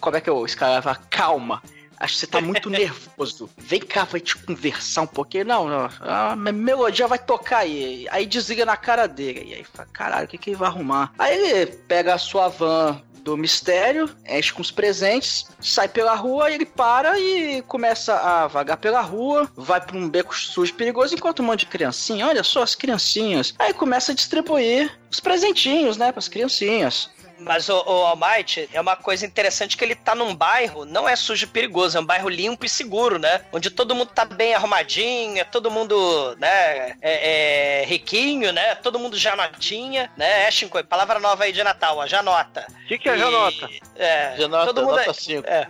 Como 0.00 0.16
é 0.16 0.20
que 0.20 0.28
eu 0.30 0.44
escravo? 0.44 0.94
Calma. 1.10 1.62
Acho 1.98 2.12
que 2.14 2.20
você 2.20 2.26
tá 2.26 2.40
muito 2.42 2.68
nervoso. 2.70 3.48
Vem 3.56 3.80
cá, 3.80 4.04
vai 4.04 4.20
te 4.20 4.36
conversar 4.36 5.02
um 5.02 5.06
pouquinho. 5.06 5.46
Não, 5.46 5.66
não. 5.66 5.88
A 6.00 6.36
me- 6.36 6.52
melodia 6.52 7.06
vai 7.08 7.18
tocar 7.18 7.58
aí. 7.58 8.06
Aí 8.10 8.26
desliga 8.26 8.66
na 8.66 8.76
cara 8.76 9.06
dele. 9.08 9.44
E 9.50 9.54
aí 9.54 9.64
fala, 9.64 9.88
caralho, 9.90 10.26
o 10.26 10.28
que, 10.28 10.36
que 10.36 10.50
ele 10.50 10.56
vai 10.56 10.68
arrumar? 10.68 11.12
Aí 11.18 11.34
ele 11.52 11.66
pega 11.72 12.12
a 12.14 12.18
sua 12.18 12.48
van 12.48 13.00
do 13.26 13.36
mistério, 13.36 14.08
enche 14.24 14.52
com 14.52 14.62
os 14.62 14.70
presentes, 14.70 15.46
sai 15.60 15.88
pela 15.88 16.14
rua, 16.14 16.48
ele 16.48 16.64
para 16.64 17.18
e 17.18 17.60
começa 17.62 18.14
a 18.14 18.46
vagar 18.46 18.76
pela 18.76 19.00
rua, 19.00 19.50
vai 19.56 19.80
pra 19.80 19.96
um 19.96 20.08
beco 20.08 20.32
sujo 20.32 20.72
perigoso, 20.74 21.12
enquanto 21.12 21.40
um 21.40 21.46
monte 21.46 21.60
de 21.60 21.66
criancinha, 21.66 22.28
olha 22.28 22.44
só 22.44 22.62
as 22.62 22.76
criancinhas. 22.76 23.52
Aí 23.58 23.74
começa 23.74 24.12
a 24.12 24.14
distribuir 24.14 24.96
os 25.10 25.18
presentinhos, 25.18 25.96
né, 25.96 26.12
pras 26.12 26.28
criancinhas. 26.28 27.10
Mas 27.38 27.68
o, 27.68 27.74
o 27.76 28.06
Almighty 28.06 28.68
é 28.72 28.80
uma 28.80 28.96
coisa 28.96 29.26
interessante 29.26 29.76
que 29.76 29.84
ele 29.84 29.94
tá 29.94 30.14
num 30.14 30.34
bairro, 30.34 30.84
não 30.84 31.08
é 31.08 31.14
sujo 31.16 31.44
e 31.44 31.48
perigoso, 31.48 31.98
é 31.98 32.00
um 32.00 32.04
bairro 32.04 32.28
limpo 32.28 32.64
e 32.64 32.68
seguro, 32.68 33.18
né? 33.18 33.42
Onde 33.52 33.70
todo 33.70 33.94
mundo 33.94 34.10
tá 34.14 34.24
bem 34.24 34.54
arrumadinho, 34.54 35.38
é 35.38 35.44
todo 35.44 35.70
mundo, 35.70 36.36
né, 36.38 36.96
é, 37.02 37.80
é 37.82 37.84
riquinho, 37.86 38.52
né? 38.52 38.74
Todo 38.76 38.98
mundo 38.98 39.16
já 39.18 39.36
notinha, 39.36 40.10
né? 40.16 40.46
Coy, 40.70 40.82
palavra 40.82 41.18
nova 41.20 41.44
aí 41.44 41.52
de 41.52 41.62
Natal, 41.62 41.98
ó, 41.98 42.06
já 42.06 42.22
nota. 42.22 42.66
O 42.84 42.88
que, 42.88 42.98
que 42.98 43.08
é 43.08 43.18
janota? 43.18 43.68
É, 43.96 44.34
Janota, 44.38 44.66
todo 44.66 44.82
mundo 44.82 44.96
nota 44.96 45.10
é- 45.10 45.14
5. 45.14 45.46
É, 45.48 45.66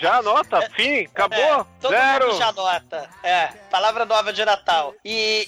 Já 0.00 0.16
anota, 0.18 0.62
fim, 0.74 1.04
acabou, 1.04 1.38
É, 1.38 1.64
todo 1.80 1.90
zero. 1.92 2.26
mundo 2.28 2.38
já 2.38 2.52
nota. 2.52 3.08
É, 3.22 3.48
palavra 3.70 4.04
nova 4.04 4.32
de 4.32 4.44
Natal. 4.44 4.94
E, 5.04 5.44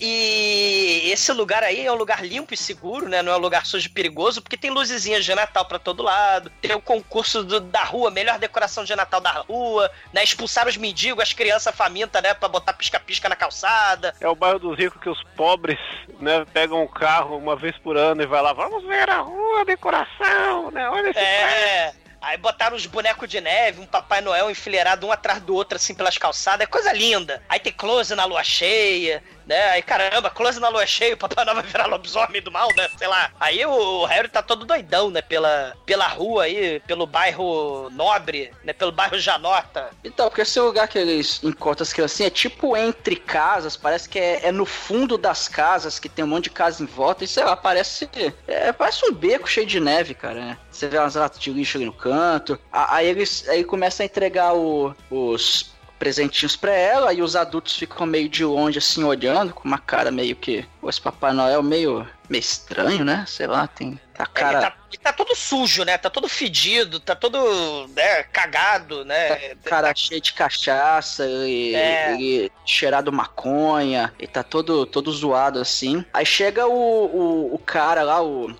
e 1.07 1.11
esse 1.11 1.33
lugar 1.33 1.63
aí 1.63 1.87
é 1.87 1.93
um 1.93 1.97
lugar 1.97 2.25
limpo 2.25 2.53
e 2.53 2.57
seguro, 2.57 3.09
né? 3.09 3.23
Não 3.23 3.33
é 3.33 3.37
um 3.37 3.41
lugar 3.41 3.65
sujo 3.67 3.87
e 3.87 3.91
perigoso, 3.91 4.12
porque 4.41 4.57
tem 4.57 4.71
luzezinhas 4.71 5.25
de 5.25 5.35
Natal 5.35 5.65
pra 5.65 5.79
todo 5.79 6.03
lado. 6.03 6.51
Tem 6.61 6.75
o 6.75 6.81
concurso 6.81 7.43
do- 7.43 7.61
da 7.61 7.83
rua, 7.85 8.11
melhor 8.11 8.39
decoração 8.39 8.85
de 8.85 8.95
Natal 8.95 9.21
da 9.21 9.31
rua, 9.33 9.91
né? 10.13 10.23
Expulsar 10.23 10.67
os 10.69 10.77
mendigos, 10.77 11.23
as 11.23 11.33
crianças 11.33 11.75
famintas, 11.75 12.23
né? 12.23 12.35
Pra 12.35 12.49
botar 12.49 12.73
pisca-pisca 12.73 13.29
na 13.29 13.37
calçada. 13.37 14.15
É 14.21 14.29
o 14.29 14.35
bairro 14.35 14.59
dos 14.59 14.79
ricos 14.79 15.01
que 15.01 15.09
os 15.09 15.23
pobres, 15.37 15.79
né, 16.21 16.45
pegam 16.53 16.83
um 16.83 16.87
carro 16.89 17.37
uma 17.37 17.57
vez 17.57 17.77
por 17.79 17.97
ano 17.97 18.23
e 18.23 18.27
vai 18.27 18.43
lá, 18.43 18.53
vamos 18.53 18.85
ver 18.85 19.09
a 19.09 19.19
rua, 19.21 19.61
a 19.61 19.65
decoração, 19.65 20.71
né? 20.71 20.89
Olha 20.89 21.11
esse 21.11 21.19
É. 21.19 21.95
Aí 22.23 22.37
botaram 22.37 22.77
os 22.77 22.87
bonecos 22.87 23.29
de 23.29 23.41
neve, 23.41 23.81
um 23.81 23.87
Papai 23.87 24.21
Noel 24.21 24.49
enfileirado 24.49 25.07
um 25.07 25.13
atrás 25.13 25.43
do 25.43 25.55
outro, 25.55 25.77
assim, 25.77 25.93
pelas 25.93 26.17
calçadas. 26.17 26.61
É 26.61 26.67
coisa 26.67 26.93
linda. 26.93 27.43
Aí 27.49 27.59
tem 27.59 27.73
close 27.73 28.15
na 28.15 28.25
lua 28.25 28.45
cheia, 28.45 29.23
né? 29.45 29.71
Aí, 29.71 29.83
caramba, 29.83 30.31
close 30.31 30.61
na 30.61 30.69
lua 30.69 30.87
cheia, 30.87 31.15
o 31.15 31.19
Papai 31.19 31.45
Noel 31.45 31.57
vai 31.57 31.65
virar 31.65 31.87
lobisomem 31.87 32.41
do 32.41 32.53
mal, 32.53 32.69
né? 32.77 32.89
Sei 32.97 33.09
lá. 33.09 33.33
Aí 33.41 33.67
o 33.67 34.05
Harry 34.05 34.29
tá 34.29 34.41
todo 34.41 34.65
doidão, 34.65 35.11
né? 35.11 35.21
Pela, 35.21 35.77
pela 35.85 36.07
rua 36.07 36.45
aí, 36.45 36.81
pelo 36.87 37.07
bairro 37.07 37.91
nobre, 37.91 38.53
né? 38.63 38.73
Pelo 38.73 38.93
bairro 38.93 39.19
Janota. 39.19 39.91
Então, 40.05 40.29
porque 40.29 40.43
esse 40.43 40.61
lugar 40.61 40.87
que 40.87 40.99
eles 40.99 41.43
encontram 41.43 41.83
as 41.83 41.93
criancinhas 41.93 42.31
é 42.31 42.35
tipo 42.35 42.77
entre 42.77 43.17
casas, 43.17 43.77
parece 43.77 44.09
que 44.09 44.19
é, 44.19 44.47
é 44.47 44.53
no 44.53 44.65
fundo 44.65 45.19
das 45.19 45.49
casas, 45.49 45.99
que 45.99 46.09
tem 46.09 46.25
um 46.25 46.29
monte 46.29 46.45
de 46.45 46.51
casa 46.51 46.83
em 46.83 46.87
volta, 46.87 47.25
e 47.25 47.29
sei 47.29 47.43
lá, 47.43 47.57
parece. 47.57 48.09
É, 48.47 48.73
parece 48.73 49.05
um 49.07 49.13
beco 49.13 49.49
cheio 49.49 49.67
de 49.67 49.81
neve, 49.81 50.15
cara, 50.15 50.41
né? 50.41 50.59
Você 50.73 50.89
vê 50.89 50.99
umas 50.99 51.15
latas 51.15 51.39
de 51.39 51.53
lixo 51.53 51.77
ali 51.79 51.85
no 51.87 51.93
canto. 51.93 52.59
Aí 52.73 53.07
eles 53.07 53.49
aí 53.49 53.63
começam 53.63 54.03
a 54.03 54.07
entregar 54.07 54.55
o- 54.55 54.95
os 55.11 55.71
presentinhos 55.99 56.57
pra 56.57 56.73
ela, 56.75 57.11
aí 57.11 57.23
os 57.23 57.37
adultos 57.37 57.77
ficam 57.77 58.05
meio 58.05 58.29
de 58.29 58.45
longe, 58.45 58.77
assim, 58.79 59.05
olhando, 59.05 59.55
com 59.55 59.69
uma 59.69 59.79
cara 59.79 60.11
meio 60.11 60.35
que. 60.35 60.67
Esse 60.89 61.01
Papai 61.01 61.33
Noel 61.33 61.63
meio, 61.63 62.05
meio 62.29 62.41
estranho, 62.41 63.05
né? 63.05 63.25
Sei 63.29 63.47
lá, 63.47 63.69
tem. 63.69 64.01
A 64.19 64.27
cara. 64.27 64.59
Ele 64.59 64.67
tá, 64.67 64.77
ele 64.89 64.99
tá 64.99 65.13
todo 65.13 65.35
sujo, 65.37 65.85
né? 65.85 65.97
Tá 65.97 66.11
todo 66.11 66.29
fedido, 66.29 66.99
tá 66.99 67.15
todo 67.15 67.87
né, 67.95 68.25
cagado, 68.25 69.05
né? 69.05 69.55
cara 69.65 69.93
cheio 69.95 70.21
de 70.21 70.33
cachaça, 70.33 71.25
ele, 71.25 71.75
É. 71.77 72.15
ele 72.15 72.53
cheirado 72.67 73.13
maconha, 73.13 74.13
ele 74.19 74.27
tá 74.29 74.43
todo, 74.43 74.85
todo 74.87 75.11
zoado 75.13 75.61
assim. 75.61 76.05
Aí 76.13 76.27
chega 76.27 76.67
o, 76.67 76.73
o, 76.73 77.55
o 77.55 77.59
cara 77.59 78.03
lá, 78.03 78.21
o. 78.23 78.53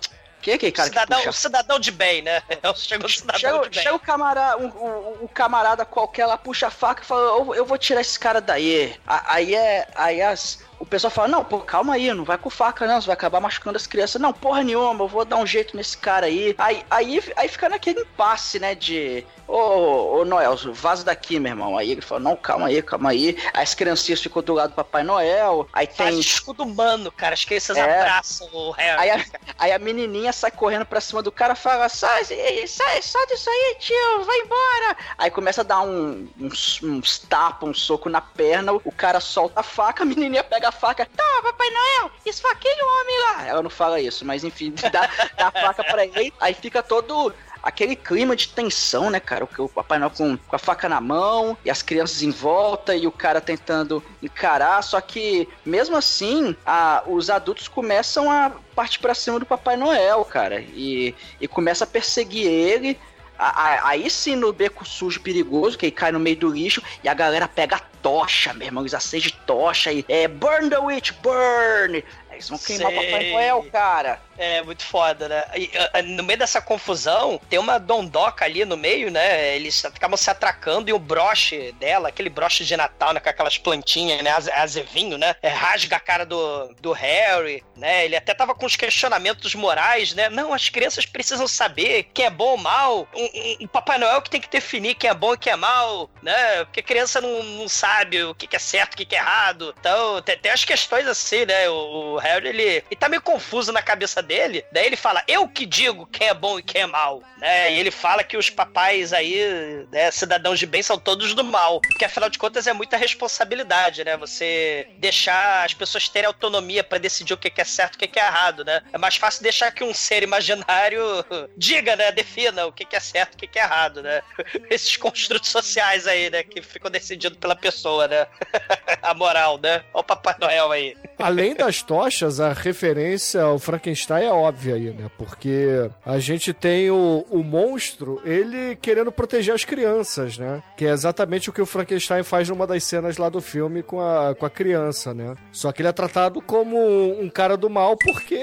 Quem 0.43 0.51
é 0.51 0.55
aquele 0.55 0.71
cara 0.71 0.89
cidadão, 0.89 1.19
que 1.19 1.25
puxa? 1.27 1.39
cidadão 1.39 1.79
de 1.79 1.89
bem, 1.91 2.21
né? 2.21 2.43
Chega 2.75 3.05
o 3.05 3.09
cidadão 3.09 3.39
Chega, 3.39 3.59
de 3.63 3.69
bem. 3.69 3.83
chega 3.83 3.95
o 3.95 3.99
camarada, 3.99 4.57
o, 4.57 4.67
o- 4.67 5.23
o 5.23 5.27
camarada 5.29 5.85
qualquer 5.85 6.25
lá, 6.25 6.37
puxa 6.37 6.67
a 6.67 6.71
faca 6.71 7.01
e 7.01 7.05
fala, 7.05 7.21
eu, 7.39 7.55
eu 7.55 7.65
vou 7.65 7.77
tirar 7.77 8.01
esse 8.01 8.19
cara 8.19 8.39
daí. 8.41 8.95
Aí 9.07 9.55
é. 9.55 9.87
Aí 9.95 10.21
as. 10.21 10.59
O 10.79 10.85
pessoal 10.85 11.09
fala, 11.11 11.29
não, 11.29 11.45
pô, 11.45 11.59
calma 11.59 11.93
aí, 11.93 12.13
não 12.13 12.25
vai 12.25 12.37
com 12.37 12.49
faca, 12.49 12.85
não, 12.85 12.99
você 12.99 13.07
vai 13.07 13.13
acabar 13.13 13.39
machucando 13.39 13.77
as 13.77 13.87
crianças. 13.87 14.21
Não, 14.21 14.33
porra 14.33 14.63
nenhuma, 14.63 15.01
eu 15.05 15.07
vou 15.07 15.23
dar 15.23 15.37
um 15.37 15.47
jeito 15.47 15.77
nesse 15.77 15.97
cara 15.97 16.25
aí. 16.25 16.53
Aí, 16.57 16.85
aí, 16.91 17.23
aí 17.37 17.47
fica 17.47 17.69
naquele 17.69 18.01
impasse, 18.01 18.59
né, 18.59 18.75
de... 18.75 19.25
Ô, 19.47 20.19
ô, 20.19 20.25
Noel, 20.25 20.55
vaza 20.73 21.03
daqui, 21.03 21.39
meu 21.39 21.51
irmão. 21.51 21.77
Aí 21.77 21.91
ele 21.91 22.01
fala, 22.01 22.21
não, 22.21 22.35
calma 22.35 22.67
aí, 22.67 22.81
calma 22.81 23.09
aí. 23.11 23.37
Aí 23.53 23.63
as 23.63 23.73
criancinhas 23.75 24.21
ficam 24.21 24.41
do 24.41 24.53
lado 24.53 24.69
do 24.71 24.75
Papai 24.75 25.03
Noel. 25.03 25.67
Aí 25.73 25.85
Faz 25.87 26.09
tem... 26.11 26.19
escudo 26.19 26.63
humano, 26.63 27.11
cara. 27.11 27.33
As 27.33 27.43
crianças 27.43 27.77
É. 27.77 27.81
abraçam 27.81 28.47
o 28.53 28.71
Harry. 28.71 28.99
Aí 29.01 29.09
a, 29.11 29.25
aí 29.59 29.71
a 29.71 29.79
menininha 29.79 30.31
sai 30.31 30.51
correndo 30.51 30.85
pra 30.85 31.01
cima 31.01 31.21
do 31.21 31.31
cara 31.31 31.55
fala: 31.55 31.89
sai, 31.89 32.23
sai, 32.25 33.01
sai 33.01 33.25
disso 33.27 33.49
aí, 33.49 33.75
tio, 33.79 34.23
vai 34.25 34.37
embora. 34.39 34.97
Aí 35.17 35.29
começa 35.29 35.61
a 35.61 35.63
dar 35.63 35.81
um, 35.81 36.27
uns, 36.39 36.81
uns 36.81 37.19
tapas, 37.19 37.67
um 37.69 37.73
soco 37.73 38.09
na 38.09 38.21
perna, 38.21 38.73
o 38.73 38.91
cara 38.91 39.19
solta 39.19 39.59
a 39.59 39.63
faca, 39.63 40.03
a 40.03 40.05
menininha 40.05 40.43
pega 40.43 40.69
a 40.69 40.71
faca, 40.71 41.05
tá, 41.05 41.41
Papai 41.43 41.69
Noel, 41.69 42.11
esfaqueia 42.25 42.75
o 42.83 43.01
homem 43.01 43.19
lá. 43.19 43.47
Ela 43.47 43.63
não 43.63 43.69
fala 43.69 43.99
isso, 43.99 44.25
mas 44.25 44.43
enfim, 44.43 44.73
dá, 44.91 45.09
dá 45.37 45.47
a 45.47 45.51
faca 45.51 45.83
pra 45.83 46.05
ele, 46.05 46.33
aí 46.39 46.53
fica 46.53 46.81
todo 46.81 47.33
aquele 47.63 47.95
clima 47.95 48.35
de 48.35 48.49
tensão, 48.49 49.09
né, 49.09 49.19
cara? 49.19 49.45
O, 49.57 49.63
o 49.63 49.69
Papai 49.69 49.97
Noel 49.97 50.11
com, 50.11 50.37
com 50.37 50.55
a 50.55 50.59
faca 50.59 50.89
na 50.89 50.99
mão 50.99 51.57
e 51.63 51.69
as 51.71 51.81
crianças 51.81 52.21
em 52.21 52.29
volta 52.29 52.93
e 52.95 53.07
o 53.07 53.11
cara 53.11 53.39
tentando 53.39 54.03
encarar. 54.21 54.81
Só 54.83 54.99
que, 54.99 55.47
mesmo 55.65 55.95
assim, 55.95 56.55
a, 56.65 57.01
os 57.07 57.29
adultos 57.29 57.67
começam 57.69 58.29
a 58.29 58.51
partir 58.75 58.99
pra 58.99 59.15
cima 59.15 59.39
do 59.39 59.45
Papai 59.45 59.77
Noel, 59.77 60.25
cara. 60.25 60.59
E, 60.61 61.15
e 61.39 61.47
começa 61.47 61.85
a 61.85 61.87
perseguir 61.87 62.45
ele. 62.45 62.99
A- 63.39 63.47
a- 63.69 63.87
Aí 63.89 64.09
sim, 64.09 64.35
no 64.35 64.53
beco 64.53 64.85
sujo 64.85 65.19
perigoso, 65.21 65.77
que 65.77 65.85
ele 65.87 65.91
cai 65.91 66.11
no 66.11 66.19
meio 66.19 66.35
do 66.37 66.49
lixo 66.49 66.83
e 67.03 67.09
a 67.09 67.13
galera 67.13 67.47
pega 67.47 67.77
a 67.77 67.81
tocha, 68.01 68.53
meu 68.53 68.67
irmão. 68.67 68.83
Eles 68.83 68.93
acendem 68.93 69.33
tocha 69.45 69.91
e 69.91 70.05
é 70.07 70.27
burn 70.27 70.69
the 70.69 70.77
witch, 70.77 71.11
burn! 71.21 72.03
Eles 72.33 72.49
vão 72.49 72.57
queimar 72.57 72.91
o 72.91 72.95
Papai 72.95 73.21
Sei. 73.21 73.31
Noel, 73.31 73.63
cara. 73.71 74.19
É, 74.37 74.61
muito 74.63 74.83
foda, 74.83 75.29
né? 75.29 75.43
E, 75.55 75.69
ah, 75.93 76.01
no 76.01 76.23
meio 76.23 76.39
dessa 76.39 76.59
confusão, 76.59 77.39
tem 77.49 77.59
uma 77.59 77.77
dondoca 77.79 78.43
ali 78.45 78.65
no 78.65 78.75
meio, 78.75 79.11
né? 79.11 79.55
Eles 79.55 79.85
acabam 79.85 80.17
se 80.17 80.29
atracando 80.29 80.89
e 80.89 80.93
o 80.93 80.97
broche 80.97 81.71
dela, 81.73 82.09
aquele 82.09 82.29
broche 82.29 82.65
de 82.65 82.75
Natal, 82.75 83.13
né? 83.13 83.19
Com 83.19 83.29
aquelas 83.29 83.57
plantinhas, 83.59 84.21
né? 84.23 84.31
aze- 84.31 84.51
Azevinho, 84.51 85.17
né? 85.19 85.35
É, 85.41 85.49
rasga 85.49 85.97
a 85.97 85.99
cara 85.99 86.25
do, 86.25 86.73
do 86.81 86.91
Harry, 86.91 87.63
né? 87.75 88.05
Ele 88.05 88.15
até 88.15 88.33
tava 88.33 88.55
com 88.55 88.65
os 88.65 88.75
questionamentos 88.75 89.53
morais, 89.53 90.13
né? 90.15 90.29
Não, 90.29 90.51
as 90.53 90.67
crianças 90.69 91.05
precisam 91.05 91.47
saber 91.47 92.09
quem 92.13 92.25
é 92.25 92.29
bom 92.31 92.51
ou 92.51 92.57
mal. 92.57 93.07
Um, 93.15 93.23
um- 93.23 93.57
um 93.61 93.67
Papai 93.67 93.99
Noel 93.99 94.21
que 94.21 94.29
tem 94.31 94.41
que 94.41 94.49
definir 94.49 94.95
quem 94.95 95.09
é 95.09 95.13
bom 95.13 95.33
e 95.33 95.37
quem 95.37 95.53
é 95.53 95.55
mal, 95.55 96.09
né? 96.23 96.65
Porque 96.65 96.79
a 96.79 96.83
criança 96.83 97.21
não, 97.21 97.43
não 97.43 97.69
sabe 97.69 98.23
o 98.23 98.33
que, 98.33 98.47
que 98.47 98.55
é 98.55 98.59
certo, 98.59 98.93
o 98.93 98.97
que, 98.97 99.05
que 99.05 99.15
é 99.15 99.19
errado. 99.19 99.75
Então, 99.79 100.21
tem, 100.23 100.37
tem 100.39 100.51
as 100.51 100.65
questões 100.65 101.05
assim, 101.07 101.45
né? 101.45 101.69
O, 101.69 102.13
o 102.15 102.17
Harry, 102.23 102.47
ele, 102.47 102.63
ele 102.63 102.95
tá 102.97 103.09
meio 103.09 103.21
confuso 103.21 103.71
na 103.71 103.81
cabeça 103.81 104.21
dele. 104.21 104.63
Daí 104.71 104.85
ele 104.85 104.95
fala, 104.95 105.23
eu 105.27 105.47
que 105.47 105.65
digo 105.65 106.07
quem 106.07 106.27
é 106.27 106.33
bom 106.33 106.57
e 106.57 106.63
quem 106.63 106.81
é 106.81 106.87
mal, 106.87 107.21
né? 107.37 107.73
E 107.73 107.79
ele 107.79 107.91
fala 107.91 108.23
que 108.23 108.37
os 108.37 108.49
papais 108.49 109.11
aí, 109.11 109.85
né, 109.91 110.09
cidadãos 110.09 110.57
de 110.57 110.65
bem, 110.65 110.81
são 110.81 110.97
todos 110.97 111.33
do 111.33 111.43
mal. 111.43 111.81
Porque 111.81 112.05
afinal 112.05 112.29
de 112.29 112.39
contas 112.39 112.65
é 112.65 112.73
muita 112.73 112.95
responsabilidade, 112.95 114.03
né? 114.03 114.15
Você 114.17 114.87
deixar 114.97 115.65
as 115.65 115.73
pessoas 115.73 116.07
terem 116.07 116.27
autonomia 116.27 116.83
pra 116.83 116.97
decidir 116.97 117.33
o 117.33 117.37
que 117.37 117.51
é 117.61 117.65
certo 117.65 118.01
e 118.01 118.05
o 118.05 118.09
que 118.09 118.19
é 118.19 118.25
errado, 118.25 118.63
né? 118.63 118.81
É 118.93 118.97
mais 118.97 119.17
fácil 119.17 119.43
deixar 119.43 119.71
que 119.71 119.83
um 119.83 119.93
ser 119.93 120.23
imaginário 120.23 121.01
diga, 121.57 121.95
né? 121.95 122.11
Defina 122.11 122.65
o 122.65 122.71
que 122.71 122.87
é 122.95 122.99
certo 122.99 123.33
e 123.33 123.35
o 123.35 123.39
que 123.39 123.47
que 123.47 123.59
é 123.59 123.63
errado, 123.63 124.01
né? 124.01 124.21
Esses 124.69 124.95
construtos 124.95 125.49
sociais 125.49 126.07
aí, 126.07 126.29
né? 126.29 126.43
Que 126.43 126.61
ficam 126.61 126.89
decididos 126.89 127.37
pela 127.37 127.55
pessoa, 127.55 128.07
né? 128.07 128.27
A 129.01 129.13
moral, 129.13 129.57
né? 129.57 129.83
Olha 129.93 130.01
o 130.01 130.03
Papai 130.03 130.35
Noel 130.39 130.71
aí. 130.71 130.95
Além 131.19 131.53
das 131.53 131.81
tochas, 131.81 132.12
a 132.21 132.53
referência 132.53 133.41
ao 133.41 133.57
Frankenstein 133.59 134.25
é 134.25 134.31
óbvia 134.31 134.75
aí, 134.75 134.91
né? 134.91 135.09
Porque 135.17 135.89
a 136.05 136.19
gente 136.19 136.53
tem 136.53 136.89
o, 136.91 137.25
o 137.29 137.43
monstro, 137.43 138.21
ele 138.23 138.75
querendo 138.75 139.11
proteger 139.11 139.53
as 139.53 139.65
crianças, 139.65 140.37
né? 140.37 140.61
Que 140.77 140.85
é 140.85 140.91
exatamente 140.91 141.49
o 141.49 141.53
que 141.53 141.61
o 141.61 141.65
Frankenstein 141.65 142.23
faz 142.23 142.49
numa 142.49 142.67
das 142.67 142.83
cenas 142.83 143.17
lá 143.17 143.29
do 143.29 143.41
filme 143.41 143.81
com 143.83 143.99
a, 144.01 144.35
com 144.35 144.45
a 144.45 144.49
criança, 144.49 145.13
né? 145.13 145.35
Só 145.51 145.71
que 145.71 145.81
ele 145.81 145.89
é 145.89 145.93
tratado 145.93 146.41
como 146.41 146.77
um 147.19 147.29
cara 147.29 147.57
do 147.57 147.69
mal 147.69 147.97
porque 147.97 148.39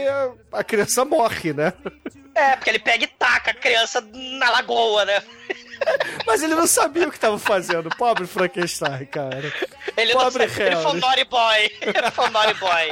a 0.52 0.64
criança 0.64 1.04
morre, 1.04 1.52
né? 1.52 1.72
É, 2.34 2.56
porque 2.56 2.70
ele 2.70 2.78
pega 2.78 3.04
e 3.04 3.06
taca 3.08 3.50
a 3.50 3.54
criança 3.54 4.00
na 4.12 4.50
lagoa, 4.50 5.04
né? 5.04 5.22
Mas 6.26 6.42
ele 6.42 6.54
não 6.54 6.66
sabia 6.66 7.08
o 7.08 7.10
que 7.10 7.16
estava 7.16 7.38
fazendo, 7.38 7.88
pobre 7.96 8.26
Frankenstein, 8.26 9.06
cara. 9.06 9.52
Ele 9.96 10.12
não 10.14 10.20
Pobre 10.20 10.48
sabe, 10.48 10.62
ele 10.62 10.76
foi 10.76 10.84
um 10.84 10.88
Harry. 10.90 11.00
naughty 11.00 11.24
boy. 11.24 11.70
Ele 11.82 12.10
foi 12.12 12.26
um 12.26 12.30
naughty 12.30 12.54
boy. 12.54 12.88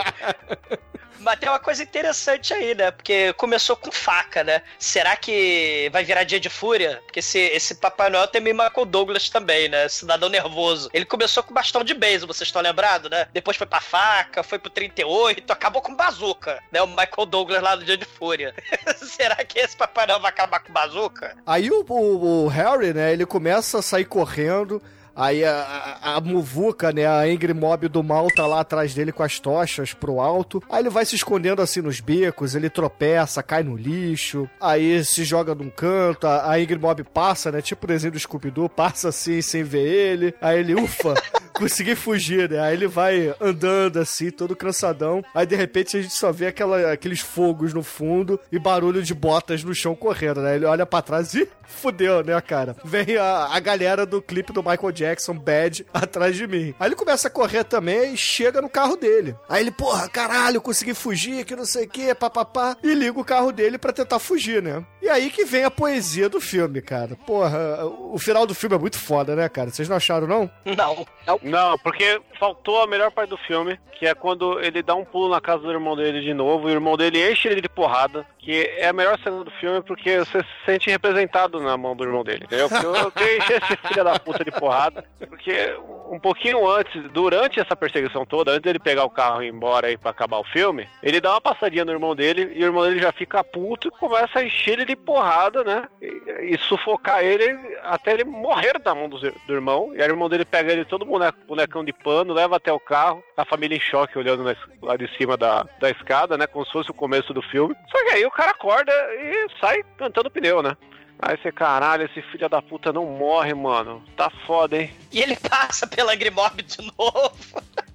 Mas 1.20 1.38
tem 1.38 1.48
uma 1.48 1.58
coisa 1.58 1.82
interessante 1.82 2.52
aí, 2.54 2.74
né? 2.74 2.90
Porque 2.90 3.32
começou 3.34 3.76
com 3.76 3.90
faca, 3.90 4.44
né? 4.44 4.62
Será 4.78 5.16
que 5.16 5.88
vai 5.92 6.04
virar 6.04 6.24
dia 6.24 6.38
de 6.40 6.48
fúria? 6.48 7.00
Porque 7.04 7.18
esse, 7.20 7.38
esse 7.38 7.74
Papai 7.76 8.08
Noel 8.10 8.28
tem 8.28 8.40
meio 8.40 8.54
Michael 8.56 8.84
Douglas 8.86 9.28
também, 9.28 9.68
né? 9.68 9.88
Cidadão 9.88 10.28
nervoso. 10.28 10.88
Ele 10.92 11.04
começou 11.04 11.42
com 11.42 11.52
bastão 11.52 11.82
de 11.82 11.94
beisebol, 11.94 12.32
vocês 12.34 12.48
estão 12.48 12.62
lembrados, 12.62 13.10
né? 13.10 13.26
Depois 13.32 13.56
foi 13.56 13.66
pra 13.66 13.80
faca, 13.80 14.42
foi 14.42 14.58
pro 14.58 14.70
38, 14.70 15.52
acabou 15.52 15.82
com 15.82 15.94
bazuca, 15.94 16.62
né? 16.70 16.80
O 16.82 16.86
Michael 16.86 17.26
Douglas 17.26 17.62
lá 17.62 17.76
no 17.76 17.84
dia 17.84 17.96
de 17.96 18.04
fúria. 18.04 18.54
Será 18.96 19.36
que 19.44 19.58
esse 19.58 19.76
Papai 19.76 20.06
Noel 20.06 20.20
vai 20.20 20.30
acabar 20.30 20.60
com 20.60 20.72
bazuca? 20.72 21.36
Aí 21.46 21.70
o, 21.70 21.84
o- 21.88 22.44
o 22.44 22.48
Harry, 22.48 22.92
né, 22.94 23.12
ele 23.12 23.26
começa 23.26 23.78
a 23.78 23.82
sair 23.82 24.04
correndo. 24.04 24.82
Aí 25.18 25.44
a, 25.44 25.98
a, 26.00 26.14
a 26.14 26.20
muvuca, 26.20 26.92
né, 26.92 27.04
a 27.04 27.22
Angry 27.22 27.52
Mob 27.52 27.88
do 27.88 28.04
mal 28.04 28.28
tá 28.28 28.46
lá 28.46 28.60
atrás 28.60 28.94
dele 28.94 29.10
com 29.10 29.24
as 29.24 29.40
tochas 29.40 29.92
pro 29.92 30.20
alto. 30.20 30.62
Aí 30.70 30.80
ele 30.80 30.90
vai 30.90 31.04
se 31.04 31.16
escondendo 31.16 31.60
assim 31.60 31.80
nos 31.80 31.98
becos, 31.98 32.54
ele 32.54 32.70
tropeça, 32.70 33.42
cai 33.42 33.64
no 33.64 33.76
lixo. 33.76 34.48
Aí 34.60 35.04
se 35.04 35.24
joga 35.24 35.56
num 35.56 35.70
canto, 35.70 36.28
a, 36.28 36.42
a 36.42 36.54
Angry 36.54 36.78
Mob 36.78 37.02
passa, 37.02 37.50
né, 37.50 37.60
tipo 37.60 37.84
o 37.84 37.88
desenho 37.88 38.12
do 38.12 38.20
Scooby-Doo, 38.20 38.68
passa 38.68 39.08
assim 39.08 39.42
sem 39.42 39.64
ver 39.64 39.88
ele. 39.88 40.34
Aí 40.40 40.60
ele, 40.60 40.76
ufa, 40.76 41.14
consegui 41.58 41.94
fugir, 41.94 42.50
né. 42.50 42.60
Aí 42.60 42.74
ele 42.74 42.86
vai 42.86 43.34
andando 43.40 43.98
assim, 43.98 44.30
todo 44.30 44.56
cansadão. 44.56 45.22
Aí 45.34 45.46
de 45.46 45.56
repente 45.56 45.96
a 45.96 46.02
gente 46.02 46.14
só 46.14 46.30
vê 46.30 46.46
aquela, 46.46 46.92
aqueles 46.92 47.20
fogos 47.20 47.74
no 47.74 47.82
fundo 47.82 48.38
e 48.50 48.58
barulho 48.58 49.02
de 49.02 49.14
botas 49.14 49.64
no 49.64 49.74
chão 49.74 49.94
correndo, 49.94 50.40
né. 50.40 50.56
Ele 50.56 50.64
olha 50.64 50.86
pra 50.86 51.02
trás 51.02 51.34
e 51.34 51.48
fudeu, 51.66 52.24
né, 52.24 52.40
cara? 52.40 52.76
Vem 52.84 53.16
a, 53.16 53.48
a 53.50 53.60
galera 53.60 54.06
do 54.06 54.22
clipe 54.22 54.52
do 54.52 54.62
Michael 54.62 54.92
Jackson, 54.92 55.34
Bad, 55.34 55.86
atrás 55.92 56.36
de 56.36 56.46
mim. 56.46 56.74
Aí 56.78 56.88
ele 56.88 56.96
começa 56.96 57.28
a 57.28 57.30
correr 57.30 57.64
também 57.64 58.14
e 58.14 58.16
chega 58.16 58.62
no 58.62 58.68
carro 58.68 58.96
dele. 58.96 59.36
Aí 59.48 59.62
ele, 59.62 59.70
porra, 59.70 60.08
caralho, 60.08 60.60
consegui 60.60 60.94
fugir, 60.94 61.44
que 61.44 61.56
não 61.56 61.64
sei 61.64 61.84
o 61.84 61.88
que, 61.88 62.14
papapá. 62.14 62.76
E 62.82 62.94
liga 62.94 63.18
o 63.18 63.24
carro 63.24 63.52
dele 63.52 63.78
pra 63.78 63.92
tentar 63.92 64.18
fugir, 64.18 64.62
né? 64.62 64.84
E 65.02 65.08
aí 65.08 65.30
que 65.30 65.44
vem 65.44 65.64
a 65.64 65.70
poesia 65.70 66.28
do 66.28 66.40
filme, 66.40 66.80
cara. 66.80 67.16
Porra, 67.26 67.84
o 67.86 68.18
final 68.18 68.46
do 68.46 68.54
filme 68.54 68.76
é 68.76 68.78
muito 68.78 68.98
foda, 68.98 69.34
né, 69.36 69.48
cara? 69.48 69.70
Vocês 69.70 69.88
não 69.88 69.96
acharam, 69.96 70.26
não? 70.26 70.50
Não. 70.64 71.06
Não, 71.26 71.40
porque 71.82 72.20
faltou 72.38 72.82
a 72.82 72.86
melhor 72.86 73.10
parte 73.10 73.30
do 73.30 73.36
filme, 73.36 73.78
que 73.98 74.06
é 74.06 74.14
quando 74.14 74.60
ele 74.60 74.82
dá 74.82 74.94
um 74.94 75.04
pulo 75.04 75.28
na 75.28 75.40
casa 75.40 75.62
do 75.62 75.72
irmão 75.72 75.96
dele 75.96 76.20
de 76.20 76.32
novo, 76.32 76.68
e 76.68 76.72
o 76.72 76.74
irmão 76.74 76.96
dele 76.96 77.30
enche 77.30 77.48
ele 77.48 77.60
de 77.60 77.68
porrada, 77.68 78.24
que 78.38 78.62
é 78.76 78.88
a 78.88 78.92
melhor 78.92 79.18
cena 79.18 79.44
do 79.44 79.50
filme 79.52 79.82
porque 79.82 80.18
você 80.18 80.38
se 80.40 80.64
sente 80.64 80.90
representado 80.90 81.60
na 81.60 81.76
mão 81.76 81.96
do 81.96 82.04
irmão 82.04 82.22
dele, 82.22 82.44
entendeu? 82.44 82.68
Porque 82.68 82.86
eu, 82.86 82.94
eu 82.94 83.38
encher 83.38 83.62
esse 83.62 83.76
filho 83.88 84.04
da 84.04 84.18
puta 84.18 84.44
de 84.44 84.52
porrada, 84.52 85.04
porque 85.28 85.76
um 86.10 86.18
pouquinho 86.18 86.68
antes, 86.68 87.02
durante 87.10 87.60
essa 87.60 87.76
perseguição 87.76 88.24
toda, 88.24 88.52
antes 88.52 88.62
dele 88.62 88.78
pegar 88.78 89.04
o 89.04 89.10
carro 89.10 89.42
e 89.42 89.46
ir 89.46 89.52
embora 89.52 89.88
aí 89.88 89.96
pra 89.96 90.10
acabar 90.10 90.38
o 90.38 90.44
filme, 90.44 90.88
ele 91.02 91.20
dá 91.20 91.32
uma 91.32 91.40
passadinha 91.40 91.84
no 91.84 91.92
irmão 91.92 92.14
dele, 92.14 92.52
e 92.54 92.62
o 92.62 92.66
irmão 92.66 92.84
dele 92.84 93.00
já 93.00 93.12
fica 93.12 93.44
puto 93.44 93.88
e 93.88 93.90
começa 93.90 94.38
a 94.38 94.44
encher 94.44 94.74
ele 94.74 94.84
de 94.84 94.96
porrada, 94.96 95.62
né? 95.64 95.88
E, 96.00 96.54
e 96.54 96.58
sufocar 96.58 97.22
ele 97.22 97.58
até 97.82 98.12
ele 98.12 98.24
morrer 98.24 98.78
da 98.78 98.94
mão 98.94 99.08
do, 99.08 99.18
do 99.18 99.52
irmão, 99.52 99.92
e 99.94 100.02
aí 100.02 100.08
o 100.08 100.12
irmão 100.12 100.28
dele 100.28 100.44
pega 100.44 100.72
ele 100.72 100.84
todo 100.84 101.04
boneco, 101.04 101.37
bonecão 101.46 101.84
de 101.84 101.92
pano, 101.92 102.34
leva 102.34 102.56
até 102.56 102.72
o 102.72 102.80
carro, 102.80 103.22
a 103.36 103.44
família 103.44 103.76
em 103.76 103.80
choque 103.80 104.18
olhando 104.18 104.42
na 104.42 104.54
lá 104.82 104.96
de 104.96 105.08
cima 105.16 105.36
da, 105.36 105.64
da 105.80 105.90
escada, 105.90 106.36
né? 106.36 106.46
Como 106.46 106.64
se 106.64 106.72
fosse 106.72 106.90
o 106.90 106.94
começo 106.94 107.32
do 107.32 107.42
filme. 107.42 107.74
Só 107.90 108.04
que 108.04 108.10
aí 108.10 108.26
o 108.26 108.30
cara 108.30 108.50
acorda 108.50 108.92
e 108.92 109.46
sai 109.60 109.82
cantando 109.96 110.30
pneu, 110.30 110.62
né? 110.62 110.76
Aí 111.20 111.36
você, 111.36 111.50
caralho, 111.50 112.04
esse 112.04 112.22
filho 112.30 112.48
da 112.48 112.62
puta 112.62 112.92
não 112.92 113.04
morre, 113.04 113.52
mano. 113.52 114.04
Tá 114.16 114.30
foda, 114.46 114.80
hein? 114.80 114.94
E 115.10 115.20
ele 115.20 115.36
passa 115.36 115.86
pela 115.86 116.14
Grimob 116.14 116.62
de 116.62 116.78
novo. 116.96 117.32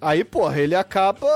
Aí, 0.00 0.22
porra, 0.22 0.60
ele 0.60 0.76
acaba 0.76 1.28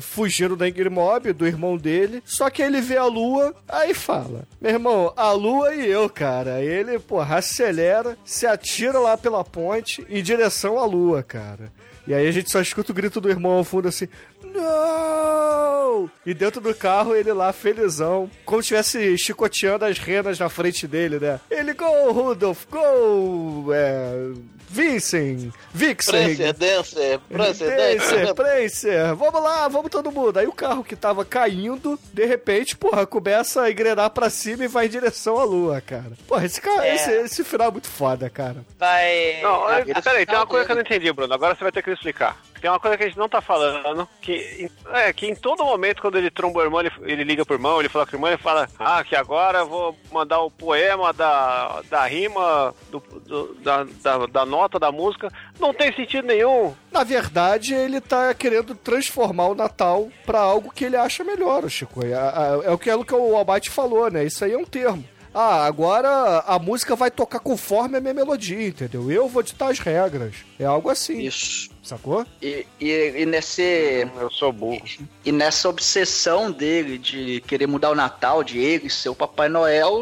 fugindo 0.00 0.54
da 0.54 0.66
Angry 0.66 0.90
Mob, 0.90 1.32
do 1.32 1.46
irmão 1.46 1.76
dele. 1.78 2.22
Só 2.26 2.50
que 2.50 2.62
ele 2.62 2.80
vê 2.80 2.98
a 2.98 3.06
lua, 3.06 3.54
aí 3.68 3.94
fala: 3.94 4.46
Meu 4.60 4.72
irmão, 4.72 5.12
a 5.16 5.32
lua 5.32 5.74
e 5.74 5.88
eu, 5.88 6.08
cara. 6.10 6.56
Aí 6.56 6.66
ele, 6.66 6.98
porra, 6.98 7.38
acelera, 7.38 8.18
se 8.24 8.46
atira 8.46 8.98
lá 8.98 9.16
pela 9.16 9.42
ponte 9.42 10.04
em 10.10 10.22
direção 10.22 10.78
à 10.78 10.84
lua, 10.84 11.22
cara. 11.22 11.72
E 12.06 12.12
aí 12.12 12.26
a 12.26 12.32
gente 12.32 12.50
só 12.50 12.60
escuta 12.60 12.90
o 12.90 12.94
grito 12.94 13.20
do 13.20 13.30
irmão 13.30 13.52
ao 13.52 13.64
fundo 13.64 13.88
assim: 13.88 14.08
Não! 14.54 16.10
E 16.24 16.32
dentro 16.34 16.60
do 16.60 16.74
carro 16.74 17.14
ele 17.14 17.32
lá, 17.32 17.52
felizão, 17.52 18.30
como 18.44 18.62
se 18.62 18.74
estivesse 18.74 19.18
chicoteando 19.18 19.84
as 19.84 19.98
renas 19.98 20.38
na 20.38 20.48
frente 20.48 20.86
dele, 20.86 21.18
né? 21.18 21.40
Ele, 21.50 21.72
go, 21.74 22.12
Rudolph, 22.12 22.64
go! 22.70 23.66
É. 23.72 24.32
Vincent, 24.68 25.52
Vixen. 25.74 26.34
Prancer, 26.34 27.20
precedência. 27.28 28.32
Prancer, 28.34 29.14
vamos 29.14 29.42
lá, 29.42 29.68
vamos 29.68 29.90
todo 29.90 30.10
mundo. 30.10 30.38
Aí 30.38 30.46
o 30.46 30.52
carro 30.52 30.82
que 30.82 30.96
tava 30.96 31.26
caindo, 31.26 31.98
de 32.10 32.24
repente, 32.24 32.74
porra, 32.74 33.04
começa 33.06 33.60
a 33.62 33.70
engrenar 33.70 34.08
pra 34.08 34.30
cima 34.30 34.64
e 34.64 34.68
vai 34.68 34.86
em 34.86 34.88
direção 34.88 35.38
à 35.38 35.44
lua, 35.44 35.82
cara. 35.82 36.12
Porra, 36.26 36.46
esse, 36.46 36.58
cara, 36.58 36.86
É. 36.86 36.94
esse, 36.94 37.10
esse 37.10 37.44
final 37.44 37.68
é 37.68 37.70
muito 37.70 37.88
foda, 37.88 38.30
cara. 38.30 38.64
Vai. 38.78 39.40
Não, 39.42 39.70
é, 39.70 39.84
peraí, 40.00 40.24
tem 40.24 40.36
uma 40.36 40.46
coisa 40.46 40.64
que 40.64 40.72
eu 40.72 40.76
não 40.76 40.82
entendi, 40.82 41.12
Bruno. 41.12 41.34
Agora 41.34 41.54
você 41.54 41.62
vai 41.64 41.72
ter 41.72 41.82
que 41.82 41.90
me 41.90 41.94
explicar. 41.94 42.40
Tem 42.62 42.70
uma 42.70 42.78
coisa 42.78 42.96
que 42.96 43.02
a 43.02 43.06
gente 43.08 43.18
não 43.18 43.28
tá 43.28 43.40
falando, 43.40 44.08
que 44.20 44.70
é 44.92 45.12
que 45.12 45.26
em 45.26 45.34
todo 45.34 45.64
momento, 45.64 46.00
quando 46.00 46.16
ele 46.16 46.30
tromba 46.30 46.60
o 46.60 46.62
irmão, 46.62 46.78
ele, 46.80 46.92
ele 47.02 47.24
liga 47.24 47.44
pro 47.44 47.56
irmão, 47.56 47.80
ele 47.80 47.88
fala 47.88 48.06
com 48.06 48.12
o 48.12 48.14
irmão, 48.16 48.30
ele 48.30 48.38
fala, 48.38 48.68
ah, 48.78 49.02
que 49.02 49.16
agora 49.16 49.58
eu 49.58 49.66
vou 49.68 49.98
mandar 50.12 50.40
o 50.40 50.50
poema 50.50 51.12
da, 51.12 51.82
da 51.90 52.06
rima, 52.06 52.72
do, 52.88 53.00
do- 53.00 53.54
da, 53.54 53.84
da, 54.00 54.26
da 54.26 54.46
nota 54.46 54.78
da 54.78 54.92
música. 54.92 55.28
Não 55.58 55.74
tem 55.74 55.92
sentido 55.92 56.28
nenhum. 56.28 56.72
Na 56.92 57.02
verdade, 57.02 57.74
ele 57.74 58.00
tá 58.00 58.32
querendo 58.32 58.74
transformar 58.76 59.48
o 59.48 59.54
Natal 59.56 60.08
pra 60.24 60.38
algo 60.38 60.70
que 60.72 60.84
ele 60.84 60.96
acha 60.96 61.24
melhor, 61.24 61.68
Chico. 61.68 62.04
É, 62.04 62.12
é- 62.12 62.66
é 62.66 62.70
o 62.70 62.78
que 62.78 62.88
é 62.88 62.94
o 62.94 63.04
que 63.04 63.12
o 63.14 63.36
Abate 63.36 63.70
falou, 63.70 64.08
né? 64.08 64.24
Isso 64.24 64.44
aí 64.44 64.52
é 64.52 64.56
um 64.58 64.64
termo. 64.64 65.04
Ah, 65.34 65.64
agora 65.64 66.40
a 66.46 66.58
música 66.58 66.94
vai 66.94 67.10
tocar 67.10 67.40
conforme 67.40 67.96
a 67.96 68.00
minha 68.00 68.14
melodia, 68.14 68.68
entendeu? 68.68 69.10
Eu 69.10 69.28
vou 69.28 69.42
ditar 69.42 69.70
as 69.70 69.78
regras. 69.78 70.34
É 70.58 70.64
algo 70.64 70.90
assim. 70.90 71.20
Isso. 71.20 71.70
Sacou? 71.82 72.24
E, 72.40 72.64
e, 72.80 73.14
e 73.16 73.26
nesse. 73.26 74.06
Eu 74.20 74.30
sou 74.30 74.52
burro. 74.52 74.80
E 75.24 75.32
nessa 75.32 75.68
obsessão 75.68 76.52
dele 76.52 76.96
de 76.96 77.42
querer 77.46 77.66
mudar 77.66 77.90
o 77.90 77.94
Natal, 77.94 78.44
de 78.44 78.58
ele 78.58 78.88
ser 78.88 79.08
o 79.08 79.14
Papai 79.14 79.48
Noel, 79.48 80.00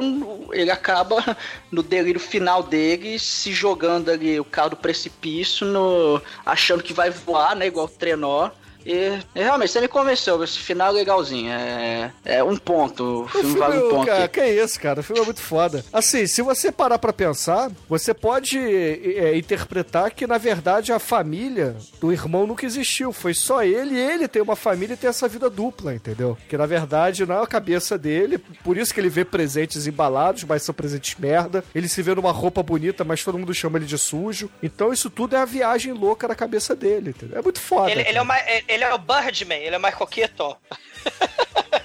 ele 0.52 0.70
acaba, 0.70 1.36
no 1.72 1.82
delírio 1.82 2.20
final 2.20 2.62
dele, 2.62 3.18
se 3.18 3.52
jogando 3.52 4.10
ali 4.10 4.38
o 4.38 4.44
carro 4.44 4.70
do 4.70 4.76
precipício, 4.76 5.66
no, 5.66 6.20
achando 6.44 6.82
que 6.82 6.92
vai 6.92 7.08
voar, 7.08 7.56
né? 7.56 7.68
Igual 7.68 7.86
o 7.86 7.88
trenó. 7.88 8.50
E, 8.84 9.18
e 9.34 9.42
realmente, 9.42 9.70
você 9.70 9.80
me 9.80 9.88
convenceu, 9.88 10.42
esse 10.42 10.58
final 10.58 10.88
é 10.88 10.92
legalzinho. 10.92 11.50
É, 11.50 12.12
é 12.24 12.44
um 12.44 12.56
ponto. 12.56 13.22
O 13.22 13.28
filme, 13.28 13.58
vale 13.58 13.78
um 13.78 13.90
ponto. 13.90 14.06
cara, 14.06 14.28
que 14.28 14.44
isso, 14.44 14.80
cara? 14.80 15.00
O 15.00 15.02
filme 15.02 15.22
é 15.22 15.24
muito 15.24 15.40
foda. 15.40 15.84
Assim, 15.92 16.26
se 16.26 16.42
você 16.42 16.72
parar 16.72 16.98
pra 16.98 17.12
pensar, 17.12 17.70
você 17.88 18.14
pode 18.14 18.58
é, 18.58 19.36
interpretar 19.36 20.10
que, 20.10 20.26
na 20.26 20.38
verdade, 20.38 20.92
a 20.92 20.98
família 20.98 21.76
do 22.00 22.12
irmão 22.12 22.46
nunca 22.46 22.66
existiu. 22.66 23.12
Foi 23.12 23.34
só 23.34 23.62
ele 23.62 23.94
e 23.94 23.98
ele 23.98 24.28
tem 24.28 24.42
uma 24.42 24.56
família 24.56 24.94
e 24.94 24.96
tem 24.96 25.10
essa 25.10 25.28
vida 25.28 25.50
dupla, 25.50 25.94
entendeu? 25.94 26.36
Que, 26.48 26.56
na 26.56 26.66
verdade, 26.66 27.26
não 27.26 27.36
é 27.36 27.42
a 27.42 27.46
cabeça 27.46 27.98
dele. 27.98 28.38
Por 28.64 28.76
isso 28.76 28.92
que 28.92 29.00
ele 29.00 29.08
vê 29.08 29.24
presentes 29.24 29.86
embalados, 29.86 30.44
mas 30.44 30.62
são 30.62 30.74
presentes 30.74 31.16
merda. 31.18 31.64
Ele 31.74 31.88
se 31.88 32.02
vê 32.02 32.14
numa 32.14 32.32
roupa 32.32 32.62
bonita, 32.62 33.04
mas 33.04 33.22
todo 33.24 33.38
mundo 33.38 33.54
chama 33.54 33.78
ele 33.78 33.86
de 33.86 33.98
sujo. 33.98 34.50
Então, 34.62 34.92
isso 34.92 35.10
tudo 35.10 35.36
é 35.36 35.38
a 35.38 35.44
viagem 35.44 35.92
louca 35.92 36.28
na 36.28 36.34
cabeça 36.34 36.74
dele, 36.74 37.10
entendeu? 37.10 37.38
É 37.38 37.42
muito 37.42 37.60
foda. 37.60 37.90
Ele, 37.90 38.02
ele 38.02 38.18
é 38.18 38.22
uma, 38.22 38.36
ele 38.68 38.69
é 38.84 38.94
o 38.94 38.98
Birdman, 38.98 39.58
ele 39.62 39.74
é 39.74 39.78
o 39.78 39.82
Michael 39.82 40.06
Keaton. 40.06 40.56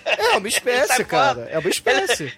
É 0.06 0.38
uma 0.38 0.48
espécie, 0.48 1.04
cara. 1.06 1.48
É 1.52 1.58
uma 1.60 1.70
espécie. 1.70 2.34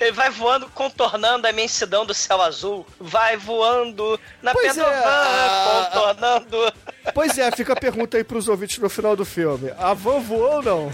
Ele 0.00 0.12
vai 0.12 0.30
voando, 0.30 0.66
contornando 0.70 1.46
a 1.46 1.50
imensidão 1.50 2.06
do 2.06 2.14
céu 2.14 2.40
azul. 2.40 2.86
Vai 2.98 3.36
voando 3.36 4.18
na 4.42 4.52
Pois 4.52 4.76
é, 4.78 4.82
Pedovan, 4.82 4.98
a- 5.06 5.90
contornando. 5.90 6.72
Pois 7.14 7.36
é, 7.38 7.50
fica 7.52 7.72
a 7.74 7.76
pergunta 7.76 8.16
aí 8.16 8.24
pros 8.24 8.48
ouvintes 8.48 8.78
no 8.78 8.88
final 8.88 9.14
do 9.14 9.24
filme. 9.24 9.70
A 9.78 9.92
van 9.92 10.20
voou 10.20 10.54
ou 10.56 10.62
não? 10.62 10.92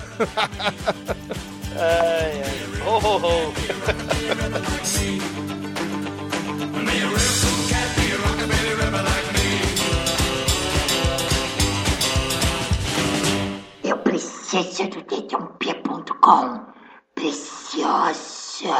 Ai, 1.76 2.42
ai. 2.42 2.82
Ho, 2.86 2.98
ho, 2.98 3.16
ho. 3.18 3.54
Preciso 14.18 14.88
do 14.88 15.02
dedãopia.com. 15.04 16.66
Preciosa. 17.14 18.74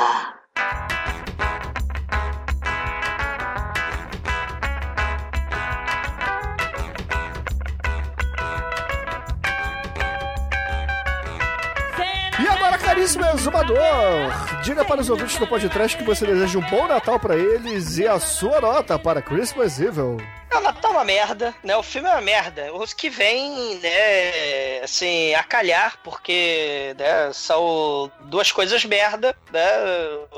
E 12.41 12.49
agora, 12.49 12.77
caríssimo 12.79 13.25
exumador, 13.27 13.79
diga 14.65 14.85
para 14.85 15.01
os 15.01 15.09
ouvintes 15.09 15.39
do 15.39 15.47
podcast 15.47 15.97
que 15.97 16.03
você 16.03 16.27
deseja 16.27 16.59
um 16.59 16.69
bom 16.69 16.89
Natal 16.89 17.21
para 17.21 17.37
eles 17.37 17.97
e 17.99 18.09
a 18.09 18.19
sua 18.19 18.61
nota 18.61 18.99
para 18.99 19.23
Christmas 19.23 19.79
Evil. 19.79 20.17
Natal 20.61 20.93
é 20.93 20.95
uma 20.95 21.05
merda, 21.05 21.55
né? 21.63 21.77
O 21.77 21.83
filme 21.83 22.09
é 22.09 22.13
uma 22.13 22.21
merda. 22.21 22.73
Os 22.75 22.93
que 22.93 23.09
vêm, 23.09 23.77
né, 23.77 24.81
assim, 24.83 25.35
a 25.35 25.43
calhar, 25.43 25.99
porque 26.03 26.95
né, 26.99 27.33
são 27.33 28.11
duas 28.23 28.51
coisas 28.53 28.85
merda, 28.85 29.37
né? 29.53 29.63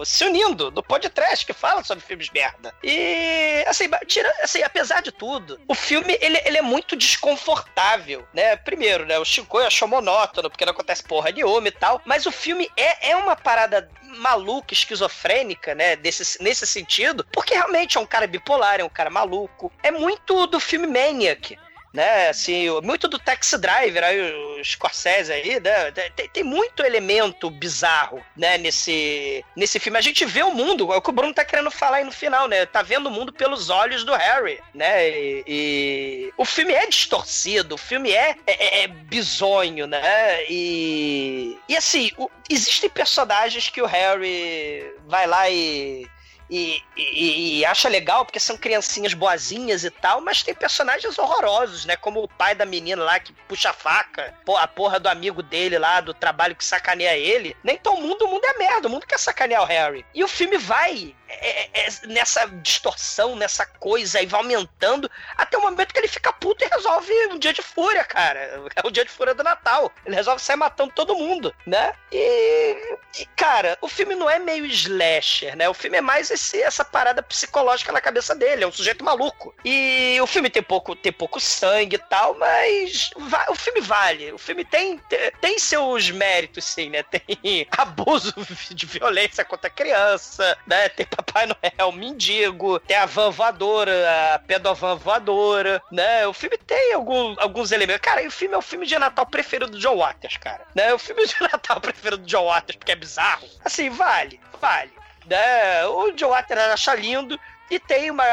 Se 0.05 0.25
unindo 0.25 0.71
do 0.71 0.83
podcast 0.83 1.45
que 1.45 1.53
fala 1.53 1.85
sobre 1.85 2.05
filmes 2.05 2.31
merda. 2.31 2.75
E, 2.83 3.65
assim, 3.67 3.89
tira, 4.07 4.33
assim, 4.43 4.63
apesar 4.63 5.03
de 5.03 5.13
tudo, 5.13 5.61
o 5.69 5.75
filme, 5.75 6.17
ele, 6.21 6.41
ele 6.45 6.59
é 6.59 6.63
muito 6.63 6.97
desconfortável, 6.97 8.27
né? 8.33 8.57
Primeiro, 8.57 9.07
né? 9.07 9.19
O 9.19 9.25
Chico 9.25 9.59
achou 9.59 9.89
monótono, 9.89 10.51
porque 10.51 10.65
não 10.65 10.73
acontece 10.73 11.03
porra 11.03 11.31
nenhuma 11.31 11.69
e 11.69 11.73
tal. 11.73 12.01
Mas 12.05 12.27
o 12.27 12.33
filme 12.33 12.71
é, 12.77 13.11
é 13.11 13.17
uma 13.17 13.37
parada 13.37 13.89
maluca, 14.17 14.73
esquizofrênica, 14.75 15.75
né? 15.75 15.97
Desse, 15.97 16.43
nesse 16.43 16.67
sentido, 16.67 17.27
porque 17.33 17.55
realmente 17.55 17.97
é 17.97 18.01
um 18.01 18.07
cara 18.07 18.27
bipolar, 18.27 18.81
é 18.81 18.85
um 18.85 18.89
cara 18.89 19.11
maluco. 19.11 19.73
É 19.83 19.91
muito 19.91 20.47
do 20.47 20.61
filme 20.61 20.87
Maniac. 20.87 21.59
Né, 21.93 22.29
assim, 22.29 22.69
muito 22.85 23.09
do 23.09 23.19
Taxi 23.19 23.59
Driver, 23.59 24.05
aí, 24.05 24.21
o 24.21 24.65
Scorsese 24.65 25.33
aí, 25.33 25.59
né, 25.59 25.91
tem, 26.15 26.29
tem 26.29 26.45
muito 26.45 26.85
elemento 26.85 27.51
bizarro, 27.51 28.25
né, 28.37 28.57
nesse, 28.59 29.45
nesse 29.57 29.81
filme. 29.81 29.99
A 29.99 30.01
gente 30.01 30.25
vê 30.25 30.45
o 30.45 30.55
mundo, 30.55 30.93
é 30.93 30.97
o 30.97 31.03
que 31.03 31.11
o 31.11 31.13
Bruno 31.13 31.35
tá 31.35 31.45
querendo 31.45 31.69
falar 31.69 31.97
aí 31.97 32.05
no 32.05 32.13
final, 32.13 32.47
né, 32.47 32.65
tá 32.65 32.81
vendo 32.81 33.09
o 33.09 33.11
mundo 33.11 33.33
pelos 33.33 33.71
olhos 33.71 34.05
do 34.05 34.15
Harry, 34.15 34.61
né, 34.73 35.11
e, 35.11 35.45
e 35.49 36.33
o 36.37 36.45
filme 36.45 36.73
é 36.73 36.87
distorcido, 36.87 37.75
o 37.75 37.79
filme 37.79 38.13
é, 38.13 38.37
é, 38.47 38.83
é 38.85 38.87
bizonho, 38.87 39.89
né, 39.89 40.45
e, 40.49 41.59
e 41.69 41.77
assim, 41.77 42.13
o- 42.17 42.31
existem 42.49 42.89
personagens 42.89 43.69
que 43.69 43.83
o 43.83 43.87
Harry 43.87 44.85
vai 45.09 45.27
lá 45.27 45.51
e 45.51 46.07
e, 46.51 46.83
e- 46.97 47.59
e 47.61 47.65
acha 47.65 47.89
legal 47.89 48.25
porque 48.25 48.41
são 48.41 48.57
criancinhas 48.57 49.15
boazinhas 49.15 49.85
e 49.85 49.91
tal, 49.91 50.21
mas 50.21 50.43
tem 50.43 50.55
personagens 50.55 51.19
horrorosos, 51.19 51.85
né? 51.85 51.97
Como 51.97 52.23
o 52.23 52.29
pai 52.29 52.55
da 52.55 52.67
menina 52.67 53.03
lá 53.05 53.21
que 53.21 53.33
puxa 53.49 53.71
a 53.71 53.73
faca, 53.73 54.35
a 54.59 54.67
porra 54.67 54.99
do 54.99 55.09
amigo 55.09 55.43
dele 55.43 55.79
lá, 55.79 56.01
do 56.01 56.13
trabalho 56.13 56.57
que 56.57 56.65
sacaneia 56.65 57.17
ele. 57.17 57.57
Nem 57.63 57.77
todo 57.79 58.01
mundo, 58.01 58.25
o 58.25 58.29
mundo 58.29 58.45
é 58.45 58.59
merda, 58.59 58.89
o 58.89 58.91
mundo 58.91 59.07
quer 59.07 59.19
sacanear 59.19 59.63
o 59.63 59.67
Harry. 59.67 60.05
E 60.15 60.25
o 60.25 60.29
filme 60.29 60.59
vai 60.59 61.15
é, 61.31 61.61
é, 61.63 61.87
é, 61.87 62.07
nessa 62.07 62.47
distorção, 62.47 63.37
nessa 63.37 63.65
coisa, 63.65 64.21
e 64.21 64.27
vai 64.27 64.41
aumentando 64.41 65.11
até 65.37 65.57
o 65.57 65.63
momento 65.63 65.93
que 65.93 65.99
ele 65.99 66.09
fica 66.09 66.33
puto 66.33 66.65
e 66.65 66.69
resolve 66.69 67.13
um 67.29 67.39
dia 67.39 67.53
de 67.53 67.63
fúria, 67.63 68.05
cara. 68.05 68.41
É 68.75 68.87
o 68.87 68.91
dia 68.91 69.05
de 69.05 69.11
fúria 69.11 69.35
do 69.35 69.43
Natal. 69.45 69.91
Ele 70.05 70.17
resolve 70.17 70.43
sair 70.43 70.57
matando 70.57 70.93
todo 70.95 71.15
mundo, 71.15 71.55
né? 71.67 71.93
E, 72.11 72.97
e, 73.19 73.27
cara, 73.37 73.79
o 73.81 73.89
filme 73.89 74.15
não 74.15 74.29
é 74.29 74.39
meio 74.39 74.67
slasher, 74.67 75.57
né? 75.57 75.69
O 75.69 75.75
filme 75.75 75.99
é 75.99 76.01
mais 76.01 76.31
esse, 76.31 76.61
essa 76.61 76.85
parada 76.85 77.23
psicológica 77.23 77.93
na 77.93 78.01
cabeça 78.01 78.35
dele. 78.35 78.65
É 78.65 78.67
um 78.67 78.73
sujeito 78.73 79.05
maluco. 79.05 79.55
E 79.65 80.19
o 80.21 80.27
filme 80.27 80.51
tem 80.51 80.63
pouco, 80.63 80.97
tem 80.97 81.13
pouco 81.13 81.39
sangue 81.41 81.97
e 81.97 81.99
tal, 81.99 82.35
mas 82.37 83.11
va- 83.17 83.47
o 83.49 83.55
filme 83.55 83.81
vale. 83.81 84.33
O 84.33 84.39
filme 84.39 84.65
tem, 84.65 84.99
tem, 84.99 85.31
tem 85.41 85.59
seus 85.59 86.11
méritos, 86.11 86.65
sim, 86.65 86.91
né? 86.91 87.03
Tem 87.21 87.67
abuso 87.71 88.35
de 88.71 88.87
violência 88.87 89.45
contra 89.45 89.69
a 89.69 89.71
criança, 89.73 90.57
né? 90.67 90.89
Tem 90.89 91.07
Papai 91.31 91.47
Noel, 91.47 91.93
mendigo, 91.93 92.79
tem 92.81 92.97
a 92.97 93.07
van 93.07 93.31
voadora, 93.31 94.35
a 94.35 94.39
pedovan 94.39 94.97
voadora, 94.97 95.83
né? 95.91 96.27
O 96.27 96.33
filme 96.33 96.57
tem 96.59 96.95
algum, 96.95 97.35
alguns 97.39 97.73
elementos. 97.73 98.03
Cara, 98.03 98.27
o 98.27 98.31
filme 98.31 98.55
é 98.55 98.59
o 98.59 98.63
filme 98.63 98.87
de 98.87 98.99
Natal 98.99 99.27
preferido 99.27 99.71
do 99.71 99.79
John 99.79 99.99
Waters, 99.99 100.37
cara. 100.39 100.65
Né? 100.75 100.93
O 100.95 100.99
filme 100.99 101.27
de 101.27 101.35
Natal 101.41 101.81
preferido 101.81 102.19
do 102.19 102.27
John 102.27 102.47
Waters, 102.47 102.77
porque 102.77 102.93
é 102.93 102.97
bizarro. 102.97 103.47
Assim, 103.65 103.91
vale, 103.91 104.41
vale. 104.61 104.93
Né? 105.27 105.87
O 105.87 106.11
John 106.13 106.31
Waters 106.31 106.61
acha 106.61 106.95
lindo. 106.95 107.39
E 107.71 107.79
tem 107.79 108.11
uma, 108.11 108.25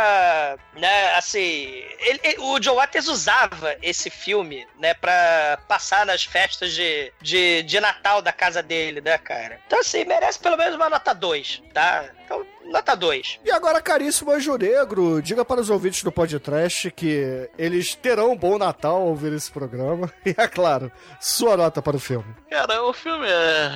né, 0.76 1.14
assim, 1.16 1.66
ele- 2.00 2.20
ele- 2.24 2.40
o 2.40 2.60
John 2.60 2.76
Waters 2.76 3.08
usava 3.08 3.76
esse 3.84 4.10
filme, 4.10 4.68
né, 4.80 4.94
pra 4.96 5.60
passar 5.68 6.06
nas 6.06 6.24
festas 6.24 6.74
de, 6.74 7.12
de, 7.22 7.62
de 7.64 7.80
Natal 7.80 8.22
da 8.22 8.32
casa 8.34 8.64
dele, 8.64 9.00
né, 9.00 9.18
cara? 9.18 9.60
Então, 9.68 9.80
assim, 9.80 10.04
merece 10.06 10.40
pelo 10.40 10.58
menos 10.58 10.76
uma 10.76 10.90
nota 10.90 11.14
2, 11.14 11.62
tá? 11.74 12.06
Então, 12.26 12.46
nota 12.66 12.96
2. 12.96 13.40
E 13.46 13.52
agora, 13.52 13.82
caríssimo 13.82 14.32
Anjo 14.32 14.58
Negro, 14.58 15.22
diga 15.22 15.46
para 15.46 15.62
os 15.62 15.70
ouvintes 15.70 16.02
do 16.04 16.12
podcast 16.12 16.90
que 16.92 17.50
eles 17.58 17.94
terão 17.96 18.32
um 18.32 18.38
bom 18.38 18.58
Natal 18.58 18.96
ao 18.96 19.08
ouvir 19.08 19.34
esse 19.34 19.52
programa. 19.52 20.12
E, 20.26 20.36
é 20.38 20.48
claro, 20.48 20.92
sua 21.22 21.56
nota 21.56 21.82
para 21.82 21.96
o 21.96 22.00
filme. 22.00 22.36
Cara, 22.50 22.84
o 22.84 22.92
filme 22.92 23.28
é. 23.30 23.72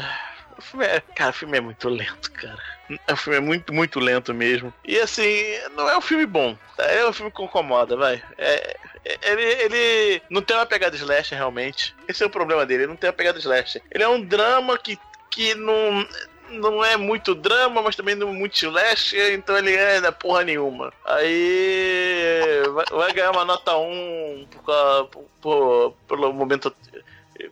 O 0.57 0.61
filme 0.61 0.85
é. 0.85 0.99
Cara, 1.15 1.29
o 1.29 1.33
filme 1.33 1.57
é 1.57 1.61
muito 1.61 1.87
lento, 1.87 2.31
cara. 2.31 2.61
O 3.11 3.15
filme 3.15 3.37
é 3.37 3.41
muito, 3.41 3.73
muito 3.73 3.99
lento 3.99 4.33
mesmo. 4.33 4.73
E 4.85 4.97
assim, 4.99 5.43
não 5.75 5.89
é 5.89 5.97
um 5.97 6.01
filme 6.01 6.25
bom. 6.25 6.57
É 6.77 7.05
um 7.05 7.13
filme 7.13 7.31
que 7.31 7.43
incomoda, 7.43 7.95
vai. 7.95 8.21
É, 8.37 8.77
é- 9.05 9.17
ele, 9.23 9.43
ele 9.43 10.21
não 10.29 10.41
tem 10.41 10.55
uma 10.55 10.65
pegada 10.65 10.95
slasher 10.95 11.37
realmente. 11.37 11.95
Esse 12.07 12.23
é 12.23 12.25
o 12.25 12.29
problema 12.29 12.65
dele, 12.65 12.83
ele 12.83 12.89
não 12.89 12.95
tem 12.95 13.09
uma 13.09 13.15
pegada 13.15 13.39
slasher. 13.39 13.81
Ele 13.91 14.03
é 14.03 14.07
um 14.07 14.21
drama 14.21 14.77
que, 14.77 14.97
que 15.29 15.53
não. 15.55 16.07
Não 16.49 16.83
é 16.83 16.97
muito 16.97 17.33
drama, 17.33 17.81
mas 17.81 17.95
também 17.95 18.13
não 18.13 18.27
é 18.27 18.33
muito 18.33 18.55
slasher, 18.57 19.31
então 19.33 19.57
ele 19.57 19.73
é 19.73 20.01
da 20.01 20.11
porra 20.11 20.43
nenhuma. 20.43 20.91
Aí 21.05 22.61
vai, 22.73 22.85
vai 22.91 23.13
ganhar 23.13 23.31
uma 23.31 23.45
nota 23.45 23.77
1 23.77 24.47
por, 24.51 25.07
por- 25.07 25.25
por- 25.41 25.93
pelo 26.09 26.33
momento 26.33 26.75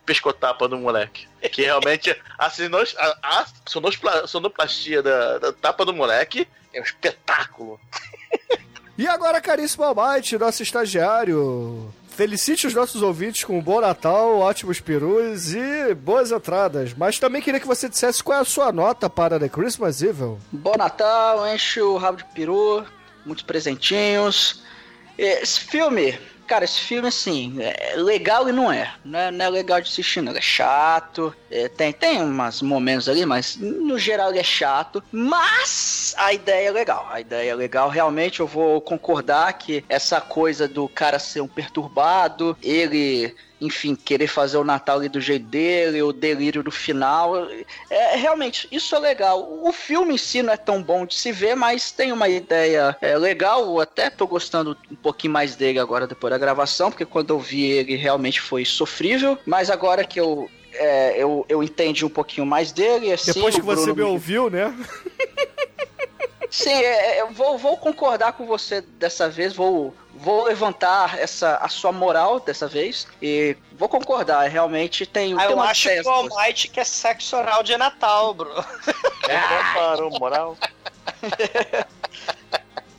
pescotapa 0.05 0.67
do 0.67 0.77
moleque. 0.77 1.27
Que 1.51 1.63
realmente 1.63 2.15
a, 2.37 2.49
sinos, 2.49 2.95
a, 2.97 3.17
a 3.23 3.45
sonoplastia 4.27 5.01
da, 5.01 5.37
da 5.37 5.53
tapa 5.53 5.85
do 5.85 5.93
moleque 5.93 6.47
é 6.73 6.79
um 6.79 6.83
espetáculo. 6.83 7.79
E 8.97 9.07
agora, 9.07 9.39
caríssimo 9.39 9.85
Almighty, 9.85 10.37
nosso 10.37 10.61
estagiário, 10.61 11.93
felicite 12.09 12.67
os 12.67 12.73
nossos 12.73 13.01
ouvintes 13.01 13.45
com 13.45 13.57
um 13.57 13.61
bom 13.61 13.79
Natal, 13.79 14.39
ótimos 14.39 14.81
perus 14.81 15.53
e 15.53 15.93
boas 15.95 16.33
entradas. 16.33 16.93
Mas 16.93 17.17
também 17.17 17.41
queria 17.41 17.61
que 17.61 17.65
você 17.65 17.87
dissesse 17.87 18.21
qual 18.21 18.39
é 18.39 18.41
a 18.41 18.45
sua 18.45 18.73
nota 18.73 19.09
para 19.09 19.39
The 19.39 19.47
Christmas 19.47 20.01
Evil. 20.01 20.37
Bom 20.51 20.75
Natal, 20.77 21.47
enche 21.47 21.79
o 21.81 21.95
rabo 21.95 22.17
de 22.17 22.25
peru, 22.25 22.85
muitos 23.25 23.45
presentinhos. 23.45 24.61
Esse 25.17 25.61
filme, 25.61 26.19
cara, 26.49 26.65
esse 26.65 26.79
filme, 26.79 27.07
assim, 27.07 27.57
é 27.61 27.93
legal 27.95 28.49
e 28.49 28.51
não 28.51 28.71
é. 28.71 28.91
Não 29.05 29.19
é, 29.19 29.31
não 29.31 29.45
é 29.45 29.49
legal 29.49 29.79
de 29.79 29.87
assistir, 29.87 30.19
não. 30.19 30.31
Ele 30.31 30.39
é 30.39 30.41
chato. 30.41 31.33
é, 31.51 31.69
tem, 31.69 31.93
tem 31.93 32.23
umas 32.23 32.59
momentos 32.63 33.07
ali, 33.07 33.23
mas 33.23 33.55
no 33.55 33.99
geral 33.99 34.31
ele 34.31 34.39
é 34.39 34.43
chato. 34.43 35.03
Mas 35.11 36.15
a 36.17 36.33
ideia 36.33 36.69
é 36.69 36.71
legal. 36.71 37.07
A 37.11 37.21
ideia 37.21 37.51
é 37.51 37.55
legal. 37.55 37.87
Realmente 37.87 38.39
eu 38.39 38.47
vou 38.47 38.81
concordar 38.81 39.53
que 39.53 39.85
essa 39.87 40.19
coisa 40.19 40.67
do 40.67 40.89
cara 40.89 41.19
ser 41.19 41.41
um 41.41 41.47
perturbado, 41.47 42.57
ele 42.63 43.35
enfim, 43.61 43.95
querer 43.95 44.27
fazer 44.27 44.57
o 44.57 44.63
Natal 44.63 44.97
ali 44.97 45.09
do 45.09 45.19
jeito 45.19 45.45
dele, 45.45 46.01
o 46.01 46.13
delírio 46.13 46.63
do 46.63 46.71
final. 46.71 47.47
É, 47.89 48.15
realmente, 48.15 48.67
isso 48.71 48.95
é 48.95 48.99
legal. 48.99 49.47
O 49.61 49.71
filme 49.71 50.15
em 50.15 50.17
si 50.17 50.41
não 50.41 50.53
é 50.53 50.57
tão 50.57 50.81
bom 50.81 51.05
de 51.05 51.15
se 51.15 51.31
ver, 51.31 51.55
mas 51.55 51.91
tem 51.91 52.11
uma 52.11 52.29
ideia 52.29 52.95
é, 53.01 53.17
legal. 53.17 53.63
Eu 53.63 53.79
até 53.79 54.09
tô 54.09 54.25
gostando 54.25 54.77
um 54.89 54.95
pouquinho 54.95 55.33
mais 55.33 55.55
dele 55.55 55.79
agora 55.79 56.07
depois 56.07 56.31
da 56.31 56.37
gravação, 56.37 56.89
porque 56.89 57.05
quando 57.05 57.31
eu 57.31 57.39
vi 57.39 57.63
ele 57.63 57.95
realmente 57.95 58.39
foi 58.39 58.63
sofrível. 58.63 59.37
Mas 59.45 59.69
agora 59.69 60.03
que 60.05 60.19
eu. 60.19 60.49
é, 60.73 61.21
eu, 61.21 61.45
eu 61.49 61.61
entendi 61.61 62.05
um 62.05 62.09
pouquinho 62.09 62.45
mais 62.45 62.71
dele. 62.71 63.11
Assim, 63.11 63.33
Depois 63.33 63.55
que 63.55 63.61
você 63.61 63.93
me 63.93 64.01
ouviu, 64.01 64.49
né? 64.49 64.73
Sim, 66.49 66.73
é, 66.73 67.17
é, 67.17 67.21
eu 67.21 67.29
vou, 67.29 67.57
vou 67.57 67.77
concordar 67.77 68.33
com 68.33 68.45
você 68.45 68.81
dessa 68.81 69.29
vez, 69.29 69.53
vou, 69.53 69.93
vou 70.15 70.45
levantar 70.45 71.19
essa, 71.19 71.57
a 71.57 71.69
sua 71.69 71.91
moral 71.91 72.39
dessa 72.39 72.67
vez 72.67 73.07
e 73.21 73.55
vou 73.73 73.87
concordar, 73.87 74.47
realmente 74.49 75.05
tem, 75.05 75.33
Ah, 75.33 75.47
tem 75.47 75.51
eu 75.51 75.61
acho 75.61 75.89
que 75.89 76.01
o 76.01 76.09
Almighty 76.09 76.67
que 76.69 76.79
é 76.79 76.83
sexo 76.83 77.37
oral 77.37 77.61
de 77.61 77.77
Natal, 77.77 78.33
bro. 78.33 78.51
Parou, 79.75 80.09
moral. 80.19 80.57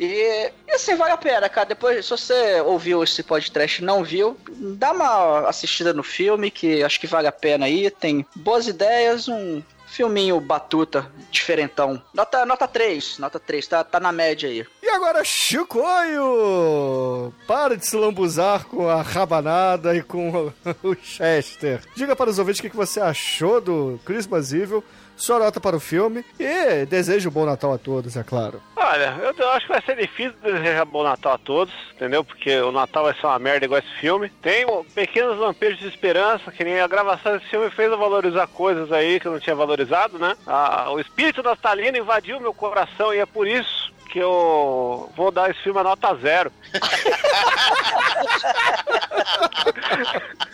E, 0.01 0.51
e 0.67 0.73
assim, 0.73 0.97
vale 0.97 1.13
a 1.13 1.17
pena, 1.19 1.47
cara. 1.47 1.67
Depois, 1.67 2.07
se 2.07 2.11
você 2.11 2.63
ouviu 2.63 3.05
esse 3.05 3.23
podcast 3.23 3.83
e 3.83 3.85
não 3.85 4.03
viu, 4.03 4.35
dá 4.49 4.93
uma 4.93 5.47
assistida 5.47 5.93
no 5.93 6.03
filme, 6.03 6.51
que 6.51 6.83
acho 6.83 6.99
que 6.99 7.07
vale 7.07 7.29
a 7.29 7.33
pena 7.33 7.67
aí. 7.67 7.91
Tem 7.91 8.25
boas 8.35 8.67
ideias, 8.67 9.29
um 9.29 9.63
filminho 9.91 10.41
batuta, 10.41 11.11
diferentão. 11.31 12.01
Nota, 12.15 12.47
nota 12.47 12.67
3, 12.67 13.19
nota 13.19 13.41
3, 13.41 13.67
tá, 13.67 13.85
tá 13.85 14.01
na 14.01 14.13
média 14.13 14.49
aí. 14.49 14.67
E 14.83 14.89
agora, 14.89 15.25
Chicoio! 15.25 17.33
Para 17.47 17.77
de 17.77 17.87
se 17.87 17.97
lambuzar 17.97 18.67
com 18.67 18.89
a 18.89 19.03
rabanada 19.03 19.95
e 19.95 20.03
com 20.03 20.53
o 20.83 20.95
Chester. 21.03 21.81
Diga 21.95 22.15
para 22.15 22.31
os 22.31 22.39
ouvintes 22.39 22.61
o 22.61 22.63
que 22.63 22.77
você 22.77 23.01
achou 23.01 23.61
do 23.61 24.01
Christmas 24.05 24.53
Evil, 24.53 24.85
sua 25.21 25.39
nota 25.39 25.61
para 25.61 25.77
o 25.77 25.81
filme 25.81 26.25
e 26.39 26.87
desejo 26.87 27.29
um 27.29 27.33
bom 27.33 27.45
Natal 27.45 27.73
a 27.73 27.79
todos, 27.79 28.17
é 28.17 28.23
claro. 28.23 28.61
Olha, 28.75 29.15
eu, 29.39 29.51
acho 29.51 29.67
que 29.67 29.73
vai 29.73 29.83
ser 29.83 29.97
difícil 29.97 30.35
desejar 30.43 30.85
bom 30.85 31.03
Natal 31.03 31.35
a 31.35 31.39
todos, 31.39 31.73
entendeu? 31.95 32.25
Porque 32.25 32.59
o 32.61 32.73
Natal 32.73 33.05
vai 33.05 33.15
ser 33.15 33.27
uma 33.27 33.39
merda 33.39 33.67
igual 33.67 33.79
esse 33.79 34.01
filme. 34.01 34.31
Tem 34.43 34.67
pequenos 34.95 35.39
lampejos 35.39 35.79
de 35.79 35.89
esperança, 35.89 36.51
que 36.51 36.65
nem 36.65 36.81
a 36.81 36.89
gravação 36.89 37.33
desse 37.33 37.51
filme 37.51 37.71
fez 37.71 37.91
eu 37.91 37.99
valorizar 37.99 38.47
coisas 38.47 38.91
aí 38.91 39.21
que 39.21 39.27
eu 39.27 39.33
não 39.33 39.41
tinha 39.41 39.55
valorizado, 39.55 40.19
né? 40.19 40.35
Ah, 40.47 40.91
o 40.91 40.99
espírito 40.99 41.43
natalino 41.43 41.99
invadiu 41.99 42.41
meu 42.41 42.55
coração 42.55 43.15
e 43.15 43.19
é 43.19 43.27
por 43.27 43.47
isso 43.47 43.91
que 44.11 44.19
eu 44.19 45.11
vou 45.17 45.31
dar 45.31 45.51
esse 45.51 45.63
filme 45.63 45.79
a 45.79 45.85
nota 45.85 46.15
zero. 46.17 46.51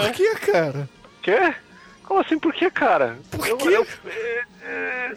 Por 0.00 0.12
que, 0.12 0.34
cara? 0.36 0.88
Quê? 1.22 1.54
Como 2.08 2.20
assim, 2.20 2.38
por 2.38 2.54
que, 2.54 2.70
cara? 2.70 3.18
Por 3.30 3.46
Eu- 3.46 3.58
quê? 3.58 3.68
eu- 3.68 3.86
é, 4.10 4.44
é, 4.64 5.12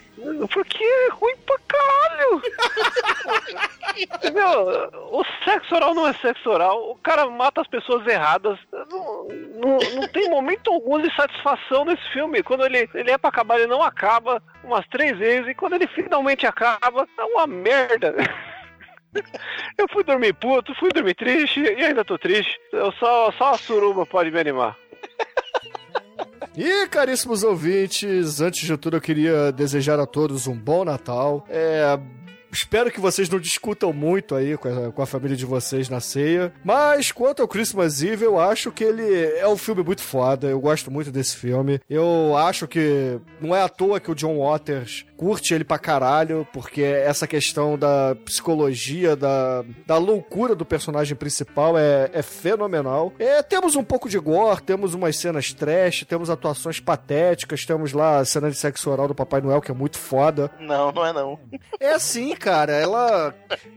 porque 0.52 0.84
é 0.84 1.10
ruim 1.12 1.36
pra 1.46 1.58
caralho. 1.70 2.42
Meu, 4.34 4.90
o 5.20 5.24
sexo 5.46 5.74
oral 5.74 5.96
não 5.96 6.06
é 6.06 6.14
sexo 6.16 6.50
oral. 6.50 6.92
O 6.92 6.96
cara 6.98 7.30
mata 7.30 7.62
as 7.62 7.68
pessoas 7.68 8.06
erradas. 8.06 8.60
Não, 8.92 9.26
não, 9.56 9.78
não 9.96 10.08
tem 10.10 10.30
momento 10.30 10.70
algum 10.70 11.00
de 11.02 11.16
satisfação 11.16 11.86
nesse 11.86 12.04
filme. 12.12 12.44
Quando 12.44 12.66
ele, 12.66 12.90
ele 12.94 13.10
é 13.12 13.18
pra 13.18 13.30
acabar, 13.30 13.58
ele 13.58 13.68
não 13.68 13.82
acaba 13.82 14.44
umas 14.62 14.86
três 14.90 15.18
vezes. 15.18 15.48
E 15.48 15.56
quando 15.56 15.74
ele 15.76 15.88
finalmente 15.88 16.46
acaba, 16.46 17.08
é 17.18 17.24
uma 17.24 17.48
merda. 17.48 18.14
Eu 19.78 19.88
fui 19.92 20.04
dormir 20.04 20.34
puto, 20.34 20.76
fui 20.76 20.90
dormir 20.90 21.16
triste 21.16 21.62
e 21.62 21.86
ainda 21.86 22.04
tô 22.04 22.18
triste. 22.18 22.60
Eu 22.74 22.92
só, 22.94 23.32
só 23.34 23.52
a 23.52 23.58
suruba 23.58 24.06
pode 24.06 24.30
me 24.30 24.40
animar. 24.42 24.76
E, 26.56 26.86
caríssimos 26.88 27.44
ouvintes, 27.44 28.42
antes 28.42 28.68
de 28.68 28.78
tudo 28.78 28.98
eu 28.98 29.02
queria 29.02 29.52
desejar 29.54 30.00
a 30.00 30.06
todos 30.06 30.48
um 30.48 30.58
bom 30.58 30.84
Natal. 30.84 31.46
É, 31.50 31.98
Espero 32.52 32.92
que 32.92 33.00
vocês 33.00 33.30
não 33.30 33.40
discutam 33.40 33.94
muito 33.94 34.36
aí 34.36 34.58
com 34.58 34.68
a, 34.68 34.92
com 34.92 35.02
a 35.02 35.06
família 35.06 35.38
de 35.38 35.46
vocês 35.46 35.90
na 35.90 36.00
ceia. 36.00 36.54
Mas 36.64 37.12
quanto 37.12 37.42
ao 37.42 37.48
Christmas 37.48 38.04
Eve, 38.04 38.26
eu 38.26 38.40
acho 38.40 38.72
que 38.72 38.84
ele 38.84 39.38
é 39.38 39.48
um 39.48 39.58
filme 39.58 39.84
muito 39.84 40.02
foda. 40.02 40.48
Eu 40.48 40.60
gosto 40.60 40.92
muito 40.92 41.12
desse 41.12 41.36
filme. 41.38 41.80
Eu 41.90 42.36
acho 42.38 42.68
que 42.68 43.20
não 43.40 43.56
é 43.56 43.62
à 43.62 43.70
toa 43.70 44.00
que 44.00 44.12
o 44.12 44.16
John 44.16 44.40
Waters 44.40 45.06
curte 45.22 45.54
ele 45.54 45.64
pra 45.64 45.78
caralho, 45.78 46.48
porque 46.52 46.82
essa 46.82 47.28
questão 47.28 47.78
da 47.78 48.16
psicologia, 48.26 49.16
da, 49.16 49.64
da 49.86 49.98
loucura 49.98 50.56
do 50.56 50.66
personagem 50.66 51.16
principal 51.16 51.78
é, 51.78 52.10
é 52.12 52.24
fenomenal. 52.24 53.14
É, 53.20 53.44
temos 53.44 53.76
um 53.76 53.84
pouco 53.84 54.10
de 54.10 54.18
gore, 54.18 54.64
temos 54.64 54.96
umas 54.96 55.16
cenas 55.18 55.54
trash, 55.54 56.06
temos 56.06 56.32
atuações 56.32 56.80
patéticas, 56.80 57.66
temos 57.66 57.94
lá 57.94 58.18
a 58.18 58.26
cena 58.26 58.50
de 58.50 58.58
sexo 58.58 58.90
oral 58.90 59.08
do 59.08 59.14
Papai 59.14 59.42
Noel, 59.42 59.62
que 59.62 59.70
é 59.70 59.76
muito 59.76 60.00
foda. 60.00 60.50
Não, 60.60 60.92
não 60.92 61.06
é 61.06 61.14
não. 61.14 61.40
É 61.80 61.92
assim, 61.92 62.34
cara. 62.42 62.74
Ela. 62.74 63.34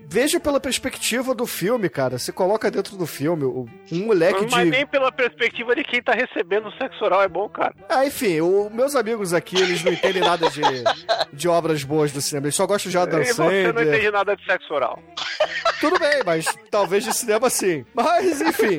Veja 0.08 0.40
pela 0.40 0.58
perspectiva 0.58 1.34
do 1.34 1.46
filme, 1.46 1.88
cara. 1.88 2.18
Se 2.18 2.32
coloca 2.32 2.70
dentro 2.70 2.96
do 2.96 3.06
filme. 3.06 3.44
Um 3.44 3.66
moleque 4.06 4.46
Mas 4.50 4.64
de. 4.64 4.70
nem 4.70 4.86
pela 4.86 5.12
perspectiva 5.12 5.74
de 5.76 5.84
quem 5.84 6.02
tá 6.02 6.12
recebendo 6.12 6.68
o 6.68 6.72
sexo 6.72 7.04
oral 7.04 7.22
é 7.22 7.28
bom, 7.28 7.48
cara. 7.48 7.74
Ah, 7.88 8.04
enfim, 8.06 8.40
o- 8.40 8.70
meus 8.70 8.94
amigos 8.96 9.32
aqui, 9.34 9.56
eles 9.60 9.82
não 9.84 9.92
entendem 9.92 10.22
nada 10.22 10.48
de, 10.50 10.60
de 11.32 11.48
obras 11.48 11.84
boas 11.84 12.10
do 12.12 12.20
cinema. 12.20 12.46
Eles 12.46 12.54
só 12.54 12.66
gostam 12.66 12.90
de 12.90 12.98
Adam 12.98 13.20
E 13.20 13.24
você 13.26 13.42
não 13.42 13.48
Sandler. 13.50 13.88
entende 13.88 14.10
nada 14.10 14.34
de 14.36 14.44
sexo 14.44 14.72
oral. 14.74 14.98
Tudo 15.80 15.98
bem, 15.98 16.22
mas 16.24 16.46
talvez 16.70 17.04
de 17.04 17.12
cinema 17.12 17.50
sim. 17.50 17.84
Mas, 17.94 18.40
enfim. 18.40 18.78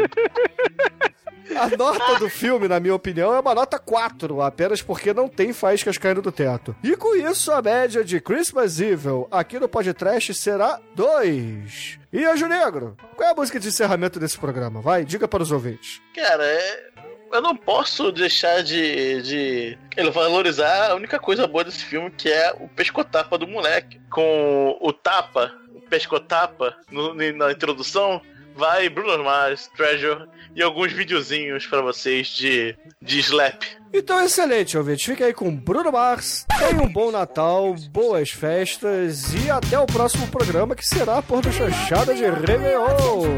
A 1.56 1.76
nota 1.78 2.20
do 2.20 2.30
filme, 2.30 2.68
na 2.68 2.80
minha 2.80 2.96
opinião, 2.96 3.34
é 3.34 3.40
uma 3.40 3.54
nota 3.54 3.78
4, 3.78 4.42
apenas 4.42 4.82
porque 4.82 5.14
não 5.14 5.28
tem 5.28 5.54
faíscas 5.54 5.98
caindo 5.98 6.22
do 6.22 6.32
teto. 6.32 6.76
E 6.84 6.96
com 6.96 7.16
isso, 7.16 7.52
a 7.52 7.62
média 7.62 8.04
de 8.04 8.20
Christmas 8.22 8.80
Evil 8.80 9.28
aqui 9.32 9.60
no 9.60 9.68
podcast 9.68 10.34
será 10.34 10.80
2. 10.96 12.00
E 12.14 12.24
Anjo 12.26 12.48
Negro, 12.48 12.96
qual 13.16 13.28
é 13.30 13.32
a 13.32 13.36
música 13.36 13.60
de 13.60 13.68
encerramento 13.68 14.20
desse 14.20 14.38
programa? 14.38 14.82
Vai, 14.82 15.04
diga 15.06 15.28
para 15.28 15.44
os 15.44 15.52
ouvintes. 15.52 16.02
Cara, 16.16 16.44
é- 16.46 16.90
eu 17.34 17.42
não 17.42 17.56
posso 17.56 18.12
deixar 18.12 18.64
de, 18.64 19.22
de 19.22 19.78
ele 19.98 20.10
valorizar 20.12 20.92
a 20.92 20.96
única 20.96 21.20
coisa 21.20 21.46
boa 21.46 21.64
desse 21.64 21.84
filme, 21.84 22.10
que 22.12 22.30
é 22.30 22.54
o 22.60 22.68
pescotapa 22.70 23.38
do 23.38 23.48
moleque. 23.48 24.00
Com 24.10 24.78
o 24.80 24.94
tapa, 24.94 25.52
o 25.74 25.82
pescotapa 25.82 26.76
no- 26.90 27.14
na 27.14 27.52
introdução, 27.52 28.22
vai 28.56 28.90
Bruno 28.90 29.24
Mars, 29.24 29.70
Treasure 29.76 30.28
e 30.56 30.64
alguns 30.64 30.92
videozinhos 30.94 31.68
pra 31.68 31.82
vocês 31.82 32.28
de, 32.28 32.76
de 33.02 33.20
slap. 33.20 33.64
Então, 33.94 34.24
excelente, 34.24 34.78
ouvinte. 34.78 35.06
Fica 35.06 35.26
aí 35.26 35.34
com 35.34 35.56
Bruno 35.56 35.92
Mars. 35.92 36.46
Tenha 36.58 36.82
um 36.82 36.92
bom 36.92 37.12
Natal, 37.12 37.76
boas 37.92 38.32
festas 38.32 39.34
e 39.34 39.50
até 39.50 39.78
o 39.78 39.86
próximo 39.86 40.28
programa 40.28 40.76
que 40.76 40.88
será 40.88 41.22
por 41.22 41.42
do 41.42 41.52
Chanchada 41.52 42.14
de 42.14 42.26
Réveillon. 42.26 43.38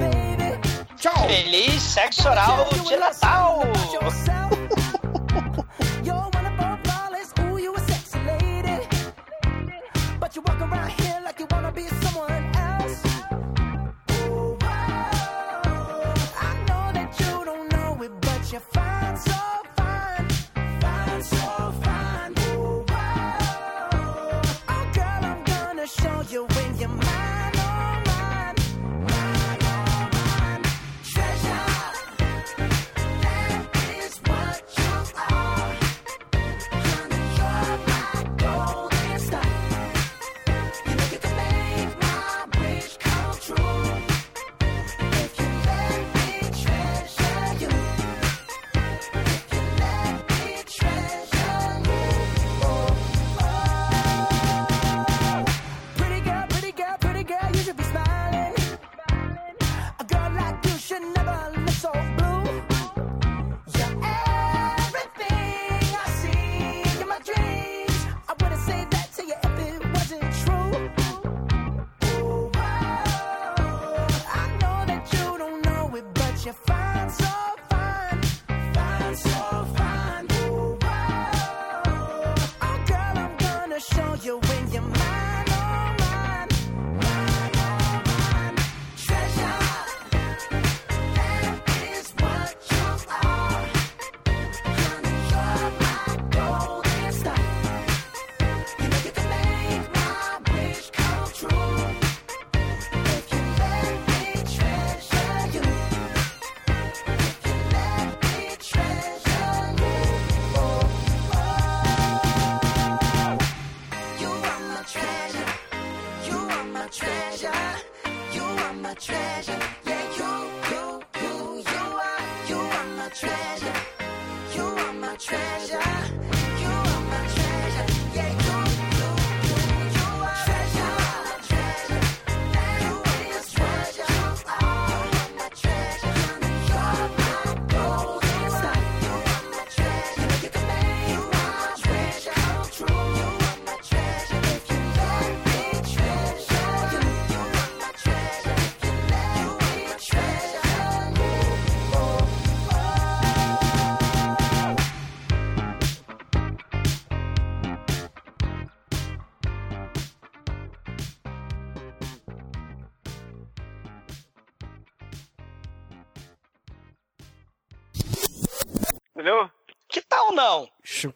Tchau! 0.95 1.27
Feliz 1.27 1.81
sexo 1.81 2.27
oral 2.27 2.67
de 2.87 2.95
Natal! 2.95 3.61
But 10.27 10.35
you 10.35 10.41
walk 10.41 10.59
around 10.59 10.91
here 10.99 11.06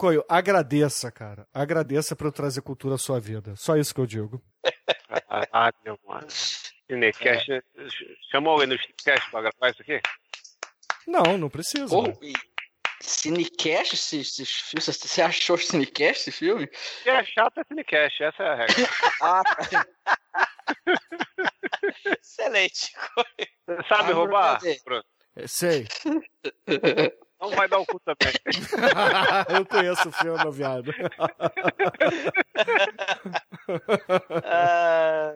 coio 0.01 0.25
agradeça, 0.27 1.11
cara. 1.11 1.47
Agradeça 1.53 2.15
por 2.15 2.25
eu 2.25 2.31
trazer 2.31 2.63
cultura 2.63 2.95
à 2.95 2.97
sua 2.97 3.19
vida. 3.19 3.55
Só 3.55 3.77
isso 3.77 3.93
que 3.93 4.01
eu 4.01 4.07
digo. 4.07 4.41
ah, 5.29 5.71
meu 5.85 5.95
mano. 6.03 6.25
É. 6.89 7.11
chamou 8.31 8.53
alguém 8.53 8.67
no 8.67 8.79
Cinecast 8.79 9.29
pra 9.29 9.41
gravar 9.41 9.69
isso 9.69 9.81
aqui? 9.83 10.01
Não, 11.05 11.37
não 11.37 11.49
precisa. 11.51 11.95
Oh. 11.95 12.03
Cinecast? 12.99 13.93
Né? 14.15 14.21
Esse, 14.21 14.41
esse, 14.41 14.41
esse, 14.43 15.07
você 15.07 15.21
achou 15.21 15.55
Cinecast 15.55 16.21
esse 16.21 16.31
filme? 16.31 16.67
Se 16.73 17.09
é 17.09 17.23
chato, 17.23 17.59
é 17.59 17.63
Cinecast, 17.63 18.23
essa 18.23 18.43
é 18.43 18.47
a 18.47 18.55
regra. 18.55 18.75
ah, 19.21 19.43
tá. 19.43 19.85
Excelente. 22.19 22.91
Sabe 23.87 24.11
ah, 24.11 24.15
roubar? 24.15 24.59
É, 25.35 25.47
sei. 25.47 25.87
Não 27.41 27.49
vai 27.49 27.67
dar 27.67 27.79
o 27.79 27.85
cu 27.85 27.99
também. 27.99 28.33
eu 29.49 29.65
conheço 29.65 30.09
o 30.09 30.11
filme, 30.11 30.51
viado. 30.51 30.93
ah... 34.45 35.33